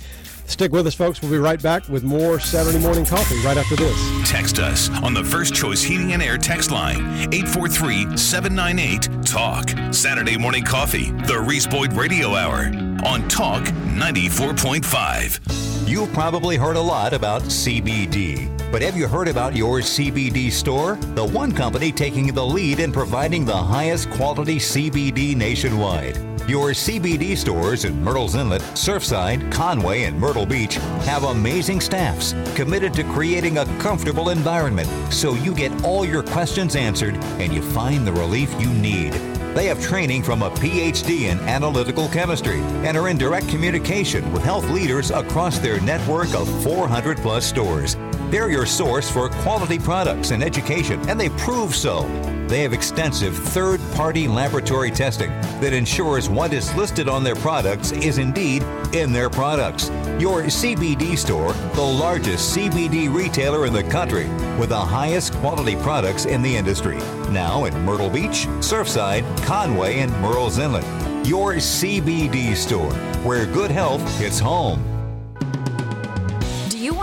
Stick 0.48 0.72
with 0.72 0.88
us, 0.88 0.96
folks. 0.96 1.22
We'll 1.22 1.32
be 1.32 1.38
right 1.38 1.62
back 1.62 1.88
with 1.90 2.04
more 2.04 2.40
Saturday 2.40 2.80
morning 2.80 3.06
coffee 3.06 3.38
right 3.46 3.58
after 3.58 3.76
this. 3.76 4.30
Text 4.30 4.58
us 4.60 4.90
on 5.04 5.14
the 5.14 5.24
First 5.24 5.54
Choice 5.54 5.84
Heating 5.84 6.14
and 6.14 6.24
Air 6.24 6.38
text 6.38 6.72
line 6.72 7.02
843 7.34 8.18
798 8.18 9.26
TALK. 9.26 9.94
Saturday 9.94 10.38
morning 10.38 10.64
coffee, 10.64 11.12
the 11.28 11.40
Reese 11.40 11.68
Boyd 11.68 11.92
Radio 11.94 12.34
Hour 12.34 12.72
on 13.06 13.28
Talk 13.28 13.66
94.5. 13.66 15.77
You've 15.88 16.12
probably 16.12 16.58
heard 16.58 16.76
a 16.76 16.82
lot 16.82 17.14
about 17.14 17.44
CBD. 17.44 18.52
But 18.74 18.82
have 18.82 18.98
you 18.98 19.08
heard 19.08 19.30
about 19.30 19.56
your 19.56 19.80
CBD 19.80 20.52
store? 20.52 20.98
The 21.16 21.24
one 21.24 21.54
company 21.54 21.94
taking 21.94 22.28
the 22.34 22.46
lead 22.46 22.82
in 22.82 22.92
providing 22.92 23.46
the 23.46 23.56
highest 23.56 24.10
quality 24.10 24.58
CBD 24.58 25.34
nationwide. 25.34 26.18
Your 26.46 26.72
CBD 26.72 27.38
stores 27.38 27.86
in 27.86 28.04
Murrells 28.04 28.36
Inlet, 28.38 28.62
Surfside, 28.74 29.50
Conway, 29.50 30.04
and 30.04 30.20
Myrtle 30.20 30.46
Beach 30.46 30.76
have 31.06 31.24
amazing 31.24 31.80
staffs 31.80 32.34
committed 32.54 32.94
to 32.96 33.06
creating 33.06 33.60
a 33.60 33.66
comfortable 33.80 34.32
environment 34.32 34.90
so 35.10 35.36
you 35.36 35.56
get 35.56 35.86
all 35.86 36.06
your 36.06 36.22
questions 36.22 36.76
answered 36.76 37.16
and 37.40 37.54
you 37.54 37.62
find 37.62 38.06
the 38.06 38.12
relief 38.12 38.54
you 38.60 38.74
need. 38.74 39.14
They 39.58 39.66
have 39.66 39.82
training 39.82 40.22
from 40.22 40.44
a 40.44 40.52
PhD 40.52 41.22
in 41.32 41.40
analytical 41.40 42.08
chemistry 42.10 42.60
and 42.86 42.96
are 42.96 43.08
in 43.08 43.18
direct 43.18 43.50
communication 43.50 44.32
with 44.32 44.44
health 44.44 44.70
leaders 44.70 45.10
across 45.10 45.58
their 45.58 45.77
network 45.82 46.34
of 46.34 46.48
400 46.64 47.18
plus 47.18 47.46
stores. 47.46 47.96
They're 48.30 48.50
your 48.50 48.66
source 48.66 49.10
for 49.10 49.30
quality 49.30 49.80
products 49.80 50.32
and 50.32 50.44
education, 50.44 51.00
and 51.10 51.20
they 51.20 51.30
prove 51.30 51.74
so. 51.76 52.02
They 52.48 52.62
have 52.62 52.72
extensive 52.72 53.38
third 53.38 53.82
party 53.94 54.28
laboratory 54.28 54.90
testing 54.90 55.30
that 55.60 55.74
ensures 55.74 56.30
what 56.30 56.54
is 56.54 56.74
listed 56.76 57.10
on 57.10 57.24
their 57.24 57.36
products 57.36 57.92
is 57.92 58.18
indeed 58.18 58.64
in 58.94 59.12
their 59.12 59.30
products. 59.30 59.90
Your 60.20 60.44
CBD 60.44 61.18
store, 61.18 61.52
the 61.74 61.82
largest 61.82 62.56
CBD 62.56 63.14
retailer 63.14 63.66
in 63.66 63.74
the 63.74 63.84
country, 63.84 64.28
with 64.58 64.70
the 64.70 64.80
highest 64.80 65.34
quality 65.36 65.76
products 65.78 66.26
in 66.26 66.42
the 66.42 66.56
industry. 66.56 66.98
Now 67.32 67.66
in 67.66 67.78
Myrtle 67.84 68.10
Beach, 68.10 68.48
Surfside, 68.60 69.26
Conway, 69.44 70.00
and 70.00 70.12
Murrells 70.14 70.58
Inlet. 70.58 70.86
Your 71.28 71.56
CBD 71.56 72.56
store, 72.56 72.94
where 73.26 73.46
good 73.46 73.72
health 73.72 74.02
hits 74.20 74.40
home. 74.40 74.87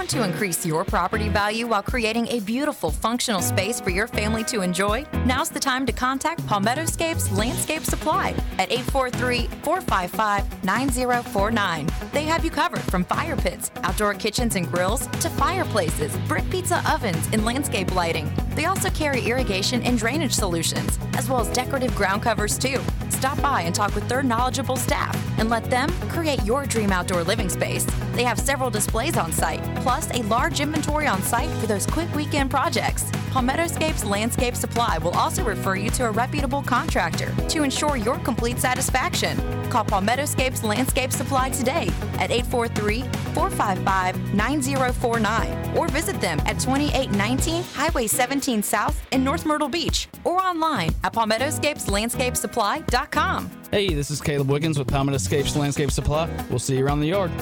Want 0.04 0.10
to 0.10 0.22
increase 0.22 0.66
your 0.66 0.84
property 0.84 1.30
value 1.30 1.66
while 1.66 1.82
creating 1.82 2.28
a 2.28 2.40
beautiful, 2.40 2.90
functional 2.90 3.40
space 3.40 3.80
for 3.80 3.88
your 3.88 4.06
family 4.06 4.44
to 4.44 4.60
enjoy? 4.60 5.06
Now's 5.24 5.48
the 5.48 5.58
time 5.58 5.86
to 5.86 5.92
contact 5.92 6.42
Palmettoscapes 6.42 7.34
Landscape 7.34 7.84
Supply 7.84 8.34
at 8.58 8.70
843 8.70 9.46
455 9.62 10.62
9049. 10.62 11.88
They 12.12 12.24
have 12.24 12.44
you 12.44 12.50
covered 12.50 12.82
from 12.82 13.06
fire 13.06 13.34
pits, 13.34 13.70
outdoor 13.82 14.12
kitchens 14.12 14.56
and 14.56 14.70
grills, 14.70 15.06
to 15.06 15.30
fireplaces, 15.30 16.14
brick 16.28 16.50
pizza 16.50 16.82
ovens, 16.86 17.26
and 17.32 17.46
landscape 17.46 17.94
lighting. 17.94 18.30
They 18.56 18.66
also 18.66 18.90
carry 18.90 19.22
irrigation 19.22 19.82
and 19.84 19.96
drainage 19.96 20.34
solutions, 20.34 20.98
as 21.14 21.30
well 21.30 21.40
as 21.40 21.48
decorative 21.56 21.94
ground 21.94 22.22
covers, 22.22 22.58
too. 22.58 22.82
Stop 23.08 23.40
by 23.40 23.62
and 23.62 23.74
talk 23.74 23.94
with 23.94 24.06
their 24.10 24.22
knowledgeable 24.22 24.76
staff 24.76 25.33
and 25.38 25.50
let 25.50 25.70
them 25.70 25.90
create 26.08 26.42
your 26.44 26.66
dream 26.66 26.92
outdoor 26.92 27.22
living 27.22 27.48
space. 27.48 27.86
They 28.12 28.24
have 28.24 28.38
several 28.38 28.70
displays 28.70 29.16
on 29.16 29.32
site, 29.32 29.62
plus 29.76 30.10
a 30.10 30.22
large 30.24 30.60
inventory 30.60 31.06
on 31.06 31.22
site 31.22 31.50
for 31.58 31.66
those 31.66 31.86
quick 31.86 32.12
weekend 32.14 32.50
projects. 32.50 33.10
Palmettoscapes 33.34 34.08
Landscape 34.08 34.54
Supply 34.54 34.96
will 34.98 35.14
also 35.14 35.42
refer 35.42 35.74
you 35.74 35.90
to 35.90 36.06
a 36.06 36.10
reputable 36.10 36.62
contractor 36.62 37.34
to 37.48 37.64
ensure 37.64 37.96
your 37.96 38.16
complete 38.18 38.60
satisfaction. 38.60 39.36
Call 39.70 39.84
Palmettoscapes 39.84 40.62
Landscape 40.62 41.10
Supply 41.10 41.50
today 41.50 41.90
at 42.20 42.30
843 42.30 43.02
455 43.34 44.34
9049 44.34 45.76
or 45.76 45.88
visit 45.88 46.20
them 46.20 46.38
at 46.46 46.60
2819 46.60 47.64
Highway 47.74 48.06
17 48.06 48.62
South 48.62 49.04
in 49.10 49.24
North 49.24 49.46
Myrtle 49.46 49.68
Beach 49.68 50.06
or 50.22 50.40
online 50.40 50.94
at 51.02 51.12
palmettoscapeslandscapesupply.com. 51.12 53.63
Hey, 53.74 53.92
this 53.92 54.08
is 54.08 54.20
Caleb 54.20 54.48
Wiggins 54.48 54.78
with 54.78 54.86
Palmettoscapes 54.86 55.56
Landscape 55.56 55.90
Supply. 55.90 56.30
We'll 56.48 56.60
see 56.60 56.78
you 56.78 56.86
around 56.86 57.00
the 57.00 57.08
yard. 57.08 57.32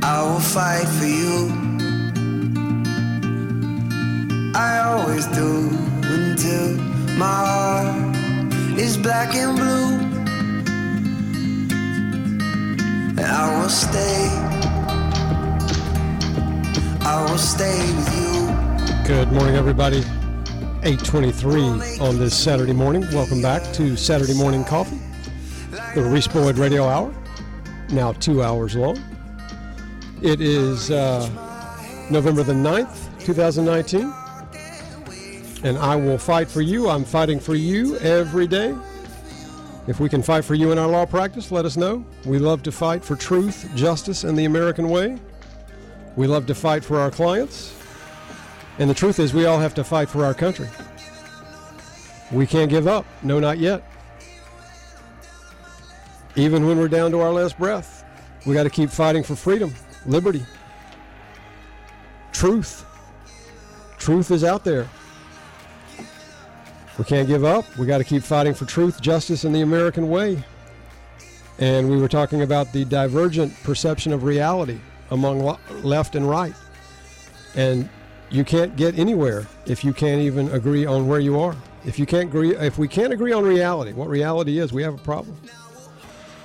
I 0.04 0.22
will 0.22 0.38
fight 0.38 0.86
for 0.86 1.04
you. 1.04 1.50
I 4.54 4.78
always 4.84 5.26
do 5.26 5.70
until 6.04 6.76
my 7.18 7.26
heart 7.26 8.14
is 8.78 8.96
black 8.98 9.34
and 9.34 9.56
blue. 9.56 9.98
And 13.18 13.20
I 13.20 13.60
will 13.60 13.68
stay. 13.68 14.79
I 17.10 17.28
will 17.28 17.38
stay 17.38 17.92
with 17.96 18.14
you. 18.14 19.04
Good 19.04 19.32
morning, 19.32 19.56
everybody. 19.56 19.98
823 20.84 21.98
on 21.98 22.20
this 22.20 22.38
Saturday 22.38 22.72
morning. 22.72 23.02
Welcome 23.12 23.42
back 23.42 23.64
to 23.72 23.96
Saturday 23.96 24.34
Morning 24.34 24.62
Coffee, 24.62 25.00
the 25.96 26.04
Reese 26.04 26.28
Boyd 26.28 26.56
Radio 26.56 26.86
Hour, 26.86 27.12
now 27.90 28.12
two 28.12 28.44
hours 28.44 28.76
long. 28.76 28.96
It 30.22 30.40
is 30.40 30.92
uh, 30.92 31.28
November 32.12 32.44
the 32.44 32.52
9th, 32.52 33.08
2019, 33.24 34.14
and 35.64 35.78
I 35.78 35.96
will 35.96 36.16
fight 36.16 36.46
for 36.46 36.60
you. 36.60 36.88
I'm 36.88 37.04
fighting 37.04 37.40
for 37.40 37.56
you 37.56 37.96
every 37.98 38.46
day. 38.46 38.72
If 39.88 39.98
we 39.98 40.08
can 40.08 40.22
fight 40.22 40.44
for 40.44 40.54
you 40.54 40.70
in 40.70 40.78
our 40.78 40.86
law 40.86 41.06
practice, 41.06 41.50
let 41.50 41.64
us 41.64 41.76
know. 41.76 42.04
We 42.24 42.38
love 42.38 42.62
to 42.62 42.70
fight 42.70 43.04
for 43.04 43.16
truth, 43.16 43.68
justice, 43.74 44.22
and 44.22 44.38
the 44.38 44.44
American 44.44 44.88
way. 44.90 45.18
We 46.16 46.26
love 46.26 46.46
to 46.46 46.54
fight 46.54 46.84
for 46.84 46.98
our 46.98 47.10
clients. 47.10 47.74
And 48.78 48.88
the 48.88 48.94
truth 48.94 49.18
is, 49.18 49.32
we 49.34 49.46
all 49.46 49.58
have 49.58 49.74
to 49.74 49.84
fight 49.84 50.08
for 50.08 50.24
our 50.24 50.34
country. 50.34 50.68
We 52.32 52.46
can't 52.46 52.70
give 52.70 52.86
up. 52.86 53.04
No, 53.22 53.38
not 53.38 53.58
yet. 53.58 53.84
Even 56.36 56.66
when 56.66 56.78
we're 56.78 56.88
down 56.88 57.10
to 57.10 57.20
our 57.20 57.32
last 57.32 57.58
breath, 57.58 58.04
we 58.46 58.54
got 58.54 58.62
to 58.62 58.70
keep 58.70 58.90
fighting 58.90 59.22
for 59.22 59.36
freedom, 59.36 59.74
liberty, 60.06 60.44
truth. 62.32 62.84
Truth 63.98 64.30
is 64.30 64.44
out 64.44 64.64
there. 64.64 64.88
We 66.98 67.04
can't 67.04 67.28
give 67.28 67.44
up. 67.44 67.76
We 67.76 67.86
got 67.86 67.98
to 67.98 68.04
keep 68.04 68.22
fighting 68.22 68.54
for 68.54 68.64
truth, 68.64 69.00
justice, 69.00 69.44
and 69.44 69.54
the 69.54 69.60
American 69.60 70.08
way. 70.08 70.42
And 71.58 71.90
we 71.90 71.98
were 71.98 72.08
talking 72.08 72.42
about 72.42 72.72
the 72.72 72.84
divergent 72.84 73.54
perception 73.62 74.12
of 74.12 74.22
reality 74.22 74.80
among 75.10 75.56
left 75.82 76.14
and 76.14 76.28
right. 76.28 76.54
And 77.54 77.88
you 78.30 78.44
can't 78.44 78.76
get 78.76 78.98
anywhere 78.98 79.46
if 79.66 79.84
you 79.84 79.92
can't 79.92 80.20
even 80.20 80.50
agree 80.52 80.86
on 80.86 81.08
where 81.08 81.20
you 81.20 81.38
are. 81.38 81.56
If 81.84 81.98
you 81.98 82.06
can't 82.06 82.28
agree, 82.28 82.54
if 82.56 82.78
we 82.78 82.88
can't 82.88 83.12
agree 83.12 83.32
on 83.32 83.44
reality, 83.44 83.92
what 83.92 84.08
reality 84.08 84.58
is, 84.58 84.72
we 84.72 84.82
have 84.82 84.94
a 84.94 84.98
problem. 84.98 85.36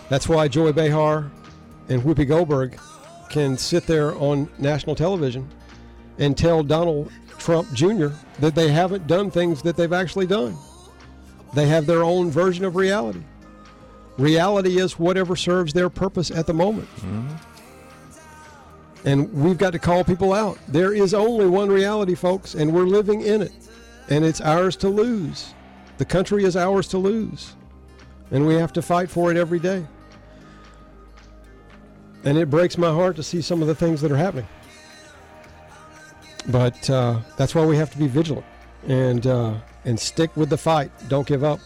That's 0.09 0.27
why 0.29 0.47
Joy 0.47 0.71
Behar 0.71 1.29
and 1.89 2.01
Whoopi 2.01 2.27
Goldberg 2.27 2.79
can 3.29 3.57
sit 3.57 3.85
there 3.85 4.15
on 4.15 4.49
national 4.57 4.95
television 4.95 5.49
and 6.17 6.37
tell 6.37 6.63
Donald 6.63 7.11
Trump 7.37 7.71
Jr. 7.73 8.07
that 8.39 8.55
they 8.55 8.69
haven't 8.69 9.07
done 9.07 9.29
things 9.29 9.61
that 9.63 9.75
they've 9.75 9.93
actually 9.93 10.25
done. 10.25 10.55
They 11.53 11.67
have 11.67 11.85
their 11.85 12.03
own 12.03 12.31
version 12.31 12.65
of 12.65 12.75
reality. 12.75 13.21
Reality 14.17 14.79
is 14.79 14.97
whatever 14.97 15.35
serves 15.35 15.73
their 15.73 15.89
purpose 15.89 16.31
at 16.31 16.47
the 16.47 16.53
moment. 16.53 16.87
Mm-hmm. 16.97 17.54
And 19.05 19.31
we've 19.31 19.57
got 19.57 19.71
to 19.71 19.79
call 19.79 20.03
people 20.03 20.33
out. 20.33 20.57
There 20.67 20.91
is 20.93 21.13
only 21.13 21.45
one 21.45 21.69
reality, 21.69 22.15
folks, 22.15 22.55
and 22.55 22.73
we're 22.73 22.87
living 22.87 23.21
in 23.21 23.43
it. 23.43 23.53
And 24.09 24.25
it's 24.25 24.41
ours 24.41 24.75
to 24.77 24.89
lose. 24.89 25.53
The 25.99 26.05
country 26.05 26.43
is 26.43 26.57
ours 26.57 26.87
to 26.89 26.97
lose. 26.97 27.55
And 28.31 28.45
we 28.47 28.55
have 28.55 28.73
to 28.73 28.81
fight 28.81 29.09
for 29.09 29.31
it 29.31 29.37
every 29.37 29.59
day. 29.59 29.85
And 32.23 32.37
it 32.37 32.49
breaks 32.49 32.77
my 32.77 32.91
heart 32.91 33.15
to 33.17 33.23
see 33.23 33.41
some 33.41 33.61
of 33.61 33.67
the 33.67 33.75
things 33.75 34.01
that 34.01 34.11
are 34.11 34.17
happening. 34.17 34.47
But 36.47 36.89
uh, 36.89 37.19
that's 37.37 37.53
why 37.53 37.63
we 37.65 37.77
have 37.77 37.91
to 37.91 37.97
be 37.97 38.07
vigilant 38.07 38.45
and 38.87 39.25
uh, 39.25 39.55
and 39.83 39.99
stick 39.99 40.35
with 40.35 40.49
the 40.49 40.57
fight. 40.57 40.91
Don't 41.07 41.27
give 41.27 41.43
up. 41.43 41.59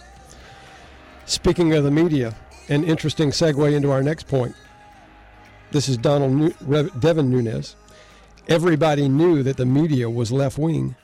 Speaking 1.25 1.73
of 1.73 1.83
the 1.83 1.91
media, 1.91 2.35
an 2.67 2.83
interesting 2.83 3.31
segue 3.31 3.73
into 3.73 3.91
our 3.91 4.03
next 4.03 4.27
point. 4.27 4.55
This 5.71 5.87
is 5.87 5.97
Donald 5.97 6.33
Nu- 6.33 6.89
Devin 6.99 7.29
Nunes. 7.29 7.75
Everybody 8.47 9.07
knew 9.07 9.43
that 9.43 9.57
the 9.57 9.65
media 9.65 10.09
was 10.09 10.31
left 10.31 10.57
wing, 10.57 10.95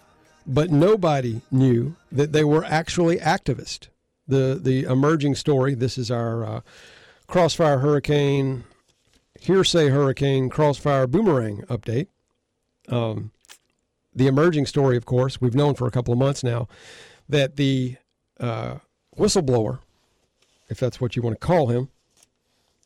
but 0.47 0.71
nobody 0.71 1.41
knew 1.51 1.95
that 2.11 2.31
they 2.31 2.43
were 2.43 2.65
actually 2.65 3.17
activists. 3.17 3.89
The 4.27 4.59
the 4.59 4.83
emerging 4.83 5.35
story. 5.35 5.75
This 5.75 5.99
is 5.99 6.09
our 6.09 6.43
uh, 6.43 6.61
Crossfire 7.27 7.77
Hurricane, 7.77 8.63
Hearsay 9.39 9.89
Hurricane, 9.89 10.49
Crossfire 10.49 11.05
Boomerang 11.05 11.61
update. 11.69 12.07
Um, 12.89 13.31
the 14.15 14.25
emerging 14.25 14.65
story, 14.65 14.97
of 14.97 15.05
course, 15.05 15.39
we've 15.39 15.53
known 15.53 15.75
for 15.75 15.85
a 15.85 15.91
couple 15.91 16.11
of 16.11 16.17
months 16.17 16.43
now 16.43 16.67
that 17.29 17.57
the 17.57 17.97
uh, 18.39 18.79
whistleblower, 19.15 19.79
if 20.69 20.79
that's 20.79 20.99
what 20.99 21.15
you 21.15 21.21
want 21.21 21.39
to 21.39 21.45
call 21.45 21.67
him, 21.67 21.89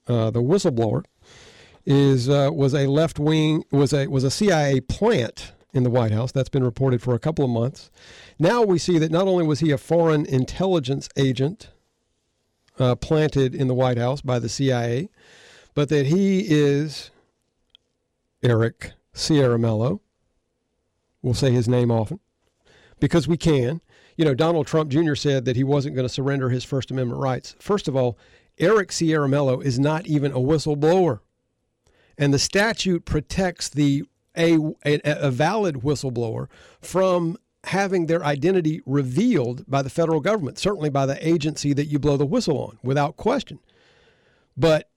uh, 0.10 0.30
the 0.32 0.42
whistleblower 0.42 1.06
is 1.86 2.30
uh, 2.30 2.50
was 2.54 2.74
a 2.74 2.88
left 2.88 3.20
wing 3.20 3.64
was 3.72 3.94
a 3.94 4.08
was 4.08 4.24
a 4.24 4.32
CIA 4.32 4.82
plant 4.82 5.54
in 5.74 5.84
the 5.84 5.90
White 5.90 6.12
House. 6.12 6.32
That's 6.32 6.50
been 6.50 6.64
reported 6.64 7.02
for 7.02 7.14
a 7.14 7.20
couple 7.20 7.46
of 7.46 7.52
months. 7.52 7.90
Now 8.38 8.64
we 8.64 8.78
see 8.78 8.98
that 8.98 9.12
not 9.12 9.28
only 9.28 9.46
was 9.46 9.60
he 9.60 9.72
a 9.72 9.78
foreign 9.78 10.26
intelligence 10.26 11.10
agent 11.16 11.70
uh, 12.80 12.96
planted 12.96 13.54
in 13.54 13.68
the 13.68 13.74
White 13.74 13.98
House 13.98 14.22
by 14.22 14.40
the 14.40 14.50
CIA, 14.50 15.10
but 15.74 15.90
that 15.90 16.08
he 16.08 16.46
is 16.48 17.12
Eric 18.42 18.94
Ciaramella. 19.14 20.00
We'll 21.22 21.34
say 21.34 21.52
his 21.52 21.68
name 21.68 21.92
often 21.92 22.20
because 23.00 23.28
we 23.28 23.38
can. 23.38 23.82
You 24.16 24.26
know, 24.26 24.34
Donald 24.34 24.68
Trump 24.68 24.90
Jr. 24.90 25.16
said 25.16 25.46
that 25.46 25.56
he 25.56 25.64
wasn't 25.64 25.96
going 25.96 26.08
to 26.08 26.14
surrender 26.14 26.50
his 26.50 26.64
First 26.64 26.92
Amendment 26.92 27.22
rights. 27.22 27.56
First 27.60 27.88
of 27.88 27.96
all, 27.96 28.18
Eric 28.58 28.90
Ciaramella 28.90 29.64
is 29.64 29.80
not 29.80 30.08
even 30.08 30.32
a 30.34 30.40
whistleblower. 30.40 31.20
And 32.20 32.34
the 32.34 32.40
statute 32.40 33.06
protects 33.06 33.70
the 33.70 34.04
a, 34.38 34.58
a, 34.86 35.00
a 35.04 35.32
valid 35.32 35.78
whistleblower 35.78 36.48
from 36.82 37.38
having 37.66 38.06
their 38.06 38.24
identity 38.24 38.82
revealed 38.86 39.64
by 39.68 39.82
the 39.82 39.90
federal 39.90 40.20
government, 40.20 40.60
certainly 40.60 40.90
by 40.90 41.06
the 41.06 41.28
agency 41.28 41.74
that 41.74 41.86
you 41.86 41.98
blow 41.98 42.18
the 42.18 42.26
whistle 42.26 42.58
on, 42.58 42.78
without 42.84 43.18
question. 43.18 43.60
But 44.56 44.90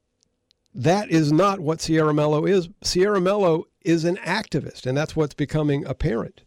that 0.75 1.11
is 1.11 1.33
not 1.33 1.61
what 1.61 1.79
Ciaramella 1.79 2.49
is. 2.49 2.69
Ciaramella 2.85 3.65
is 3.83 4.05
an 4.05 4.17
activist, 4.17 4.87
and 4.87 4.97
that's 4.97 5.17
what's 5.17 5.35
becoming 5.35 5.87
apparent. 5.87 6.43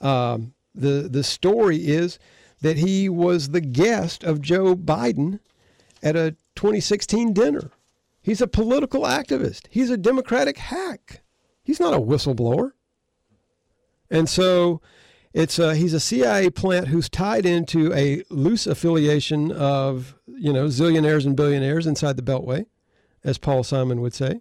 Um, 0.00 0.54
the 0.74 1.08
the 1.10 1.22
story 1.22 1.78
is 1.78 2.18
that 2.60 2.76
he 2.76 3.08
was 3.08 3.50
the 3.50 3.60
guest 3.60 4.24
of 4.24 4.40
Joe 4.40 4.74
Biden 4.74 5.40
at 6.02 6.16
a 6.16 6.36
2016 6.56 7.32
dinner. 7.32 7.70
He's 8.22 8.40
a 8.40 8.46
political 8.46 9.02
activist. 9.02 9.62
He's 9.68 9.90
a 9.90 9.96
Democratic 9.96 10.58
hack. 10.58 11.22
He's 11.62 11.80
not 11.80 11.94
a 11.94 11.98
whistleblower. 11.98 12.72
And 14.10 14.28
so 14.28 14.80
it's 15.32 15.58
a, 15.58 15.74
he's 15.74 15.94
a 15.94 16.00
CIA 16.00 16.50
plant 16.50 16.88
who's 16.88 17.08
tied 17.08 17.46
into 17.46 17.92
a 17.94 18.22
loose 18.30 18.66
affiliation 18.66 19.50
of, 19.50 20.14
you 20.26 20.52
know, 20.52 20.66
zillionaires 20.66 21.26
and 21.26 21.36
billionaires 21.36 21.86
inside 21.86 22.16
the 22.16 22.22
Beltway, 22.22 22.66
as 23.24 23.38
Paul 23.38 23.64
Simon 23.64 24.00
would 24.00 24.14
say. 24.14 24.40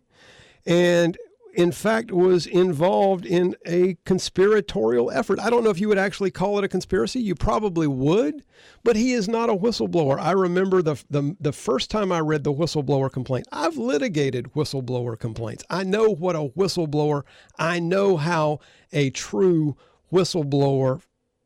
And 0.65 1.17
in 1.53 1.71
fact, 1.71 2.11
was 2.11 2.45
involved 2.45 3.25
in 3.25 3.55
a 3.65 3.97
conspiratorial 4.05 5.11
effort. 5.11 5.39
I 5.39 5.49
don't 5.49 5.63
know 5.63 5.69
if 5.69 5.79
you 5.79 5.89
would 5.89 5.97
actually 5.97 6.31
call 6.31 6.57
it 6.57 6.63
a 6.63 6.69
conspiracy. 6.69 7.19
You 7.19 7.35
probably 7.35 7.87
would, 7.87 8.43
but 8.83 8.95
he 8.95 9.13
is 9.13 9.27
not 9.27 9.49
a 9.49 9.55
whistleblower. 9.55 10.19
I 10.19 10.31
remember 10.31 10.81
the, 10.81 11.01
the, 11.09 11.35
the 11.39 11.51
first 11.51 11.91
time 11.91 12.11
I 12.11 12.19
read 12.19 12.43
the 12.43 12.53
whistleblower 12.53 13.11
complaint. 13.11 13.47
I've 13.51 13.77
litigated 13.77 14.53
whistleblower 14.53 15.19
complaints. 15.19 15.63
I 15.69 15.83
know 15.83 16.09
what 16.09 16.35
a 16.35 16.49
whistleblower, 16.49 17.23
I 17.59 17.79
know 17.79 18.17
how 18.17 18.59
a 18.93 19.09
true 19.09 19.75
whistleblower 20.11 21.01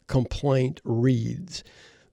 complaint 0.07 0.81
reads. 0.83 1.63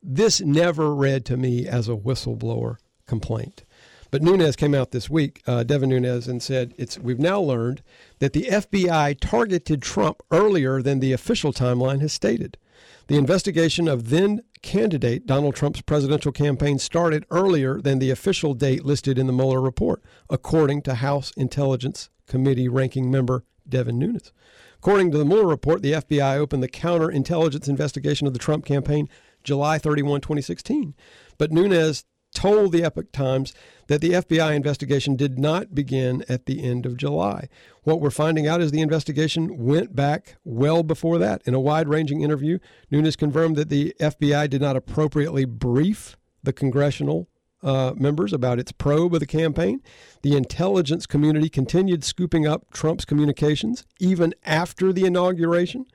This 0.03 0.41
never 0.41 0.95
read 0.95 1.25
to 1.27 1.37
me 1.37 1.67
as 1.67 1.89
a 1.89 1.97
whistleblower 1.97 2.79
complaint. 3.07 3.65
But 4.13 4.21
Nunes 4.21 4.57
came 4.57 4.75
out 4.75 4.91
this 4.91 5.09
week, 5.09 5.43
uh, 5.47 5.63
Devin 5.63 5.89
Nunes, 5.89 6.29
and 6.29 6.43
said 6.43 6.75
it's 6.77 6.99
we've 6.99 7.19
now 7.19 7.41
learned 7.41 7.83
that 8.19 8.35
the 8.35 8.43
FBI 8.43 9.19
targeted 9.19 9.81
Trump 9.81 10.23
earlier 10.31 10.83
than 10.83 11.01
the 11.01 11.15
official 11.15 11.51
timeline 11.51 12.03
has 12.03 12.13
stated. 12.13 12.59
The 13.07 13.17
investigation 13.17 13.89
of 13.89 14.11
then 14.11 14.43
candidate 14.61 15.27
Donald 15.27 15.57
Trump's 15.57 15.81
presidential 15.81 16.31
campaign 16.31 16.79
started 16.79 17.25
earlier 17.31 17.81
than 17.81 18.01
the 18.01 18.11
official 18.11 18.53
date 18.53 18.85
listed 18.85 19.19
in 19.19 19.27
the 19.27 19.33
Mueller 19.33 19.63
report, 19.63 20.03
according 20.29 20.83
to 20.83 20.97
House 20.97 21.33
Intelligence 21.39 22.11
Committee 22.27 22.69
ranking 22.69 23.11
member 23.11 23.45
Devin 23.67 23.99
Nunes. 23.99 24.31
According 24.77 25.11
to 25.13 25.19
the 25.19 25.25
Mueller 25.25 25.47
report, 25.47 25.81
the 25.81 25.93
FBI 25.93 26.37
opened 26.37 26.63
the 26.63 26.69
counterintelligence 26.69 27.67
investigation 27.67 28.27
of 28.27 28.35
the 28.35 28.39
Trump 28.39 28.67
campaign 28.67 29.09
July 29.43 29.79
31, 29.79 30.21
2016. 30.21 30.95
But 31.39 31.51
Nunes 31.51 32.05
told 32.35 32.73
the 32.73 32.85
Epoch 32.85 33.13
Times 33.13 33.53
that 33.89 34.01
the 34.01 34.11
FBI 34.11 34.55
investigation 34.55 35.17
did 35.17 35.39
not 35.39 35.75
begin 35.75 36.25
at 36.29 36.47
the 36.47 36.63
end 36.63 36.87
of 36.87 36.97
July. 36.97 37.49
What 37.83 38.01
we're 38.01 38.11
finding 38.11 38.47
out 38.47 38.61
is 38.61 38.71
the 38.71 38.81
investigation 38.81 39.65
went 39.65 39.95
back 39.95 40.37
well 40.45 40.83
before 40.83 41.19
that. 41.19 41.43
In 41.45 41.55
a 41.55 41.61
wide 41.61 41.89
ranging 41.89 42.23
interview, 42.23 42.59
Nunes 42.91 43.17
confirmed 43.17 43.57
that 43.57 43.69
the 43.69 43.95
FBI 44.01 44.49
did 44.49 44.63
not 44.63 44.77
appropriately 44.77 45.45
brief 45.45 46.17
the 46.43 46.53
congressional 46.53 47.29
uh, 47.63 47.93
members 47.97 48.33
about 48.33 48.59
its 48.59 48.73
probe 48.73 49.15
of 49.15 49.21
the 49.21 49.27
campaign. 49.27 49.81
The 50.23 50.37
intelligence 50.37 51.07
community 51.07 51.49
continued 51.49 52.03
scooping 52.05 52.47
up 52.47 52.73
Trump's 52.73 53.05
communications 53.05 53.85
even 54.01 54.35
after 54.45 54.93
the 54.93 55.05
inauguration. 55.05 55.87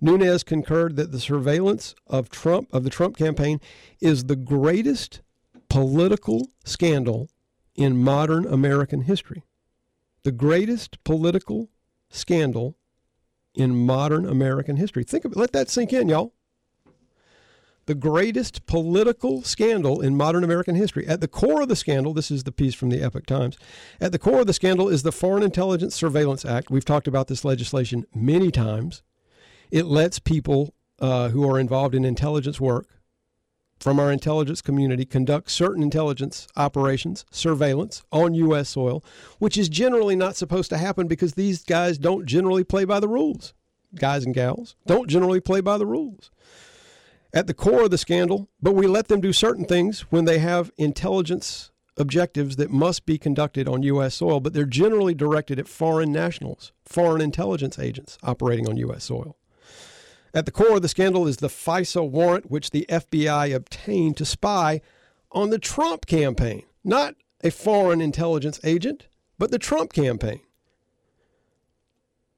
Nunes 0.00 0.44
concurred 0.44 0.96
that 0.96 1.10
the 1.10 1.18
surveillance 1.18 1.94
of 2.06 2.28
Trump 2.28 2.72
of 2.72 2.84
the 2.84 2.90
Trump 2.90 3.16
campaign 3.16 3.60
is 4.00 4.24
the 4.24 4.36
greatest 4.36 5.22
political 5.68 6.50
scandal 6.64 7.28
in 7.74 8.02
modern 8.02 8.46
American 8.46 9.02
history. 9.02 9.44
The 10.24 10.32
greatest 10.32 11.02
political 11.04 11.70
scandal 12.10 12.76
in 13.54 13.74
modern 13.86 14.26
American 14.26 14.76
history. 14.76 15.04
Think 15.04 15.24
of 15.24 15.32
it. 15.32 15.38
Let 15.38 15.52
that 15.52 15.68
sink 15.68 15.92
in, 15.92 16.08
y'all. 16.08 16.32
The 17.86 17.94
greatest 17.94 18.66
political 18.66 19.42
scandal 19.42 20.00
in 20.00 20.14
modern 20.16 20.44
American 20.44 20.74
history. 20.74 21.06
At 21.06 21.20
the 21.22 21.28
core 21.28 21.62
of 21.62 21.68
the 21.68 21.76
scandal, 21.76 22.12
this 22.12 22.30
is 22.30 22.44
the 22.44 22.52
piece 22.52 22.74
from 22.74 22.90
the 22.90 23.02
Epoch 23.02 23.24
Times. 23.24 23.56
At 24.00 24.12
the 24.12 24.18
core 24.18 24.40
of 24.40 24.46
the 24.46 24.52
scandal 24.52 24.88
is 24.88 25.02
the 25.02 25.12
Foreign 25.12 25.42
Intelligence 25.42 25.94
Surveillance 25.94 26.44
Act. 26.44 26.70
We've 26.70 26.84
talked 26.84 27.08
about 27.08 27.28
this 27.28 27.46
legislation 27.46 28.04
many 28.14 28.50
times. 28.50 29.02
It 29.70 29.86
lets 29.86 30.18
people 30.18 30.74
uh, 30.98 31.30
who 31.30 31.48
are 31.48 31.58
involved 31.58 31.94
in 31.94 32.04
intelligence 32.04 32.60
work 32.60 32.97
from 33.80 34.00
our 34.00 34.10
intelligence 34.10 34.60
community 34.60 35.04
conduct 35.04 35.50
certain 35.50 35.82
intelligence 35.82 36.48
operations, 36.56 37.24
surveillance 37.30 38.02
on 38.12 38.34
U.S. 38.34 38.70
soil, 38.70 39.04
which 39.38 39.56
is 39.56 39.68
generally 39.68 40.16
not 40.16 40.36
supposed 40.36 40.70
to 40.70 40.78
happen 40.78 41.06
because 41.06 41.34
these 41.34 41.64
guys 41.64 41.98
don't 41.98 42.26
generally 42.26 42.64
play 42.64 42.84
by 42.84 43.00
the 43.00 43.08
rules. 43.08 43.54
Guys 43.94 44.24
and 44.24 44.34
gals 44.34 44.76
don't 44.86 45.08
generally 45.08 45.40
play 45.40 45.60
by 45.60 45.78
the 45.78 45.86
rules. 45.86 46.30
At 47.32 47.46
the 47.46 47.54
core 47.54 47.84
of 47.84 47.90
the 47.90 47.98
scandal, 47.98 48.48
but 48.60 48.74
we 48.74 48.86
let 48.86 49.08
them 49.08 49.20
do 49.20 49.32
certain 49.32 49.64
things 49.64 50.00
when 50.10 50.24
they 50.24 50.38
have 50.38 50.72
intelligence 50.76 51.70
objectives 51.98 52.56
that 52.56 52.70
must 52.70 53.06
be 53.06 53.18
conducted 53.18 53.68
on 53.68 53.82
U.S. 53.82 54.16
soil, 54.16 54.40
but 54.40 54.52
they're 54.54 54.64
generally 54.64 55.14
directed 55.14 55.58
at 55.58 55.68
foreign 55.68 56.12
nationals, 56.12 56.72
foreign 56.84 57.20
intelligence 57.20 57.78
agents 57.78 58.18
operating 58.22 58.68
on 58.68 58.76
U.S. 58.76 59.04
soil. 59.04 59.36
At 60.38 60.46
the 60.46 60.52
core 60.52 60.76
of 60.76 60.82
the 60.82 60.88
scandal 60.88 61.26
is 61.26 61.38
the 61.38 61.48
FISA 61.48 62.08
warrant, 62.08 62.48
which 62.48 62.70
the 62.70 62.86
FBI 62.88 63.52
obtained 63.52 64.16
to 64.18 64.24
spy 64.24 64.80
on 65.32 65.50
the 65.50 65.58
Trump 65.58 66.06
campaign, 66.06 66.62
not 66.84 67.16
a 67.42 67.50
foreign 67.50 68.00
intelligence 68.00 68.60
agent, 68.62 69.08
but 69.36 69.50
the 69.50 69.58
Trump 69.58 69.92
campaign. 69.92 70.38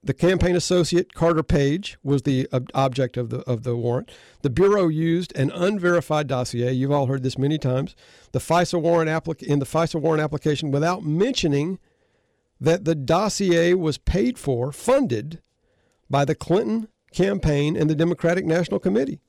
The 0.02 0.14
campaign 0.14 0.56
associate 0.56 1.12
Carter 1.12 1.43
Page 1.43 1.98
was 2.02 2.22
the 2.22 2.48
object 2.72 3.18
of 3.18 3.28
the 3.28 3.40
of 3.40 3.64
the 3.64 3.77
warrant. 3.77 4.10
The 4.40 4.48
bureau 4.48 4.89
used 4.89 5.36
an 5.36 5.51
unverified 5.51 6.27
dossier. 6.27 6.72
You've 6.72 6.93
all 6.93 7.05
heard 7.05 7.22
this 7.22 7.36
many 7.36 7.59
times. 7.59 7.94
The 8.32 8.39
FISA 8.39 8.81
warrant 8.81 9.10
applic- 9.10 9.43
in 9.43 9.59
the 9.59 9.66
FISA 9.66 10.01
warrant 10.01 10.22
application, 10.22 10.70
without 10.70 11.05
mentioning 11.05 11.78
that 12.59 12.86
the 12.86 12.94
dossier 12.94 13.74
was 13.74 13.98
paid 13.98 14.39
for, 14.39 14.72
funded 14.72 15.43
by 16.09 16.24
the 16.24 16.35
Clinton 16.35 16.89
campaign 17.12 17.77
and 17.77 17.89
the 17.89 17.95
Democratic 17.95 18.45
National 18.45 18.81
Committee. 18.81 19.20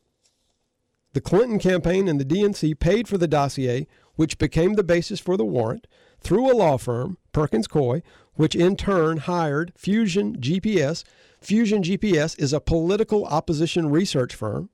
The 1.13 1.21
Clinton 1.21 1.59
campaign 1.59 2.07
and 2.07 2.19
the 2.19 2.25
DNC 2.25 2.79
paid 2.79 3.07
for 3.07 3.17
the 3.17 3.27
dossier, 3.27 3.87
which 4.15 4.37
became 4.37 4.73
the 4.73 4.83
basis 4.83 5.19
for 5.19 5.37
the 5.37 5.45
warrant. 5.45 5.87
through 6.23 6.51
a 6.51 6.53
law 6.53 6.77
firm, 6.77 7.17
Perkins 7.31 7.67
Coie, 7.67 8.03
which 8.35 8.55
in 8.55 8.75
turn 8.75 9.17
hired 9.17 9.73
Fusion 9.75 10.37
GPS. 10.37 11.03
Fusion 11.39 11.81
GPS 11.81 12.37
is 12.39 12.53
a 12.53 12.59
political 12.59 13.25
opposition 13.25 13.89
research 13.89 14.35
firm. 14.35 14.69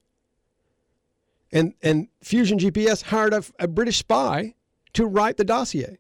And, 1.52 1.74
and 1.82 2.10
Fusion 2.22 2.60
GPS 2.60 3.04
hired 3.04 3.34
a, 3.34 3.44
a 3.58 3.68
British 3.70 3.98
spy 3.98 4.56
to 4.92 5.06
write 5.06 5.38
the 5.38 5.46
dossier. 5.46 5.98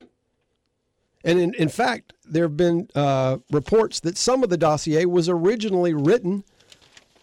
And 1.23 1.39
in, 1.39 1.53
in 1.55 1.69
fact, 1.69 2.13
there 2.25 2.43
have 2.43 2.57
been 2.57 2.89
uh, 2.93 3.37
reports 3.51 4.01
that 4.01 4.17
some 4.17 4.43
of 4.43 4.49
the 4.49 4.57
dossier 4.57 5.05
was 5.05 5.29
originally 5.29 5.93
written 5.93 6.43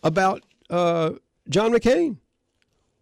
about 0.04 0.44
uh, 0.70 1.12
John 1.48 1.72
McCain. 1.72 2.18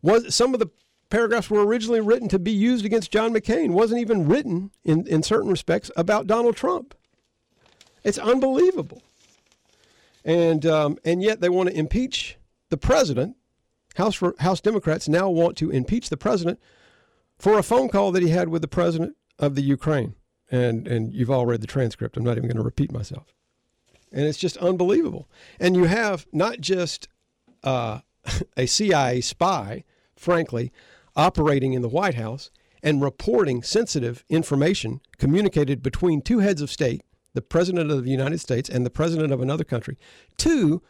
Was 0.00 0.34
some 0.34 0.54
of 0.54 0.60
the 0.60 0.70
paragraphs 1.10 1.50
were 1.50 1.64
originally 1.64 2.00
written 2.00 2.28
to 2.28 2.38
be 2.38 2.50
used 2.50 2.86
against 2.86 3.12
John 3.12 3.34
McCain. 3.34 3.72
wasn't 3.72 4.00
even 4.00 4.26
written 4.26 4.70
in, 4.82 5.06
in 5.06 5.22
certain 5.22 5.50
respects 5.50 5.90
about 5.94 6.26
Donald 6.26 6.56
Trump. 6.56 6.94
It's 8.02 8.18
unbelievable. 8.18 9.02
And 10.24 10.64
um, 10.64 10.98
and 11.04 11.22
yet 11.22 11.40
they 11.40 11.48
want 11.48 11.68
to 11.68 11.76
impeach 11.76 12.38
the 12.70 12.76
president. 12.76 13.36
House 13.96 14.22
House 14.38 14.60
Democrats 14.60 15.08
now 15.08 15.28
want 15.28 15.56
to 15.58 15.70
impeach 15.70 16.08
the 16.08 16.16
president 16.16 16.58
for 17.38 17.58
a 17.58 17.62
phone 17.62 17.88
call 17.88 18.12
that 18.12 18.22
he 18.22 18.30
had 18.30 18.48
with 18.48 18.62
the 18.62 18.68
president 18.68 19.16
of 19.38 19.54
the 19.54 19.62
Ukraine. 19.62 20.14
And 20.50 20.88
and 20.88 21.12
you've 21.12 21.30
all 21.30 21.44
read 21.44 21.60
the 21.60 21.66
transcript. 21.66 22.16
I'm 22.16 22.24
not 22.24 22.36
even 22.38 22.48
going 22.48 22.56
to 22.56 22.62
repeat 22.62 22.92
myself. 22.92 23.34
And 24.12 24.26
it's 24.26 24.38
just 24.38 24.56
unbelievable. 24.58 25.28
And 25.58 25.74
you 25.74 25.84
have 25.84 26.26
not 26.32 26.60
just 26.60 27.08
uh, 27.62 28.00
a 28.56 28.66
CIA 28.66 29.20
spy, 29.20 29.84
frankly, 30.16 30.72
operating 31.16 31.72
in 31.72 31.82
the 31.82 31.88
White 31.88 32.14
House 32.14 32.50
and 32.82 33.02
reporting 33.02 33.62
sensitive 33.62 34.24
information 34.28 35.00
communicated 35.18 35.82
between 35.82 36.20
two 36.20 36.40
heads 36.40 36.60
of 36.60 36.70
state, 36.70 37.02
the 37.34 37.42
President 37.42 37.90
of 37.90 38.04
the 38.04 38.10
United 38.10 38.38
States 38.38 38.68
and 38.68 38.84
the 38.84 38.90
President 38.90 39.32
of 39.32 39.40
another 39.40 39.64
country, 39.64 39.96
to 40.38 40.82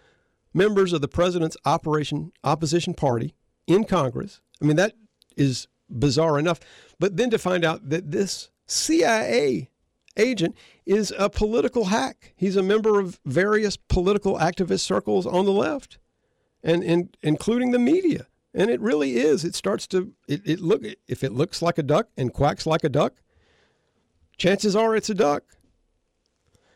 members 0.54 0.92
of 0.92 1.00
the 1.00 1.08
President's 1.08 1.56
operation 1.64 2.32
opposition 2.44 2.94
party 2.94 3.34
in 3.66 3.84
Congress. 3.84 4.40
I 4.60 4.64
mean, 4.64 4.76
that 4.76 4.94
is 5.36 5.68
bizarre 5.88 6.38
enough. 6.38 6.60
But 6.98 7.16
then 7.16 7.30
to 7.30 7.38
find 7.38 7.64
out 7.64 7.88
that 7.90 8.10
this 8.10 8.50
CIA 8.66 9.70
agent 10.16 10.56
is 10.84 11.12
a 11.16 11.30
political 11.30 11.86
hack. 11.86 12.34
He's 12.36 12.56
a 12.56 12.62
member 12.62 13.00
of 13.00 13.20
various 13.24 13.76
political 13.76 14.36
activist 14.36 14.80
circles 14.80 15.26
on 15.26 15.44
the 15.44 15.52
left, 15.52 15.98
and, 16.62 16.82
and 16.82 17.16
including 17.22 17.70
the 17.70 17.78
media. 17.78 18.26
And 18.54 18.70
it 18.70 18.80
really 18.80 19.16
is. 19.16 19.44
It 19.44 19.54
starts 19.54 19.86
to 19.88 20.12
it, 20.28 20.42
it 20.44 20.60
look 20.60 20.82
if 21.08 21.24
it 21.24 21.32
looks 21.32 21.62
like 21.62 21.78
a 21.78 21.82
duck 21.82 22.08
and 22.18 22.32
quacks 22.32 22.66
like 22.66 22.84
a 22.84 22.90
duck, 22.90 23.14
chances 24.36 24.76
are 24.76 24.94
it's 24.94 25.08
a 25.08 25.14
duck. 25.14 25.44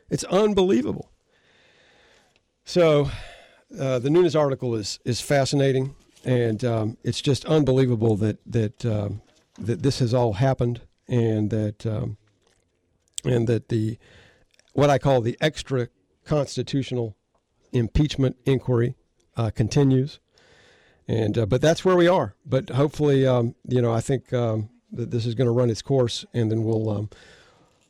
It's 0.08 0.24
unbelievable. 0.24 1.10
So, 2.64 3.10
uh, 3.78 3.98
the 3.98 4.08
Nunes 4.08 4.34
article 4.34 4.74
is 4.74 4.98
is 5.04 5.20
fascinating, 5.20 5.94
and 6.24 6.64
um, 6.64 6.96
it's 7.04 7.20
just 7.20 7.44
unbelievable 7.44 8.16
that 8.16 8.38
that 8.46 8.86
um, 8.86 9.20
that 9.58 9.82
this 9.82 9.98
has 9.98 10.14
all 10.14 10.32
happened, 10.34 10.80
and 11.08 11.50
that 11.50 11.84
um, 11.84 12.16
and 13.26 13.48
that 13.48 13.68
the 13.68 13.98
what 14.72 14.90
I 14.90 14.98
call 14.98 15.20
the 15.20 15.36
extra 15.40 15.88
constitutional 16.24 17.16
impeachment 17.72 18.36
inquiry 18.44 18.94
uh, 19.36 19.50
continues 19.50 20.20
and 21.08 21.38
uh, 21.38 21.46
but 21.46 21.60
that's 21.60 21.84
where 21.84 21.96
we 21.96 22.08
are. 22.08 22.34
But 22.44 22.70
hopefully, 22.70 23.26
um, 23.26 23.54
you 23.68 23.80
know, 23.80 23.92
I 23.92 24.00
think 24.00 24.32
um, 24.32 24.70
that 24.92 25.10
this 25.10 25.26
is 25.26 25.34
going 25.34 25.46
to 25.46 25.52
run 25.52 25.70
its 25.70 25.82
course, 25.82 26.24
and 26.34 26.50
then 26.50 26.64
we'll, 26.64 26.90
um, 26.90 27.10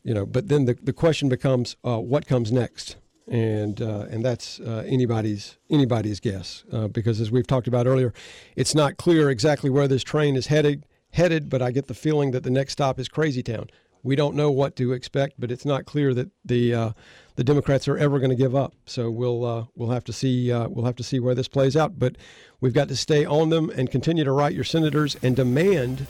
you 0.02 0.14
know, 0.14 0.26
but 0.26 0.48
then 0.48 0.66
the 0.66 0.74
the 0.74 0.92
question 0.92 1.28
becomes 1.28 1.76
uh, 1.84 1.98
what 1.98 2.26
comes 2.26 2.52
next, 2.52 2.96
and 3.26 3.80
uh, 3.80 4.06
and 4.10 4.24
that's 4.24 4.60
uh, 4.60 4.84
anybody's 4.86 5.56
anybody's 5.70 6.20
guess 6.20 6.64
uh, 6.72 6.88
because 6.88 7.20
as 7.20 7.30
we've 7.30 7.46
talked 7.46 7.68
about 7.68 7.86
earlier, 7.86 8.12
it's 8.54 8.74
not 8.74 8.96
clear 8.96 9.30
exactly 9.30 9.70
where 9.70 9.88
this 9.88 10.02
train 10.02 10.36
is 10.36 10.48
headed 10.48 10.84
headed, 11.12 11.48
but 11.48 11.62
I 11.62 11.70
get 11.70 11.86
the 11.86 11.94
feeling 11.94 12.32
that 12.32 12.42
the 12.42 12.50
next 12.50 12.72
stop 12.72 12.98
is 12.98 13.08
Crazy 13.08 13.42
Town. 13.42 13.70
We 14.07 14.15
don't 14.15 14.37
know 14.37 14.53
what 14.53 14.77
to 14.77 14.93
expect, 14.93 15.35
but 15.37 15.51
it's 15.51 15.65
not 15.65 15.85
clear 15.85 16.15
that 16.15 16.31
the 16.45 16.73
uh, 16.73 16.91
the 17.35 17.43
Democrats 17.43 17.89
are 17.89 17.99
ever 17.99 18.20
going 18.20 18.31
to 18.31 18.37
give 18.37 18.55
up. 18.55 18.73
So 18.85 19.11
we'll 19.11 19.45
uh, 19.45 19.65
we'll 19.74 19.91
have 19.91 20.05
to 20.05 20.12
see 20.12 20.53
uh, 20.53 20.69
we'll 20.69 20.85
have 20.85 20.95
to 20.97 21.03
see 21.03 21.19
where 21.19 21.35
this 21.35 21.49
plays 21.49 21.77
out. 21.77 21.99
But 21.99 22.15
we've 22.61 22.73
got 22.73 22.87
to 22.87 22.95
stay 22.95 23.24
on 23.24 23.51
them 23.51 23.69
and 23.70 23.91
continue 23.91 24.23
to 24.23 24.31
write 24.31 24.55
your 24.55 24.62
senators 24.62 25.16
and 25.24 25.35
demand 25.35 26.07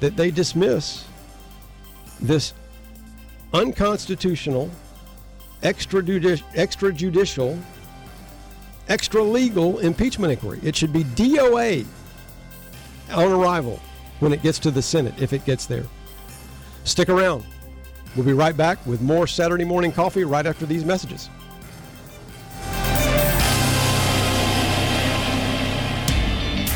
that 0.00 0.16
they 0.16 0.30
dismiss 0.30 1.04
this 2.18 2.54
unconstitutional, 3.52 4.70
extrajudicial, 5.62 6.42
extrajudicial, 6.54 7.62
extra 8.88 9.22
legal 9.22 9.80
impeachment 9.80 10.32
inquiry. 10.32 10.60
It 10.62 10.74
should 10.74 10.94
be 10.94 11.04
DOA 11.04 11.84
on 13.12 13.32
arrival 13.32 13.82
when 14.20 14.32
it 14.32 14.42
gets 14.42 14.58
to 14.60 14.70
the 14.70 14.80
Senate, 14.80 15.20
if 15.20 15.34
it 15.34 15.44
gets 15.44 15.66
there. 15.66 15.84
Stick 16.86 17.08
around. 17.08 17.44
We'll 18.14 18.24
be 18.24 18.32
right 18.32 18.56
back 18.56 18.84
with 18.86 19.02
more 19.02 19.26
Saturday 19.26 19.64
morning 19.64 19.92
coffee 19.92 20.24
right 20.24 20.46
after 20.46 20.64
these 20.64 20.84
messages. 20.84 21.28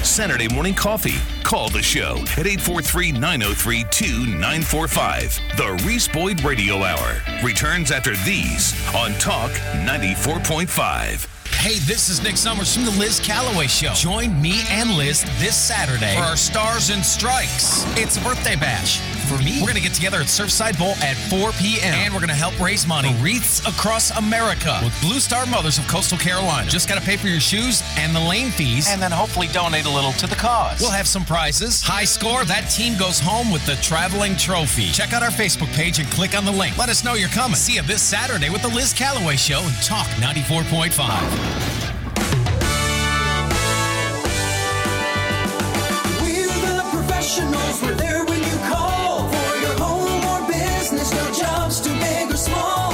Saturday 0.03 0.49
morning 0.53 0.75
coffee. 0.75 1.15
Call 1.45 1.71
the 1.71 1.81
show 1.81 2.17
at 2.37 2.47
843 2.47 3.13
903 3.13 3.85
2945. 3.91 5.41
The 5.57 5.83
Reese 5.87 6.09
Boyd 6.09 6.43
Radio 6.43 6.83
Hour 6.83 7.23
returns 7.43 7.91
after 7.91 8.17
these 8.17 8.75
on 8.95 9.13
Talk 9.15 9.53
94.5. 9.87 11.55
Hey, 11.55 11.79
this 11.81 12.09
is 12.09 12.23
Nick 12.23 12.37
Summers 12.37 12.75
from 12.75 12.85
the 12.85 12.91
Liz 12.93 13.21
Calloway 13.21 13.67
Show. 13.67 13.93
Join 13.95 14.41
me 14.43 14.63
and 14.69 14.91
Liz 14.91 15.23
this 15.39 15.57
Saturday 15.57 16.17
for 16.17 16.23
our 16.23 16.37
Stars 16.37 16.91
and 16.91 17.05
Strikes. 17.05 17.85
It's 17.97 18.17
a 18.17 18.21
birthday 18.23 18.57
bash 18.57 19.01
for 19.31 19.43
me. 19.45 19.61
We're 19.61 19.71
going 19.71 19.77
to 19.77 19.83
get 19.83 19.95
together 19.95 20.19
at 20.19 20.27
Surfside 20.27 20.77
Bowl 20.79 20.95
at 21.03 21.17
4 21.31 21.53
p.m. 21.53 21.95
And 21.95 22.13
we're 22.13 22.21
going 22.21 22.35
to 22.35 22.35
help 22.35 22.59
raise 22.59 22.87
money 22.87 23.13
for 23.15 23.23
Wreaths 23.23 23.61
Across 23.61 24.11
America 24.19 24.81
with 24.83 24.99
Blue 25.01 25.21
Star 25.21 25.47
Mothers 25.47 25.79
of 25.79 25.87
Coastal 25.87 26.19
Carolina. 26.19 26.69
Just 26.69 26.89
got 26.89 26.99
to 26.99 27.05
pay 27.05 27.17
for 27.17 27.29
your 27.29 27.41
shoes 27.41 27.83
and 27.97 28.15
the 28.15 28.21
lane 28.21 28.51
fees, 28.51 28.89
and 28.89 29.01
then 29.01 29.13
hopefully 29.13 29.47
donate 29.49 29.87
a 29.87 29.91
little 29.91 30.13
to 30.13 30.27
the 30.27 30.35
cause. 30.35 30.81
We'll 30.81 30.91
have 30.91 31.07
some 31.07 31.25
prizes. 31.25 31.81
High 31.81 32.05
score, 32.05 32.45
that 32.45 32.71
team 32.71 32.99
goes 32.99 33.21
home 33.21 33.53
with 33.53 33.65
the 33.67 33.77
traveling 33.77 34.37
trophy. 34.37 34.91
Check 34.91 35.13
out 35.13 35.23
our 35.23 35.31
Facebook 35.31 35.73
page 35.75 36.01
and 36.01 36.11
click 36.11 36.37
on 36.37 36.45
the 36.45 36.53
link. 36.53 36.77
Let 36.77 36.89
us 36.89 37.05
know 37.05 37.15
you're 37.15 37.29
coming. 37.29 37.57
See 37.57 37.75
you 37.75 37.83
this 37.83 38.03
Saturday 38.03 38.51
with 38.51 38.63
the 38.63 38.69
Liz 38.69 38.93
Calloway 38.93 39.37
Show 39.37 39.61
and 39.63 39.77
Talk 39.83 40.09
94.5. 40.19 42.01
professionals. 46.91 47.83
We're 47.83 47.95
there 47.95 48.20
Jobs 51.71 51.81
too 51.81 51.95
big 52.01 52.33
or 52.33 52.37
small. 52.37 52.90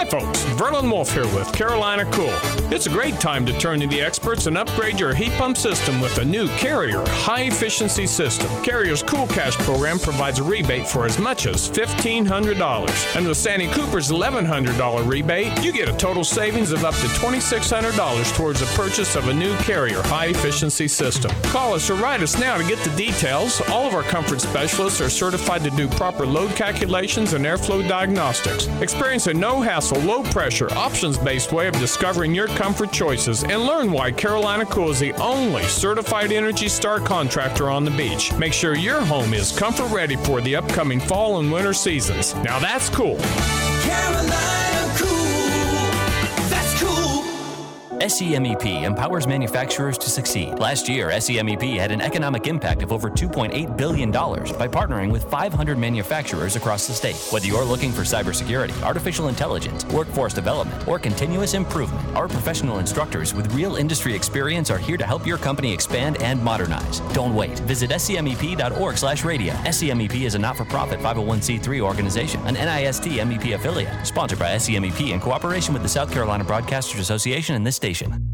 Hi, 0.00 0.06
folks. 0.06 0.42
Verlin 0.56 0.90
Wolf 0.90 1.12
here 1.12 1.26
with 1.34 1.52
Carolina 1.52 2.06
Cool. 2.10 2.32
It's 2.72 2.86
a 2.86 2.88
great 2.88 3.20
time 3.20 3.44
to 3.44 3.52
turn 3.58 3.80
to 3.80 3.86
the 3.86 4.00
experts 4.00 4.46
and 4.46 4.56
upgrade 4.56 4.98
your 4.98 5.12
heat 5.12 5.32
pump 5.32 5.58
system 5.58 6.00
with 6.00 6.16
a 6.16 6.24
new 6.24 6.48
Carrier 6.56 7.04
high 7.06 7.42
efficiency 7.42 8.06
system. 8.06 8.48
Carrier's 8.64 9.02
Cool 9.02 9.26
Cash 9.26 9.56
program 9.58 9.98
provides 9.98 10.38
a 10.38 10.42
rebate 10.42 10.88
for 10.88 11.04
as 11.04 11.18
much 11.18 11.44
as 11.44 11.68
$1,500. 11.68 13.14
And 13.14 13.28
with 13.28 13.36
Santee 13.36 13.70
Cooper's 13.72 14.10
$1,100 14.10 15.06
rebate, 15.06 15.62
you 15.62 15.70
get 15.70 15.90
a 15.90 15.92
total 15.98 16.24
savings 16.24 16.72
of 16.72 16.82
up 16.82 16.94
to 16.94 17.06
$2,600 17.06 18.34
towards 18.34 18.60
the 18.60 18.66
purchase 18.82 19.16
of 19.16 19.28
a 19.28 19.34
new 19.34 19.54
Carrier 19.58 20.00
high 20.04 20.28
efficiency 20.28 20.88
system. 20.88 21.30
Call 21.42 21.74
us 21.74 21.90
or 21.90 21.96
write 21.96 22.22
us 22.22 22.38
now 22.38 22.56
to 22.56 22.64
get 22.64 22.78
the 22.84 22.96
details. 22.96 23.60
All 23.68 23.86
of 23.86 23.92
our 23.92 24.04
comfort 24.04 24.40
specialists 24.40 25.02
are 25.02 25.10
certified 25.10 25.62
to 25.64 25.70
do 25.72 25.88
proper 25.88 26.24
load 26.24 26.56
calculations 26.56 27.34
and 27.34 27.44
airflow 27.44 27.86
diagnostics. 27.86 28.66
Experience 28.80 29.26
a 29.26 29.34
no 29.34 29.60
hassle, 29.60 29.89
low 29.98 30.22
pressure, 30.22 30.70
options 30.72 31.18
based 31.18 31.52
way 31.52 31.68
of 31.68 31.74
discovering 31.78 32.34
your 32.34 32.48
comfort 32.48 32.92
choices 32.92 33.44
and 33.44 33.62
learn 33.62 33.92
why 33.92 34.12
Carolina 34.12 34.66
Cool 34.66 34.90
is 34.90 35.00
the 35.00 35.12
only 35.14 35.62
certified 35.64 36.32
Energy 36.32 36.68
Star 36.68 37.00
contractor 37.00 37.70
on 37.70 37.84
the 37.84 37.90
beach. 37.90 38.32
Make 38.34 38.52
sure 38.52 38.74
your 38.74 39.00
home 39.00 39.34
is 39.34 39.56
comfort 39.58 39.90
ready 39.92 40.16
for 40.16 40.40
the 40.40 40.56
upcoming 40.56 41.00
fall 41.00 41.40
and 41.40 41.52
winter 41.52 41.72
seasons. 41.72 42.34
Now 42.36 42.58
that's 42.58 42.88
cool. 42.88 43.18
Carolina 43.82 44.59
SCMEP 48.00 48.82
empowers 48.84 49.26
manufacturers 49.26 49.98
to 49.98 50.08
succeed. 50.08 50.58
Last 50.58 50.88
year, 50.88 51.10
SCMEP 51.10 51.76
had 51.76 51.92
an 51.92 52.00
economic 52.00 52.46
impact 52.46 52.82
of 52.82 52.92
over 52.94 53.10
$2.8 53.10 53.76
billion 53.76 54.10
by 54.10 54.66
partnering 54.66 55.12
with 55.12 55.24
500 55.24 55.76
manufacturers 55.76 56.56
across 56.56 56.86
the 56.86 56.94
state. 56.94 57.16
Whether 57.30 57.48
you're 57.48 57.62
looking 57.62 57.92
for 57.92 58.00
cybersecurity, 58.00 58.82
artificial 58.82 59.28
intelligence, 59.28 59.84
workforce 59.86 60.32
development, 60.32 60.88
or 60.88 60.98
continuous 60.98 61.52
improvement, 61.52 62.16
our 62.16 62.26
professional 62.26 62.78
instructors 62.78 63.34
with 63.34 63.52
real 63.52 63.76
industry 63.76 64.14
experience 64.14 64.70
are 64.70 64.78
here 64.78 64.96
to 64.96 65.04
help 65.04 65.26
your 65.26 65.36
company 65.36 65.70
expand 65.70 66.22
and 66.22 66.42
modernize. 66.42 67.00
Don't 67.12 67.34
wait. 67.34 67.58
Visit 67.60 67.90
scmep.org/radio. 67.90 69.52
SCMEP 69.52 70.22
is 70.22 70.34
a 70.36 70.38
not-for-profit 70.38 71.00
501c3 71.00 71.82
organization, 71.82 72.40
an 72.46 72.56
NIST 72.56 73.18
MEP 73.18 73.54
affiliate, 73.54 74.06
sponsored 74.06 74.38
by 74.38 74.56
SCMEP 74.56 75.10
in 75.10 75.20
cooperation 75.20 75.74
with 75.74 75.82
the 75.82 75.88
South 75.88 76.10
Carolina 76.10 76.46
Broadcasters 76.46 76.98
Association 76.98 77.56
and 77.56 77.66
this 77.66 77.76
station. 77.94 78.26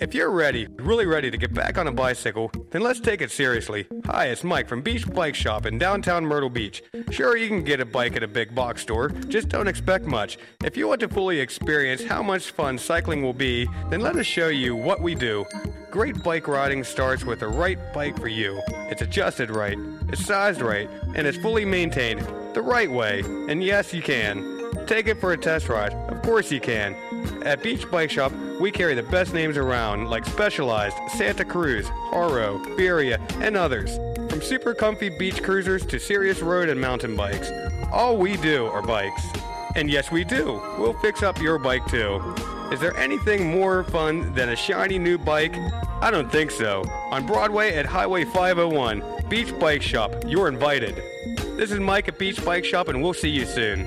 If 0.00 0.12
you're 0.12 0.30
ready, 0.30 0.66
really 0.78 1.06
ready 1.06 1.30
to 1.30 1.36
get 1.36 1.54
back 1.54 1.78
on 1.78 1.86
a 1.86 1.92
bicycle, 1.92 2.50
then 2.70 2.82
let's 2.82 3.00
take 3.00 3.22
it 3.22 3.30
seriously. 3.30 3.86
Hi, 4.06 4.26
it's 4.26 4.44
Mike 4.44 4.68
from 4.68 4.82
Beach 4.82 5.08
Bike 5.08 5.34
Shop 5.34 5.66
in 5.66 5.78
downtown 5.78 6.26
Myrtle 6.26 6.50
Beach. 6.50 6.82
Sure, 7.10 7.36
you 7.36 7.48
can 7.48 7.62
get 7.62 7.80
a 7.80 7.86
bike 7.86 8.16
at 8.16 8.22
a 8.22 8.28
big 8.28 8.54
box 8.54 8.82
store, 8.82 9.08
just 9.28 9.48
don't 9.48 9.68
expect 9.68 10.04
much. 10.04 10.36
If 10.64 10.76
you 10.76 10.88
want 10.88 11.00
to 11.00 11.08
fully 11.08 11.40
experience 11.40 12.04
how 12.04 12.22
much 12.22 12.50
fun 12.50 12.76
cycling 12.76 13.22
will 13.22 13.32
be, 13.32 13.66
then 13.88 14.00
let 14.00 14.16
us 14.16 14.26
show 14.26 14.48
you 14.48 14.76
what 14.76 15.00
we 15.00 15.14
do. 15.14 15.46
Great 15.90 16.22
bike 16.22 16.48
riding 16.48 16.84
starts 16.84 17.24
with 17.24 17.40
the 17.40 17.48
right 17.48 17.78
bike 17.94 18.18
for 18.18 18.28
you. 18.28 18.60
It's 18.90 19.02
adjusted 19.02 19.50
right, 19.50 19.78
it's 20.08 20.24
sized 20.24 20.60
right, 20.60 20.90
and 21.14 21.26
it's 21.26 21.38
fully 21.38 21.64
maintained 21.64 22.20
the 22.52 22.62
right 22.62 22.90
way. 22.90 23.22
And 23.48 23.62
yes, 23.62 23.94
you 23.94 24.02
can. 24.02 24.54
Take 24.86 25.06
it 25.06 25.18
for 25.18 25.32
a 25.32 25.36
test 25.36 25.68
ride. 25.68 25.94
Of 25.94 26.20
course 26.22 26.50
you 26.52 26.60
can. 26.60 26.94
At 27.44 27.62
Beach 27.62 27.90
Bike 27.90 28.10
Shop, 28.10 28.32
we 28.60 28.70
carry 28.70 28.94
the 28.94 29.02
best 29.02 29.34
names 29.34 29.56
around 29.56 30.08
like 30.08 30.24
Specialized, 30.24 30.96
Santa 31.16 31.44
Cruz, 31.44 31.88
Haro, 31.88 32.58
Beria, 32.76 33.18
and 33.40 33.56
others. 33.56 33.96
From 34.30 34.40
super 34.40 34.74
comfy 34.74 35.10
beach 35.10 35.42
cruisers 35.42 35.84
to 35.86 35.98
serious 35.98 36.40
road 36.40 36.68
and 36.68 36.80
mountain 36.80 37.16
bikes. 37.16 37.50
All 37.92 38.16
we 38.16 38.36
do 38.38 38.66
are 38.66 38.82
bikes. 38.82 39.22
And 39.76 39.90
yes, 39.90 40.10
we 40.10 40.24
do. 40.24 40.60
We'll 40.78 40.98
fix 41.00 41.22
up 41.22 41.40
your 41.40 41.58
bike 41.58 41.86
too. 41.86 42.34
Is 42.72 42.80
there 42.80 42.96
anything 42.96 43.50
more 43.50 43.84
fun 43.84 44.32
than 44.34 44.48
a 44.48 44.56
shiny 44.56 44.98
new 44.98 45.18
bike? 45.18 45.54
I 46.00 46.10
don't 46.10 46.30
think 46.30 46.50
so. 46.50 46.84
On 47.10 47.26
Broadway 47.26 47.74
at 47.74 47.86
Highway 47.86 48.24
501, 48.24 49.28
Beach 49.28 49.56
Bike 49.58 49.82
Shop, 49.82 50.14
you're 50.26 50.48
invited. 50.48 50.96
This 51.56 51.70
is 51.70 51.80
Mike 51.80 52.08
at 52.08 52.18
Beach 52.18 52.44
Bike 52.44 52.64
Shop, 52.64 52.88
and 52.88 53.02
we'll 53.02 53.14
see 53.14 53.28
you 53.28 53.44
soon. 53.44 53.86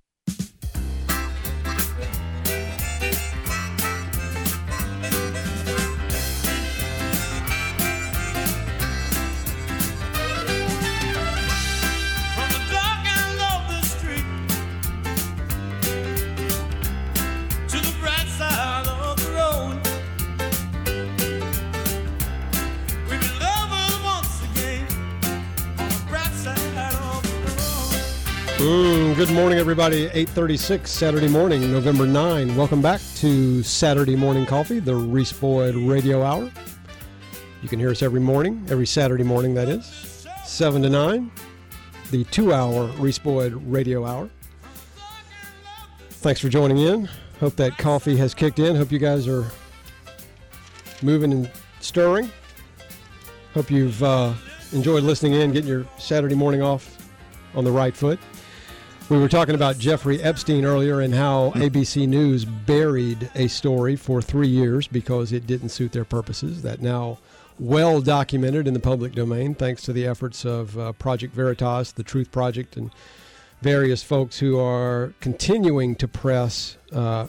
good 29.27 29.35
morning, 29.35 29.59
everybody. 29.59 30.09
8:36 30.13 30.89
Saturday 30.89 31.27
morning, 31.27 31.71
November 31.71 32.07
9. 32.07 32.55
Welcome 32.55 32.81
back 32.81 32.99
to 33.17 33.61
Saturday 33.61 34.15
Morning 34.15 34.47
Coffee, 34.47 34.79
the 34.79 34.95
Reese 34.95 35.31
Boyd 35.31 35.75
Radio 35.75 36.23
Hour. 36.23 36.49
You 37.61 37.69
can 37.69 37.77
hear 37.77 37.91
us 37.91 38.01
every 38.01 38.19
morning, 38.19 38.65
every 38.67 38.87
Saturday 38.87 39.23
morning, 39.23 39.53
that 39.53 39.69
is, 39.69 40.25
7 40.43 40.81
to 40.81 40.89
9, 40.89 41.31
the 42.09 42.23
two-hour 42.31 42.87
Reese 42.97 43.19
Boyd 43.19 43.53
Radio 43.67 44.07
Hour. 44.07 44.27
Thanks 46.09 46.41
for 46.41 46.49
joining 46.49 46.79
in. 46.79 47.07
Hope 47.39 47.55
that 47.57 47.77
coffee 47.77 48.17
has 48.17 48.33
kicked 48.33 48.57
in. 48.57 48.75
Hope 48.75 48.91
you 48.91 48.97
guys 48.97 49.27
are 49.27 49.45
moving 51.03 51.31
and 51.31 51.51
stirring. 51.79 52.31
Hope 53.53 53.69
you've 53.69 54.01
uh, 54.01 54.33
enjoyed 54.71 55.03
listening 55.03 55.33
in, 55.33 55.51
getting 55.51 55.69
your 55.69 55.85
Saturday 55.99 56.33
morning 56.33 56.63
off 56.63 56.97
on 57.53 57.63
the 57.63 57.71
right 57.71 57.95
foot. 57.95 58.19
We 59.11 59.19
were 59.19 59.27
talking 59.27 59.55
about 59.55 59.77
Jeffrey 59.77 60.21
Epstein 60.21 60.63
earlier 60.63 61.01
and 61.01 61.13
how 61.13 61.51
ABC 61.55 62.07
News 62.07 62.45
buried 62.45 63.29
a 63.35 63.49
story 63.49 63.97
for 63.97 64.21
three 64.21 64.47
years 64.47 64.87
because 64.87 65.33
it 65.33 65.45
didn't 65.45 65.67
suit 65.67 65.91
their 65.91 66.05
purposes. 66.05 66.61
That 66.61 66.81
now 66.81 67.17
well 67.59 67.99
documented 67.99 68.69
in 68.69 68.73
the 68.73 68.79
public 68.79 69.11
domain, 69.11 69.53
thanks 69.53 69.81
to 69.81 69.91
the 69.91 70.07
efforts 70.07 70.45
of 70.45 70.77
uh, 70.77 70.93
Project 70.93 71.33
Veritas, 71.33 71.91
the 71.91 72.03
Truth 72.03 72.31
Project, 72.31 72.77
and 72.77 72.89
various 73.61 74.01
folks 74.01 74.39
who 74.39 74.57
are 74.57 75.13
continuing 75.19 75.93
to 75.95 76.07
press 76.07 76.77
uh, 76.93 77.27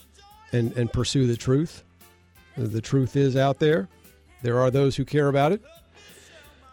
and, 0.53 0.71
and 0.77 0.93
pursue 0.93 1.27
the 1.27 1.37
truth. 1.37 1.83
The 2.57 2.81
truth 2.81 3.17
is 3.17 3.35
out 3.35 3.59
there. 3.59 3.89
There 4.43 4.61
are 4.61 4.71
those 4.71 4.95
who 4.95 5.05
care 5.05 5.27
about 5.27 5.51
it. 5.51 5.61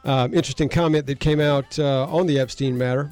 Um, 0.06 0.36
interesting 0.36 0.70
comment 0.70 1.08
that 1.08 1.20
came 1.20 1.40
out 1.40 1.80
uh, 1.80 2.06
on 2.06 2.28
the 2.28 2.38
Epstein 2.38 2.78
matter. 2.78 3.12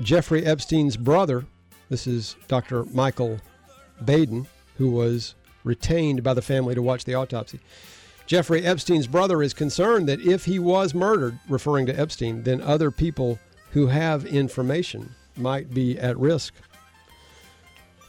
Jeffrey 0.00 0.44
Epstein's 0.44 0.96
brother, 0.96 1.46
this 1.88 2.06
is 2.06 2.36
Dr. 2.48 2.84
Michael 2.86 3.38
Baden, 4.04 4.46
who 4.76 4.90
was 4.90 5.34
retained 5.64 6.22
by 6.22 6.34
the 6.34 6.42
family 6.42 6.74
to 6.74 6.82
watch 6.82 7.04
the 7.04 7.14
autopsy. 7.14 7.60
Jeffrey 8.26 8.64
Epstein's 8.64 9.06
brother 9.06 9.42
is 9.42 9.54
concerned 9.54 10.08
that 10.08 10.20
if 10.20 10.44
he 10.44 10.58
was 10.58 10.94
murdered, 10.94 11.38
referring 11.48 11.86
to 11.86 11.98
Epstein, 11.98 12.42
then 12.42 12.60
other 12.60 12.90
people 12.90 13.38
who 13.70 13.86
have 13.86 14.26
information 14.26 15.14
might 15.36 15.72
be 15.72 15.98
at 15.98 16.18
risk. 16.18 16.54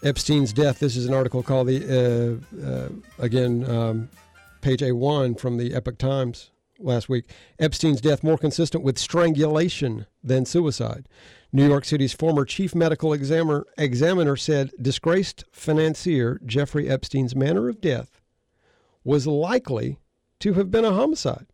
Epstein's 0.03 0.53
death, 0.53 0.80
this 0.80 0.95
is 0.95 1.05
an 1.05 1.14
article 1.14 1.41
called 1.41 1.68
the, 1.68 2.41
uh, 2.61 2.65
uh, 2.65 2.89
again, 3.19 3.69
um, 3.69 4.09
page 4.61 4.81
A1 4.81 5.39
from 5.39 5.57
the 5.57 5.73
Epoch 5.73 5.97
Times 5.97 6.51
last 6.80 7.10
week. 7.10 7.26
Epstein's 7.60 8.02
death 8.02 8.24
more 8.24 8.38
consistent 8.38 8.84
with 8.84 8.98
strangulation 8.98 10.06
than 10.24 10.45
suicide. 10.45 11.08
New 11.52 11.68
York 11.68 11.86
City's 11.86 12.14
former 12.14 12.45
chief 12.45 12.76
medical 12.76 13.14
examiner, 13.14 13.66
examiner 13.78 14.36
said 14.36 14.72
disgraced 14.82 15.44
financier 15.52 16.40
Jeffrey 16.45 16.90
Epstein's 16.90 17.36
manner 17.36 17.70
of 17.70 17.82
death 17.82 18.22
was 19.04 19.26
likely 19.26 19.99
to 20.40 20.54
have 20.54 20.70
been 20.70 20.86
a 20.86 20.94
homicide. 20.94 21.48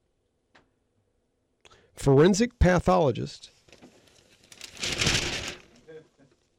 Forensic 1.93 2.57
pathologist 2.57 3.51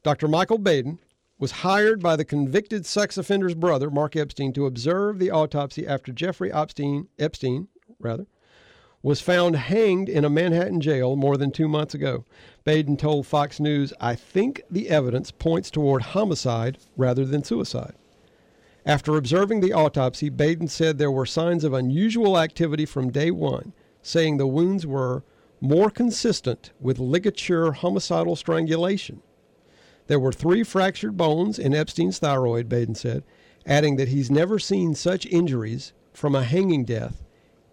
Dr. 0.05 0.27
Michael 0.27 0.59
Baden 0.59 0.99
was 1.39 1.51
hired 1.51 1.99
by 1.99 2.15
the 2.15 2.23
convicted 2.23 2.85
sex 2.85 3.17
offender's 3.17 3.55
brother, 3.55 3.89
Mark 3.89 4.15
Epstein, 4.15 4.53
to 4.53 4.67
observe 4.67 5.17
the 5.17 5.31
autopsy 5.31 5.87
after 5.87 6.11
Jeffrey 6.11 6.53
Epstein, 6.53 7.07
Epstein 7.17 7.67
rather, 7.99 8.27
was 9.05 9.21
found 9.21 9.55
hanged 9.55 10.09
in 10.09 10.25
a 10.25 10.29
Manhattan 10.31 10.81
jail 10.81 11.15
more 11.15 11.37
than 11.37 11.51
two 11.51 11.67
months 11.67 11.93
ago. 11.93 12.25
Baden 12.63 12.97
told 12.97 13.27
Fox 13.27 13.59
News, 13.59 13.93
I 14.01 14.15
think 14.15 14.63
the 14.67 14.89
evidence 14.89 15.29
points 15.29 15.69
toward 15.69 16.01
homicide 16.01 16.79
rather 16.97 17.23
than 17.23 17.43
suicide. 17.43 17.93
After 18.83 19.15
observing 19.15 19.61
the 19.61 19.73
autopsy, 19.73 20.29
Baden 20.29 20.69
said 20.69 20.97
there 20.97 21.11
were 21.11 21.27
signs 21.27 21.63
of 21.63 21.71
unusual 21.71 22.39
activity 22.39 22.83
from 22.83 23.11
day 23.11 23.29
one, 23.29 23.73
saying 24.01 24.37
the 24.37 24.47
wounds 24.47 24.87
were 24.87 25.23
more 25.61 25.91
consistent 25.91 26.71
with 26.79 26.97
ligature 26.97 27.73
homicidal 27.73 28.35
strangulation. 28.35 29.21
There 30.07 30.19
were 30.19 30.33
three 30.33 30.63
fractured 30.63 31.15
bones 31.15 31.59
in 31.59 31.75
Epstein's 31.75 32.17
thyroid, 32.17 32.67
Baden 32.67 32.95
said, 32.95 33.23
adding 33.67 33.97
that 33.97 34.07
he's 34.07 34.31
never 34.31 34.57
seen 34.57 34.95
such 34.95 35.27
injuries 35.27 35.93
from 36.11 36.33
a 36.33 36.43
hanging 36.43 36.85
death 36.85 37.21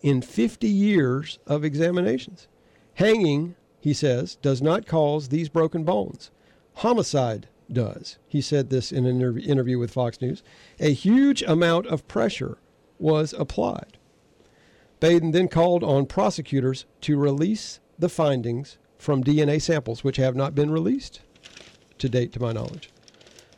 in 0.02 0.20
50 0.20 0.68
years 0.68 1.38
of 1.46 1.64
examinations. 1.64 2.48
Hanging, 2.94 3.54
he 3.80 3.94
says, 3.94 4.36
does 4.36 4.60
not 4.60 4.86
cause 4.86 5.28
these 5.28 5.48
broken 5.48 5.84
bones. 5.84 6.30
Homicide 6.76 7.48
does. 7.70 8.18
He 8.26 8.40
said 8.40 8.70
this 8.70 8.92
in 8.92 9.06
an 9.06 9.38
interview 9.40 9.78
with 9.78 9.92
Fox 9.92 10.20
News. 10.20 10.42
A 10.80 10.92
huge 10.92 11.42
amount 11.42 11.86
of 11.86 12.06
pressure 12.08 12.58
was 12.98 13.32
applied. 13.32 13.98
Baden 15.00 15.32
then 15.32 15.48
called 15.48 15.82
on 15.82 16.06
prosecutors 16.06 16.84
to 17.00 17.16
release 17.16 17.80
the 17.98 18.08
findings 18.08 18.78
from 18.98 19.24
DNA 19.24 19.60
samples, 19.60 20.04
which 20.04 20.16
have 20.16 20.36
not 20.36 20.54
been 20.54 20.70
released 20.70 21.20
to 21.98 22.08
date, 22.08 22.32
to 22.32 22.40
my 22.40 22.52
knowledge. 22.52 22.90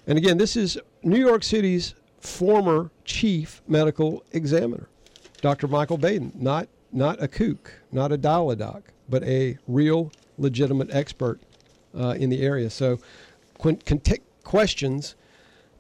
And 0.07 0.17
again, 0.17 0.39
this 0.39 0.57
is 0.57 0.79
New 1.03 1.19
York 1.19 1.43
City's 1.43 1.95
former 2.19 2.91
chief 3.05 3.63
medical 3.69 4.25
examiner, 4.33 4.89
Dr. 5.45 5.69
Michael 5.69 5.99
Baden, 5.99 6.33
not 6.37 6.69
not 6.91 7.23
a 7.23 7.29
kook, 7.29 7.71
not 7.93 8.11
a 8.13 8.17
dial-a-doc, 8.17 8.85
but 9.11 9.23
a 9.25 9.59
real 9.69 10.11
legitimate 10.39 10.89
expert 10.91 11.39
uh, 11.95 12.15
in 12.19 12.31
the 12.31 12.41
area. 12.41 12.71
So 12.71 12.99
qu- 13.59 13.77
cont- 13.85 14.23
questions 14.43 15.17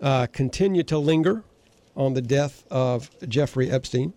uh, 0.02 0.26
continue 0.26 0.82
to 0.82 0.98
linger 0.98 1.44
on 1.96 2.12
the 2.12 2.20
death 2.20 2.64
of 2.70 3.08
Jeffrey 3.26 3.70
Epstein. 3.70 4.12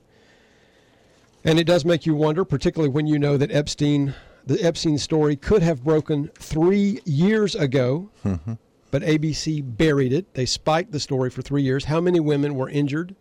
And 1.46 1.58
it 1.58 1.64
does 1.66 1.86
make 1.86 2.06
you 2.06 2.14
wonder, 2.14 2.44
particularly 2.44 2.90
when 2.92 3.08
you 3.08 3.18
know 3.18 3.38
that 3.38 3.50
Epstein, 3.52 4.14
the 4.46 4.62
Epstein 4.62 4.98
story 4.98 5.38
could 5.38 5.62
have 5.62 5.82
broken 5.82 6.30
three 6.40 7.00
years 7.06 7.56
ago, 7.56 8.10
Mm-hmm. 8.26 8.54
but 8.92 9.02
ABC 9.02 9.64
buried 9.78 10.12
it. 10.12 10.34
They 10.34 10.46
spiked 10.46 10.92
the 10.92 11.00
story 11.00 11.30
for 11.30 11.42
three 11.42 11.62
years. 11.64 11.86
How 11.86 12.02
many 12.02 12.20
women 12.20 12.56
were 12.56 12.70
injured, 12.70 13.16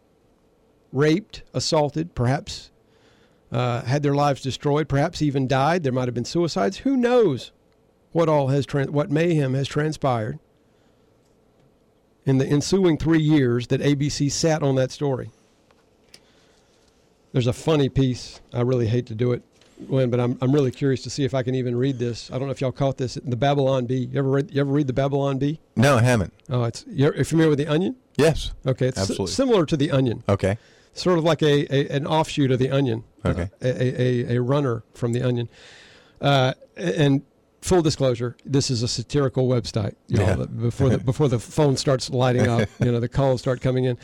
raped, 0.92 1.42
assaulted, 1.54 2.14
perhaps 2.14 2.70
uh, 3.52 3.82
had 3.82 4.02
their 4.02 4.14
lives 4.14 4.42
destroyed, 4.42 4.88
perhaps 4.88 5.22
even 5.22 5.46
died? 5.46 5.82
There 5.82 5.92
might 5.92 6.08
have 6.08 6.14
been 6.14 6.24
suicides. 6.24 6.78
Who 6.78 6.96
knows 6.96 7.52
what 8.12 8.28
all 8.28 8.48
has 8.48 8.66
tran 8.66 8.90
what 8.90 9.10
mayhem 9.10 9.54
has 9.54 9.68
transpired 9.68 10.38
in 12.24 12.38
the 12.38 12.46
ensuing 12.46 12.96
three 12.98 13.20
years 13.20 13.66
that 13.68 13.80
ABC 13.80 14.30
sat 14.30 14.62
on 14.62 14.74
that 14.76 14.90
story. 14.90 15.30
There's 17.32 17.46
a 17.46 17.52
funny 17.52 17.88
piece. 17.88 18.40
I 18.52 18.62
really 18.62 18.86
hate 18.86 19.06
to 19.06 19.14
do 19.14 19.32
it, 19.32 19.42
Glenn, 19.88 20.08
but 20.10 20.18
I'm, 20.18 20.38
I'm 20.40 20.52
really 20.52 20.70
curious 20.70 21.02
to 21.02 21.10
see 21.10 21.24
if 21.24 21.34
I 21.34 21.42
can 21.42 21.54
even 21.54 21.76
read 21.76 21.98
this. 21.98 22.30
I 22.30 22.38
don't 22.38 22.48
know 22.48 22.52
if 22.52 22.60
y'all 22.62 22.72
caught 22.72 22.96
this. 22.96 23.18
The 23.22 23.36
Babylon 23.36 23.84
Bee. 23.84 24.08
You 24.10 24.18
ever 24.18 24.30
read, 24.30 24.50
you 24.50 24.60
ever 24.60 24.72
read 24.72 24.86
the 24.86 24.92
Babylon 24.94 25.38
Bee? 25.38 25.60
No, 25.76 25.98
I 25.98 26.02
haven't. 26.02 26.32
Oh, 26.48 26.64
it's 26.64 26.84
you're 26.88 27.14
you're 27.14 27.24
familiar 27.24 27.50
with 27.50 27.58
the 27.58 27.66
Onion? 27.68 27.96
Yes. 28.16 28.52
Okay, 28.66 28.86
it's 28.88 28.96
si- 28.96 29.02
Absolutely. 29.02 29.32
similar 29.34 29.66
to 29.66 29.76
the 29.76 29.90
Onion. 29.90 30.24
Okay. 30.28 30.56
Sort 30.96 31.18
of 31.18 31.24
like 31.24 31.42
a, 31.42 31.72
a 31.74 31.88
an 31.94 32.06
offshoot 32.06 32.50
of 32.50 32.58
the 32.58 32.70
Onion. 32.70 33.04
Okay. 33.24 33.42
Uh, 33.62 33.66
a, 33.66 34.02
a 34.32 34.36
a 34.36 34.42
runner 34.42 34.82
from 34.94 35.12
the 35.12 35.22
Onion. 35.22 35.48
Uh, 36.20 36.54
and 36.76 37.22
full 37.60 37.82
disclosure, 37.82 38.36
this 38.44 38.70
is 38.70 38.82
a 38.82 38.88
satirical 38.88 39.46
website. 39.48 39.94
You 40.08 40.18
know, 40.18 40.24
Yeah. 40.38 40.44
before 40.46 40.88
the 40.88 40.98
before 40.98 41.28
the 41.28 41.38
phone 41.38 41.76
starts 41.76 42.08
lighting 42.10 42.46
up, 42.48 42.68
you 42.80 42.90
know, 42.90 43.00
the 43.00 43.08
calls 43.08 43.40
start 43.40 43.60
coming 43.60 43.84
in. 43.84 43.98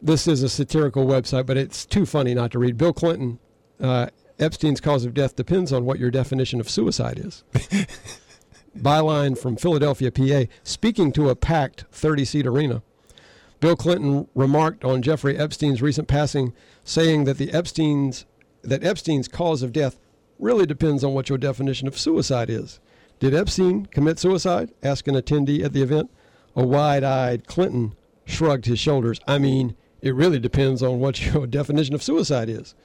This 0.00 0.28
is 0.28 0.42
a 0.42 0.48
satirical 0.48 1.06
website, 1.06 1.46
but 1.46 1.56
it's 1.56 1.84
too 1.86 2.06
funny 2.06 2.34
not 2.34 2.50
to 2.52 2.58
read. 2.58 2.76
Bill 2.76 2.92
Clinton, 2.92 3.38
uh, 3.80 4.08
Epstein's 4.38 4.80
cause 4.80 5.04
of 5.06 5.14
death 5.14 5.34
depends 5.34 5.72
on 5.72 5.84
what 5.86 5.98
your 5.98 6.10
definition 6.10 6.60
of 6.60 6.68
suicide 6.68 7.18
is. 7.18 7.42
Byline 8.76 9.38
from 9.38 9.56
Philadelphia, 9.56 10.10
PA, 10.12 10.52
speaking 10.62 11.10
to 11.12 11.30
a 11.30 11.34
packed 11.34 11.86
30 11.92 12.24
seat 12.26 12.46
arena. 12.46 12.82
Bill 13.66 13.74
Clinton 13.74 14.28
remarked 14.36 14.84
on 14.84 15.02
Jeffrey 15.02 15.36
Epstein's 15.36 15.82
recent 15.82 16.06
passing, 16.06 16.52
saying 16.84 17.24
that 17.24 17.36
the 17.36 17.52
Epstein's 17.52 18.24
that 18.62 18.84
Epstein's 18.84 19.26
cause 19.26 19.60
of 19.60 19.72
death 19.72 19.98
really 20.38 20.66
depends 20.66 21.02
on 21.02 21.14
what 21.14 21.28
your 21.28 21.36
definition 21.36 21.88
of 21.88 21.98
suicide 21.98 22.48
is. 22.48 22.78
Did 23.18 23.34
Epstein 23.34 23.86
commit 23.86 24.20
suicide? 24.20 24.72
asked 24.84 25.08
an 25.08 25.16
attendee 25.16 25.64
at 25.64 25.72
the 25.72 25.82
event. 25.82 26.12
A 26.54 26.64
wide-eyed 26.64 27.48
Clinton 27.48 27.96
shrugged 28.24 28.66
his 28.66 28.78
shoulders. 28.78 29.18
I 29.26 29.38
mean, 29.38 29.74
it 30.00 30.14
really 30.14 30.38
depends 30.38 30.80
on 30.80 31.00
what 31.00 31.26
your 31.34 31.48
definition 31.48 31.96
of 31.96 32.04
suicide 32.04 32.48
is. 32.48 32.76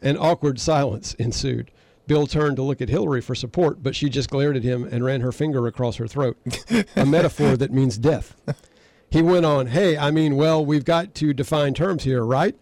An 0.00 0.16
awkward 0.16 0.60
silence 0.60 1.14
ensued. 1.14 1.72
Bill 2.06 2.28
turned 2.28 2.54
to 2.54 2.62
look 2.62 2.80
at 2.80 2.88
Hillary 2.88 3.20
for 3.20 3.34
support, 3.34 3.82
but 3.82 3.96
she 3.96 4.08
just 4.08 4.30
glared 4.30 4.56
at 4.56 4.62
him 4.62 4.84
and 4.84 5.04
ran 5.04 5.22
her 5.22 5.32
finger 5.32 5.66
across 5.66 5.96
her 5.96 6.06
throat, 6.06 6.36
a 6.94 7.04
metaphor 7.04 7.56
that 7.56 7.72
means 7.72 7.98
death. 7.98 8.36
He 9.14 9.22
went 9.22 9.46
on, 9.46 9.68
Hey, 9.68 9.96
I 9.96 10.10
mean, 10.10 10.34
well, 10.34 10.66
we've 10.66 10.84
got 10.84 11.14
to 11.14 11.32
define 11.32 11.72
terms 11.72 12.02
here, 12.02 12.24
right? 12.24 12.56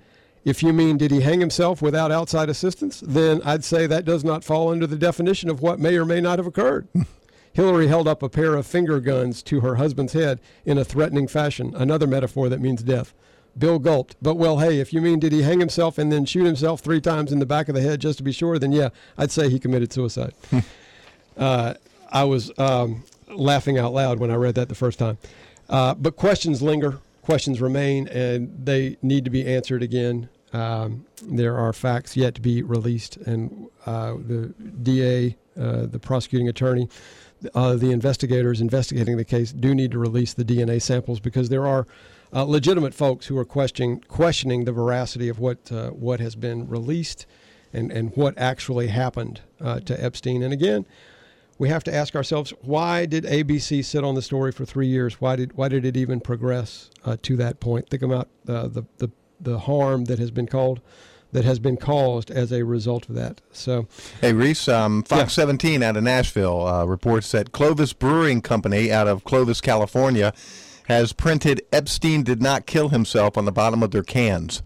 If 0.45 0.63
you 0.63 0.75
mean, 0.75 0.99
did 0.99 1.11
he 1.11 1.23
hang 1.23 1.41
himself 1.41 1.81
without 1.81 2.13
outside 2.13 2.51
assistance? 2.51 3.01
Then 3.01 3.41
I'd 3.43 3.65
say 3.65 3.87
that 3.87 4.05
does 4.05 4.23
not 4.23 4.45
fall 4.45 4.71
under 4.71 4.87
the 4.87 4.97
definition 4.97 5.49
of 5.49 5.63
what 5.63 5.81
may 5.81 5.97
or 5.97 6.05
may 6.05 6.21
not 6.21 6.39
have 6.39 6.47
occurred. 6.47 6.89
Hillary 7.55 7.87
held 7.87 8.07
up 8.07 8.23
a 8.23 8.29
pair 8.29 8.55
of 8.55 8.67
finger 8.67 9.01
guns 9.01 9.43
to 9.45 9.61
her 9.61 9.77
husband's 9.77 10.13
head 10.13 10.41
in 10.67 10.77
a 10.77 10.85
threatening 10.85 11.27
fashion, 11.27 11.73
another 11.75 12.07
metaphor 12.07 12.51
that 12.51 12.61
means 12.61 12.83
death. 12.83 13.15
Bill 13.57 13.79
gulped. 13.79 14.17
But, 14.21 14.35
well, 14.35 14.59
hey, 14.59 14.79
if 14.79 14.93
you 14.93 15.01
mean 15.01 15.21
did 15.21 15.33
he 15.33 15.41
hang 15.41 15.59
himself 15.59 15.97
and 15.97 16.13
then 16.13 16.27
shoot 16.27 16.45
himself 16.45 16.83
three 16.83 17.01
times 17.01 17.33
in 17.33 17.39
the 17.39 17.47
back 17.47 17.71
of 17.71 17.75
the 17.75 17.81
head 17.81 18.03
just 18.03 18.19
to 18.19 18.25
be 18.25 18.33
sure, 18.33 18.59
then 18.59 18.73
yeah, 18.73 18.91
I'd 19.17 19.31
say 19.31 19.49
he 19.49 19.59
committed 19.59 19.91
suicide. 19.91 20.35
uh, 21.39 21.73
I 22.11 22.25
was 22.25 22.53
um, 22.59 23.05
laughing 23.31 23.79
out 23.79 23.95
loud 23.95 24.19
when 24.19 24.31
I 24.31 24.35
read 24.35 24.57
that 24.57 24.69
the 24.69 24.75
first 24.75 24.99
time. 24.99 25.17
Uh, 25.73 25.95
but 25.95 26.17
questions 26.17 26.61
linger, 26.61 26.99
questions 27.23 27.61
remain, 27.61 28.07
and 28.09 28.55
they 28.65 28.99
need 29.01 29.25
to 29.25 29.31
be 29.31 29.47
answered 29.47 29.83
again. 29.83 30.29
Um, 30.53 31.07
there 31.23 31.57
are 31.57 31.73
facts 31.73 32.15
yet 32.15 32.35
to 32.35 32.43
be 32.43 32.63
released, 32.63 33.17
and 33.17 33.69
uh, 33.87 34.13
the 34.15 34.53
DA, 34.83 35.37
uh, 35.59 35.87
the 35.87 35.99
prosecuting 35.99 36.47
attorney, 36.47 36.91
uh, 37.55 37.75
the 37.75 37.91
investigators 37.91 38.61
investigating 38.61 39.17
the 39.17 39.25
case 39.25 39.51
do 39.53 39.75
need 39.75 39.91
to 39.93 39.99
release 39.99 40.35
the 40.35 40.45
DNA 40.45 40.81
samples 40.81 41.21
because 41.21 41.49
there 41.49 41.67
are 41.67 41.87
uh, 42.35 42.45
legitimate 42.45 42.95
folks 42.95 43.27
who 43.27 43.37
are 43.39 43.45
questioning 43.45 44.01
questioning 44.09 44.65
the 44.65 44.73
veracity 44.73 45.29
of 45.29 45.39
what 45.39 45.73
uh, 45.73 45.89
what 45.91 46.21
has 46.21 46.37
been 46.37 46.69
released 46.69 47.27
and 47.73 47.91
and 47.91 48.15
what 48.17 48.37
actually 48.39 48.89
happened 48.89 49.41
uh, 49.61 49.81
to 49.81 50.03
Epstein. 50.03 50.43
And 50.43 50.53
again, 50.53 50.87
we 51.59 51.69
have 51.69 51.85
to 51.85 51.95
ask 51.95 52.15
ourselves 52.17 52.53
why 52.63 53.07
did 53.07 53.25
ABC 53.25 53.85
sit 53.85 54.05
on 54.05 54.15
the 54.15 54.23
story 54.23 54.53
for 54.53 54.65
three 54.65 54.87
years? 54.89 55.21
Why 55.21 55.37
did 55.37 55.57
why 55.57 55.69
did 55.69 55.85
it 55.85 55.97
even 55.97 56.21
progress 56.21 56.91
uh, 57.05 57.17
to 57.23 57.37
that 57.37 57.61
point? 57.61 57.89
Think 57.89 58.03
about 58.03 58.29
uh, 58.49 58.69
the 58.69 58.85
the 58.99 59.11
the 59.41 59.59
harm 59.61 60.05
that 60.07 60.19
has 60.19 60.31
been 60.31 60.47
called 60.47 60.81
that 61.33 61.45
has 61.45 61.59
been 61.59 61.79
caused 61.79 62.31
as 62.31 62.53
a 62.53 62.63
result 62.63 63.09
of 63.09 63.15
that. 63.15 63.41
So, 63.53 63.89
Hey, 64.21 64.35
Reese, 64.35 64.69
um, 64.69 65.03
Fox 65.03 65.37
Yeah. 65.37 65.43
17 65.45 65.83
out 65.83 65.97
of 65.97 66.03
Nashville 66.05 66.67
uh, 66.67 66.85
reports 66.85 67.31
that 67.33 67.53
Clovis 67.53 67.95
Brewing 67.95 68.43
Company 68.43 68.93
out 68.93 69.09
of 69.09 69.25
Clovis, 69.25 69.63
California, 69.63 70.35
has 70.89 71.15
printed 71.15 71.63
Epstein 71.73 72.23
did 72.23 72.43
not 72.43 72.67
kill 72.67 72.91
himself 72.91 73.39
on 73.39 73.47
the 73.47 73.53
bottom 73.53 73.83
of 73.83 73.93
their 73.93 74.03
cans. 74.03 74.63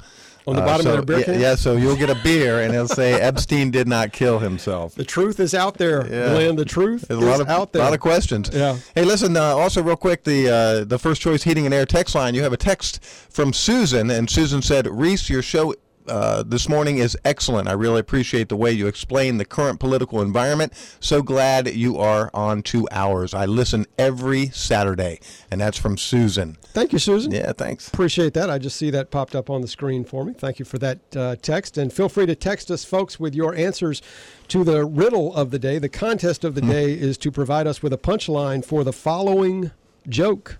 On 0.48 0.54
the 0.54 0.62
Uh, 0.62 0.64
bottom 0.66 0.86
of 0.86 0.90
so- 0.90 0.92
their 0.92 1.02
beer 1.02 1.18
yeah, 1.18 1.24
cans? 1.24 1.40
Yeah, 1.40 1.54
so 1.56 1.76
you'll 1.76 1.96
get 1.96 2.08
a 2.08 2.14
beer 2.22 2.60
and 2.60 2.72
it'll 2.72 2.86
say 2.86 3.14
Epstein 3.20 3.70
did 3.72 3.88
not 3.88 4.12
kill 4.12 4.38
himself. 4.38 4.94
the 4.94 5.04
truth 5.04 5.40
is 5.40 5.54
out 5.54 5.76
there, 5.78 6.06
Yeah. 6.06 6.30
Glenn. 6.34 6.54
The 6.56 6.64
truth 6.64 7.06
There's 7.08 7.18
is 7.20 7.26
a 7.26 7.30
lot 7.30 7.40
of 7.40 7.48
out 7.48 7.72
there. 7.72 7.82
A 7.82 7.84
lot 7.86 7.94
of 7.94 8.00
questions. 8.00 8.50
Yeah. 8.52 8.76
Hey, 8.94 9.04
listen. 9.04 9.36
Uh, 9.36 9.42
also, 9.42 9.82
real 9.82 9.96
quick, 9.96 10.22
the 10.24 10.48
uh, 10.48 10.84
the 10.84 10.98
first 10.98 11.20
choice 11.20 11.42
heating 11.42 11.64
and 11.66 11.74
air 11.74 11.84
text 11.86 12.14
line. 12.14 12.34
You 12.36 12.42
have 12.44 12.52
a 12.52 12.56
text 12.56 13.04
from 13.04 13.52
Susan, 13.52 14.10
and 14.10 14.30
Susan 14.30 14.62
said, 14.62 14.86
"Reese, 14.86 15.28
your 15.28 15.42
show." 15.42 15.74
Uh, 16.08 16.42
this 16.46 16.68
morning 16.68 16.98
is 16.98 17.16
excellent. 17.24 17.68
I 17.68 17.72
really 17.72 18.00
appreciate 18.00 18.48
the 18.48 18.56
way 18.56 18.72
you 18.72 18.86
explain 18.86 19.38
the 19.38 19.44
current 19.44 19.80
political 19.80 20.22
environment. 20.22 20.72
So 21.00 21.22
glad 21.22 21.68
you 21.74 21.98
are 21.98 22.30
on 22.32 22.62
two 22.62 22.86
hours. 22.90 23.34
I 23.34 23.46
listen 23.46 23.86
every 23.98 24.48
Saturday, 24.50 25.20
and 25.50 25.60
that's 25.60 25.78
from 25.78 25.96
Susan. 25.96 26.56
Thank 26.62 26.92
you, 26.92 26.98
Susan. 26.98 27.32
Yeah, 27.32 27.52
thanks. 27.52 27.88
Appreciate 27.88 28.34
that. 28.34 28.50
I 28.50 28.58
just 28.58 28.76
see 28.76 28.90
that 28.90 29.10
popped 29.10 29.34
up 29.34 29.50
on 29.50 29.62
the 29.62 29.68
screen 29.68 30.04
for 30.04 30.24
me. 30.24 30.32
Thank 30.32 30.58
you 30.58 30.64
for 30.64 30.78
that 30.78 31.16
uh, 31.16 31.36
text. 31.36 31.78
And 31.78 31.92
feel 31.92 32.08
free 32.08 32.26
to 32.26 32.34
text 32.34 32.70
us, 32.70 32.84
folks, 32.84 33.18
with 33.18 33.34
your 33.34 33.54
answers 33.54 34.02
to 34.48 34.62
the 34.62 34.84
riddle 34.84 35.34
of 35.34 35.50
the 35.50 35.58
day. 35.58 35.78
The 35.78 35.88
contest 35.88 36.44
of 36.44 36.54
the 36.54 36.60
day 36.60 36.92
is 36.92 37.18
to 37.18 37.30
provide 37.30 37.66
us 37.66 37.82
with 37.82 37.92
a 37.92 37.98
punchline 37.98 38.64
for 38.64 38.84
the 38.84 38.92
following 38.92 39.70
joke. 40.08 40.58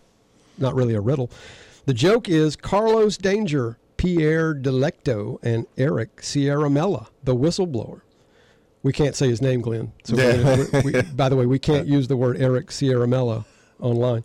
Not 0.59 0.75
really 0.75 0.95
a 0.95 1.01
riddle. 1.01 1.31
The 1.85 1.95
joke 1.95 2.29
is 2.29 2.57
Carlos 2.57 3.17
Danger, 3.17 3.79
Pierre 3.97 4.55
Delecto, 4.55 5.39
and 5.43 5.67
Eric 5.77 6.17
Ciaramella, 6.23 7.09
the 7.25 7.35
whistleblower. 7.35 8.03
We 8.83 8.93
can't 8.93 9.17
say 9.17 9.29
his 9.29 9.43
name, 9.43 9.61
Glenn. 9.63 9.93
So 10.05 10.17
Yeah. 10.17 10.65
we- 10.85 10.93
we- 10.93 11.03
by 11.17 11.29
the 11.29 11.37
way, 11.37 11.47
we 11.47 11.59
can't 11.59 11.87
use 11.89 12.07
the 12.09 12.17
word 12.17 12.37
Eric 12.41 12.69
Ciaramella 12.69 13.45
online 13.81 14.25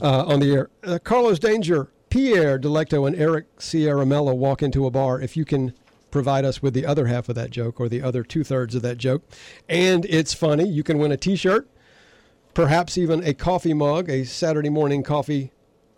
uh, 0.00 0.24
on 0.26 0.40
the 0.40 0.52
air. 0.52 0.70
Uh, 0.84 0.98
Carlos 1.02 1.38
Danger, 1.38 1.88
Pierre 2.10 2.58
Delecto, 2.58 3.06
and 3.06 3.16
Eric 3.16 3.56
Ciaramella 3.58 4.36
walk 4.36 4.62
into 4.62 4.86
a 4.86 4.90
bar. 4.90 5.20
If 5.20 5.36
you 5.36 5.44
can 5.44 5.72
provide 6.10 6.44
us 6.44 6.60
with 6.60 6.74
the 6.74 6.84
other 6.84 7.06
half 7.06 7.28
of 7.30 7.34
that 7.36 7.50
joke 7.50 7.80
or 7.80 7.88
the 7.88 8.02
other 8.02 8.22
two 8.22 8.44
thirds 8.44 8.74
of 8.74 8.82
that 8.82 8.98
joke, 8.98 9.22
and 9.68 10.04
it's 10.06 10.34
funny, 10.34 10.68
you 10.68 10.82
can 10.82 10.98
win 10.98 11.10
a 11.10 11.16
T-shirt, 11.16 11.66
perhaps 12.52 12.98
even 12.98 13.24
a 13.24 13.32
coffee 13.32 13.72
mug, 13.72 14.10
a 14.10 14.24
Saturday 14.24 14.68
morning 14.68 15.02
coffee 15.02 15.52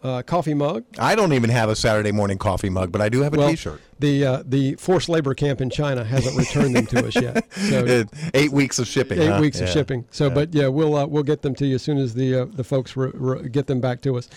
uh, 0.05 0.23
coffee 0.23 0.55
mug. 0.55 0.85
I 0.99 1.15
don't 1.17 1.33
even 1.33 1.49
have 1.51 1.69
a 1.71 1.75
Saturday 1.77 2.13
morning 2.13 2.39
coffee 2.39 2.69
mug, 2.69 2.93
but 2.93 3.01
I 3.01 3.09
do 3.09 3.23
have 3.23 3.33
a 3.35 3.39
Well, 3.39 3.55
shirt 3.57 3.81
The 3.99 4.25
uh, 4.27 4.43
the 4.45 4.75
forced 4.77 5.09
labor 5.09 5.33
camp 5.35 5.61
in 5.63 5.71
China 5.71 6.05
hasn't 6.05 6.37
returned 6.37 6.77
them 6.77 6.87
to 6.89 7.07
us 7.09 7.15
yet. 7.17 7.45
So 7.55 8.05
Eight 8.35 8.53
weeks 8.53 8.79
of 8.79 8.87
shipping. 8.87 9.19
Eight 9.19 9.31
huh? 9.31 9.41
weeks 9.41 9.61
of 9.61 9.69
shipping. 9.71 10.05
So, 10.11 10.29
Yeah. 10.29 10.35
but 10.35 10.55
yeah, 10.55 10.69
we'll 10.69 10.95
uh, 10.95 11.07
we'll 11.07 11.23
get 11.23 11.41
them 11.43 11.55
to 11.57 11.67
you 11.67 11.77
as 11.77 11.83
soon 11.83 11.97
as 11.99 12.13
the 12.15 12.43
uh, 12.43 12.45
the 12.45 12.63
folks 12.65 12.97
re- 12.97 13.11
re- 13.15 13.49
get 13.49 13.67
them 13.67 13.81
back 13.81 14.03
to 14.03 14.17
us. 14.19 14.29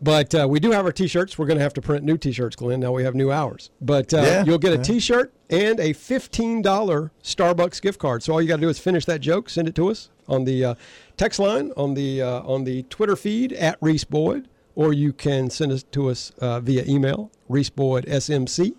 But 0.00 0.32
uh, 0.34 0.46
we 0.48 0.60
do 0.60 0.70
have 0.70 0.84
our 0.86 0.92
T-shirts. 0.92 1.36
We're 1.36 1.46
going 1.46 1.58
to 1.58 1.62
have 1.64 1.74
to 1.74 1.82
print 1.82 2.04
new 2.04 2.16
T-shirts, 2.16 2.54
Glenn. 2.54 2.78
Now 2.78 2.92
we 2.92 3.02
have 3.02 3.16
new 3.16 3.32
hours. 3.32 3.70
But 3.80 4.14
uh, 4.14 4.18
Yeah, 4.18 4.44
you'll 4.44 4.58
get 4.58 4.72
a 4.72 4.76
yeah. 4.76 4.82
T-shirt 4.82 5.32
and 5.50 5.80
a 5.80 5.92
fifteen 5.94 6.62
dollar 6.62 7.10
Starbucks 7.24 7.82
gift 7.82 7.98
card. 7.98 8.22
So 8.22 8.32
all 8.34 8.40
you 8.40 8.46
got 8.46 8.56
to 8.56 8.62
do 8.62 8.68
is 8.68 8.78
finish 8.78 9.04
that 9.06 9.20
joke, 9.20 9.50
send 9.50 9.66
it 9.66 9.74
to 9.74 9.90
us 9.90 10.10
on 10.28 10.44
the 10.44 10.64
uh, 10.64 10.74
text 11.16 11.40
line 11.40 11.72
on 11.76 11.94
the 11.94 12.22
uh, 12.22 12.42
on 12.42 12.62
the 12.64 12.84
Twitter 12.84 13.16
feed 13.16 13.52
at 13.54 13.78
Reese 13.80 14.04
Boyd, 14.04 14.46
or 14.78 14.92
you 14.92 15.12
can 15.12 15.50
send 15.50 15.72
it 15.72 15.84
to 15.90 16.08
us 16.08 16.30
uh, 16.38 16.60
via 16.60 16.84
email 16.86 17.32
reeseboydsmc 17.50 18.72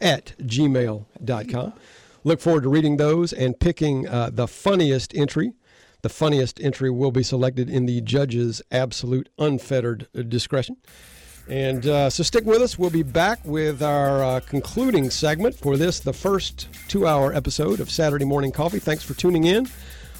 at 0.00 0.32
gmail.com. 0.38 1.72
Look 2.22 2.40
forward 2.40 2.62
to 2.62 2.68
reading 2.68 2.98
those 2.98 3.32
and 3.32 3.58
picking 3.58 4.06
uh, 4.06 4.30
the 4.32 4.46
funniest 4.46 5.12
entry. 5.12 5.54
The 6.02 6.08
funniest 6.08 6.60
entry 6.60 6.88
will 6.88 7.10
be 7.10 7.24
selected 7.24 7.68
in 7.68 7.86
the 7.86 8.00
judge's 8.00 8.62
absolute 8.70 9.28
unfettered 9.40 10.06
discretion. 10.28 10.76
And 11.48 11.84
uh, 11.84 12.10
so 12.10 12.22
stick 12.22 12.44
with 12.44 12.62
us. 12.62 12.78
We'll 12.78 12.90
be 12.90 13.02
back 13.02 13.40
with 13.44 13.82
our 13.82 14.22
uh, 14.22 14.40
concluding 14.40 15.10
segment 15.10 15.56
for 15.56 15.76
this, 15.76 15.98
the 15.98 16.12
first 16.12 16.68
two 16.86 17.08
hour 17.08 17.34
episode 17.34 17.80
of 17.80 17.90
Saturday 17.90 18.24
Morning 18.24 18.52
Coffee. 18.52 18.78
Thanks 18.78 19.02
for 19.02 19.14
tuning 19.14 19.46
in. 19.46 19.66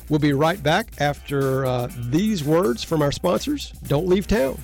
We'll 0.09 0.19
be 0.19 0.33
right 0.33 0.61
back 0.61 0.89
after 0.99 1.65
uh, 1.65 1.89
these 1.97 2.43
words 2.43 2.83
from 2.83 3.01
our 3.01 3.13
sponsors. 3.13 3.71
Don't 3.87 4.09
leave 4.09 4.27
town. 4.27 4.59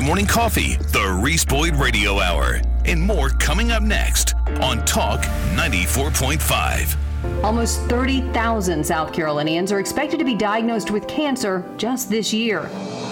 Morning 0.00 0.26
Coffee, 0.26 0.76
the 0.76 1.20
Reese 1.22 1.44
Boyd 1.44 1.76
Radio 1.76 2.18
Hour, 2.18 2.60
and 2.84 3.00
more 3.00 3.28
coming 3.30 3.70
up 3.70 3.82
next 3.82 4.34
on 4.60 4.84
Talk 4.84 5.20
94.5. 5.54 7.44
Almost 7.44 7.80
30,000 7.82 8.84
South 8.84 9.12
Carolinians 9.12 9.70
are 9.72 9.80
expected 9.80 10.18
to 10.18 10.24
be 10.24 10.34
diagnosed 10.34 10.90
with 10.90 11.06
cancer 11.06 11.64
just 11.76 12.08
this 12.08 12.32
year. 12.32 12.70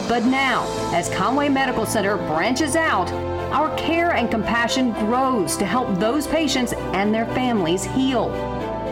But 0.08 0.24
now, 0.24 0.66
as 0.94 1.08
Conway 1.10 1.48
Medical 1.48 1.86
Center 1.86 2.16
branches 2.16 2.76
out, 2.76 3.10
our 3.52 3.76
care 3.76 4.12
and 4.12 4.30
compassion 4.30 4.92
grows 4.92 5.56
to 5.56 5.66
help 5.66 5.98
those 5.98 6.26
patients 6.26 6.72
and 6.72 7.14
their 7.14 7.26
families 7.26 7.84
heal. 7.84 8.28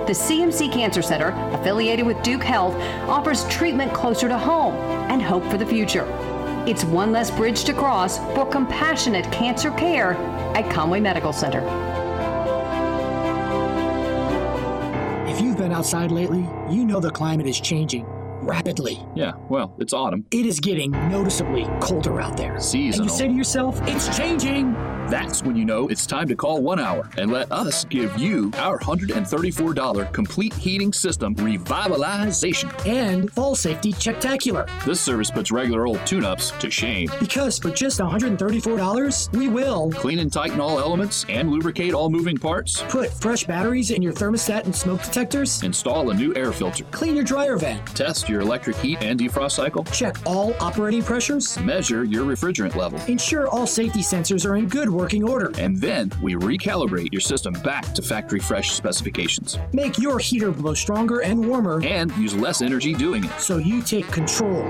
The 0.07 0.13
CMC 0.13 0.71
Cancer 0.71 1.01
Center, 1.01 1.29
affiliated 1.53 2.05
with 2.05 2.23
Duke 2.23 2.45
Health, 2.45 2.75
offers 3.09 3.49
treatment 3.49 3.95
closer 3.95 4.29
to 4.29 4.37
home 4.37 4.75
and 5.11 5.23
hope 5.23 5.45
for 5.45 5.57
the 5.57 5.65
future. 5.65 6.05
It's 6.67 6.83
one 6.83 7.13
less 7.13 7.31
bridge 7.31 7.65
to 7.65 7.75
cross 7.75 8.19
for 8.35 8.47
compassionate 8.47 9.31
cancer 9.31 9.71
care 9.73 10.15
at 10.57 10.71
Conway 10.71 10.99
Medical 10.99 11.33
Center. 11.33 11.61
If 15.29 15.43
you've 15.43 15.59
been 15.59 15.73
outside 15.73 16.11
lately, 16.11 16.49
you 16.71 16.87
know 16.87 17.01
the 17.01 17.11
climate 17.11 17.47
is 17.47 17.61
changing 17.61 18.07
rapidly. 18.41 18.99
Yeah, 19.15 19.33
well, 19.51 19.75
it's 19.79 19.93
autumn. 19.93 20.25
It 20.31 20.47
is 20.47 20.59
getting 20.59 20.91
noticeably 21.11 21.69
colder 21.81 22.21
out 22.21 22.37
there. 22.39 22.59
Seasonal. 22.61 23.03
And 23.03 23.11
you 23.11 23.19
say 23.19 23.29
to 23.29 23.35
yourself, 23.35 23.81
it's 23.87 24.17
changing. 24.17 24.75
That's 25.11 25.43
when 25.43 25.55
you 25.55 25.67
know 25.67 25.87
it's 25.89 26.07
time 26.07 26.29
to 26.29 26.35
call 26.35 26.63
One 26.63 26.81
Hour 26.81 27.11
and 27.19 27.31
let 27.31 27.53
us 27.53 27.85
give 27.85 28.17
you 28.17 28.51
our 28.57 28.79
$134 28.79 30.13
complete 30.15 30.55
heating 30.55 30.95
system 30.95 31.35
revitalization 31.35 32.73
and 32.87 33.31
fall 33.31 33.55
safety 33.55 33.93
checktacular. 33.93 34.67
This 34.87 35.03
service 35.03 35.31
puts 35.31 35.53
regular 35.53 35.87
old 35.87 36.05
tune-ups 36.07 36.53
to 36.53 36.71
shame. 36.71 37.11
Because 37.21 37.59
for 37.59 37.71
just 37.71 38.01
$134, 38.01 39.37
we 39.37 39.49
will 39.49 39.91
clean 39.93 40.21
and 40.21 40.33
tighten 40.33 40.59
all 40.59 40.79
elements 40.79 41.27
and 41.29 41.51
lubricate 41.51 41.93
all 41.93 42.09
moving 42.09 42.39
parts. 42.39 42.83
Put 42.89 43.13
fresh 43.13 43.45
batteries 43.45 43.91
in 43.91 44.01
your 44.01 44.15
thermostat 44.15 44.65
and 44.65 44.75
smoke 44.75 45.03
detectors. 45.03 45.63
Install 45.63 46.11
a 46.11 46.15
new 46.15 46.35
air 46.35 46.51
filter. 46.51 46.85
Clean 46.93 47.15
your 47.15 47.25
dryer 47.25 47.59
vent. 47.59 47.87
Test 47.89 48.27
your 48.27 48.41
electric 48.41 48.77
heat 48.77 49.03
and 49.03 49.21
defrost 49.21 49.53
cycle. 49.53 49.85
Check 49.85 50.17
all 50.25 50.55
operating 50.61 51.03
pressures. 51.03 51.59
Measure 51.61 52.05
your 52.05 52.25
refrigerant 52.25 52.75
level. 52.75 52.99
Ensure 53.07 53.49
all 53.49 53.67
safety 53.67 54.01
sensors 54.01 54.49
are 54.49 54.57
in 54.57 54.67
good 54.67 54.94
working 54.95 55.29
order. 55.29 55.51
And 55.59 55.77
then 55.77 56.11
we 56.23 56.35
recalibrate 56.35 57.13
your 57.13 57.21
system 57.21 57.53
back 57.65 57.93
to 57.95 58.03
factory 58.03 58.41
fresh 58.41 58.73
specifications. 58.73 59.59
Make 59.73 59.99
your 59.99 60.19
heater 60.19 60.51
blow 60.51 60.75
stronger 60.75 61.21
and 61.21 61.47
warmer. 61.47 61.83
And 61.85 62.11
use 62.17 62.35
less 62.35 62.63
energy 62.63 62.95
doing 62.95 63.25
it. 63.25 63.41
So 63.41 63.59
you 63.59 63.83
take 63.83 64.07
control 64.09 64.65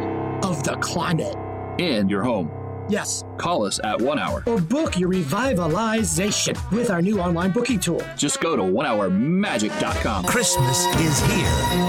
of 0.44 0.62
the 0.62 0.76
climate. 0.80 1.36
In 1.78 2.08
your 2.08 2.22
home. 2.22 2.50
Yes. 2.88 3.24
Call 3.38 3.64
us 3.64 3.80
at 3.82 4.00
one 4.00 4.18
hour. 4.18 4.42
Or 4.46 4.60
book 4.60 4.98
your 4.98 5.08
revitalization 5.10 6.70
with 6.70 6.90
our 6.90 7.00
new 7.00 7.18
online 7.20 7.50
booking 7.50 7.80
tool. 7.80 8.02
Just 8.16 8.40
go 8.40 8.56
to 8.56 8.62
onehourmagic.com. 8.62 10.24
Christmas 10.24 10.86
is 10.96 11.20
here 11.20 11.46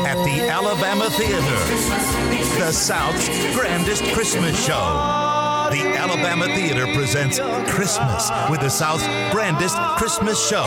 at 0.08 0.16
the 0.24 0.50
Alabama 0.50 1.10
Theater, 1.12 2.60
the 2.60 2.72
South's 2.72 3.28
grandest 3.56 4.04
Christmas 4.14 4.66
show. 4.66 5.35
The 5.76 5.84
Alabama 5.84 6.46
Theater 6.56 6.86
presents 6.96 7.38
Christmas 7.68 8.32
with 8.50 8.62
the 8.62 8.70
South's 8.70 9.06
grandest 9.34 9.76
Christmas 9.98 10.40
show. 10.48 10.64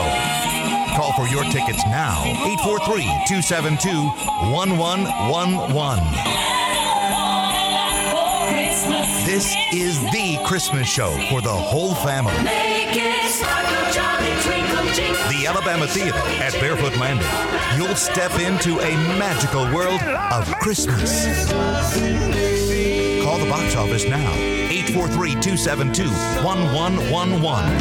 Call 0.97 1.14
for 1.14 1.26
your 1.26 1.44
tickets 1.44 1.82
now, 1.86 2.24
843 2.26 3.05
272 3.26 3.89
1111. 4.52 6.05
This 9.24 9.56
is 9.72 9.98
the 10.12 10.36
Christmas 10.44 10.86
show 10.86 11.16
for 11.30 11.40
the 11.40 11.48
whole 11.48 11.94
family. 11.94 12.35
The 15.32 15.47
Alabama 15.47 15.86
Theater 15.86 16.18
at 16.18 16.52
Barefoot 16.60 16.98
Landing. 16.98 17.26
You'll 17.78 17.97
step 17.97 18.39
into 18.39 18.78
a 18.80 18.94
magical 19.18 19.64
world 19.74 20.02
of 20.02 20.44
Christmas. 20.59 21.51
Call 23.24 23.39
the 23.39 23.48
box 23.48 23.74
office 23.74 24.05
now, 24.05 24.57
843 24.89 25.32
272 25.43 26.09
1111. 26.43 27.78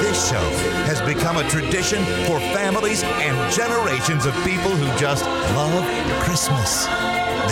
This 0.00 0.30
show 0.30 0.40
has 0.88 0.98
become 1.02 1.36
a 1.36 1.46
tradition 1.50 2.02
for 2.24 2.40
families 2.56 3.02
and 3.02 3.52
generations 3.52 4.24
of 4.24 4.32
people 4.44 4.70
who 4.70 4.86
just 4.98 5.26
love 5.54 5.84
Christmas. 6.22 6.86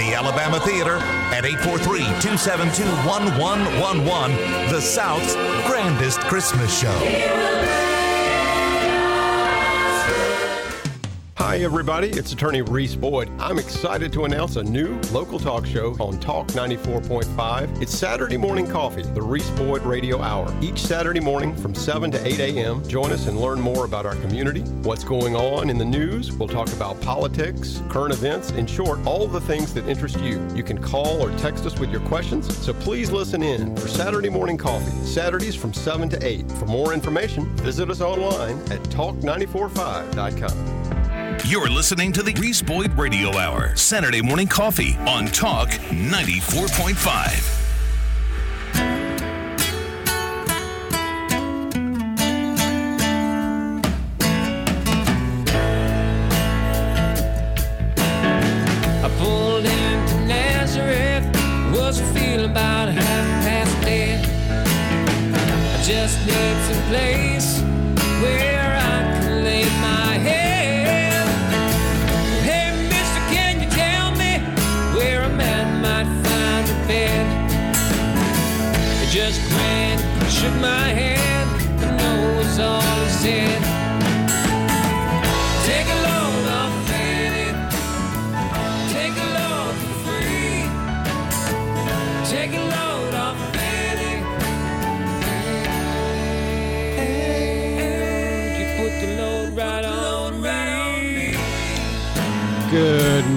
The 0.01 0.15
Alabama 0.17 0.61
Theater 0.61 0.97
at 1.29 1.45
843 1.45 2.01
272 2.25 2.85
1111, 3.07 4.73
the 4.73 4.81
South's 4.81 5.35
grandest 5.69 6.21
Christmas 6.21 6.73
show. 6.73 7.80
Hi, 11.51 11.59
everybody. 11.59 12.11
It's 12.11 12.33
attorney 12.33 12.63
Reese 12.63 12.95
Boyd. 12.95 13.29
I'm 13.41 13.59
excited 13.59 14.13
to 14.13 14.25
announce 14.25 14.55
a 14.55 14.63
new 14.63 15.01
local 15.11 15.41
talk 15.41 15.67
show 15.67 15.97
on 15.99 16.21
Talk 16.21 16.47
94.5. 16.47 17.83
It's 17.83 17.93
Saturday 17.93 18.37
Morning 18.37 18.69
Coffee, 18.69 19.03
the 19.03 19.21
Reese 19.21 19.51
Boyd 19.51 19.83
Radio 19.83 20.23
Hour. 20.23 20.57
Each 20.63 20.79
Saturday 20.79 21.19
morning 21.19 21.57
from 21.57 21.75
7 21.75 22.13
to 22.13 22.25
8 22.25 22.39
a.m., 22.39 22.87
join 22.87 23.11
us 23.11 23.27
and 23.27 23.37
learn 23.37 23.61
more 23.61 23.85
about 23.85 24.07
our 24.07 24.15
community, 24.15 24.61
what's 24.85 25.03
going 25.03 25.35
on 25.35 25.71
in 25.71 25.77
the 25.77 25.85
news. 25.85 26.31
We'll 26.31 26.47
talk 26.47 26.73
about 26.73 27.01
politics, 27.01 27.83
current 27.89 28.15
events, 28.15 28.53
in 28.53 28.69
short, 28.69 29.05
all 29.05 29.27
the 29.27 29.41
things 29.41 29.75
that 29.75 29.89
interest 29.89 30.21
you. 30.21 30.41
You 30.55 30.63
can 30.63 30.81
call 30.81 31.21
or 31.21 31.37
text 31.37 31.67
us 31.67 31.81
with 31.81 31.91
your 31.91 32.03
questions, 32.03 32.57
so 32.59 32.73
please 32.73 33.11
listen 33.11 33.43
in 33.43 33.75
for 33.75 33.89
Saturday 33.89 34.31
Morning 34.31 34.57
Coffee, 34.57 34.93
Saturdays 35.05 35.57
from 35.57 35.75
7 35.75 36.09
to 36.11 36.25
8. 36.25 36.49
For 36.53 36.67
more 36.67 36.95
information, 36.95 37.47
visit 37.57 37.91
us 37.91 38.01
online 38.01 38.61
at 38.71 38.81
talk945.com. 38.85 41.00
You're 41.47 41.69
listening 41.71 42.13
to 42.13 42.23
the 42.23 42.33
Reese 42.35 42.63
Boyd 42.63 42.97
Radio 42.97 43.37
Hour, 43.37 43.75
Saturday 43.75 44.21
morning 44.23 44.47
coffee 44.47 44.97
on 45.07 45.27
Talk 45.27 45.71
94.5. 45.71 47.57
I 59.03 59.09
pulled 59.19 59.65
into 59.65 60.21
Nazareth, 60.27 61.25
was 61.75 62.01
feeling 62.13 62.51
about 62.51 62.91
half 62.91 63.43
past 63.43 63.81
dead. 63.83 64.25
I 65.35 65.83
just 65.83 66.19
need 66.27 66.57
some 66.73 66.83
place 66.89 67.40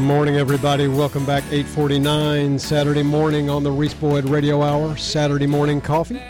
morning, 0.03 0.35
everybody. 0.35 0.87
Welcome 0.87 1.25
back. 1.25 1.43
849 1.45 2.59
Saturday 2.59 3.03
morning 3.03 3.49
on 3.49 3.63
the 3.63 3.71
Reese 3.71 3.93
Boyd 3.93 4.25
Radio 4.25 4.61
Hour. 4.61 4.97
Saturday 4.97 5.47
morning 5.47 5.79
coffee. 5.79 6.21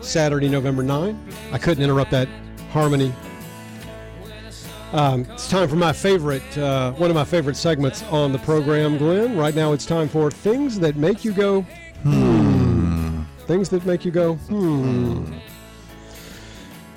Saturday, 0.00 0.48
November 0.48 0.82
9. 0.82 1.32
I 1.52 1.58
couldn't 1.58 1.84
interrupt 1.84 2.10
that 2.12 2.28
harmony 2.70 3.12
Um, 4.92 5.26
it's 5.30 5.48
time 5.48 5.68
for 5.68 5.76
my 5.76 5.92
favorite, 5.92 6.56
uh, 6.56 6.92
one 6.92 7.10
of 7.10 7.14
my 7.14 7.24
favorite 7.24 7.56
segments 7.56 8.02
on 8.04 8.32
the 8.32 8.38
program, 8.38 8.96
Glenn. 8.96 9.36
Right 9.36 9.54
now, 9.54 9.72
it's 9.74 9.84
time 9.84 10.08
for 10.08 10.30
things 10.30 10.78
that 10.78 10.96
make 10.96 11.24
you 11.26 11.32
go, 11.32 11.62
hmm. 12.02 13.22
Things 13.40 13.68
that 13.68 13.84
make 13.84 14.06
you 14.06 14.10
go, 14.10 14.34
hmm. 14.34 15.34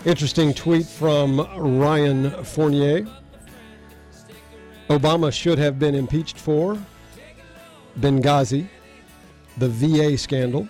Interesting 0.05 0.53
tweet 0.53 0.85
from 0.85 1.45
Ryan 1.57 2.31
Fournier. 2.45 3.05
Obama 4.91 5.31
should 5.31 5.57
have 5.57 5.79
been 5.79 5.95
impeached 5.95 6.37
for 6.37 6.77
Benghazi, 7.99 8.67
the 9.57 9.69
VA 9.69 10.17
scandal, 10.17 10.67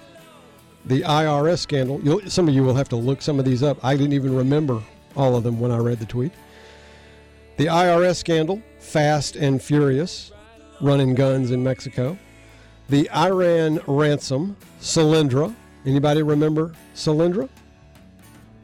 the 0.86 1.02
IRS 1.02 1.60
scandal. 1.60 2.00
You'll, 2.04 2.22
some 2.30 2.48
of 2.48 2.54
you 2.54 2.64
will 2.64 2.76
have 2.76 2.90
to 2.90 2.96
look 2.96 3.22
some 3.22 3.40
of 3.40 3.46
these 3.46 3.64
up. 3.64 3.84
I 3.84 3.96
didn't 3.96 4.14
even 4.14 4.36
remember 4.36 4.82
all 5.16 5.36
of 5.36 5.44
them 5.44 5.60
when 5.60 5.72
I 5.72 5.78
read 5.78 6.00
the 6.00 6.06
tweet. 6.06 6.32
The 7.58 7.66
IRS 7.66 8.18
scandal, 8.18 8.62
Fast 8.80 9.36
and 9.36 9.62
Furious, 9.62 10.32
running 10.82 11.16
guns 11.16 11.50
in 11.50 11.64
Mexico. 11.64 12.18
The 12.90 13.10
Iran 13.12 13.80
ransom, 13.88 14.56
Solyndra. 14.80 15.54
Anybody 15.86 16.22
remember 16.22 16.74
Solyndra? 16.94 17.50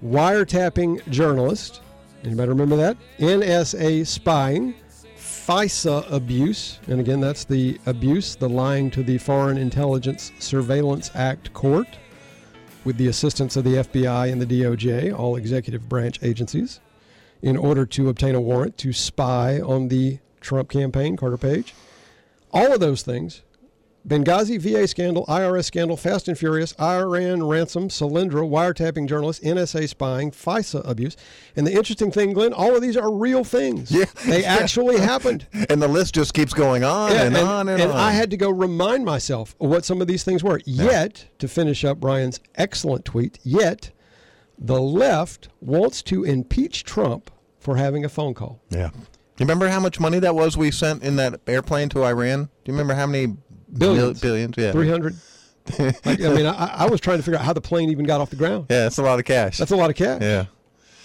Wiretapping 0.03 1.09
journalist. 1.09 1.81
Anybody 2.23 2.49
remember 2.49 2.75
that? 2.75 2.97
NSA 3.17 4.05
spying. 4.05 4.75
FISA 5.47 6.11
abuse. 6.11 6.77
And 6.89 6.99
again, 6.99 7.21
that's 7.21 7.45
the 7.45 7.79
abuse, 7.85 8.35
the 8.35 8.49
lying 8.49 8.91
to 8.91 9.01
the 9.01 9.17
Foreign 9.17 9.57
Intelligence 9.57 10.33
Surveillance 10.39 11.09
Act 11.15 11.53
court 11.53 11.87
with 12.83 12.97
the 12.97 13.07
assistance 13.07 13.55
of 13.55 13.63
the 13.63 13.75
FBI 13.75 14.29
and 14.29 14.41
the 14.41 14.45
DOJ, 14.45 15.17
all 15.17 15.37
executive 15.37 15.87
branch 15.87 16.19
agencies 16.21 16.81
in 17.41 17.55
order 17.55 17.85
to 17.85 18.09
obtain 18.09 18.35
a 18.35 18.41
warrant 18.41 18.77
to 18.79 18.91
spy 18.91 19.61
on 19.61 19.87
the 19.87 20.19
Trump 20.41 20.69
campaign, 20.69 21.15
Carter 21.15 21.37
Page. 21.37 21.73
All 22.51 22.73
of 22.73 22.81
those 22.81 23.01
things 23.01 23.41
Benghazi 24.07 24.57
VA 24.59 24.87
scandal, 24.87 25.25
IRS 25.25 25.65
scandal, 25.65 25.97
Fast 25.97 26.29
and 26.29 26.37
Furious, 26.37 26.73
Iran 26.79 27.43
ransom, 27.43 27.89
Solyndra, 27.89 28.47
wiretapping 28.49 29.05
journalists, 29.07 29.43
NSA 29.43 29.89
spying, 29.89 30.31
FISA 30.31 30.87
abuse. 30.89 31.17
And 31.57 31.67
the 31.67 31.73
interesting 31.73 32.09
thing, 32.11 32.31
Glenn, 32.31 32.53
all 32.53 32.73
of 32.73 32.81
these 32.81 32.95
are 32.95 33.11
real 33.11 33.43
things. 33.43 33.91
Yeah. 33.91 34.05
They 34.25 34.45
actually 34.45 34.97
happened. 34.99 35.45
And 35.69 35.81
the 35.81 35.89
list 35.89 36.15
just 36.15 36.33
keeps 36.33 36.53
going 36.53 36.85
on 36.85 37.11
Yeah, 37.11 37.23
and, 37.23 37.35
on 37.35 37.67
and, 37.67 37.81
on. 37.81 37.89
and 37.89 37.91
on. 37.91 37.97
I 37.97 38.11
had 38.11 38.31
to 38.31 38.37
go 38.37 38.49
remind 38.49 39.03
myself 39.03 39.55
what 39.57 39.83
some 39.83 39.99
of 40.01 40.07
these 40.07 40.23
things 40.23 40.41
were. 40.41 40.61
Yet, 40.65 41.25
to 41.39 41.47
finish 41.49 41.83
up 41.83 42.01
Ryan's 42.01 42.39
excellent 42.55 43.03
tweet, 43.03 43.39
yet 43.43 43.91
the 44.57 44.79
left 44.81 45.49
wants 45.59 46.01
to 46.03 46.23
impeach 46.23 46.85
Trump 46.85 47.29
for 47.59 47.75
having 47.75 48.05
a 48.05 48.09
phone 48.09 48.33
call. 48.33 48.61
Yeah. 48.69 48.91
You 49.39 49.43
remember 49.45 49.67
how 49.67 49.79
much 49.79 49.99
money 49.99 50.17
that 50.19 50.33
was 50.33 50.57
we 50.57 50.71
sent 50.71 51.03
in 51.03 51.17
that 51.17 51.41
airplane 51.45 51.89
to 51.89 52.03
Iran? 52.03 52.45
Do 52.45 52.49
you 52.71 52.73
remember 52.73 52.95
how 52.95 53.05
many 53.05 53.35
Billions. 53.75 54.19
billions? 54.21 54.55
Yeah. 54.57 54.71
300. 54.71 55.15
Like, 55.79 56.05
I 56.05 56.33
mean, 56.33 56.45
I, 56.45 56.85
I 56.85 56.85
was 56.87 57.01
trying 57.01 57.17
to 57.17 57.23
figure 57.23 57.37
out 57.37 57.45
how 57.45 57.51
the 57.51 57.61
plane 57.61 57.89
even 57.89 58.05
got 58.05 58.21
off 58.21 58.29
the 58.29 58.37
ground. 58.37 58.67
Yeah, 58.69 58.83
that's 58.83 58.99
a 58.99 59.03
lot 59.03 59.19
of 59.19 59.25
cash. 59.25 59.57
That's 59.57 59.71
a 59.71 59.75
lot 59.75 59.89
of 59.89 59.97
cash. 59.97 60.21
Yeah. 60.21 60.45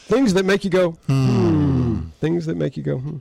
Things 0.04 0.34
that 0.34 0.44
make 0.44 0.64
you 0.64 0.70
go, 0.70 0.92
hmm. 1.06 2.10
Things 2.20 2.46
that 2.46 2.56
make 2.56 2.76
you 2.76 2.82
go, 2.82 2.98
hmm. 2.98 3.16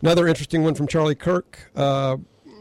Another 0.00 0.26
interesting 0.26 0.62
one 0.62 0.74
from 0.74 0.86
Charlie 0.86 1.14
Kirk. 1.14 1.70
Uh, 1.76 2.16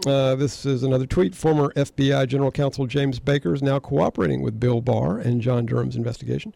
uh, 0.06 0.36
this 0.36 0.66
is 0.66 0.84
another 0.84 1.06
tweet. 1.06 1.36
Former 1.36 1.72
FBI 1.74 2.28
General 2.28 2.52
Counsel 2.52 2.86
James 2.86 3.20
Baker 3.20 3.54
is 3.54 3.62
now 3.62 3.80
cooperating 3.80 4.42
with 4.42 4.60
Bill 4.60 4.82
Barr 4.82 5.20
and 5.20 5.42
John 5.42 5.66
Durham's 5.66 5.96
investigation. 5.96 6.54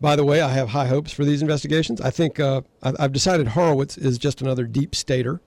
By 0.00 0.16
the 0.16 0.24
way, 0.24 0.40
I 0.40 0.48
have 0.48 0.70
high 0.70 0.86
hopes 0.86 1.12
for 1.12 1.24
these 1.24 1.40
investigations. 1.40 2.00
I 2.00 2.10
think 2.10 2.40
uh, 2.40 2.62
I've 2.82 3.12
decided 3.12 3.48
Horowitz 3.48 3.96
is 3.96 4.18
just 4.18 4.42
another 4.42 4.64
deep 4.64 4.94
stater, 4.94 5.40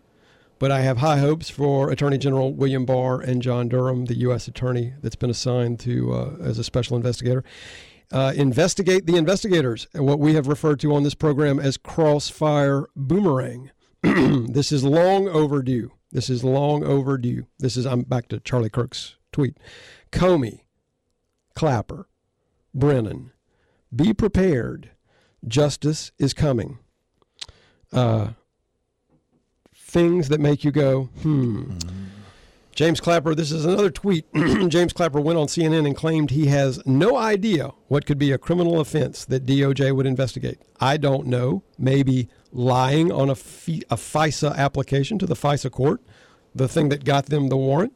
but 0.59 0.71
I 0.71 0.81
have 0.81 0.97
high 0.97 1.17
hopes 1.17 1.49
for 1.49 1.89
Attorney 1.91 2.17
General 2.17 2.53
William 2.53 2.85
Barr 2.85 3.19
and 3.19 3.41
John 3.41 3.67
Durham, 3.67 4.05
the 4.05 4.17
U.S. 4.19 4.47
attorney 4.47 4.93
that's 5.01 5.15
been 5.15 5.29
assigned 5.29 5.79
to 5.81 6.13
uh, 6.13 6.35
as 6.41 6.57
a 6.57 6.63
special 6.63 6.95
investigator. 6.95 7.43
Uh, 8.11 8.31
investigate 8.35 9.05
the 9.05 9.17
investigators, 9.17 9.87
what 9.93 10.19
we 10.19 10.33
have 10.33 10.47
referred 10.47 10.79
to 10.79 10.93
on 10.93 11.03
this 11.03 11.13
program 11.13 11.59
as 11.59 11.75
crossfire 11.75 12.87
boomerang. 12.95 13.69
this 14.01 14.71
is 14.71 14.83
long 14.83 15.27
overdue. 15.27 15.91
This 16.11 16.29
is 16.29 16.43
long 16.43 16.83
overdue. 16.83 17.47
This 17.59 17.75
is 17.75 17.85
I'm 17.85 18.03
back 18.03 18.29
to 18.29 18.39
Charlie 18.39 18.69
Kirk's 18.69 19.15
tweet. 19.33 19.57
Comey, 20.11 20.61
Clapper, 21.53 22.07
Brennan, 22.73 23.31
be 23.93 24.13
prepared. 24.13 24.91
Justice 25.45 26.11
is 26.17 26.33
coming. 26.33 26.79
Uh, 27.91 28.29
things 29.87 30.27
that 30.29 30.39
make 30.39 30.63
you 30.63 30.71
go, 30.71 31.03
hmm. 31.21 31.71
James 32.75 32.99
Clapper, 32.99 33.33
this 33.33 33.51
is 33.51 33.65
another 33.65 33.89
tweet. 33.89 34.31
James 34.67 34.93
Clapper 34.93 35.19
went 35.19 35.39
on 35.39 35.47
CNN 35.47 35.87
and 35.87 35.95
claimed 35.95 36.29
he 36.29 36.45
has 36.45 36.79
no 36.85 37.17
idea 37.17 37.71
what 37.87 38.05
could 38.05 38.19
be 38.19 38.31
a 38.31 38.37
criminal 38.37 38.79
offense 38.79 39.25
that 39.25 39.47
DOJ 39.47 39.95
would 39.95 40.05
investigate. 40.05 40.59
I 40.79 40.97
don't 40.97 41.25
know. 41.25 41.63
Maybe 41.79 42.29
lying 42.51 43.11
on 43.11 43.31
a, 43.31 43.35
fi- 43.35 43.81
a 43.89 43.95
FISA 43.95 44.55
application 44.55 45.17
to 45.17 45.25
the 45.25 45.33
FISA 45.33 45.71
court, 45.71 46.01
the 46.53 46.67
thing 46.67 46.89
that 46.89 47.03
got 47.03 47.27
them 47.27 47.47
the 47.47 47.57
warrant, 47.57 47.93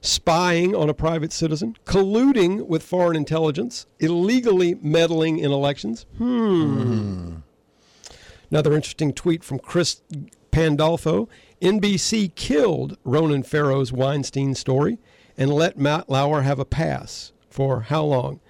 spying 0.00 0.74
on 0.74 0.88
a 0.88 0.94
private 0.94 1.32
citizen, 1.32 1.76
colluding 1.84 2.66
with 2.66 2.82
foreign 2.82 3.16
intelligence, 3.16 3.84
illegally 3.98 4.76
meddling 4.76 5.38
in 5.38 5.52
elections. 5.52 6.06
Hmm. 6.16 7.34
Another 8.50 8.72
interesting 8.72 9.12
tweet 9.12 9.44
from 9.44 9.58
Chris 9.58 10.00
Pandolfo. 10.52 11.28
NBC 11.60 12.34
killed 12.34 12.96
Ronan 13.04 13.42
Farrow's 13.42 13.92
Weinstein 13.92 14.54
story 14.54 14.98
and 15.36 15.52
let 15.52 15.78
Matt 15.78 16.08
Lauer 16.08 16.42
have 16.42 16.58
a 16.58 16.64
pass 16.64 17.32
for 17.48 17.82
how 17.82 18.04
long? 18.04 18.40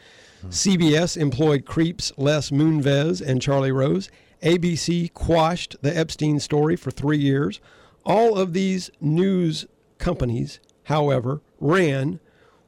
CBS 0.48 1.16
employed 1.16 1.64
creeps 1.64 2.12
Les 2.16 2.50
Moonves 2.50 3.20
and 3.20 3.40
Charlie 3.40 3.72
Rose. 3.72 4.10
ABC 4.42 5.12
quashed 5.12 5.76
the 5.82 5.96
Epstein 5.96 6.40
story 6.40 6.74
for 6.74 6.90
three 6.90 7.18
years. 7.18 7.60
All 8.04 8.36
of 8.36 8.52
these 8.52 8.90
news 9.00 9.66
companies, 9.98 10.58
however, 10.84 11.40
ran 11.60 12.18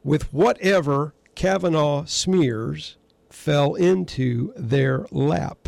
with 0.03 0.33
whatever 0.33 1.13
Kavanaugh 1.35 2.05
smears 2.05 2.95
fell 3.29 3.75
into 3.75 4.53
their 4.55 5.05
lap. 5.11 5.67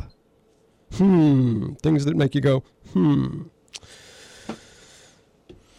Hmm. 0.95 1.73
Things 1.84 2.06
that 2.06 2.15
make 2.15 2.34
you 2.34 2.41
go, 2.41 2.64
hmm. 2.94 3.44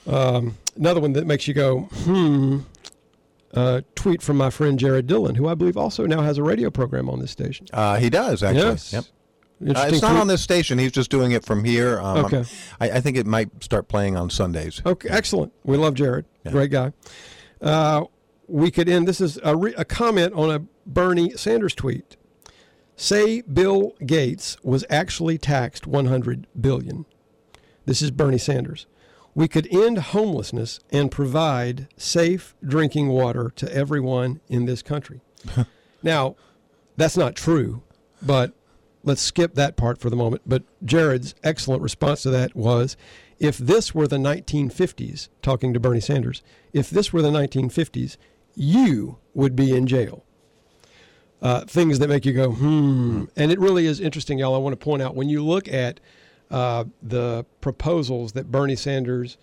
Um, 0.08 0.56
another 0.76 1.00
one 1.00 1.12
that 1.12 1.26
makes 1.26 1.46
you 1.46 1.54
go, 1.54 1.80
hmm. 1.80 2.60
Uh, 3.54 3.80
tweet 3.94 4.20
from 4.20 4.36
my 4.36 4.50
friend 4.50 4.78
Jared 4.78 5.06
Dillon, 5.06 5.34
who 5.34 5.48
I 5.48 5.54
believe 5.54 5.76
also 5.76 6.04
now 6.04 6.20
has 6.20 6.36
a 6.36 6.42
radio 6.42 6.70
program 6.70 7.08
on 7.08 7.18
this 7.18 7.30
station. 7.30 7.66
Uh, 7.72 7.96
he 7.96 8.10
does 8.10 8.42
actually. 8.42 8.62
Yes. 8.62 8.92
Yep. 8.92 9.04
Uh, 9.60 9.88
it's 9.90 10.02
not 10.02 10.16
on 10.16 10.26
this 10.28 10.42
station. 10.42 10.78
He's 10.78 10.92
just 10.92 11.10
doing 11.10 11.32
it 11.32 11.44
from 11.44 11.64
here. 11.64 11.98
Um, 11.98 12.26
Okay. 12.26 12.44
I, 12.78 12.90
I 12.90 13.00
think 13.00 13.16
it 13.16 13.26
might 13.26 13.64
start 13.64 13.88
playing 13.88 14.16
on 14.16 14.28
Sundays. 14.30 14.82
Okay, 14.84 15.08
excellent. 15.08 15.52
We 15.64 15.76
love 15.78 15.94
Jared. 15.94 16.26
Great 16.48 16.70
guy. 16.70 16.92
Uh, 17.60 18.04
we 18.46 18.70
could 18.70 18.88
end. 18.88 19.08
This 19.08 19.20
is 19.20 19.38
a, 19.42 19.56
re, 19.56 19.74
a 19.76 19.84
comment 19.84 20.32
on 20.34 20.50
a 20.50 20.64
Bernie 20.86 21.32
Sanders 21.36 21.74
tweet. 21.74 22.16
Say 22.96 23.40
Bill 23.42 23.94
Gates 24.04 24.56
was 24.62 24.84
actually 24.90 25.38
taxed 25.38 25.86
100 25.86 26.46
billion. 26.60 27.04
This 27.84 28.02
is 28.02 28.10
Bernie 28.10 28.38
Sanders. 28.38 28.86
We 29.38 29.46
could 29.46 29.72
end 29.72 29.98
homelessness 29.98 30.80
and 30.90 31.12
provide 31.12 31.86
safe 31.96 32.56
drinking 32.60 33.06
water 33.06 33.52
to 33.54 33.72
everyone 33.72 34.40
in 34.48 34.64
this 34.64 34.82
country. 34.82 35.20
now, 36.02 36.34
that's 36.96 37.16
not 37.16 37.36
true, 37.36 37.84
but 38.20 38.52
let's 39.04 39.22
skip 39.22 39.54
that 39.54 39.76
part 39.76 40.00
for 40.00 40.10
the 40.10 40.16
moment. 40.16 40.42
But 40.44 40.64
Jared's 40.84 41.36
excellent 41.44 41.82
response 41.82 42.22
to 42.22 42.30
that 42.30 42.56
was 42.56 42.96
if 43.38 43.58
this 43.58 43.94
were 43.94 44.08
the 44.08 44.16
1950s, 44.16 45.28
talking 45.40 45.72
to 45.72 45.78
Bernie 45.78 46.00
Sanders, 46.00 46.42
if 46.72 46.90
this 46.90 47.12
were 47.12 47.22
the 47.22 47.30
1950s, 47.30 48.16
you 48.56 49.18
would 49.34 49.54
be 49.54 49.72
in 49.72 49.86
jail. 49.86 50.24
Uh, 51.40 51.60
things 51.60 52.00
that 52.00 52.08
make 52.08 52.26
you 52.26 52.32
go, 52.32 52.50
hmm. 52.50 53.26
And 53.36 53.52
it 53.52 53.60
really 53.60 53.86
is 53.86 54.00
interesting, 54.00 54.40
y'all. 54.40 54.56
I 54.56 54.58
want 54.58 54.72
to 54.72 54.84
point 54.84 55.00
out 55.00 55.14
when 55.14 55.28
you 55.28 55.44
look 55.44 55.68
at 55.68 56.00
uh, 56.50 56.84
the 57.02 57.44
proposals 57.60 58.32
that 58.32 58.50
Bernie 58.50 58.76
Sanders 58.76 59.38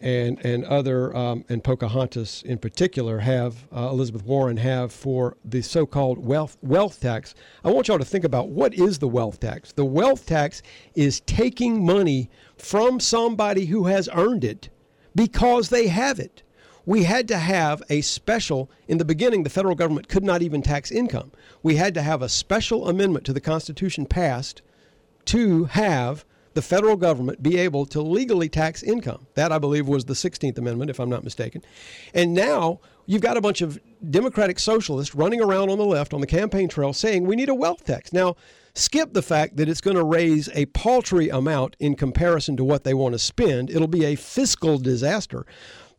and 0.00 0.44
and 0.44 0.64
other 0.64 1.14
um, 1.16 1.44
and 1.48 1.62
Pocahontas 1.62 2.42
in 2.42 2.58
particular 2.58 3.20
have 3.20 3.68
uh, 3.74 3.88
Elizabeth 3.90 4.24
Warren 4.24 4.56
have 4.56 4.92
for 4.92 5.36
the 5.44 5.62
so-called 5.62 6.18
wealth 6.18 6.58
wealth 6.60 7.00
tax. 7.00 7.34
I 7.64 7.70
want 7.70 7.88
y'all 7.88 7.98
to 7.98 8.04
think 8.04 8.24
about 8.24 8.48
what 8.48 8.74
is 8.74 8.98
the 8.98 9.08
wealth 9.08 9.38
tax. 9.40 9.72
The 9.72 9.84
wealth 9.84 10.26
tax 10.26 10.60
is 10.94 11.20
taking 11.20 11.86
money 11.86 12.28
from 12.56 12.98
somebody 12.98 13.66
who 13.66 13.86
has 13.86 14.08
earned 14.12 14.44
it 14.44 14.70
because 15.14 15.68
they 15.68 15.86
have 15.86 16.18
it. 16.18 16.42
We 16.84 17.04
had 17.04 17.28
to 17.28 17.38
have 17.38 17.80
a 17.88 18.00
special, 18.00 18.68
in 18.88 18.98
the 18.98 19.04
beginning, 19.04 19.44
the 19.44 19.50
federal 19.50 19.76
government 19.76 20.08
could 20.08 20.24
not 20.24 20.42
even 20.42 20.62
tax 20.62 20.90
income. 20.90 21.30
We 21.62 21.76
had 21.76 21.94
to 21.94 22.02
have 22.02 22.22
a 22.22 22.28
special 22.28 22.88
amendment 22.88 23.24
to 23.26 23.32
the 23.32 23.40
Constitution 23.40 24.04
passed 24.04 24.62
to 25.26 25.64
have 25.66 26.24
the 26.54 26.62
federal 26.62 26.96
government 26.96 27.42
be 27.42 27.58
able 27.58 27.86
to 27.86 28.00
legally 28.00 28.48
tax 28.48 28.82
income. 28.82 29.26
That, 29.34 29.52
I 29.52 29.58
believe, 29.58 29.88
was 29.88 30.04
the 30.04 30.14
16th 30.14 30.58
Amendment, 30.58 30.90
if 30.90 30.98
I'm 30.98 31.10
not 31.10 31.24
mistaken. 31.24 31.62
And 32.14 32.34
now 32.34 32.80
you've 33.06 33.22
got 33.22 33.36
a 33.36 33.40
bunch 33.40 33.60
of 33.60 33.78
Democratic 34.10 34.58
socialists 34.58 35.14
running 35.14 35.40
around 35.40 35.70
on 35.70 35.78
the 35.78 35.84
left 35.84 36.14
on 36.14 36.20
the 36.20 36.26
campaign 36.26 36.68
trail 36.68 36.92
saying 36.92 37.26
we 37.26 37.36
need 37.36 37.48
a 37.48 37.54
wealth 37.54 37.84
tax. 37.84 38.12
Now, 38.12 38.36
skip 38.74 39.12
the 39.12 39.22
fact 39.22 39.56
that 39.56 39.68
it's 39.68 39.80
going 39.80 39.96
to 39.96 40.04
raise 40.04 40.48
a 40.54 40.66
paltry 40.66 41.28
amount 41.28 41.76
in 41.78 41.94
comparison 41.94 42.56
to 42.56 42.64
what 42.64 42.84
they 42.84 42.94
want 42.94 43.14
to 43.14 43.18
spend. 43.18 43.70
It'll 43.70 43.88
be 43.88 44.04
a 44.04 44.16
fiscal 44.16 44.78
disaster. 44.78 45.46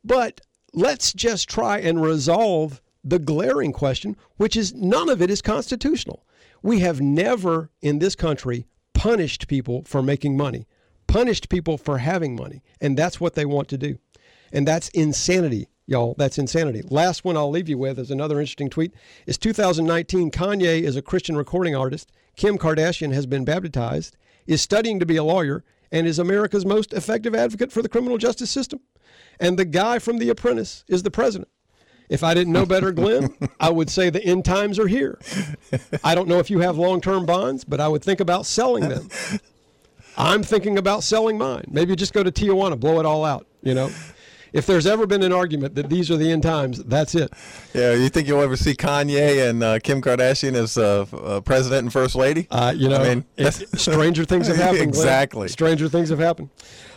But 0.04 0.42
let's 0.74 1.14
just 1.14 1.50
try 1.50 1.80
and 1.80 2.02
resolve 2.02 2.82
the 3.04 3.20
glaring 3.20 3.74
question, 3.74 4.16
which 4.38 4.56
is 4.56 4.74
none 4.74 5.10
of 5.10 5.22
it 5.22 5.30
is 5.30 5.42
constitutional. 5.42 6.26
We 6.62 6.80
have 6.80 7.02
never 7.02 7.70
in 7.82 8.00
this 8.00 8.16
country 8.16 8.66
punished 8.94 9.48
people 9.48 9.84
for 9.84 10.02
making 10.02 10.38
money, 10.38 10.68
punished 11.08 11.50
people 11.50 11.78
for 11.78 12.00
having 12.00 12.36
money. 12.36 12.62
And 12.82 12.98
that's 12.98 13.20
what 13.20 13.36
they 13.36 13.46
want 13.46 13.68
to 13.70 13.78
do. 13.78 13.98
And 14.52 14.68
that's 14.68 14.90
insanity, 14.90 15.68
y'all. 15.86 16.16
That's 16.18 16.38
insanity. 16.38 16.84
Last 16.90 17.26
one 17.26 17.36
I'll 17.36 17.50
leave 17.50 17.70
you 17.70 17.78
with 17.78 18.00
is 18.00 18.12
another 18.12 18.40
interesting 18.40 18.70
tweet. 18.70 18.94
Is 19.26 19.38
2019 19.38 20.32
Kanye 20.32 20.82
is 20.82 20.96
a 20.96 21.02
Christian 21.02 21.36
recording 21.36 21.76
artist. 21.76 22.12
Kim 22.36 22.58
Kardashian 22.58 23.14
has 23.14 23.26
been 23.26 23.46
baptized, 23.46 24.16
is 24.48 24.62
studying 24.62 25.00
to 25.00 25.06
be 25.06 25.18
a 25.18 25.24
lawyer, 25.24 25.64
and 25.92 26.08
is 26.08 26.18
America's 26.18 26.66
most 26.66 26.94
effective 26.94 27.36
advocate 27.36 27.72
for 27.72 27.82
the 27.82 27.90
criminal 27.90 28.18
justice 28.18 28.50
system. 28.50 28.80
And 29.40 29.58
the 29.58 29.66
guy 29.66 30.00
from 30.00 30.18
The 30.18 30.30
Apprentice 30.30 30.84
is 30.88 31.04
the 31.04 31.12
president. 31.12 31.50
If 32.10 32.24
I 32.24 32.34
didn't 32.34 32.54
know 32.54 32.66
better, 32.66 32.92
Glenn, 32.92 33.36
I 33.60 33.70
would 33.70 33.90
say 33.90 34.10
the 34.10 34.24
end 34.24 34.46
times 34.46 34.78
are 34.80 34.88
here. 34.88 35.20
I 36.04 36.16
don't 36.16 36.28
know 36.28 36.40
if 36.40 36.50
you 36.50 36.60
have 36.60 36.78
long 36.78 37.02
term 37.02 37.26
bonds, 37.26 37.64
but 37.64 37.80
I 37.80 37.88
would 37.88 38.04
think 38.04 38.20
about 38.20 38.46
selling 38.46 38.90
them. 38.90 39.10
I'm 40.18 40.44
thinking 40.44 40.78
about 40.78 41.04
selling 41.04 41.38
mine. 41.38 41.66
Maybe 41.70 41.96
just 41.96 42.14
go 42.14 42.24
to 42.24 42.32
Tijuana, 42.32 42.80
blow 42.80 43.00
it 43.00 43.06
all 43.06 43.26
out, 43.26 43.48
you 43.62 43.74
know? 43.74 43.90
If 44.54 44.68
there's 44.68 44.86
ever 44.86 45.08
been 45.08 45.24
an 45.24 45.34
argument 45.34 45.74
that 45.76 45.90
these 45.90 46.12
are 46.12 46.18
the 46.18 46.32
end 46.32 46.44
times, 46.44 46.84
that's 46.84 47.16
it. 47.16 47.34
Yeah, 47.74 47.94
you 47.94 48.08
think 48.10 48.28
you'll 48.28 48.42
ever 48.42 48.56
see 48.56 48.76
Kanye 48.76 49.50
and 49.50 49.64
uh, 49.64 49.80
Kim 49.80 50.00
Kardashian 50.00 50.54
as 50.54 50.78
uh, 50.78 51.08
uh, 51.12 51.42
president 51.42 51.86
and 51.86 51.94
first 51.94 52.14
lady? 52.14 52.48
Uh, 52.52 52.72
you 52.76 52.88
know, 52.88 52.98
I 52.98 53.16
mean, 53.16 53.26
stranger 53.52 54.26
things 54.26 54.46
have 54.48 54.58
happened. 54.58 54.78
Glenn. 54.78 54.90
exactly. 54.90 55.48
Stranger 55.48 55.90
things 55.90 56.10
have 56.10 56.20
happened. 56.20 56.50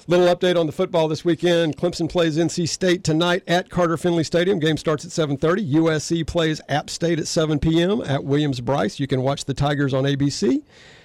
Little 0.09 0.33
update 0.33 0.57
on 0.57 0.67
the 0.67 0.73
football 0.73 1.09
this 1.09 1.25
weekend. 1.25 1.77
Clemson 1.77 2.09
plays 2.09 2.37
NC 2.39 2.69
State 2.69 3.03
tonight 3.03 3.43
at 3.49 3.71
Carter 3.71 3.97
Finley 3.97 4.23
Stadium. 4.23 4.61
Game 4.61 4.77
starts 4.77 5.05
at 5.05 5.11
7:30. 5.11 5.75
USC 5.75 6.25
plays 6.25 6.61
App 6.69 6.91
State 6.91 7.19
at 7.19 7.27
7 7.27 7.59
p.m. 7.59 8.01
at 8.03 8.23
Williams 8.23 8.61
Brice. 8.61 9.01
You 9.01 9.09
can 9.09 9.23
watch 9.23 9.47
the 9.47 9.55
Tigers 9.55 9.93
on 9.93 10.05
ABC. 10.05 10.63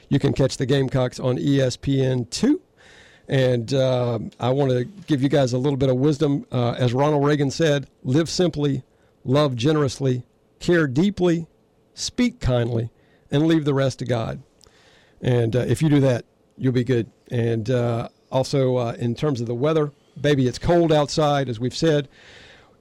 You 0.09 0.19
can 0.19 0.33
catch 0.33 0.57
the 0.57 0.67
Gamecocks 0.67 1.19
on 1.19 1.39
E 1.39 1.57
ESPN 1.57 2.29
two. 2.29 2.61
And 3.27 3.73
uh, 3.73 4.19
I 4.39 4.51
want 4.51 4.69
to 4.69 4.85
give 5.07 5.23
you 5.23 5.29
guys 5.29 5.53
a 5.53 5.57
little 5.57 5.77
bit 5.77 5.89
of 5.89 5.95
wisdom. 5.95 6.45
Uh, 6.51 6.75
as 6.77 6.93
Ronald 6.93 7.25
Reagan 7.25 7.49
said, 7.49 7.87
live 8.03 8.29
simply, 8.29 8.83
love 9.25 9.55
generously, 9.55 10.21
care 10.59 10.85
deeply, 10.85 11.47
speak 11.95 12.39
kindly, 12.39 12.91
and 13.31 13.47
leave 13.47 13.65
the 13.65 13.73
rest 13.73 13.97
to 13.99 14.05
God. 14.05 14.43
And 15.21 15.55
uh, 15.55 15.59
if 15.59 15.81
you 15.81 15.89
do 15.89 16.01
that, 16.01 16.25
you'll 16.55 16.71
be 16.71 16.83
good. 16.83 17.09
And 17.31 17.67
uh, 17.71 18.09
also, 18.31 18.77
uh, 18.77 18.95
in 18.97 19.15
terms 19.15 19.41
of 19.41 19.47
the 19.47 19.55
weather, 19.55 19.91
baby, 20.19 20.47
it's 20.47 20.57
cold 20.57 20.91
outside, 20.91 21.49
as 21.49 21.59
we've 21.59 21.75
said. 21.75 22.07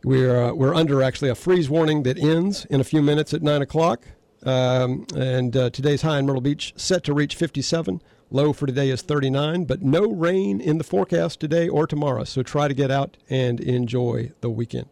We're, 0.02 0.44
uh, 0.44 0.52
we're 0.54 0.74
under 0.74 1.02
actually 1.02 1.30
a 1.30 1.34
freeze 1.34 1.68
warning 1.68 2.04
that 2.04 2.18
ends 2.18 2.64
in 2.66 2.80
a 2.80 2.84
few 2.84 3.02
minutes 3.02 3.34
at 3.34 3.42
9 3.42 3.62
o'clock. 3.62 4.04
Um, 4.42 5.06
and 5.14 5.54
uh, 5.56 5.70
today's 5.70 6.02
high 6.02 6.18
in 6.18 6.26
Myrtle 6.26 6.40
Beach 6.40 6.72
set 6.76 7.04
to 7.04 7.12
reach 7.12 7.34
57. 7.34 8.00
Low 8.30 8.52
for 8.52 8.66
today 8.66 8.90
is 8.90 9.02
39, 9.02 9.64
but 9.64 9.82
no 9.82 10.12
rain 10.12 10.60
in 10.60 10.78
the 10.78 10.84
forecast 10.84 11.40
today 11.40 11.68
or 11.68 11.86
tomorrow. 11.86 12.24
So 12.24 12.42
try 12.42 12.68
to 12.68 12.74
get 12.74 12.90
out 12.90 13.16
and 13.28 13.60
enjoy 13.60 14.32
the 14.40 14.48
weekend. 14.48 14.86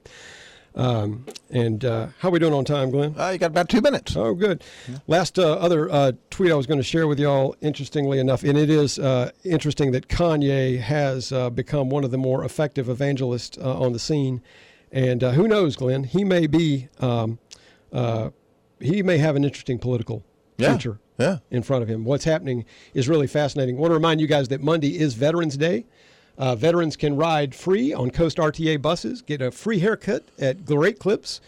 Um, 0.79 1.27
and 1.51 1.85
uh, 1.85 2.07
how 2.21 2.29
are 2.29 2.31
we 2.31 2.39
doing 2.39 2.55
on 2.55 2.65
time, 2.65 2.91
Glenn? 2.93 3.15
Uh, 3.19 3.31
you 3.31 3.39
got 3.39 3.47
about 3.51 3.69
two 3.69 3.81
minutes. 3.81 4.15
Oh, 4.17 4.33
good. 4.33 4.63
Last 5.09 5.37
uh, 5.39 5.55
other 5.55 5.91
uh, 5.91 6.13
tweet 6.31 6.53
I 6.53 6.55
was 6.55 6.67
going 6.69 6.79
to 6.79 6.85
share 6.85 7.09
with 7.09 7.19
y'all, 7.19 7.57
interestingly 7.61 8.21
enough, 8.21 8.45
and 8.45 8.57
it 8.57 8.71
is 8.71 8.97
uh, 8.99 9.33
interesting 9.45 9.91
that 9.93 10.07
Kanye 10.07 10.79
has 10.79 11.33
uh, 11.33 11.51
become 11.51 11.91
one 11.91 12.05
of 12.05 12.13
the 12.13 12.19
more 12.19 12.45
effective 12.45 12.89
evangelists 12.89 13.59
uh, 13.59 13.77
on 13.81 13.93
the 13.93 13.99
scene. 13.99 14.41
And 14.93 15.25
uh, 15.25 15.33
who 15.33 15.49
knows, 15.49 15.75
Glenn? 15.75 16.05
He 16.05 16.23
may 16.25 16.47
be, 16.47 16.89
um, 17.01 17.41
uh, 17.93 18.31
he 18.81 19.03
may 19.03 19.19
have 19.19 19.35
an 19.35 19.45
interesting 19.45 19.79
political 19.81 20.23
Yeah. 20.59 20.71
future 20.71 21.01
Yeah. 21.19 21.39
in 21.51 21.65
front 21.65 21.83
of 21.83 21.89
him. 21.91 22.05
What's 22.05 22.25
happening 22.25 22.65
is 22.95 23.09
really 23.09 23.27
fascinating. 23.27 23.77
I 23.77 23.81
want 23.81 23.91
to 23.91 23.95
remind 23.95 24.21
you 24.21 24.29
guys 24.29 24.47
that 24.49 24.63
Monday 24.63 24.97
is 24.99 25.15
Veterans 25.15 25.57
Day. 25.57 25.87
Uh, 26.39 26.55
veterans 26.55 26.97
can 26.97 27.17
ride 27.17 27.55
free 27.55 27.93
on 27.93 28.11
Coast 28.11 28.39
RTA 28.39 28.81
buses, 28.81 29.23
get 29.23 29.43
a 29.43 29.51
free 29.51 29.81
haircut 29.81 30.25
at 30.39 30.65
Great 30.65 30.99
Clips. 30.99 31.41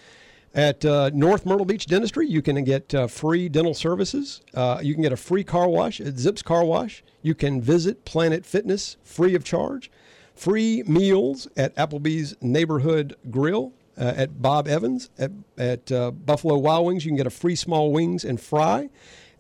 At 0.52 0.84
uh, 0.84 1.10
North 1.14 1.46
Myrtle 1.46 1.64
Beach 1.64 1.86
Dentistry, 1.86 2.26
you 2.26 2.42
can 2.42 2.64
get 2.64 2.92
uh, 2.92 3.06
free 3.06 3.48
dental 3.48 3.72
services. 3.72 4.40
Uh, 4.52 4.80
you 4.82 4.94
can 4.94 5.02
get 5.04 5.12
a 5.12 5.16
free 5.16 5.44
car 5.44 5.68
wash 5.68 6.00
at 6.00 6.18
Zips 6.18 6.42
Car 6.42 6.64
Wash. 6.64 7.04
You 7.22 7.36
can 7.36 7.62
visit 7.62 8.04
Planet 8.04 8.44
Fitness 8.44 8.96
free 9.04 9.36
of 9.36 9.44
charge. 9.44 9.92
Free 10.34 10.82
meals 10.86 11.46
at 11.56 11.74
Applebee's 11.76 12.34
Neighborhood 12.40 13.14
Grill. 13.30 13.72
Uh, 13.98 14.14
at 14.16 14.40
Bob 14.40 14.66
Evans 14.66 15.10
at, 15.18 15.30
at 15.58 15.92
uh, 15.92 16.10
Buffalo 16.10 16.56
Wild 16.56 16.86
Wings, 16.86 17.04
you 17.04 17.10
can 17.10 17.18
get 17.18 17.26
a 17.26 17.30
free 17.30 17.54
small 17.54 17.92
wings 17.92 18.24
and 18.24 18.40
fry. 18.40 18.88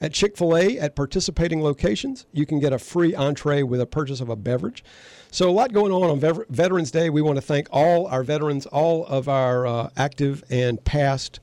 At 0.02 0.12
Chick 0.12 0.36
fil 0.36 0.54
A, 0.54 0.78
at 0.78 0.94
participating 0.94 1.62
locations, 1.62 2.26
you 2.32 2.44
can 2.44 2.60
get 2.60 2.72
a 2.72 2.78
free 2.78 3.14
entree 3.14 3.62
with 3.62 3.80
a 3.80 3.86
purchase 3.86 4.20
of 4.20 4.28
a 4.28 4.36
beverage. 4.36 4.84
So, 5.32 5.48
a 5.48 5.52
lot 5.52 5.72
going 5.72 5.92
on 5.92 6.10
on 6.10 6.44
Veterans 6.48 6.90
Day. 6.90 7.08
We 7.08 7.22
want 7.22 7.36
to 7.36 7.40
thank 7.40 7.68
all 7.70 8.08
our 8.08 8.24
veterans, 8.24 8.66
all 8.66 9.06
of 9.06 9.28
our 9.28 9.64
uh, 9.64 9.90
active 9.96 10.42
and 10.50 10.84
past 10.84 11.38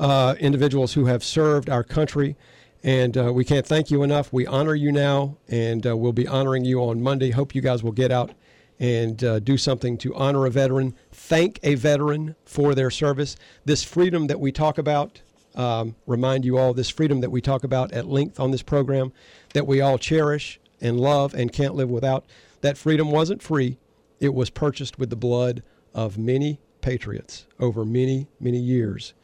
uh, 0.00 0.34
individuals 0.40 0.94
who 0.94 1.04
have 1.06 1.22
served 1.22 1.68
our 1.68 1.84
country. 1.84 2.36
And 2.82 3.18
uh, 3.18 3.30
we 3.34 3.44
can't 3.44 3.66
thank 3.66 3.90
you 3.90 4.02
enough. 4.02 4.32
We 4.32 4.46
honor 4.46 4.74
you 4.74 4.90
now, 4.90 5.36
and 5.46 5.86
uh, 5.86 5.94
we'll 5.94 6.14
be 6.14 6.26
honoring 6.26 6.64
you 6.64 6.80
on 6.80 7.02
Monday. 7.02 7.30
Hope 7.30 7.54
you 7.54 7.60
guys 7.60 7.82
will 7.82 7.92
get 7.92 8.10
out 8.10 8.32
and 8.80 9.22
uh, 9.22 9.40
do 9.40 9.58
something 9.58 9.98
to 9.98 10.14
honor 10.14 10.46
a 10.46 10.50
veteran, 10.50 10.94
thank 11.12 11.60
a 11.62 11.74
veteran 11.74 12.34
for 12.46 12.74
their 12.74 12.90
service. 12.90 13.36
This 13.64 13.84
freedom 13.84 14.28
that 14.28 14.40
we 14.40 14.52
talk 14.52 14.78
about, 14.78 15.20
um, 15.54 15.96
remind 16.06 16.46
you 16.46 16.56
all 16.56 16.72
this 16.72 16.88
freedom 16.88 17.20
that 17.20 17.30
we 17.30 17.42
talk 17.42 17.62
about 17.62 17.92
at 17.92 18.06
length 18.06 18.40
on 18.40 18.52
this 18.52 18.62
program, 18.62 19.12
that 19.52 19.66
we 19.66 19.82
all 19.82 19.98
cherish 19.98 20.60
and 20.80 20.98
love 20.98 21.34
and 21.34 21.52
can't 21.52 21.74
live 21.74 21.90
without. 21.90 22.24
That 22.60 22.76
freedom 22.76 23.10
wasn't 23.10 23.42
free, 23.42 23.78
it 24.20 24.34
was 24.34 24.50
purchased 24.50 24.98
with 24.98 25.10
the 25.10 25.16
blood 25.16 25.62
of 25.94 26.18
many 26.18 26.60
patriots 26.80 27.46
over 27.60 27.84
many, 27.84 28.28
many 28.40 28.58
years. 28.58 29.14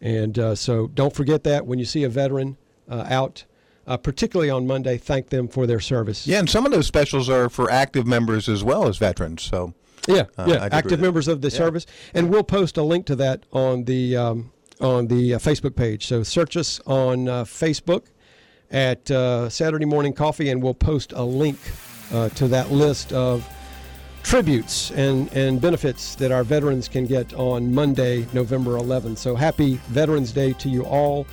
And 0.00 0.38
uh, 0.38 0.54
so 0.54 0.88
don't 0.88 1.14
forget 1.14 1.44
that 1.44 1.66
when 1.66 1.78
you 1.78 1.84
see 1.84 2.04
a 2.04 2.08
veteran 2.08 2.56
uh, 2.88 3.06
out, 3.08 3.44
uh, 3.86 3.96
particularly 3.96 4.50
on 4.50 4.66
Monday, 4.66 4.98
thank 4.98 5.30
them 5.30 5.48
for 5.48 5.66
their 5.66 5.80
service. 5.80 6.26
Yeah, 6.26 6.38
and 6.40 6.50
some 6.50 6.66
of 6.66 6.72
those 6.72 6.86
specials 6.86 7.28
are 7.28 7.48
for 7.48 7.70
active 7.70 8.06
members 8.06 8.48
as 8.48 8.62
well 8.62 8.88
as 8.88 8.98
veterans. 8.98 9.42
So 9.42 9.74
Yeah, 10.06 10.24
uh, 10.38 10.46
yeah, 10.48 10.68
active 10.70 11.00
members 11.00 11.26
of 11.28 11.40
the 11.40 11.48
Yeah. 11.48 11.56
service, 11.56 11.86
and 12.14 12.30
we'll 12.30 12.44
post 12.44 12.76
a 12.76 12.82
link 12.82 13.06
to 13.06 13.16
that 13.16 13.44
on 13.52 13.84
the 13.84 14.16
um, 14.16 14.52
on 14.80 15.06
the 15.08 15.34
uh, 15.34 15.38
Facebook 15.38 15.74
page. 15.74 16.06
So 16.06 16.22
search 16.22 16.56
us 16.56 16.80
on 16.86 17.28
uh, 17.28 17.44
Facebook 17.44 18.04
at 18.70 19.10
uh, 19.10 19.48
Saturday 19.48 19.86
Morning 19.86 20.12
Coffee, 20.12 20.48
and 20.50 20.62
we'll 20.62 20.74
post 20.74 21.12
a 21.12 21.24
link 21.24 21.58
uh, 22.12 22.28
to 22.30 22.48
that 22.48 22.70
list 22.70 23.12
of 23.12 23.46
tributes 24.22 24.90
and 24.90 25.32
and 25.34 25.60
benefits 25.60 26.16
that 26.16 26.32
our 26.32 26.42
veterans 26.42 26.88
can 26.88 27.06
get 27.06 27.32
on 27.34 27.72
Monday, 27.72 28.26
November 28.32 28.72
11th. 28.72 29.18
So 29.18 29.36
happy 29.36 29.74
Veterans 29.88 30.32
Day 30.32 30.52
to 30.54 30.68
you 30.68 30.84
all. 30.84 31.26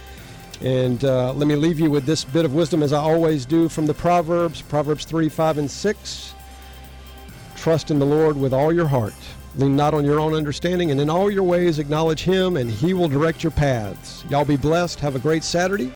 And 0.62 1.04
uh, 1.04 1.34
let 1.34 1.48
me 1.48 1.56
leave 1.56 1.80
you 1.80 1.90
with 1.90 2.06
this 2.06 2.24
bit 2.24 2.46
of 2.46 2.54
wisdom, 2.54 2.84
as 2.84 2.94
I 2.94 3.00
always 3.00 3.46
do, 3.46 3.68
from 3.68 3.86
the 3.86 3.94
Proverbs, 3.94 4.62
Proverbs 4.62 5.04
3, 5.04 5.28
5, 5.28 5.58
and 5.58 5.70
6. 5.70 6.34
Trust 7.58 7.92
in 7.92 8.00
the 8.00 8.06
Lord 8.06 8.38
with 8.38 8.54
all 8.54 8.72
your 8.72 8.88
heart. 8.88 9.16
Lean 9.58 9.76
not 9.76 9.94
on 9.94 10.06
your 10.06 10.20
own 10.20 10.34
understanding, 10.34 10.92
and 10.92 11.02
in 11.02 11.10
all 11.10 11.30
your 11.30 11.44
ways 11.44 11.80
acknowledge 11.80 12.24
Him, 12.24 12.58
and 12.58 12.70
He 12.70 12.94
will 12.94 13.10
direct 13.10 13.44
your 13.44 13.52
paths. 13.52 14.24
Y'all 14.30 14.46
be 14.46 14.56
blessed. 14.56 15.00
Have 15.00 15.16
a 15.16 15.20
great 15.20 15.44
Saturday. 15.44 15.92